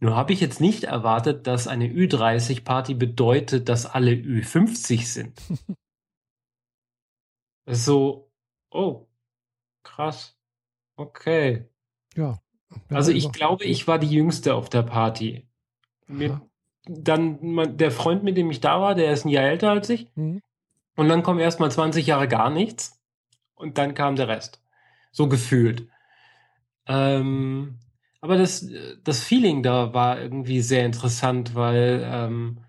Nur 0.00 0.16
habe 0.16 0.32
ich 0.32 0.40
jetzt 0.40 0.60
nicht 0.60 0.82
erwartet, 0.82 1.46
dass 1.46 1.68
eine 1.68 1.86
Ü30-Party 1.86 2.94
bedeutet, 2.94 3.68
dass 3.68 3.86
alle 3.86 4.10
Ü50 4.10 5.04
sind. 5.06 5.40
so, 7.66 8.30
oh, 8.70 9.06
krass. 9.82 10.36
Okay. 10.96 11.68
Ja. 12.16 12.40
Also 12.88 13.12
ich 13.12 13.32
glaube, 13.32 13.64
ich 13.64 13.86
war 13.86 13.98
die 13.98 14.10
Jüngste 14.10 14.54
auf 14.54 14.68
der 14.68 14.82
Party. 14.82 15.46
Mit, 16.06 16.32
dann 16.86 17.76
der 17.76 17.90
Freund, 17.90 18.22
mit 18.22 18.36
dem 18.36 18.50
ich 18.50 18.60
da 18.60 18.80
war, 18.80 18.94
der 18.94 19.12
ist 19.12 19.24
ein 19.24 19.30
Jahr 19.30 19.44
älter 19.44 19.70
als 19.70 19.88
ich. 19.90 20.08
Mhm. 20.14 20.42
Und 20.96 21.08
dann 21.08 21.22
kommen 21.22 21.40
erst 21.40 21.60
mal 21.60 21.70
20 21.70 22.06
Jahre 22.06 22.28
gar 22.28 22.50
nichts. 22.50 23.00
Und 23.54 23.78
dann 23.78 23.94
kam 23.94 24.16
der 24.16 24.28
Rest. 24.28 24.62
So 25.10 25.28
gefühlt. 25.28 25.88
Ähm, 26.86 27.78
aber 28.20 28.36
das, 28.36 28.68
das 29.02 29.22
Feeling 29.22 29.62
da 29.62 29.94
war 29.94 30.20
irgendwie 30.20 30.60
sehr 30.60 30.84
interessant, 30.84 31.54
weil 31.54 32.02
ähm, 32.04 32.60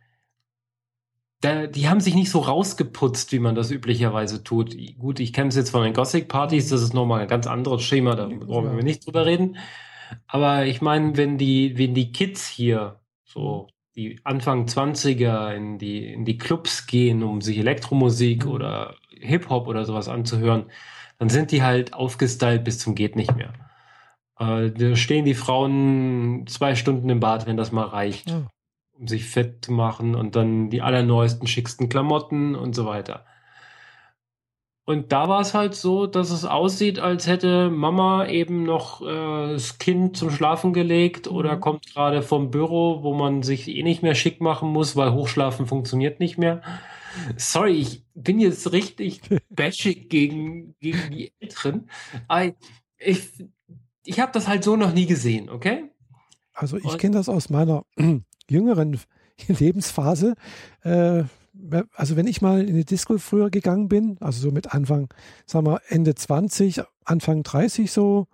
da, 1.44 1.68
die 1.68 1.90
haben 1.90 2.00
sich 2.00 2.16
nicht 2.16 2.32
so 2.32 2.40
rausgeputzt, 2.40 3.34
wie 3.34 3.40
man 3.40 3.56
das 3.56 3.70
üblicherweise 3.70 4.44
tut. 4.44 4.78
Gut, 4.98 5.20
ich 5.20 5.34
kenne 5.34 5.50
es 5.50 5.56
jetzt 5.56 5.72
von 5.72 5.84
den 5.84 5.94
Gothic-Partys, 5.94 6.70
das 6.70 6.82
ist 6.82 6.94
nochmal 6.94 7.22
ein 7.22 7.28
ganz 7.28 7.48
anderes 7.48 7.84
Schema, 7.84 8.16
da 8.16 8.28
brauchen 8.28 8.76
wir 8.76 8.84
nicht 8.84 9.06
drüber 9.06 9.26
reden. 9.26 9.58
Aber 10.28 10.66
ich 10.66 10.82
meine, 10.82 11.18
wenn 11.18 11.38
die, 11.38 11.78
wenn 11.78 11.94
die 11.94 12.12
Kids 12.14 12.48
hier 12.48 13.00
so 13.26 13.68
die 13.96 14.20
Anfang 14.24 14.66
20er 14.66 15.54
in 15.54 15.78
die, 15.78 16.14
in 16.14 16.24
die 16.24 16.38
Clubs 16.38 16.88
gehen, 16.88 17.24
um 17.24 17.42
sich 17.42 17.58
Elektromusik 17.58 18.46
mhm. 18.46 18.52
oder 18.52 18.96
Hip-Hop 19.20 19.68
oder 19.68 19.84
sowas 19.84 20.08
anzuhören, 20.08 20.66
dann 21.20 21.30
sind 21.30 21.52
die 21.52 21.62
halt 21.62 21.94
aufgestylt 21.94 22.64
bis 22.64 22.80
zum 22.80 22.96
geht 22.96 23.16
nicht 23.16 23.36
mehr. 23.36 23.54
Äh, 24.40 24.72
da 24.72 24.96
stehen 24.96 25.26
die 25.26 25.34
Frauen 25.34 26.46
zwei 26.48 26.76
Stunden 26.76 27.10
im 27.10 27.20
Bad, 27.20 27.48
wenn 27.48 27.58
das 27.58 27.72
mal 27.72 27.86
reicht, 27.86 28.30
ja. 28.30 28.48
Um 28.98 29.08
sich 29.08 29.26
fett 29.26 29.66
zu 29.66 29.72
machen 29.72 30.16
und 30.16 30.36
dann 30.36 30.70
die 30.70 30.82
allerneuesten, 30.82 31.48
schicksten 31.48 31.90
Klamotten 31.90 32.56
und 32.56 32.76
so 32.76 32.86
weiter. 32.86 33.26
Und 34.86 35.14
da 35.14 35.30
war 35.30 35.40
es 35.40 35.54
halt 35.54 35.76
so, 35.76 36.08
dass 36.08 36.30
es 36.30 36.44
aussieht, 36.44 37.00
als 37.00 37.26
hätte 37.26 37.70
Mama 37.70 38.28
eben 38.28 38.64
noch 38.64 39.02
äh, 39.02 39.54
das 39.54 39.78
Kind 39.78 40.18
zum 40.18 40.30
Schlafen 40.30 40.74
gelegt 40.74 41.30
oder 41.30 41.56
mhm. 41.56 41.62
kommt 41.62 41.94
gerade 41.94 42.22
vom 42.22 42.52
Büro, 42.52 43.02
wo 43.02 43.14
man 43.14 43.44
sich 43.44 43.70
eh 43.70 43.82
nicht 43.84 44.04
mehr 44.04 44.14
schick 44.14 44.42
machen 44.42 44.70
muss, 44.70 44.98
weil 44.98 45.14
Hochschlafen 45.14 45.68
funktioniert 45.68 46.20
nicht 46.20 46.38
mehr. 46.38 46.62
Sorry, 47.38 47.78
ich 47.78 48.04
bin 48.14 48.40
jetzt 48.40 48.74
richtig 48.74 49.22
bashig 49.50 50.10
gegen, 50.10 50.76
gegen 50.82 51.12
die 51.12 51.32
Älteren. 51.40 51.90
Aber 52.28 52.52
ich, 52.98 53.30
ich 54.04 54.20
habe 54.20 54.34
das 54.34 54.50
halt 54.50 54.66
so 54.66 54.76
noch 54.76 54.94
nie 54.94 55.06
gesehen, 55.06 55.50
okay? 55.50 55.86
Also 56.54 56.78
ich 56.78 56.98
kenne 56.98 57.16
das 57.16 57.30
aus 57.30 57.50
meiner 57.50 57.84
jüngeren 58.50 59.00
Lebensphase. 59.48 60.36
Äh, 60.84 61.24
also 61.94 62.16
wenn 62.16 62.28
ich 62.28 62.42
mal 62.42 62.68
in 62.68 62.76
die 62.76 62.86
Disco 62.86 63.18
früher 63.18 63.50
gegangen 63.50 63.88
bin, 63.88 64.18
also 64.20 64.42
so 64.42 64.52
mit 64.52 64.74
Anfang, 64.74 65.14
sagen 65.46 65.68
wir 65.68 65.82
Ende 65.88 66.16
20, 66.16 66.82
Anfang 67.06 67.44
30 67.44 67.92
so, 67.92 68.28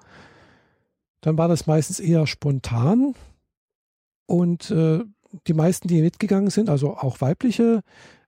dann 1.22 1.38
war 1.38 1.48
das 1.48 1.68
meistens 1.68 2.00
eher 2.00 2.28
spontan. 2.28 3.14
Und 4.26 4.72
äh, 4.72 5.04
die 5.48 5.54
meisten, 5.54 5.88
die 5.88 6.02
mitgegangen 6.02 6.50
sind, 6.50 6.70
also 6.70 6.96
auch 6.96 7.22
weibliche 7.22 7.82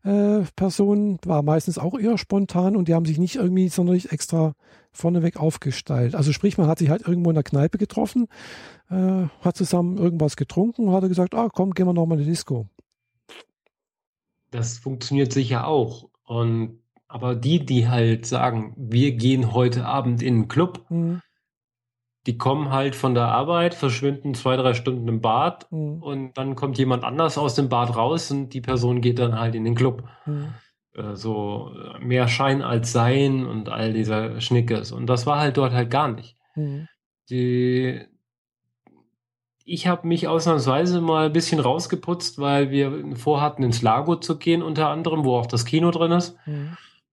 äh, 0.04 0.42
Personen, 0.56 1.20
war 1.26 1.44
meistens 1.44 1.78
auch 1.78 1.98
eher 1.98 2.18
spontan 2.18 2.76
und 2.76 2.88
die 2.88 2.94
haben 2.94 3.06
sich 3.06 3.18
nicht 3.18 3.36
irgendwie 3.36 3.70
sonderlich 3.70 4.12
extra 4.12 4.54
vorneweg 4.92 5.38
aufgestellt. 5.38 6.16
Also 6.16 6.34
sprich, 6.34 6.58
man 6.58 6.68
hat 6.68 6.80
sich 6.80 6.90
halt 6.90 7.08
irgendwo 7.08 7.30
in 7.30 7.36
der 7.36 7.44
Kneipe 7.44 7.78
getroffen, 7.78 8.28
äh, 8.90 9.28
hat 9.42 9.56
zusammen 9.56 9.98
irgendwas 9.98 10.36
getrunken 10.36 10.88
und 10.88 10.94
hat 10.94 11.08
gesagt, 11.08 11.36
ah 11.36 11.50
komm, 11.54 11.72
gehen 11.72 11.88
wir 11.88 11.94
nochmal 11.94 12.20
in 12.20 12.26
die 12.26 12.30
Disco 12.32 12.68
das 14.52 14.78
funktioniert 14.78 15.34
sicher 15.34 15.68
auch. 15.68 16.10
Und 16.26 16.80
aber 17.08 17.36
die, 17.36 17.66
die 17.66 17.90
halt 17.90 18.26
sagen, 18.26 18.74
wir 18.78 19.14
gehen 19.14 19.52
heute 19.52 19.86
Abend 19.86 20.22
in 20.22 20.42
den 20.42 20.48
Club, 20.48 20.86
mhm. 20.90 21.22
Die 22.28 22.38
kommen 22.38 22.72
halt 22.72 22.96
von 22.96 23.16
der 23.16 23.28
Arbeit, 23.28 23.74
verschwinden 23.74 24.36
zwei, 24.36 24.56
drei 24.56 24.74
Stunden 24.74 25.08
im 25.08 25.22
Bad 25.22 25.72
mhm. 25.72 26.04
und 26.04 26.38
dann 26.38 26.56
kommt 26.56 26.78
jemand 26.78 27.04
anders 27.04 27.38
aus 27.38 27.56
dem 27.56 27.70
Bad 27.70 27.96
raus 27.96 28.30
und 28.32 28.50
die 28.50 28.62
Person 28.62 29.02
geht 29.02 29.20
dann 29.20 29.40
halt 29.40 29.56
in 29.56 29.64
den 29.64 29.76
Club. 29.76 30.04
Mhm. 30.26 30.54
Äh, 30.94 31.16
so 31.16 31.72
mehr 32.00 32.28
Schein 32.28 32.62
als 32.62 32.92
Sein 32.92 33.46
und 33.46 33.70
all 33.70 33.94
dieser 33.94 34.40
Schnickes. 34.42 34.92
Und 34.92 35.08
das 35.08 35.26
war 35.26 35.40
halt 35.40 35.58
dort 35.58 35.74
halt 35.74 35.90
gar 35.90 36.10
nicht. 36.10 36.36
Mhm. 36.56 36.88
Die, 37.30 38.02
ich 39.66 39.88
habe 39.88 40.08
mich 40.08 40.28
ausnahmsweise 40.28 41.02
mal 41.02 41.28
ein 41.28 41.34
bisschen 41.34 41.60
rausgeputzt, 41.60 42.40
weil 42.40 42.70
wir 42.70 43.16
vorhatten, 43.16 43.64
ins 43.64 43.82
Lago 43.82 44.18
zu 44.18 44.38
gehen, 44.38 44.62
unter 44.62 44.90
anderem, 44.90 45.24
wo 45.24 45.38
auch 45.38 45.48
das 45.48 45.66
Kino 45.66 45.92
drin 45.92 46.12
ist. 46.12 46.38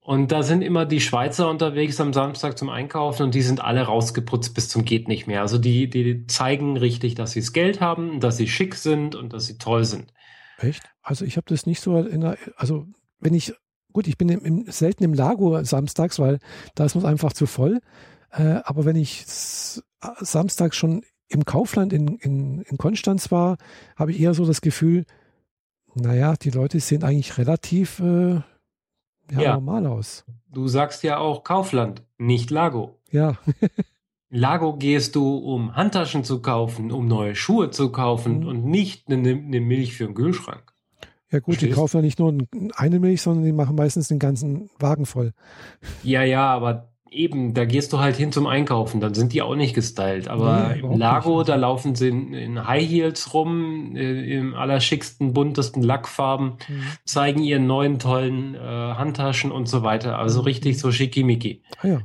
Und 0.08 0.32
da 0.32 0.42
sind 0.42 0.62
immer 0.62 0.86
die 0.86 1.02
Schweizer 1.02 1.50
unterwegs 1.50 2.00
am 2.00 2.14
Samstag 2.14 2.56
zum 2.56 2.70
Einkaufen 2.70 3.24
und 3.24 3.34
die 3.34 3.42
sind 3.42 3.62
alle 3.62 3.82
rausgeputzt 3.82 4.54
bis 4.54 4.70
zum 4.70 4.86
geht 4.86 5.06
nicht 5.06 5.26
mehr. 5.26 5.42
Also 5.42 5.58
die, 5.58 5.90
die 5.90 6.26
zeigen 6.26 6.78
richtig, 6.78 7.14
dass 7.14 7.32
sie 7.32 7.40
das 7.40 7.52
Geld 7.52 7.82
haben, 7.82 8.18
dass 8.18 8.38
sie 8.38 8.48
schick 8.48 8.74
sind 8.74 9.14
und 9.14 9.34
dass 9.34 9.44
sie 9.44 9.58
toll 9.58 9.84
sind. 9.84 10.14
Echt? 10.56 10.82
Also 11.02 11.26
ich 11.26 11.36
habe 11.36 11.44
das 11.50 11.66
nicht 11.66 11.82
so 11.82 11.98
in 11.98 12.22
der, 12.22 12.38
also 12.56 12.86
wenn 13.20 13.34
ich, 13.34 13.52
gut, 13.92 14.06
ich 14.06 14.16
bin 14.16 14.30
im, 14.30 14.42
im, 14.46 14.64
selten 14.70 15.04
im 15.04 15.12
Lago 15.12 15.62
samstags, 15.62 16.18
weil 16.18 16.38
da 16.74 16.86
ist 16.86 16.96
es 16.96 17.04
einfach 17.04 17.34
zu 17.34 17.44
voll. 17.44 17.82
Äh, 18.30 18.60
aber 18.64 18.86
wenn 18.86 18.96
ich 18.96 19.24
samstags 19.26 20.74
schon 20.78 21.02
im 21.28 21.44
Kaufland 21.44 21.92
in, 21.92 22.16
in, 22.16 22.62
in 22.62 22.78
Konstanz 22.78 23.30
war, 23.30 23.58
habe 23.94 24.12
ich 24.12 24.20
eher 24.20 24.32
so 24.32 24.46
das 24.46 24.62
Gefühl, 24.62 25.04
naja, 25.92 26.34
die 26.34 26.48
Leute 26.48 26.80
sehen 26.80 27.04
eigentlich 27.04 27.36
relativ 27.36 28.00
äh, 28.00 28.40
ja, 29.30 29.40
ja, 29.40 29.54
normal 29.54 29.86
aus. 29.86 30.24
Du 30.52 30.68
sagst 30.68 31.02
ja 31.02 31.18
auch 31.18 31.44
Kaufland, 31.44 32.02
nicht 32.18 32.50
Lago. 32.50 32.96
Ja. 33.10 33.36
Lago 34.30 34.76
gehst 34.76 35.14
du, 35.14 35.36
um 35.36 35.74
Handtaschen 35.74 36.24
zu 36.24 36.42
kaufen, 36.42 36.90
um 36.90 37.06
neue 37.06 37.34
Schuhe 37.34 37.70
zu 37.70 37.90
kaufen 37.90 38.40
mhm. 38.40 38.46
und 38.46 38.64
nicht 38.64 39.10
eine, 39.10 39.30
eine 39.30 39.60
Milch 39.60 39.94
für 39.94 40.04
einen 40.04 40.14
Kühlschrank. 40.14 40.74
Ja 41.30 41.40
gut, 41.40 41.54
Verstehst? 41.54 41.72
die 41.72 41.74
kaufen 41.74 41.96
ja 41.98 42.02
nicht 42.02 42.18
nur 42.18 42.34
eine 42.74 43.00
Milch, 43.00 43.22
sondern 43.22 43.44
die 43.44 43.52
machen 43.52 43.76
meistens 43.76 44.08
den 44.08 44.18
ganzen 44.18 44.70
Wagen 44.78 45.06
voll. 45.06 45.32
Ja, 46.02 46.22
ja, 46.22 46.46
aber 46.46 46.88
eben, 47.10 47.54
da 47.54 47.64
gehst 47.64 47.92
du 47.92 47.98
halt 47.98 48.16
hin 48.16 48.32
zum 48.32 48.46
Einkaufen, 48.46 49.00
dann 49.00 49.14
sind 49.14 49.32
die 49.32 49.42
auch 49.42 49.54
nicht 49.54 49.74
gestylt. 49.74 50.28
Aber 50.28 50.74
nee, 50.74 50.80
im 50.80 50.98
Lago, 50.98 51.38
nicht. 51.38 51.48
da 51.48 51.56
laufen 51.56 51.94
sie 51.94 52.08
in, 52.08 52.34
in, 52.34 52.66
High 52.66 52.88
Heels 52.88 53.34
rum, 53.34 53.96
äh, 53.96 54.36
im 54.36 54.54
allerschicksten, 54.54 55.32
buntesten 55.32 55.82
Lackfarben, 55.82 56.58
mhm. 56.68 56.82
zeigen 57.04 57.42
ihren 57.42 57.66
neuen 57.66 57.98
tollen 57.98 58.54
äh, 58.54 58.58
Handtaschen 58.58 59.52
und 59.52 59.68
so 59.68 59.82
weiter. 59.82 60.18
Also 60.18 60.40
richtig 60.40 60.78
so 60.78 60.92
schickimicki. 60.92 61.62
Ah 61.82 61.88
ja, 61.88 62.00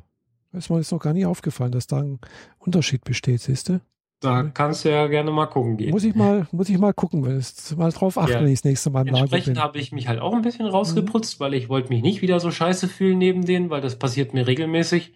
ist 0.51 0.69
mir 0.69 0.77
jetzt 0.77 0.91
noch 0.91 0.99
gar 0.99 1.13
nicht 1.13 1.25
aufgefallen, 1.25 1.71
dass 1.71 1.87
da 1.87 1.97
ein 1.97 2.19
Unterschied 2.59 3.03
besteht, 3.03 3.41
siehst 3.41 3.69
du? 3.69 3.81
Da 4.23 4.43
kannst 4.43 4.85
du 4.85 4.89
ja 4.89 5.07
gerne 5.07 5.31
mal 5.31 5.47
gucken 5.47 5.77
gehen. 5.77 5.91
Muss 5.91 6.03
ich 6.03 6.15
mal, 6.15 6.47
muss 6.51 6.69
ich 6.69 6.77
mal 6.77 6.93
gucken, 6.93 7.25
weil 7.25 7.35
es 7.35 7.75
mal 7.75 7.91
drauf 7.91 8.17
achten, 8.17 8.31
ja. 8.31 8.39
wenn 8.39 8.47
ich 8.47 8.59
das 8.59 8.63
nächste 8.63 8.89
Mal 8.89 9.07
im 9.07 9.13
Entsprechend 9.15 9.61
habe 9.61 9.77
ich 9.77 9.91
mich 9.91 10.07
halt 10.07 10.19
auch 10.19 10.33
ein 10.33 10.41
bisschen 10.41 10.65
rausgeputzt, 10.65 11.39
mhm. 11.39 11.43
weil 11.43 11.53
ich 11.53 11.69
wollte 11.69 11.89
mich 11.89 12.01
nicht 12.01 12.21
wieder 12.21 12.39
so 12.39 12.49
scheiße 12.49 12.87
fühlen 12.87 13.17
neben 13.17 13.45
denen, 13.45 13.69
weil 13.69 13.81
das 13.81 13.99
passiert 13.99 14.33
mir 14.33 14.47
regelmäßig. 14.47 15.13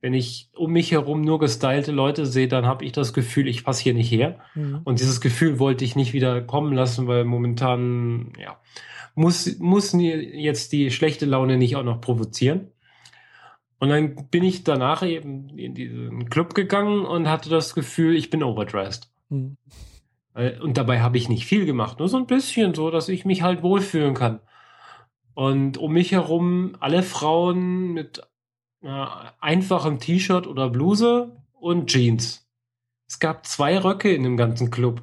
Wenn 0.00 0.14
ich 0.14 0.50
um 0.54 0.72
mich 0.72 0.92
herum 0.92 1.22
nur 1.22 1.38
gestylte 1.38 1.90
Leute 1.90 2.26
sehe, 2.26 2.48
dann 2.48 2.66
habe 2.66 2.84
ich 2.84 2.92
das 2.92 3.12
Gefühl, 3.12 3.48
ich 3.48 3.64
passe 3.64 3.82
hier 3.82 3.94
nicht 3.94 4.10
her. 4.10 4.38
Mhm. 4.54 4.80
Und 4.84 5.00
dieses 5.00 5.20
Gefühl 5.20 5.58
wollte 5.58 5.84
ich 5.84 5.96
nicht 5.96 6.12
wieder 6.12 6.40
kommen 6.42 6.72
lassen, 6.72 7.06
weil 7.06 7.24
momentan, 7.24 8.32
ja, 8.38 8.58
muss, 9.14 9.58
muss 9.58 9.92
jetzt 9.94 10.72
die 10.72 10.90
schlechte 10.90 11.24
Laune 11.24 11.56
nicht 11.56 11.76
auch 11.76 11.82
noch 11.82 12.00
provozieren. 12.00 12.68
Und 13.78 13.90
dann 13.90 14.28
bin 14.30 14.42
ich 14.42 14.64
danach 14.64 15.02
eben 15.02 15.50
in 15.58 15.74
diesen 15.74 16.30
Club 16.30 16.54
gegangen 16.54 17.04
und 17.04 17.28
hatte 17.28 17.50
das 17.50 17.74
Gefühl, 17.74 18.16
ich 18.16 18.30
bin 18.30 18.42
overdressed. 18.42 19.10
Mhm. 19.28 19.56
Und 20.62 20.76
dabei 20.76 21.00
habe 21.00 21.16
ich 21.16 21.28
nicht 21.28 21.46
viel 21.46 21.64
gemacht, 21.64 21.98
nur 21.98 22.08
so 22.08 22.18
ein 22.18 22.26
bisschen, 22.26 22.74
so 22.74 22.90
dass 22.90 23.08
ich 23.08 23.24
mich 23.24 23.42
halt 23.42 23.62
wohlfühlen 23.62 24.14
kann. 24.14 24.40
Und 25.34 25.78
um 25.78 25.92
mich 25.92 26.12
herum 26.12 26.76
alle 26.80 27.02
Frauen 27.02 27.92
mit 27.92 28.22
äh, 28.82 29.06
einfachem 29.40 29.98
T-Shirt 29.98 30.46
oder 30.46 30.70
Bluse 30.70 31.36
und 31.52 31.90
Jeans. 31.90 32.46
Es 33.08 33.18
gab 33.18 33.46
zwei 33.46 33.78
Röcke 33.78 34.12
in 34.12 34.22
dem 34.22 34.36
ganzen 34.36 34.70
Club. 34.70 35.02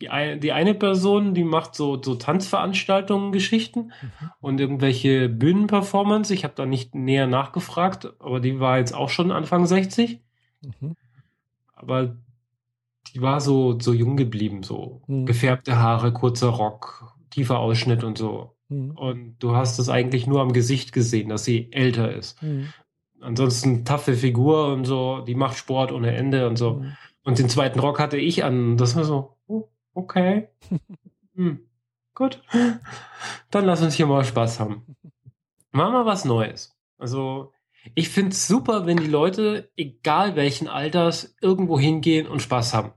Die, 0.00 0.10
ein, 0.10 0.40
die 0.40 0.52
eine 0.52 0.74
Person, 0.74 1.34
die 1.34 1.44
macht 1.44 1.74
so, 1.74 2.00
so 2.00 2.14
Tanzveranstaltungen, 2.14 3.32
Geschichten 3.32 3.92
mhm. 4.00 4.30
und 4.40 4.60
irgendwelche 4.60 5.28
Bühnenperformance. 5.28 6.32
Ich 6.32 6.44
habe 6.44 6.54
da 6.56 6.66
nicht 6.66 6.94
näher 6.94 7.26
nachgefragt, 7.26 8.14
aber 8.20 8.38
die 8.38 8.60
war 8.60 8.78
jetzt 8.78 8.94
auch 8.94 9.10
schon 9.10 9.32
Anfang 9.32 9.66
60. 9.66 10.20
Mhm. 10.62 10.96
Aber 11.74 12.16
die 13.14 13.22
war 13.22 13.40
so, 13.40 13.78
so 13.80 13.92
jung 13.92 14.16
geblieben, 14.16 14.62
so 14.62 15.02
mhm. 15.06 15.26
gefärbte 15.26 15.78
Haare, 15.78 16.12
kurzer 16.12 16.48
Rock, 16.48 17.14
tiefer 17.30 17.58
Ausschnitt 17.58 18.04
und 18.04 18.18
so. 18.18 18.54
Mhm. 18.68 18.90
Und 18.92 19.36
du 19.38 19.56
hast 19.56 19.78
es 19.78 19.88
eigentlich 19.88 20.26
nur 20.26 20.40
am 20.40 20.52
Gesicht 20.52 20.92
gesehen, 20.92 21.28
dass 21.28 21.44
sie 21.44 21.72
älter 21.72 22.12
ist. 22.12 22.42
Mhm. 22.42 22.68
Ansonsten 23.20 23.84
taffe 23.84 24.14
Figur 24.14 24.72
und 24.72 24.84
so, 24.84 25.20
die 25.20 25.34
macht 25.34 25.56
Sport 25.56 25.90
ohne 25.92 26.14
Ende 26.14 26.46
und 26.46 26.56
so. 26.56 26.74
Mhm. 26.74 26.96
Und 27.24 27.38
den 27.38 27.48
zweiten 27.48 27.80
Rock 27.80 27.98
hatte 27.98 28.16
ich 28.16 28.44
an. 28.44 28.76
Das 28.76 28.96
war 28.96 29.04
so, 29.04 29.37
Okay. 29.98 30.48
Hm. 31.34 31.66
Gut. 32.14 32.40
Dann 33.50 33.64
lass 33.64 33.82
uns 33.82 33.94
hier 33.94 34.06
mal 34.06 34.24
Spaß 34.24 34.60
haben. 34.60 34.96
Machen 35.72 35.92
wir 35.92 36.06
was 36.06 36.24
Neues. 36.24 36.76
Also, 36.98 37.52
ich 37.96 38.08
finde 38.08 38.30
es 38.30 38.46
super, 38.46 38.86
wenn 38.86 38.96
die 38.98 39.08
Leute, 39.08 39.72
egal 39.76 40.36
welchen 40.36 40.68
Alters, 40.68 41.34
irgendwo 41.40 41.80
hingehen 41.80 42.28
und 42.28 42.42
Spaß 42.42 42.74
haben. 42.74 42.92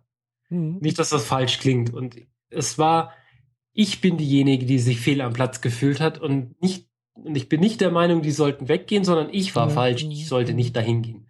Mhm. 0.50 0.78
Nicht, 0.80 1.00
dass 1.00 1.10
das 1.10 1.26
falsch 1.26 1.58
klingt. 1.60 1.92
Und 1.92 2.18
es 2.50 2.78
war, 2.78 3.14
ich 3.74 4.00
bin 4.02 4.18
diejenige, 4.18 4.68
die 4.68 4.78
sich 4.78 5.00
fehl 5.00 5.22
am 5.22 5.34
Platz 5.34 5.62
gefühlt 5.62 6.02
hat 6.02 6.20
und 6.20 6.62
nicht, 6.62 6.88
und 7.14 7.36
ich 7.36 7.50
bin 7.50 7.62
nicht 7.62 7.82
der 7.82 7.92
Meinung, 7.92 8.22
die 8.22 8.32
sollten 8.32 8.68
weggehen, 8.68 9.04
sondern 9.04 9.30
ich 9.32 9.56
war 9.56 9.70
ja. 9.70 9.74
falsch. 9.74 10.04
Ich 10.04 10.28
sollte 10.28 10.54
nicht 10.54 10.76
dahin 10.76 11.02
gehen. 11.02 11.28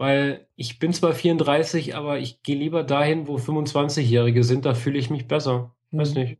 Weil 0.00 0.46
ich 0.56 0.78
bin 0.78 0.94
zwar 0.94 1.12
34, 1.12 1.94
aber 1.94 2.18
ich 2.18 2.42
gehe 2.42 2.56
lieber 2.56 2.84
dahin, 2.84 3.28
wo 3.28 3.36
25-Jährige 3.36 4.44
sind, 4.44 4.64
da 4.64 4.72
fühle 4.72 4.98
ich 4.98 5.10
mich 5.10 5.28
besser. 5.28 5.74
Mhm. 5.90 5.98
Weiß 5.98 6.14
nicht. 6.14 6.38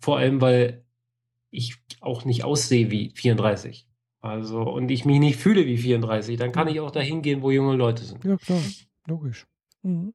Vor 0.00 0.18
allem, 0.18 0.40
weil 0.40 0.82
ich 1.52 1.76
auch 2.00 2.24
nicht 2.24 2.42
aussehe 2.42 2.90
wie 2.90 3.10
34. 3.10 3.86
Also, 4.20 4.62
und 4.62 4.90
ich 4.90 5.04
mich 5.04 5.20
nicht 5.20 5.38
fühle 5.38 5.66
wie 5.66 5.78
34, 5.78 6.36
dann 6.36 6.50
kann 6.50 6.66
ich 6.66 6.80
auch 6.80 6.90
dahin 6.90 7.22
gehen, 7.22 7.42
wo 7.42 7.52
junge 7.52 7.76
Leute 7.76 8.02
sind. 8.02 8.24
Ja, 8.24 8.36
klar, 8.36 8.58
logisch. 9.06 9.46
Mhm. 9.82 10.12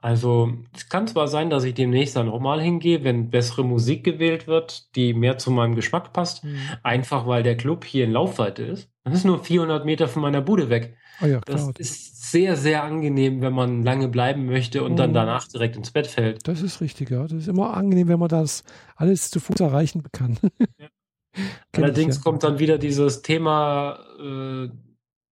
Also, 0.00 0.52
es 0.72 0.88
kann 0.88 1.08
zwar 1.08 1.26
sein, 1.26 1.50
dass 1.50 1.64
ich 1.64 1.74
demnächst 1.74 2.14
dann 2.14 2.28
auch 2.28 2.38
mal 2.38 2.60
hingehe, 2.62 3.02
wenn 3.02 3.30
bessere 3.30 3.64
Musik 3.64 4.04
gewählt 4.04 4.46
wird, 4.46 4.94
die 4.94 5.14
mehr 5.14 5.36
zu 5.36 5.50
meinem 5.50 5.74
Geschmack 5.74 6.12
passt. 6.12 6.44
Mhm. 6.44 6.60
Einfach 6.84 7.26
weil 7.26 7.42
der 7.42 7.56
Club 7.56 7.84
hier 7.84 8.04
in 8.04 8.12
Laufweite 8.12 8.62
ist. 8.62 8.88
Das 9.08 9.18
ist 9.18 9.24
nur 9.24 9.42
400 9.42 9.84
Meter 9.84 10.08
von 10.08 10.22
meiner 10.22 10.40
Bude 10.40 10.70
weg. 10.70 10.96
Oh 11.20 11.26
ja, 11.26 11.40
das 11.40 11.68
ist 11.78 12.30
sehr, 12.30 12.56
sehr 12.56 12.84
angenehm, 12.84 13.40
wenn 13.40 13.52
man 13.52 13.82
lange 13.82 14.08
bleiben 14.08 14.46
möchte 14.46 14.82
und 14.82 14.92
oh. 14.92 14.96
dann 14.96 15.14
danach 15.14 15.48
direkt 15.48 15.76
ins 15.76 15.90
Bett 15.90 16.06
fällt. 16.06 16.46
Das 16.46 16.62
ist 16.62 16.80
richtig, 16.80 17.10
ja. 17.10 17.22
Das 17.22 17.32
ist 17.32 17.48
immer 17.48 17.76
angenehm, 17.76 18.08
wenn 18.08 18.18
man 18.18 18.28
das 18.28 18.64
alles 18.96 19.30
zu 19.30 19.40
Fuß 19.40 19.60
erreichen 19.60 20.04
kann. 20.12 20.38
Ja. 20.78 21.82
Allerdings 21.82 22.16
ich, 22.16 22.24
ja. 22.24 22.24
kommt 22.24 22.42
dann 22.42 22.58
wieder 22.58 22.78
dieses 22.78 23.22
Thema, 23.22 24.00
äh, 24.18 24.70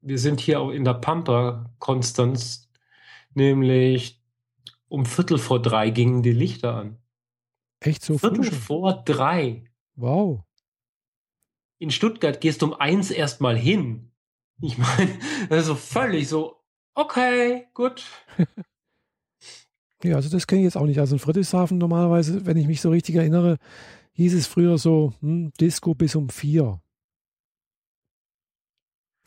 wir 0.02 0.18
sind 0.18 0.40
hier 0.40 0.60
auch 0.60 0.70
in 0.70 0.84
der 0.84 0.94
Pampa, 0.94 1.74
Konstanz, 1.80 2.68
nämlich 3.34 4.22
um 4.88 5.04
Viertel 5.04 5.38
vor 5.38 5.60
drei 5.60 5.90
gingen 5.90 6.22
die 6.22 6.32
Lichter 6.32 6.74
an. 6.74 6.98
Echt 7.80 8.02
so 8.02 8.18
Viertel 8.18 8.44
vor 8.44 9.02
drei. 9.04 9.64
Wow. 9.96 10.45
In 11.78 11.90
Stuttgart 11.90 12.40
gehst 12.40 12.62
du 12.62 12.66
um 12.66 12.74
eins 12.74 13.10
erstmal 13.10 13.56
hin. 13.56 14.10
Ich 14.60 14.78
meine, 14.78 15.18
also 15.50 15.74
völlig 15.74 16.28
so, 16.28 16.56
okay, 16.94 17.66
gut. 17.74 18.04
ja, 20.02 20.16
also 20.16 20.30
das 20.30 20.46
kenne 20.46 20.62
ich 20.62 20.64
jetzt 20.64 20.76
auch 20.76 20.86
nicht. 20.86 20.98
Also 20.98 21.16
in 21.16 21.18
Friedrichshafen 21.18 21.78
normalerweise, 21.78 22.46
wenn 22.46 22.56
ich 22.56 22.66
mich 22.66 22.80
so 22.80 22.90
richtig 22.90 23.16
erinnere, 23.16 23.58
hieß 24.12 24.34
es 24.34 24.46
früher 24.46 24.78
so, 24.78 25.12
hm, 25.20 25.52
Disco 25.60 25.94
bis 25.94 26.14
um 26.14 26.30
vier. 26.30 26.80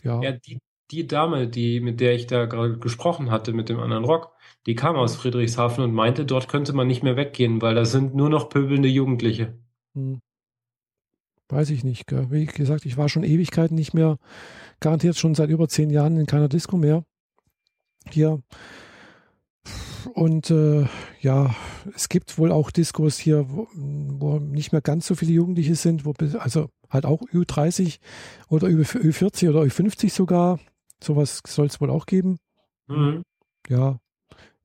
Ja. 0.04 0.22
ja 0.22 0.32
die, 0.32 0.60
die 0.92 1.06
Dame, 1.06 1.48
die, 1.48 1.80
mit 1.82 2.00
der 2.00 2.16
ich 2.16 2.26
da 2.26 2.46
gerade 2.46 2.80
gesprochen 2.80 3.30
hatte, 3.30 3.54
mit 3.54 3.70
dem 3.70 3.80
anderen 3.80 4.06
Rock, 4.06 4.34
die 4.66 4.76
kam 4.76 4.96
aus 4.96 5.16
Friedrichshafen 5.16 5.84
und 5.84 5.94
meinte, 5.94 6.26
dort 6.26 6.48
könnte 6.48 6.74
man 6.74 6.88
nicht 6.88 7.04
mehr 7.04 7.16
weggehen, 7.16 7.62
weil 7.62 7.76
da 7.76 7.86
sind 7.86 8.16
nur 8.16 8.30
noch 8.30 8.50
pöbelnde 8.50 8.88
Jugendliche. 8.88 9.60
Hm. 9.94 10.22
Weiß 11.50 11.72
ich 11.72 11.84
nicht. 11.84 12.08
Gell? 12.08 12.28
Wie 12.30 12.46
gesagt, 12.46 12.86
ich 12.86 12.96
war 12.98 13.10
schon 13.10 13.24
Ewigkeiten 13.24 13.76
nicht 13.76 13.94
mehr, 13.94 14.18
garantiert 14.80 15.18
schon 15.18 15.36
seit 15.36 15.50
über 15.50 15.68
zehn 15.68 15.90
Jahren 15.90 16.18
in 16.18 16.28
keiner 16.28 16.48
Disco 16.48 16.78
mehr. 16.78 17.04
Hier. 18.10 18.42
Und 20.14 20.50
äh, 20.52 20.86
ja, 21.20 21.54
es 21.94 22.08
gibt 22.08 22.38
wohl 22.38 22.52
auch 22.52 22.72
Diskos 22.72 23.18
hier, 23.18 23.50
wo, 23.50 23.68
wo, 23.74 24.40
nicht 24.40 24.72
mehr 24.72 24.82
ganz 24.82 25.08
so 25.08 25.16
viele 25.16 25.34
Jugendliche 25.34 25.76
sind, 25.76 26.06
wo, 26.06 26.14
also 26.40 26.70
halt 26.90 27.06
auch 27.06 27.22
Ü30 27.22 28.00
oder 28.48 28.68
Ü40 28.68 29.50
oder 29.50 29.62
Ü50 29.62 30.12
sogar. 30.12 30.60
Sowas 31.04 31.42
soll 31.46 31.68
es 31.68 31.82
wohl 31.82 31.90
auch 31.90 32.06
geben. 32.06 32.38
Mhm. 32.88 33.24
Ja, 33.68 34.00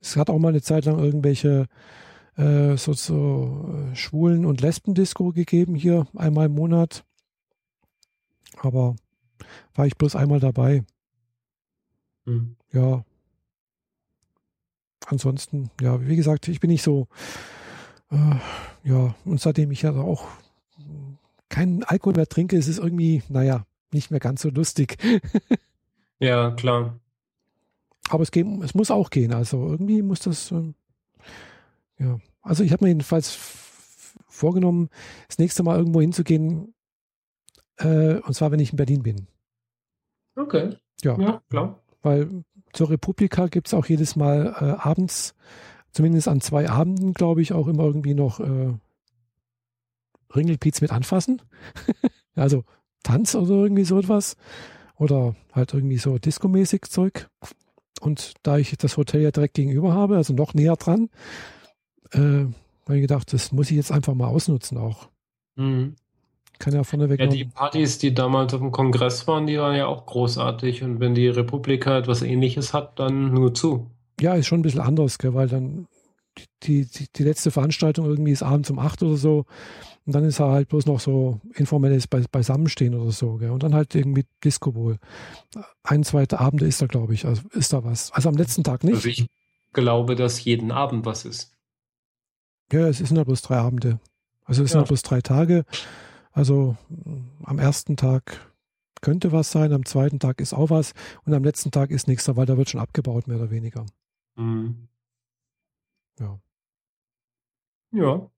es 0.00 0.16
hat 0.16 0.30
auch 0.30 0.38
mal 0.38 0.48
eine 0.48 0.62
Zeit 0.62 0.84
lang 0.84 0.98
irgendwelche 0.98 1.66
äh, 2.36 2.76
so, 2.76 2.92
so 2.92 3.90
äh, 3.92 3.96
Schwulen- 3.96 4.46
und 4.46 4.60
Lesben-Disco 4.60 5.32
gegeben 5.32 5.74
hier 5.74 6.06
einmal 6.14 6.46
im 6.46 6.54
Monat. 6.54 7.04
Aber 8.58 8.96
war 9.74 9.86
ich 9.86 9.96
bloß 9.96 10.16
einmal 10.16 10.40
dabei. 10.40 10.84
Mhm. 12.24 12.56
Ja. 12.72 13.04
Ansonsten, 15.06 15.70
ja, 15.80 16.00
wie 16.06 16.16
gesagt, 16.16 16.48
ich 16.48 16.60
bin 16.60 16.70
nicht 16.70 16.82
so, 16.82 17.08
äh, 18.10 18.36
ja, 18.84 19.14
und 19.24 19.40
seitdem 19.40 19.70
ich 19.70 19.82
ja 19.82 19.92
auch 19.92 20.26
keinen 21.48 21.84
Alkohol 21.84 22.14
mehr 22.14 22.26
trinke, 22.26 22.56
ist 22.56 22.68
es 22.68 22.78
irgendwie, 22.78 23.22
naja, 23.28 23.66
nicht 23.92 24.10
mehr 24.10 24.20
ganz 24.20 24.42
so 24.42 24.48
lustig. 24.48 24.96
ja, 26.18 26.50
klar. 26.52 26.98
Aber 28.08 28.22
es, 28.22 28.30
geht, 28.30 28.46
es 28.62 28.74
muss 28.74 28.90
auch 28.90 29.10
gehen. 29.10 29.32
Also 29.32 29.68
irgendwie 29.68 30.02
muss 30.02 30.20
das, 30.20 30.50
äh, 30.52 30.72
ja, 31.98 32.18
also 32.42 32.64
ich 32.64 32.72
habe 32.72 32.84
mir 32.84 32.88
jedenfalls 32.88 33.38
vorgenommen, 34.28 34.88
das 35.28 35.38
nächste 35.38 35.62
Mal 35.62 35.78
irgendwo 35.78 36.00
hinzugehen, 36.00 36.74
äh, 37.78 38.16
und 38.16 38.34
zwar, 38.34 38.50
wenn 38.50 38.60
ich 38.60 38.70
in 38.70 38.76
Berlin 38.76 39.02
bin. 39.02 39.26
Okay. 40.36 40.76
Ja, 41.02 41.18
ja 41.18 41.42
klar. 41.48 41.80
Weil 42.02 42.44
zur 42.72 42.90
Republika 42.90 43.46
gibt 43.46 43.68
es 43.68 43.74
auch 43.74 43.86
jedes 43.86 44.16
Mal 44.16 44.54
äh, 44.58 44.80
abends, 44.80 45.34
zumindest 45.92 46.28
an 46.28 46.40
zwei 46.40 46.68
Abenden, 46.68 47.14
glaube 47.14 47.42
ich, 47.42 47.52
auch 47.52 47.68
immer 47.68 47.84
irgendwie 47.84 48.14
noch 48.14 48.40
äh, 48.40 48.74
Ringelpiez 50.34 50.80
mit 50.80 50.92
anfassen. 50.92 51.40
also 52.34 52.64
Tanz 53.02 53.34
oder 53.34 53.54
irgendwie 53.54 53.84
so 53.84 53.98
etwas. 53.98 54.36
Oder 54.96 55.34
halt 55.52 55.74
irgendwie 55.74 55.98
so 55.98 56.18
Disco-mäßig 56.18 56.82
Zeug. 56.82 57.28
Und 58.00 58.34
da 58.42 58.58
ich 58.58 58.76
das 58.76 58.96
Hotel 58.96 59.22
ja 59.22 59.30
direkt 59.30 59.54
gegenüber 59.54 59.94
habe, 59.94 60.16
also 60.16 60.34
noch 60.34 60.54
näher 60.54 60.76
dran, 60.76 61.10
äh, 62.14 62.46
habe 62.86 62.96
ich 62.96 63.02
gedacht, 63.02 63.32
das 63.32 63.52
muss 63.52 63.70
ich 63.70 63.76
jetzt 63.76 63.92
einfach 63.92 64.14
mal 64.14 64.26
ausnutzen 64.26 64.78
auch. 64.78 65.08
Mhm. 65.56 65.96
Kann 66.58 66.74
ja 66.74 66.84
vorneweg. 66.84 67.20
Ja, 67.20 67.26
die 67.26 67.44
Partys, 67.44 67.98
die 67.98 68.14
damals 68.14 68.54
auf 68.54 68.60
dem 68.60 68.70
Kongress 68.70 69.26
waren, 69.26 69.46
die 69.46 69.58
waren 69.58 69.76
ja 69.76 69.86
auch 69.86 70.06
großartig. 70.06 70.82
Und 70.82 71.00
wenn 71.00 71.14
die 71.14 71.28
Republika 71.28 71.98
etwas 71.98 72.22
ähnliches 72.22 72.72
hat, 72.72 72.98
dann 72.98 73.32
nur 73.32 73.54
zu. 73.54 73.90
Ja, 74.20 74.34
ist 74.34 74.46
schon 74.46 74.60
ein 74.60 74.62
bisschen 74.62 74.80
anders, 74.80 75.18
gell, 75.18 75.34
weil 75.34 75.48
dann 75.48 75.88
die, 76.62 76.86
die, 76.86 77.06
die 77.14 77.24
letzte 77.24 77.50
Veranstaltung 77.50 78.06
irgendwie 78.06 78.32
ist 78.32 78.42
abends 78.42 78.70
um 78.70 78.78
acht 78.78 79.02
oder 79.02 79.16
so. 79.16 79.46
Und 80.06 80.14
dann 80.14 80.24
ist 80.24 80.38
halt 80.38 80.68
bloß 80.68 80.86
noch 80.86 81.00
so 81.00 81.40
informelles 81.54 82.06
Be 82.06 82.24
Beisammenstehen 82.30 82.94
oder 82.94 83.10
so. 83.10 83.36
Gell? 83.36 83.50
Und 83.50 83.62
dann 83.62 83.74
halt 83.74 83.94
irgendwie 83.94 84.24
Disco 84.44 84.74
wohl. 84.74 84.98
Ein, 85.82 86.04
zweiter 86.04 86.40
Abend 86.40 86.62
ist 86.62 86.82
da, 86.82 86.86
glaube 86.86 87.14
ich. 87.14 87.24
Also 87.24 87.42
ist 87.52 87.72
da 87.72 87.84
was. 87.84 88.12
Also 88.12 88.28
am 88.28 88.36
letzten 88.36 88.64
Tag 88.64 88.84
nicht. 88.84 88.94
Also 88.94 89.08
ich 89.08 89.26
glaube, 89.72 90.14
dass 90.14 90.44
jeden 90.44 90.70
Abend 90.72 91.06
was 91.06 91.24
ist. 91.24 91.53
Ja, 92.72 92.88
es 92.88 92.98
sind 92.98 93.16
ja 93.16 93.24
bloß 93.24 93.42
drei 93.42 93.56
Abende. 93.56 94.00
Also 94.44 94.62
es 94.62 94.72
sind 94.72 94.80
ja 94.80 94.86
bloß 94.86 95.02
drei 95.02 95.20
Tage. 95.20 95.64
Also 96.32 96.76
am 97.44 97.58
ersten 97.58 97.96
Tag 97.96 98.52
könnte 99.00 99.32
was 99.32 99.50
sein, 99.50 99.72
am 99.72 99.84
zweiten 99.84 100.18
Tag 100.18 100.40
ist 100.40 100.54
auch 100.54 100.70
was 100.70 100.94
und 101.24 101.34
am 101.34 101.44
letzten 101.44 101.70
Tag 101.70 101.90
ist 101.90 102.08
nichts, 102.08 102.28
weil 102.34 102.46
da 102.46 102.56
wird 102.56 102.70
schon 102.70 102.80
abgebaut, 102.80 103.28
mehr 103.28 103.36
oder 103.36 103.50
weniger. 103.50 103.84
Mhm. 104.36 104.88
Ja. 106.18 106.40
Ja. 107.92 108.30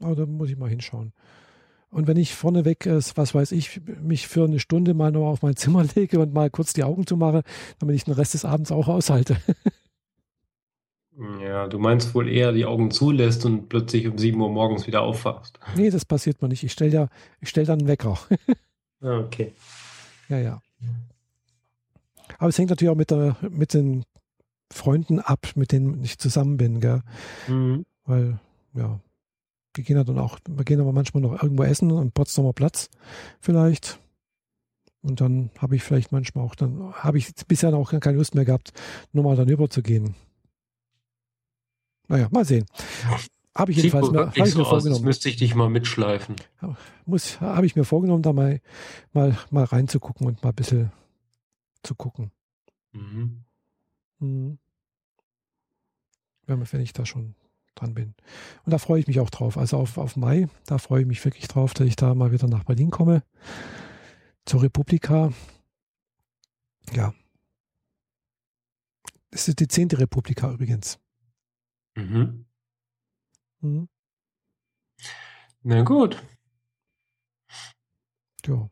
Aber 0.00 0.16
da 0.16 0.26
muss 0.26 0.50
ich 0.50 0.56
mal 0.56 0.68
hinschauen. 0.68 1.12
Und 1.90 2.08
wenn 2.08 2.16
ich 2.16 2.34
vorneweg, 2.34 2.86
was 2.86 3.34
weiß 3.34 3.52
ich, 3.52 3.80
mich 4.02 4.26
für 4.26 4.44
eine 4.44 4.58
Stunde 4.58 4.94
mal 4.94 5.12
noch 5.12 5.28
auf 5.28 5.42
mein 5.42 5.54
Zimmer 5.54 5.84
lege 5.94 6.18
und 6.18 6.34
mal 6.34 6.50
kurz 6.50 6.72
die 6.72 6.82
Augen 6.82 7.06
zumache, 7.06 7.44
damit 7.78 7.94
ich 7.94 8.04
den 8.04 8.14
Rest 8.14 8.34
des 8.34 8.44
Abends 8.44 8.72
auch 8.72 8.88
aushalte. 8.88 9.36
Ja, 11.40 11.68
du 11.68 11.78
meinst 11.78 12.14
wohl 12.14 12.28
eher 12.28 12.52
die 12.52 12.64
Augen 12.64 12.90
zulässt 12.90 13.44
und 13.44 13.68
plötzlich 13.68 14.08
um 14.08 14.18
7 14.18 14.40
Uhr 14.40 14.50
morgens 14.50 14.86
wieder 14.86 15.02
aufwachst. 15.02 15.60
Nee, 15.76 15.90
das 15.90 16.04
passiert 16.04 16.42
mir 16.42 16.48
nicht. 16.48 16.64
Ich 16.64 16.72
stelle 16.72 16.90
ja, 16.90 17.08
ich 17.40 17.48
stelle 17.48 17.66
dann 17.66 17.80
einen 17.80 17.88
Wecker. 17.88 18.18
ah, 19.00 19.18
okay. 19.18 19.52
Ja, 20.28 20.38
ja. 20.38 20.62
Aber 22.38 22.48
es 22.48 22.58
hängt 22.58 22.70
natürlich 22.70 22.90
auch 22.90 22.96
mit, 22.96 23.10
der, 23.10 23.36
mit 23.48 23.74
den 23.74 24.04
Freunden 24.72 25.20
ab, 25.20 25.52
mit 25.54 25.70
denen 25.70 26.02
ich 26.02 26.18
zusammen 26.18 26.56
bin, 26.56 26.80
gell? 26.80 27.02
Mhm. 27.46 27.84
Weil, 28.04 28.40
ja, 28.74 28.98
die 29.76 29.82
gehen 29.82 29.96
ja 29.96 30.04
dann 30.04 30.18
auch, 30.18 30.38
wir 30.48 30.64
gehen 30.64 30.80
aber 30.80 30.92
manchmal 30.92 31.22
noch 31.22 31.42
irgendwo 31.42 31.62
essen 31.62 31.92
am 31.92 32.10
Potsdamer 32.10 32.52
Platz 32.52 32.90
vielleicht. 33.40 34.00
Und 35.02 35.20
dann 35.20 35.50
habe 35.58 35.76
ich 35.76 35.82
vielleicht 35.82 36.12
manchmal 36.12 36.44
auch, 36.44 36.54
dann 36.54 36.92
habe 36.94 37.18
ich 37.18 37.30
bisher 37.46 37.74
auch 37.74 37.90
keine 38.00 38.16
Lust 38.16 38.34
mehr 38.34 38.46
gehabt, 38.46 38.72
nochmal 39.12 39.36
dann 39.36 39.48
über 39.48 39.68
zu 39.68 39.82
gehen. 39.82 40.14
Naja, 42.08 42.28
mal 42.30 42.44
sehen. 42.44 42.66
Habe 43.54 43.70
ich 43.70 43.78
jedenfalls 43.78 44.10
mir, 44.10 44.26
hab 44.26 44.36
ich 44.36 44.56
mir 44.56 44.64
vorgenommen. 44.64 44.96
Aus, 44.96 45.02
müsste 45.02 45.28
ich 45.28 45.36
dich 45.36 45.54
mal 45.54 45.70
mitschleifen. 45.70 46.36
Muss, 47.06 47.40
habe 47.40 47.66
ich 47.66 47.76
mir 47.76 47.84
vorgenommen, 47.84 48.22
da 48.22 48.32
mal, 48.32 48.60
mal, 49.12 49.38
mal 49.50 49.64
reinzugucken 49.64 50.26
und 50.26 50.42
mal 50.42 50.50
ein 50.50 50.54
bisschen 50.54 50.90
zu 51.82 51.94
gucken. 51.94 52.32
Mhm. 52.92 53.44
Mhm. 54.18 54.58
Wenn, 56.46 56.72
wenn 56.72 56.80
ich 56.80 56.92
da 56.92 57.06
schon 57.06 57.36
dran 57.76 57.94
bin. 57.94 58.14
Und 58.64 58.72
da 58.72 58.78
freue 58.78 59.00
ich 59.00 59.06
mich 59.06 59.20
auch 59.20 59.30
drauf. 59.30 59.56
Also 59.56 59.76
auf, 59.78 59.98
auf 59.98 60.16
Mai, 60.16 60.48
da 60.66 60.78
freue 60.78 61.02
ich 61.02 61.06
mich 61.06 61.24
wirklich 61.24 61.48
drauf, 61.48 61.74
dass 61.74 61.86
ich 61.86 61.96
da 61.96 62.14
mal 62.14 62.32
wieder 62.32 62.48
nach 62.48 62.64
Berlin 62.64 62.90
komme. 62.90 63.22
Zur 64.46 64.62
Republika. 64.62 65.32
Ja. 66.92 67.14
Es 69.30 69.48
ist 69.48 69.60
die 69.60 69.68
zehnte 69.68 69.98
Republika 69.98 70.52
übrigens. 70.52 70.98
Mhm. 71.96 72.44
Mhm. 73.60 73.88
Na 75.62 75.82
gut. 75.82 76.22
Ja. 78.46 78.68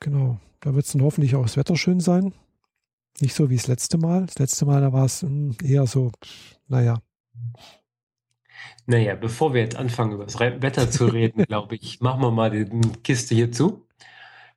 Genau. 0.00 0.38
Da 0.60 0.74
wird 0.74 0.84
es 0.84 0.92
dann 0.92 1.02
hoffentlich 1.02 1.34
auch 1.34 1.42
das 1.42 1.56
Wetter 1.56 1.76
schön 1.76 2.00
sein. 2.00 2.34
Nicht 3.20 3.34
so 3.34 3.48
wie 3.48 3.56
das 3.56 3.68
letzte 3.68 3.98
Mal. 3.98 4.26
Das 4.26 4.38
letzte 4.38 4.66
Mal, 4.66 4.80
da 4.80 4.92
war 4.92 5.04
es 5.04 5.22
hm, 5.22 5.56
eher 5.62 5.86
so, 5.86 6.12
naja. 6.68 7.00
Naja, 8.86 9.14
bevor 9.14 9.54
wir 9.54 9.62
jetzt 9.62 9.76
anfangen, 9.76 10.12
über 10.12 10.24
das 10.24 10.38
Wetter 10.38 10.90
zu 10.90 11.06
reden, 11.06 11.44
glaube 11.48 11.76
ich, 11.76 12.00
machen 12.00 12.20
wir 12.20 12.30
mal 12.30 12.50
die 12.50 12.66
Kiste 13.02 13.34
hier 13.34 13.52
zu. 13.52 13.86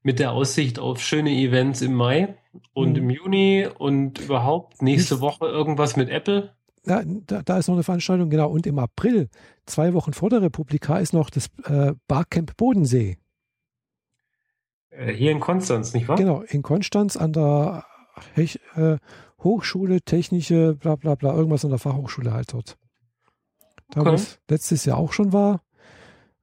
Mit 0.04 0.20
der 0.20 0.32
Aussicht 0.32 0.80
auf 0.80 1.02
schöne 1.02 1.32
Events 1.32 1.82
im 1.82 1.94
Mai 1.94 2.39
und 2.74 2.92
mhm. 2.92 2.96
im 2.98 3.10
Juni 3.10 3.68
und 3.78 4.20
überhaupt 4.20 4.82
nächste 4.82 5.22
Woche 5.22 5.46
irgendwas 5.46 5.96
mit 5.96 6.10
Apple 6.10 6.54
ja, 6.86 7.04
da, 7.06 7.42
da, 7.44 7.58
ist 7.58 7.68
noch 7.68 7.76
eine 7.76 7.84
Veranstaltung, 7.84 8.30
genau. 8.30 8.50
Und 8.50 8.66
im 8.66 8.80
April, 8.80 9.30
zwei 9.66 9.94
Wochen 9.94 10.14
vor 10.14 10.30
der 10.30 10.42
Republika, 10.42 10.98
ist 10.98 11.14
noch 11.14 11.30
das 11.30 11.48
äh, 11.66 11.94
Barcamp 12.08 12.56
Bodensee. 12.58 13.18
Äh, 14.90 15.14
hier 15.14 15.32
in 15.32 15.40
Konstanz, 15.40 15.94
nicht 15.94 16.08
wahr? 16.08 16.18
Genau, 16.18 16.42
in 16.42 16.62
Konstanz 16.62 17.18
an 17.18 17.34
der 17.34 17.86
Hech, 18.34 18.60
äh, 18.76 18.98
Hochschule, 19.44 20.02
technische, 20.02 20.76
bla 20.76 20.96
bla 20.96 21.16
bla, 21.16 21.34
irgendwas 21.34 21.64
an 21.64 21.70
der 21.72 21.80
Fachhochschule 21.80 22.34
halt 22.34 22.54
dort. 22.54 22.78
Da 23.92 24.02
okay. 24.02 24.14
es 24.16 24.40
letztes 24.50 24.86
Jahr 24.86 24.98
auch 24.98 25.14
schon 25.14 25.34
war. 25.34 25.62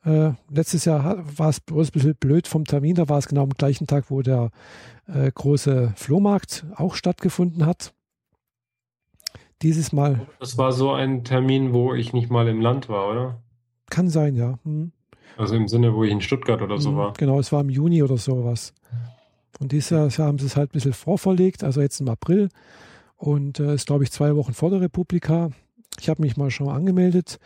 Äh, 0.07 0.33
letztes 0.49 0.85
Jahr 0.85 1.19
war 1.37 1.49
es 1.49 1.61
bloß 1.61 1.89
ein 1.89 1.93
bisschen 1.93 2.15
blöd 2.15 2.47
vom 2.47 2.65
Termin, 2.65 2.95
da 2.95 3.09
war 3.09 3.19
es 3.19 3.27
genau 3.27 3.43
am 3.43 3.51
gleichen 3.51 3.87
Tag, 3.87 4.05
wo 4.09 4.23
der 4.23 4.51
äh, 5.09 5.31
große 5.31 5.93
Flohmarkt 5.97 6.65
auch 6.77 6.95
stattgefunden 6.95 7.67
hat 7.67 7.93
dieses 9.63 9.93
Mal. 9.93 10.27
Das 10.39 10.59
war 10.59 10.73
so 10.73 10.93
ein 10.93 11.25
Termin, 11.25 11.73
wo 11.73 11.95
ich 11.95 12.13
nicht 12.13 12.31
mal 12.31 12.47
im 12.49 12.61
Land 12.61 12.89
war, 12.89 13.11
oder? 13.11 13.41
Kann 13.91 14.09
sein, 14.09 14.37
ja. 14.37 14.59
Hm. 14.65 14.93
Also 15.37 15.55
im 15.55 15.69
Sinne, 15.69 15.95
wo 15.95 16.05
ich 16.05 16.11
in 16.11 16.21
Stuttgart 16.21 16.63
oder 16.63 16.79
so 16.79 16.91
hm, 16.91 16.97
war. 16.97 17.13
Genau, 17.15 17.39
es 17.39 17.53
war 17.53 17.61
im 17.61 17.71
Juni 17.71 18.03
oder 18.03 18.17
sowas. 18.17 18.73
Und 19.61 19.73
dieses 19.73 19.91
Jahr 19.91 20.29
haben 20.29 20.39
sie 20.39 20.47
es 20.47 20.57
halt 20.57 20.71
ein 20.71 20.73
bisschen 20.73 20.93
vorverlegt, 20.93 21.65
also 21.65 21.81
jetzt 21.81 22.01
im 22.01 22.09
April. 22.09 22.49
Und 23.17 23.61
es 23.61 23.67
äh, 23.67 23.75
ist, 23.75 23.87
glaube 23.87 24.05
ich, 24.05 24.13
zwei 24.13 24.37
Wochen 24.37 24.55
vor 24.55 24.71
der 24.71 24.81
Republika. 24.81 25.51
Ich 25.99 26.09
habe 26.09 26.23
mich 26.23 26.37
mal 26.37 26.51
schon 26.51 26.69
angemeldet. 26.69 27.39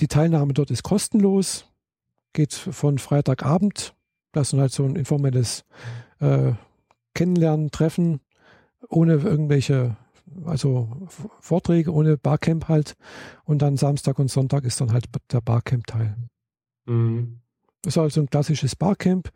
Die 0.00 0.08
Teilnahme 0.08 0.52
dort 0.52 0.70
ist 0.70 0.82
kostenlos. 0.82 1.69
Geht 2.32 2.54
von 2.54 2.98
Freitagabend. 2.98 3.94
Das 4.32 4.52
ist 4.52 4.58
halt 4.58 4.72
so 4.72 4.84
ein 4.84 4.96
informelles 4.96 5.64
äh, 6.20 6.52
Kennenlernen, 7.14 7.70
Treffen, 7.70 8.20
ohne 8.88 9.14
irgendwelche 9.14 9.96
also 10.44 10.88
Vorträge 11.40 11.92
ohne 11.92 12.16
Barcamp 12.16 12.68
halt. 12.68 12.96
Und 13.44 13.62
dann 13.62 13.76
Samstag 13.76 14.18
und 14.18 14.30
Sonntag 14.30 14.64
ist 14.64 14.80
dann 14.80 14.92
halt 14.92 15.06
der 15.32 15.40
Barcamp-Teil. 15.40 16.16
Mhm. 16.86 17.40
Das 17.82 17.94
ist 17.94 17.98
also 17.98 18.20
ein 18.20 18.28
klassisches 18.28 18.76
Barcamp, 18.76 19.30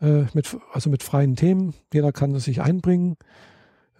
äh, 0.00 0.24
mit, 0.32 0.56
also 0.72 0.88
mit 0.88 1.02
freien 1.02 1.36
Themen. 1.36 1.74
Jeder 1.92 2.12
kann 2.12 2.38
sich 2.38 2.62
einbringen, 2.62 3.16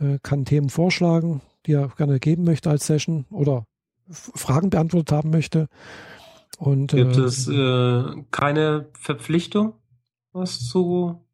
äh, 0.01 0.19
kann 0.23 0.47
Themen 0.47 0.71
vorschlagen, 0.71 1.43
die 1.67 1.75
er 1.75 1.89
gerne 1.89 2.19
geben 2.19 2.45
möchte 2.45 2.71
als 2.71 2.87
Session 2.87 3.27
oder 3.31 3.67
Fragen 4.11 4.71
beantwortet 4.71 5.13
haben 5.13 5.31
möchte. 5.31 5.69
Und, 6.59 6.93
Gibt 6.93 7.17
äh, 7.17 7.21
es 7.21 7.49
äh, 7.49 8.23
keine 8.31 8.87
Verpflichtung, 8.93 9.75
was 10.33 10.69
zu 10.69 11.25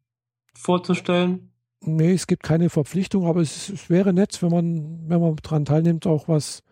vorzustellen? 0.55 1.51
Nee, 1.81 2.13
es 2.13 2.27
gibt 2.27 2.43
keine 2.43 2.71
Verpflichtung, 2.71 3.27
aber 3.27 3.41
es, 3.41 3.69
es, 3.69 3.91
wäre 3.91 4.13
nett, 4.13 4.43
wenn 4.43 4.51
man, 4.51 5.09
wenn 5.09 5.21
man 5.21 5.37
daran 5.37 5.65
teilnimmt, 5.65 6.07
auch 6.07 6.29
was 6.29 6.63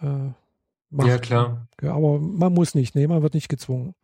äh, 0.00 0.30
macht. 0.90 1.08
Ja, 1.08 1.18
klar. 1.18 1.68
Ja, 1.82 1.94
aber 1.94 2.18
man 2.18 2.52
muss 2.52 2.74
nicht, 2.74 2.94
nee, 2.94 3.06
man 3.06 3.22
wird 3.22 3.34
nicht 3.34 3.48
gezwungen. 3.48 3.94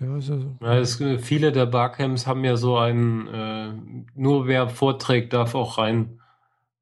Ja, 0.00 0.14
also, 0.14 0.56
ja, 0.62 0.78
es, 0.78 1.02
viele 1.18 1.52
der 1.52 1.66
Barcamps 1.66 2.26
haben 2.26 2.44
ja 2.44 2.56
so 2.56 2.78
einen, 2.78 3.26
äh, 3.28 3.72
nur 4.14 4.46
wer 4.46 4.68
vorträgt, 4.68 5.32
darf 5.32 5.54
auch 5.54 5.78
rein. 5.78 6.20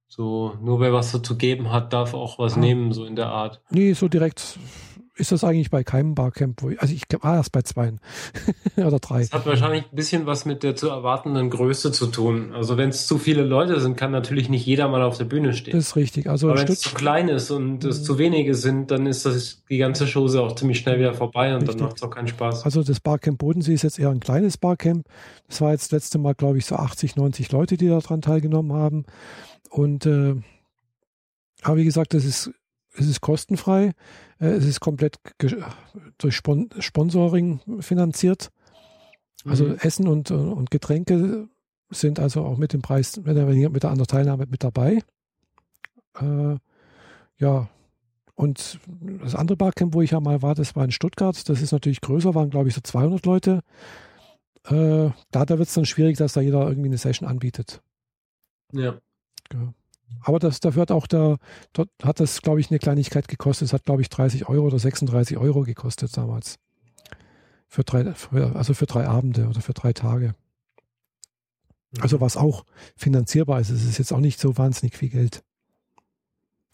So, 0.06 0.56
nur 0.62 0.80
wer 0.80 0.92
was 0.92 1.12
dazu 1.12 1.36
geben 1.36 1.70
hat, 1.70 1.92
darf 1.92 2.14
auch 2.14 2.38
was 2.38 2.56
ah. 2.56 2.60
nehmen, 2.60 2.92
so 2.92 3.04
in 3.04 3.16
der 3.16 3.26
Art. 3.26 3.60
Nee, 3.70 3.92
so 3.92 4.08
direkt 4.08 4.58
ist 5.18 5.32
das 5.32 5.42
eigentlich 5.44 5.70
bei 5.70 5.82
keinem 5.82 6.14
Barcamp, 6.14 6.62
wo 6.62 6.70
ich, 6.70 6.80
also 6.80 6.94
ich 6.94 7.02
war 7.20 7.36
erst 7.36 7.52
bei 7.52 7.62
zwei 7.62 7.92
oder 8.76 8.98
drei. 8.98 9.20
Das 9.20 9.32
hat 9.32 9.46
wahrscheinlich 9.46 9.84
ein 9.84 9.96
bisschen 9.96 10.26
was 10.26 10.44
mit 10.44 10.62
der 10.62 10.76
zu 10.76 10.88
erwartenden 10.88 11.50
Größe 11.50 11.90
zu 11.92 12.06
tun. 12.06 12.52
Also 12.54 12.76
wenn 12.76 12.90
es 12.90 13.06
zu 13.06 13.18
viele 13.18 13.42
Leute 13.42 13.80
sind, 13.80 13.96
kann 13.96 14.12
natürlich 14.12 14.48
nicht 14.48 14.64
jeder 14.64 14.88
mal 14.88 15.02
auf 15.02 15.18
der 15.18 15.24
Bühne 15.24 15.54
stehen. 15.54 15.74
Das 15.74 15.88
ist 15.88 15.96
richtig. 15.96 16.28
Also 16.28 16.48
wenn 16.48 16.68
es 16.68 16.80
zu 16.80 16.94
klein 16.94 17.28
ist 17.28 17.50
und 17.50 17.84
es 17.84 18.00
mhm. 18.00 18.04
zu 18.04 18.18
wenige 18.18 18.54
sind, 18.54 18.90
dann 18.90 19.06
ist 19.06 19.26
das 19.26 19.64
die 19.68 19.78
ganze 19.78 20.06
Chose 20.06 20.40
auch 20.40 20.54
ziemlich 20.54 20.78
schnell 20.78 20.98
wieder 20.98 21.14
vorbei 21.14 21.54
und 21.54 21.62
richtig. 21.62 21.78
dann 21.78 21.86
macht 21.86 21.96
es 21.96 22.02
auch 22.02 22.10
keinen 22.10 22.28
Spaß. 22.28 22.64
Also 22.64 22.82
das 22.82 23.00
Barcamp 23.00 23.38
Bodensee 23.38 23.74
ist 23.74 23.82
jetzt 23.82 23.98
eher 23.98 24.10
ein 24.10 24.20
kleines 24.20 24.56
Barcamp. 24.56 25.06
Das 25.48 25.60
war 25.60 25.72
jetzt 25.72 25.86
das 25.86 25.92
letzte 25.92 26.18
Mal, 26.18 26.34
glaube 26.34 26.58
ich, 26.58 26.66
so 26.66 26.76
80, 26.76 27.16
90 27.16 27.50
Leute, 27.50 27.76
die 27.76 27.88
daran 27.88 28.22
teilgenommen 28.22 28.72
haben. 28.72 29.04
Und 29.70 30.06
äh, 30.06 30.36
aber 31.62 31.76
wie 31.76 31.84
gesagt, 31.84 32.14
das 32.14 32.24
ist 32.24 32.52
es 32.96 33.06
ist 33.06 33.20
kostenfrei, 33.20 33.92
äh, 34.40 34.46
es 34.46 34.64
ist 34.64 34.80
komplett 34.80 35.18
durch 36.18 36.36
Sponsoring 36.36 37.60
finanziert. 37.80 38.50
Also 39.44 39.64
mhm. 39.64 39.76
Essen 39.80 40.08
und, 40.08 40.30
und 40.30 40.70
Getränke 40.70 41.48
sind 41.90 42.18
also 42.18 42.44
auch 42.44 42.58
mit 42.58 42.72
dem 42.72 42.82
Preis, 42.82 43.16
mit 43.16 43.36
der, 43.36 43.46
mit 43.46 43.82
der 43.82 43.90
anderen 43.90 44.06
Teilnahme 44.06 44.46
mit 44.46 44.62
dabei. 44.62 45.00
Äh, 46.20 46.56
ja, 47.38 47.68
Und 48.34 48.80
das 49.22 49.34
andere 49.34 49.56
Barcamp, 49.56 49.94
wo 49.94 50.02
ich 50.02 50.10
ja 50.10 50.20
mal 50.20 50.42
war, 50.42 50.54
das 50.54 50.76
war 50.76 50.84
in 50.84 50.90
Stuttgart. 50.90 51.48
Das 51.48 51.62
ist 51.62 51.72
natürlich 51.72 52.00
größer, 52.00 52.34
waren 52.34 52.50
glaube 52.50 52.68
ich 52.68 52.74
so 52.74 52.80
200 52.80 53.24
Leute. 53.26 53.62
Äh, 54.64 55.10
da 55.30 55.44
da 55.44 55.58
wird 55.58 55.68
es 55.68 55.74
dann 55.74 55.86
schwierig, 55.86 56.18
dass 56.18 56.34
da 56.34 56.40
jeder 56.40 56.68
irgendwie 56.68 56.88
eine 56.88 56.98
Session 56.98 57.28
anbietet. 57.28 57.80
Ja. 58.72 58.98
ja. 59.52 59.74
Aber 60.22 60.38
das, 60.38 60.60
dafür 60.60 60.82
hat 60.82 60.90
auch 60.90 61.06
der, 61.06 61.38
dort 61.72 61.90
hat 62.02 62.20
das, 62.20 62.42
glaube 62.42 62.60
ich, 62.60 62.70
eine 62.70 62.78
Kleinigkeit 62.78 63.28
gekostet. 63.28 63.66
Es 63.66 63.72
hat, 63.72 63.84
glaube 63.84 64.02
ich, 64.02 64.08
30 64.08 64.48
Euro 64.48 64.66
oder 64.66 64.78
36 64.78 65.36
Euro 65.36 65.62
gekostet 65.62 66.16
damals. 66.16 66.58
Für 67.68 67.84
drei, 67.84 68.12
für, 68.14 68.56
also 68.56 68.74
für 68.74 68.86
drei 68.86 69.06
Abende 69.06 69.46
oder 69.48 69.60
für 69.60 69.74
drei 69.74 69.92
Tage. 69.92 70.34
Also 72.00 72.16
mhm. 72.16 72.20
was 72.20 72.36
auch 72.36 72.64
finanzierbar 72.96 73.60
ist. 73.60 73.70
Es 73.70 73.84
ist 73.84 73.98
jetzt 73.98 74.12
auch 74.12 74.20
nicht 74.20 74.40
so 74.40 74.56
wahnsinnig 74.58 74.96
viel 74.96 75.08
Geld. 75.08 75.42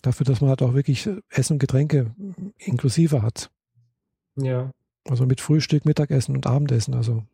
Dafür, 0.03 0.25
dass 0.25 0.41
man 0.41 0.51
halt 0.51 0.63
auch 0.63 0.75
wirklich 0.75 1.09
Essen 1.31 1.55
und 1.55 1.59
Getränke 1.59 2.15
inklusive 2.59 3.23
hat. 3.23 3.51
Ja. 4.37 4.71
Also 5.09 5.27
mit 5.27 5.41
Frühstück, 5.41 5.85
Mittagessen 5.85 6.37
und 6.37 6.47
Abendessen. 6.47 6.95
Also. 6.95 7.25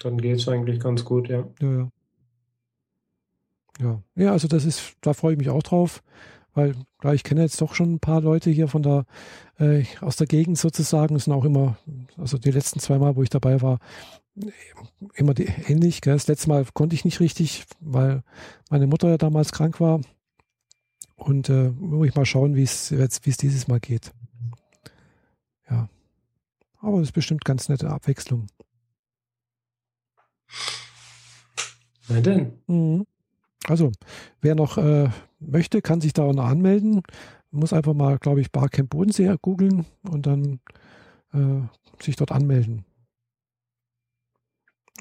Dann 0.00 0.18
geht 0.18 0.36
es 0.36 0.48
eigentlich 0.48 0.80
ganz 0.80 1.04
gut, 1.04 1.28
ja. 1.28 1.48
Ja, 1.60 1.72
ja. 1.72 1.90
Ja, 3.80 4.02
ja, 4.16 4.32
also 4.32 4.48
das 4.48 4.64
ist, 4.64 4.94
da 5.00 5.12
freue 5.12 5.32
ich 5.34 5.38
mich 5.38 5.50
auch 5.50 5.62
drauf, 5.62 6.02
weil 6.54 6.74
klar, 6.98 7.14
ich 7.14 7.22
kenne 7.22 7.42
jetzt 7.42 7.60
doch 7.60 7.74
schon 7.74 7.94
ein 7.94 8.00
paar 8.00 8.20
Leute 8.20 8.50
hier 8.50 8.68
von 8.68 8.82
der, 8.82 9.04
äh, 9.58 9.84
aus 10.00 10.16
der 10.16 10.26
Gegend 10.26 10.58
sozusagen. 10.58 11.14
Das 11.14 11.24
sind 11.24 11.32
auch 11.32 11.44
immer, 11.44 11.78
also 12.16 12.38
die 12.38 12.50
letzten 12.50 12.80
zwei 12.80 12.98
Mal, 12.98 13.14
wo 13.14 13.22
ich 13.22 13.30
dabei 13.30 13.62
war, 13.62 13.78
immer 15.14 15.34
die, 15.34 15.46
ähnlich. 15.66 16.00
Gell? 16.00 16.14
Das 16.14 16.26
letzte 16.26 16.48
Mal 16.48 16.64
konnte 16.74 16.94
ich 16.94 17.04
nicht 17.04 17.20
richtig, 17.20 17.64
weil 17.80 18.22
meine 18.70 18.86
Mutter 18.86 19.08
ja 19.08 19.18
damals 19.18 19.52
krank 19.52 19.80
war. 19.80 20.00
Und 21.16 21.48
äh, 21.48 21.70
muss 21.70 22.08
ich 22.08 22.14
mal 22.14 22.26
schauen, 22.26 22.54
wie 22.54 22.62
es 22.62 22.92
wie 22.92 23.30
es 23.30 23.36
dieses 23.36 23.66
Mal 23.66 23.80
geht. 23.80 24.12
Ja. 25.68 25.88
Aber 26.80 26.98
das 26.98 27.08
ist 27.08 27.12
bestimmt 27.12 27.44
ganz 27.44 27.68
nette 27.68 27.90
Abwechslung. 27.90 28.46
Na 32.08 32.20
denn. 32.20 32.52
Mhm. 32.66 33.06
Also, 33.68 33.92
wer 34.40 34.54
noch 34.54 34.78
äh, 34.78 35.10
möchte, 35.38 35.82
kann 35.82 36.00
sich 36.00 36.12
da 36.12 36.32
noch 36.32 36.46
anmelden. 36.46 37.02
Muss 37.50 37.72
einfach 37.72 37.94
mal, 37.94 38.18
glaube 38.18 38.40
ich, 38.40 38.50
Barcamp 38.50 38.90
Bodensee 38.90 39.34
googeln 39.40 39.86
und 40.08 40.26
dann 40.26 40.60
äh, 41.32 42.02
sich 42.02 42.16
dort 42.16 42.32
anmelden. 42.32 42.84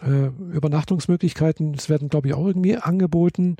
Äh, 0.01 0.27
Übernachtungsmöglichkeiten, 0.27 1.73
es 1.73 1.89
werden, 1.89 2.09
glaube 2.09 2.27
ich, 2.27 2.33
auch 2.33 2.45
irgendwie 2.45 2.77
angeboten. 2.77 3.57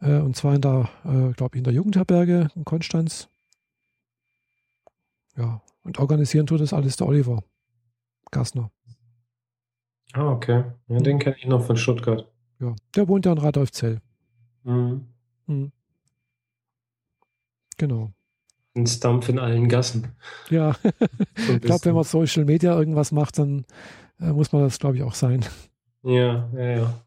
Äh, 0.00 0.18
und 0.18 0.36
zwar 0.36 0.54
in 0.54 0.60
der, 0.60 0.88
äh, 1.04 1.32
glaube 1.32 1.50
ich, 1.56 1.58
in 1.58 1.64
der 1.64 1.72
Jugendherberge 1.72 2.48
in 2.54 2.64
Konstanz. 2.64 3.28
Ja, 5.36 5.62
und 5.82 5.98
organisieren 5.98 6.46
tut 6.46 6.60
das 6.60 6.72
alles 6.72 6.96
der 6.96 7.06
Oliver 7.06 7.42
Gassner. 8.30 8.70
Ah, 10.12 10.32
okay. 10.32 10.64
Ja, 10.88 10.98
den 10.98 11.18
kenne 11.18 11.36
ich 11.38 11.46
noch 11.46 11.64
von 11.64 11.76
Stuttgart. 11.76 12.30
Ja, 12.58 12.74
der 12.94 13.08
wohnt 13.08 13.26
ja 13.26 13.32
in 13.32 13.38
Radolfzell. 13.38 14.00
Mhm. 14.64 15.06
Mhm. 15.46 15.72
Genau. 17.76 18.12
Ein 18.74 18.86
Stumpf 18.86 19.28
in 19.28 19.38
allen 19.38 19.68
Gassen. 19.68 20.12
Ja, 20.48 20.76
ich 21.36 21.60
glaube, 21.60 21.84
wenn 21.84 21.94
man 21.94 22.04
Social 22.04 22.44
Media 22.44 22.78
irgendwas 22.78 23.10
macht, 23.10 23.38
dann 23.38 23.64
äh, 24.20 24.32
muss 24.32 24.52
man 24.52 24.62
das, 24.62 24.78
glaube 24.78 24.96
ich, 24.96 25.02
auch 25.02 25.14
sein. 25.14 25.44
Ja, 26.02 26.48
ja, 26.54 26.64
ja. 26.64 27.04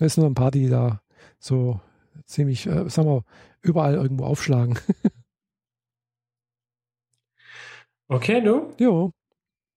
Es 0.00 0.14
sind 0.14 0.22
nur 0.22 0.30
ein 0.30 0.34
paar, 0.34 0.50
die 0.50 0.68
da 0.68 1.00
so 1.38 1.80
ziemlich, 2.26 2.66
äh, 2.66 2.88
sagen 2.88 3.08
wir, 3.08 3.24
überall 3.62 3.94
irgendwo 3.94 4.24
aufschlagen. 4.24 4.78
okay, 8.08 8.42
du? 8.42 8.74
Jo. 8.78 9.12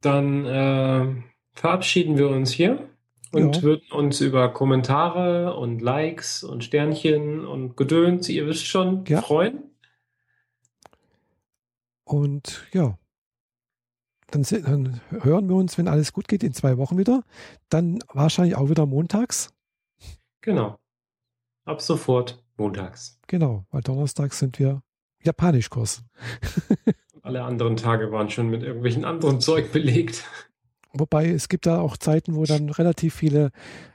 Dann 0.01 0.45
äh, 0.45 1.05
verabschieden 1.53 2.18
wir 2.18 2.30
uns 2.30 2.51
hier 2.51 2.89
und 3.31 3.57
ja. 3.57 3.61
würden 3.61 3.91
uns 3.91 4.21
über 4.21 4.53
Kommentare 4.53 5.55
und 5.55 5.81
Likes 5.81 6.43
und 6.43 6.63
Sternchen 6.63 7.45
und 7.45 7.77
Gedöns, 7.77 8.29
ihr 8.29 8.47
wisst 8.47 8.65
schon, 8.65 9.05
ja. 9.05 9.21
freuen. 9.21 9.63
Und 12.03 12.65
ja, 12.73 12.97
dann, 14.31 14.43
dann, 14.43 15.01
hören 15.09 15.47
wir 15.47 15.55
uns, 15.55 15.77
wenn 15.77 15.87
alles 15.87 16.13
gut 16.13 16.27
geht, 16.27 16.43
in 16.43 16.53
zwei 16.53 16.77
Wochen 16.77 16.97
wieder. 16.97 17.23
Dann 17.69 17.99
wahrscheinlich 18.13 18.55
auch 18.55 18.69
wieder 18.69 18.85
montags. 18.85 19.53
Genau. 20.41 20.79
Ab 21.65 21.81
sofort 21.81 22.43
montags. 22.57 23.19
Genau, 23.27 23.65
weil 23.71 23.81
donnerstags 23.81 24.39
sind 24.39 24.59
wir 24.59 24.83
Japanischkurs. 25.23 26.03
Alle 27.21 27.43
anderen 27.43 27.75
Tage 27.75 28.11
waren 28.11 28.29
schon 28.29 28.49
mit 28.49 28.63
irgendwelchen 28.63 29.03
anderen 29.03 29.41
Zeug 29.41 29.71
belegt. 29.73 30.23
Wobei 30.99 31.29
es 31.29 31.49
gibt 31.49 31.65
da 31.65 31.79
auch 31.79 31.97
Zeiten, 31.97 32.35
wo 32.35 32.45
dann 32.45 32.69
relativ 32.69 33.15
viele 33.15 33.51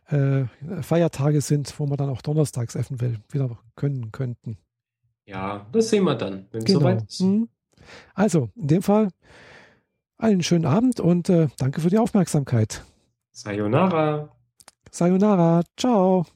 äh, 0.08 0.44
Feiertage 0.82 1.40
sind, 1.40 1.78
wo 1.78 1.86
man 1.86 1.96
dann 1.96 2.10
auch 2.10 2.22
donnerstags 2.22 2.74
eventuell 2.74 3.18
wieder 3.30 3.58
können 3.76 4.12
könnten. 4.12 4.58
Ja, 5.26 5.66
das 5.72 5.90
sehen 5.90 6.04
wir 6.04 6.14
dann, 6.14 6.46
wenn 6.50 6.60
es 6.60 6.64
genau. 6.66 6.80
soweit 6.80 7.02
ist. 7.04 7.20
Mhm. 7.20 7.48
Also, 8.14 8.50
in 8.54 8.68
dem 8.68 8.82
Fall 8.82 9.08
einen 10.18 10.42
schönen 10.42 10.66
Abend 10.66 11.00
und 11.00 11.28
äh, 11.28 11.48
danke 11.58 11.80
für 11.80 11.90
die 11.90 11.98
Aufmerksamkeit. 11.98 12.84
Sayonara. 13.32 14.28
Sayonara. 14.90 15.62
Ciao. 15.76 16.26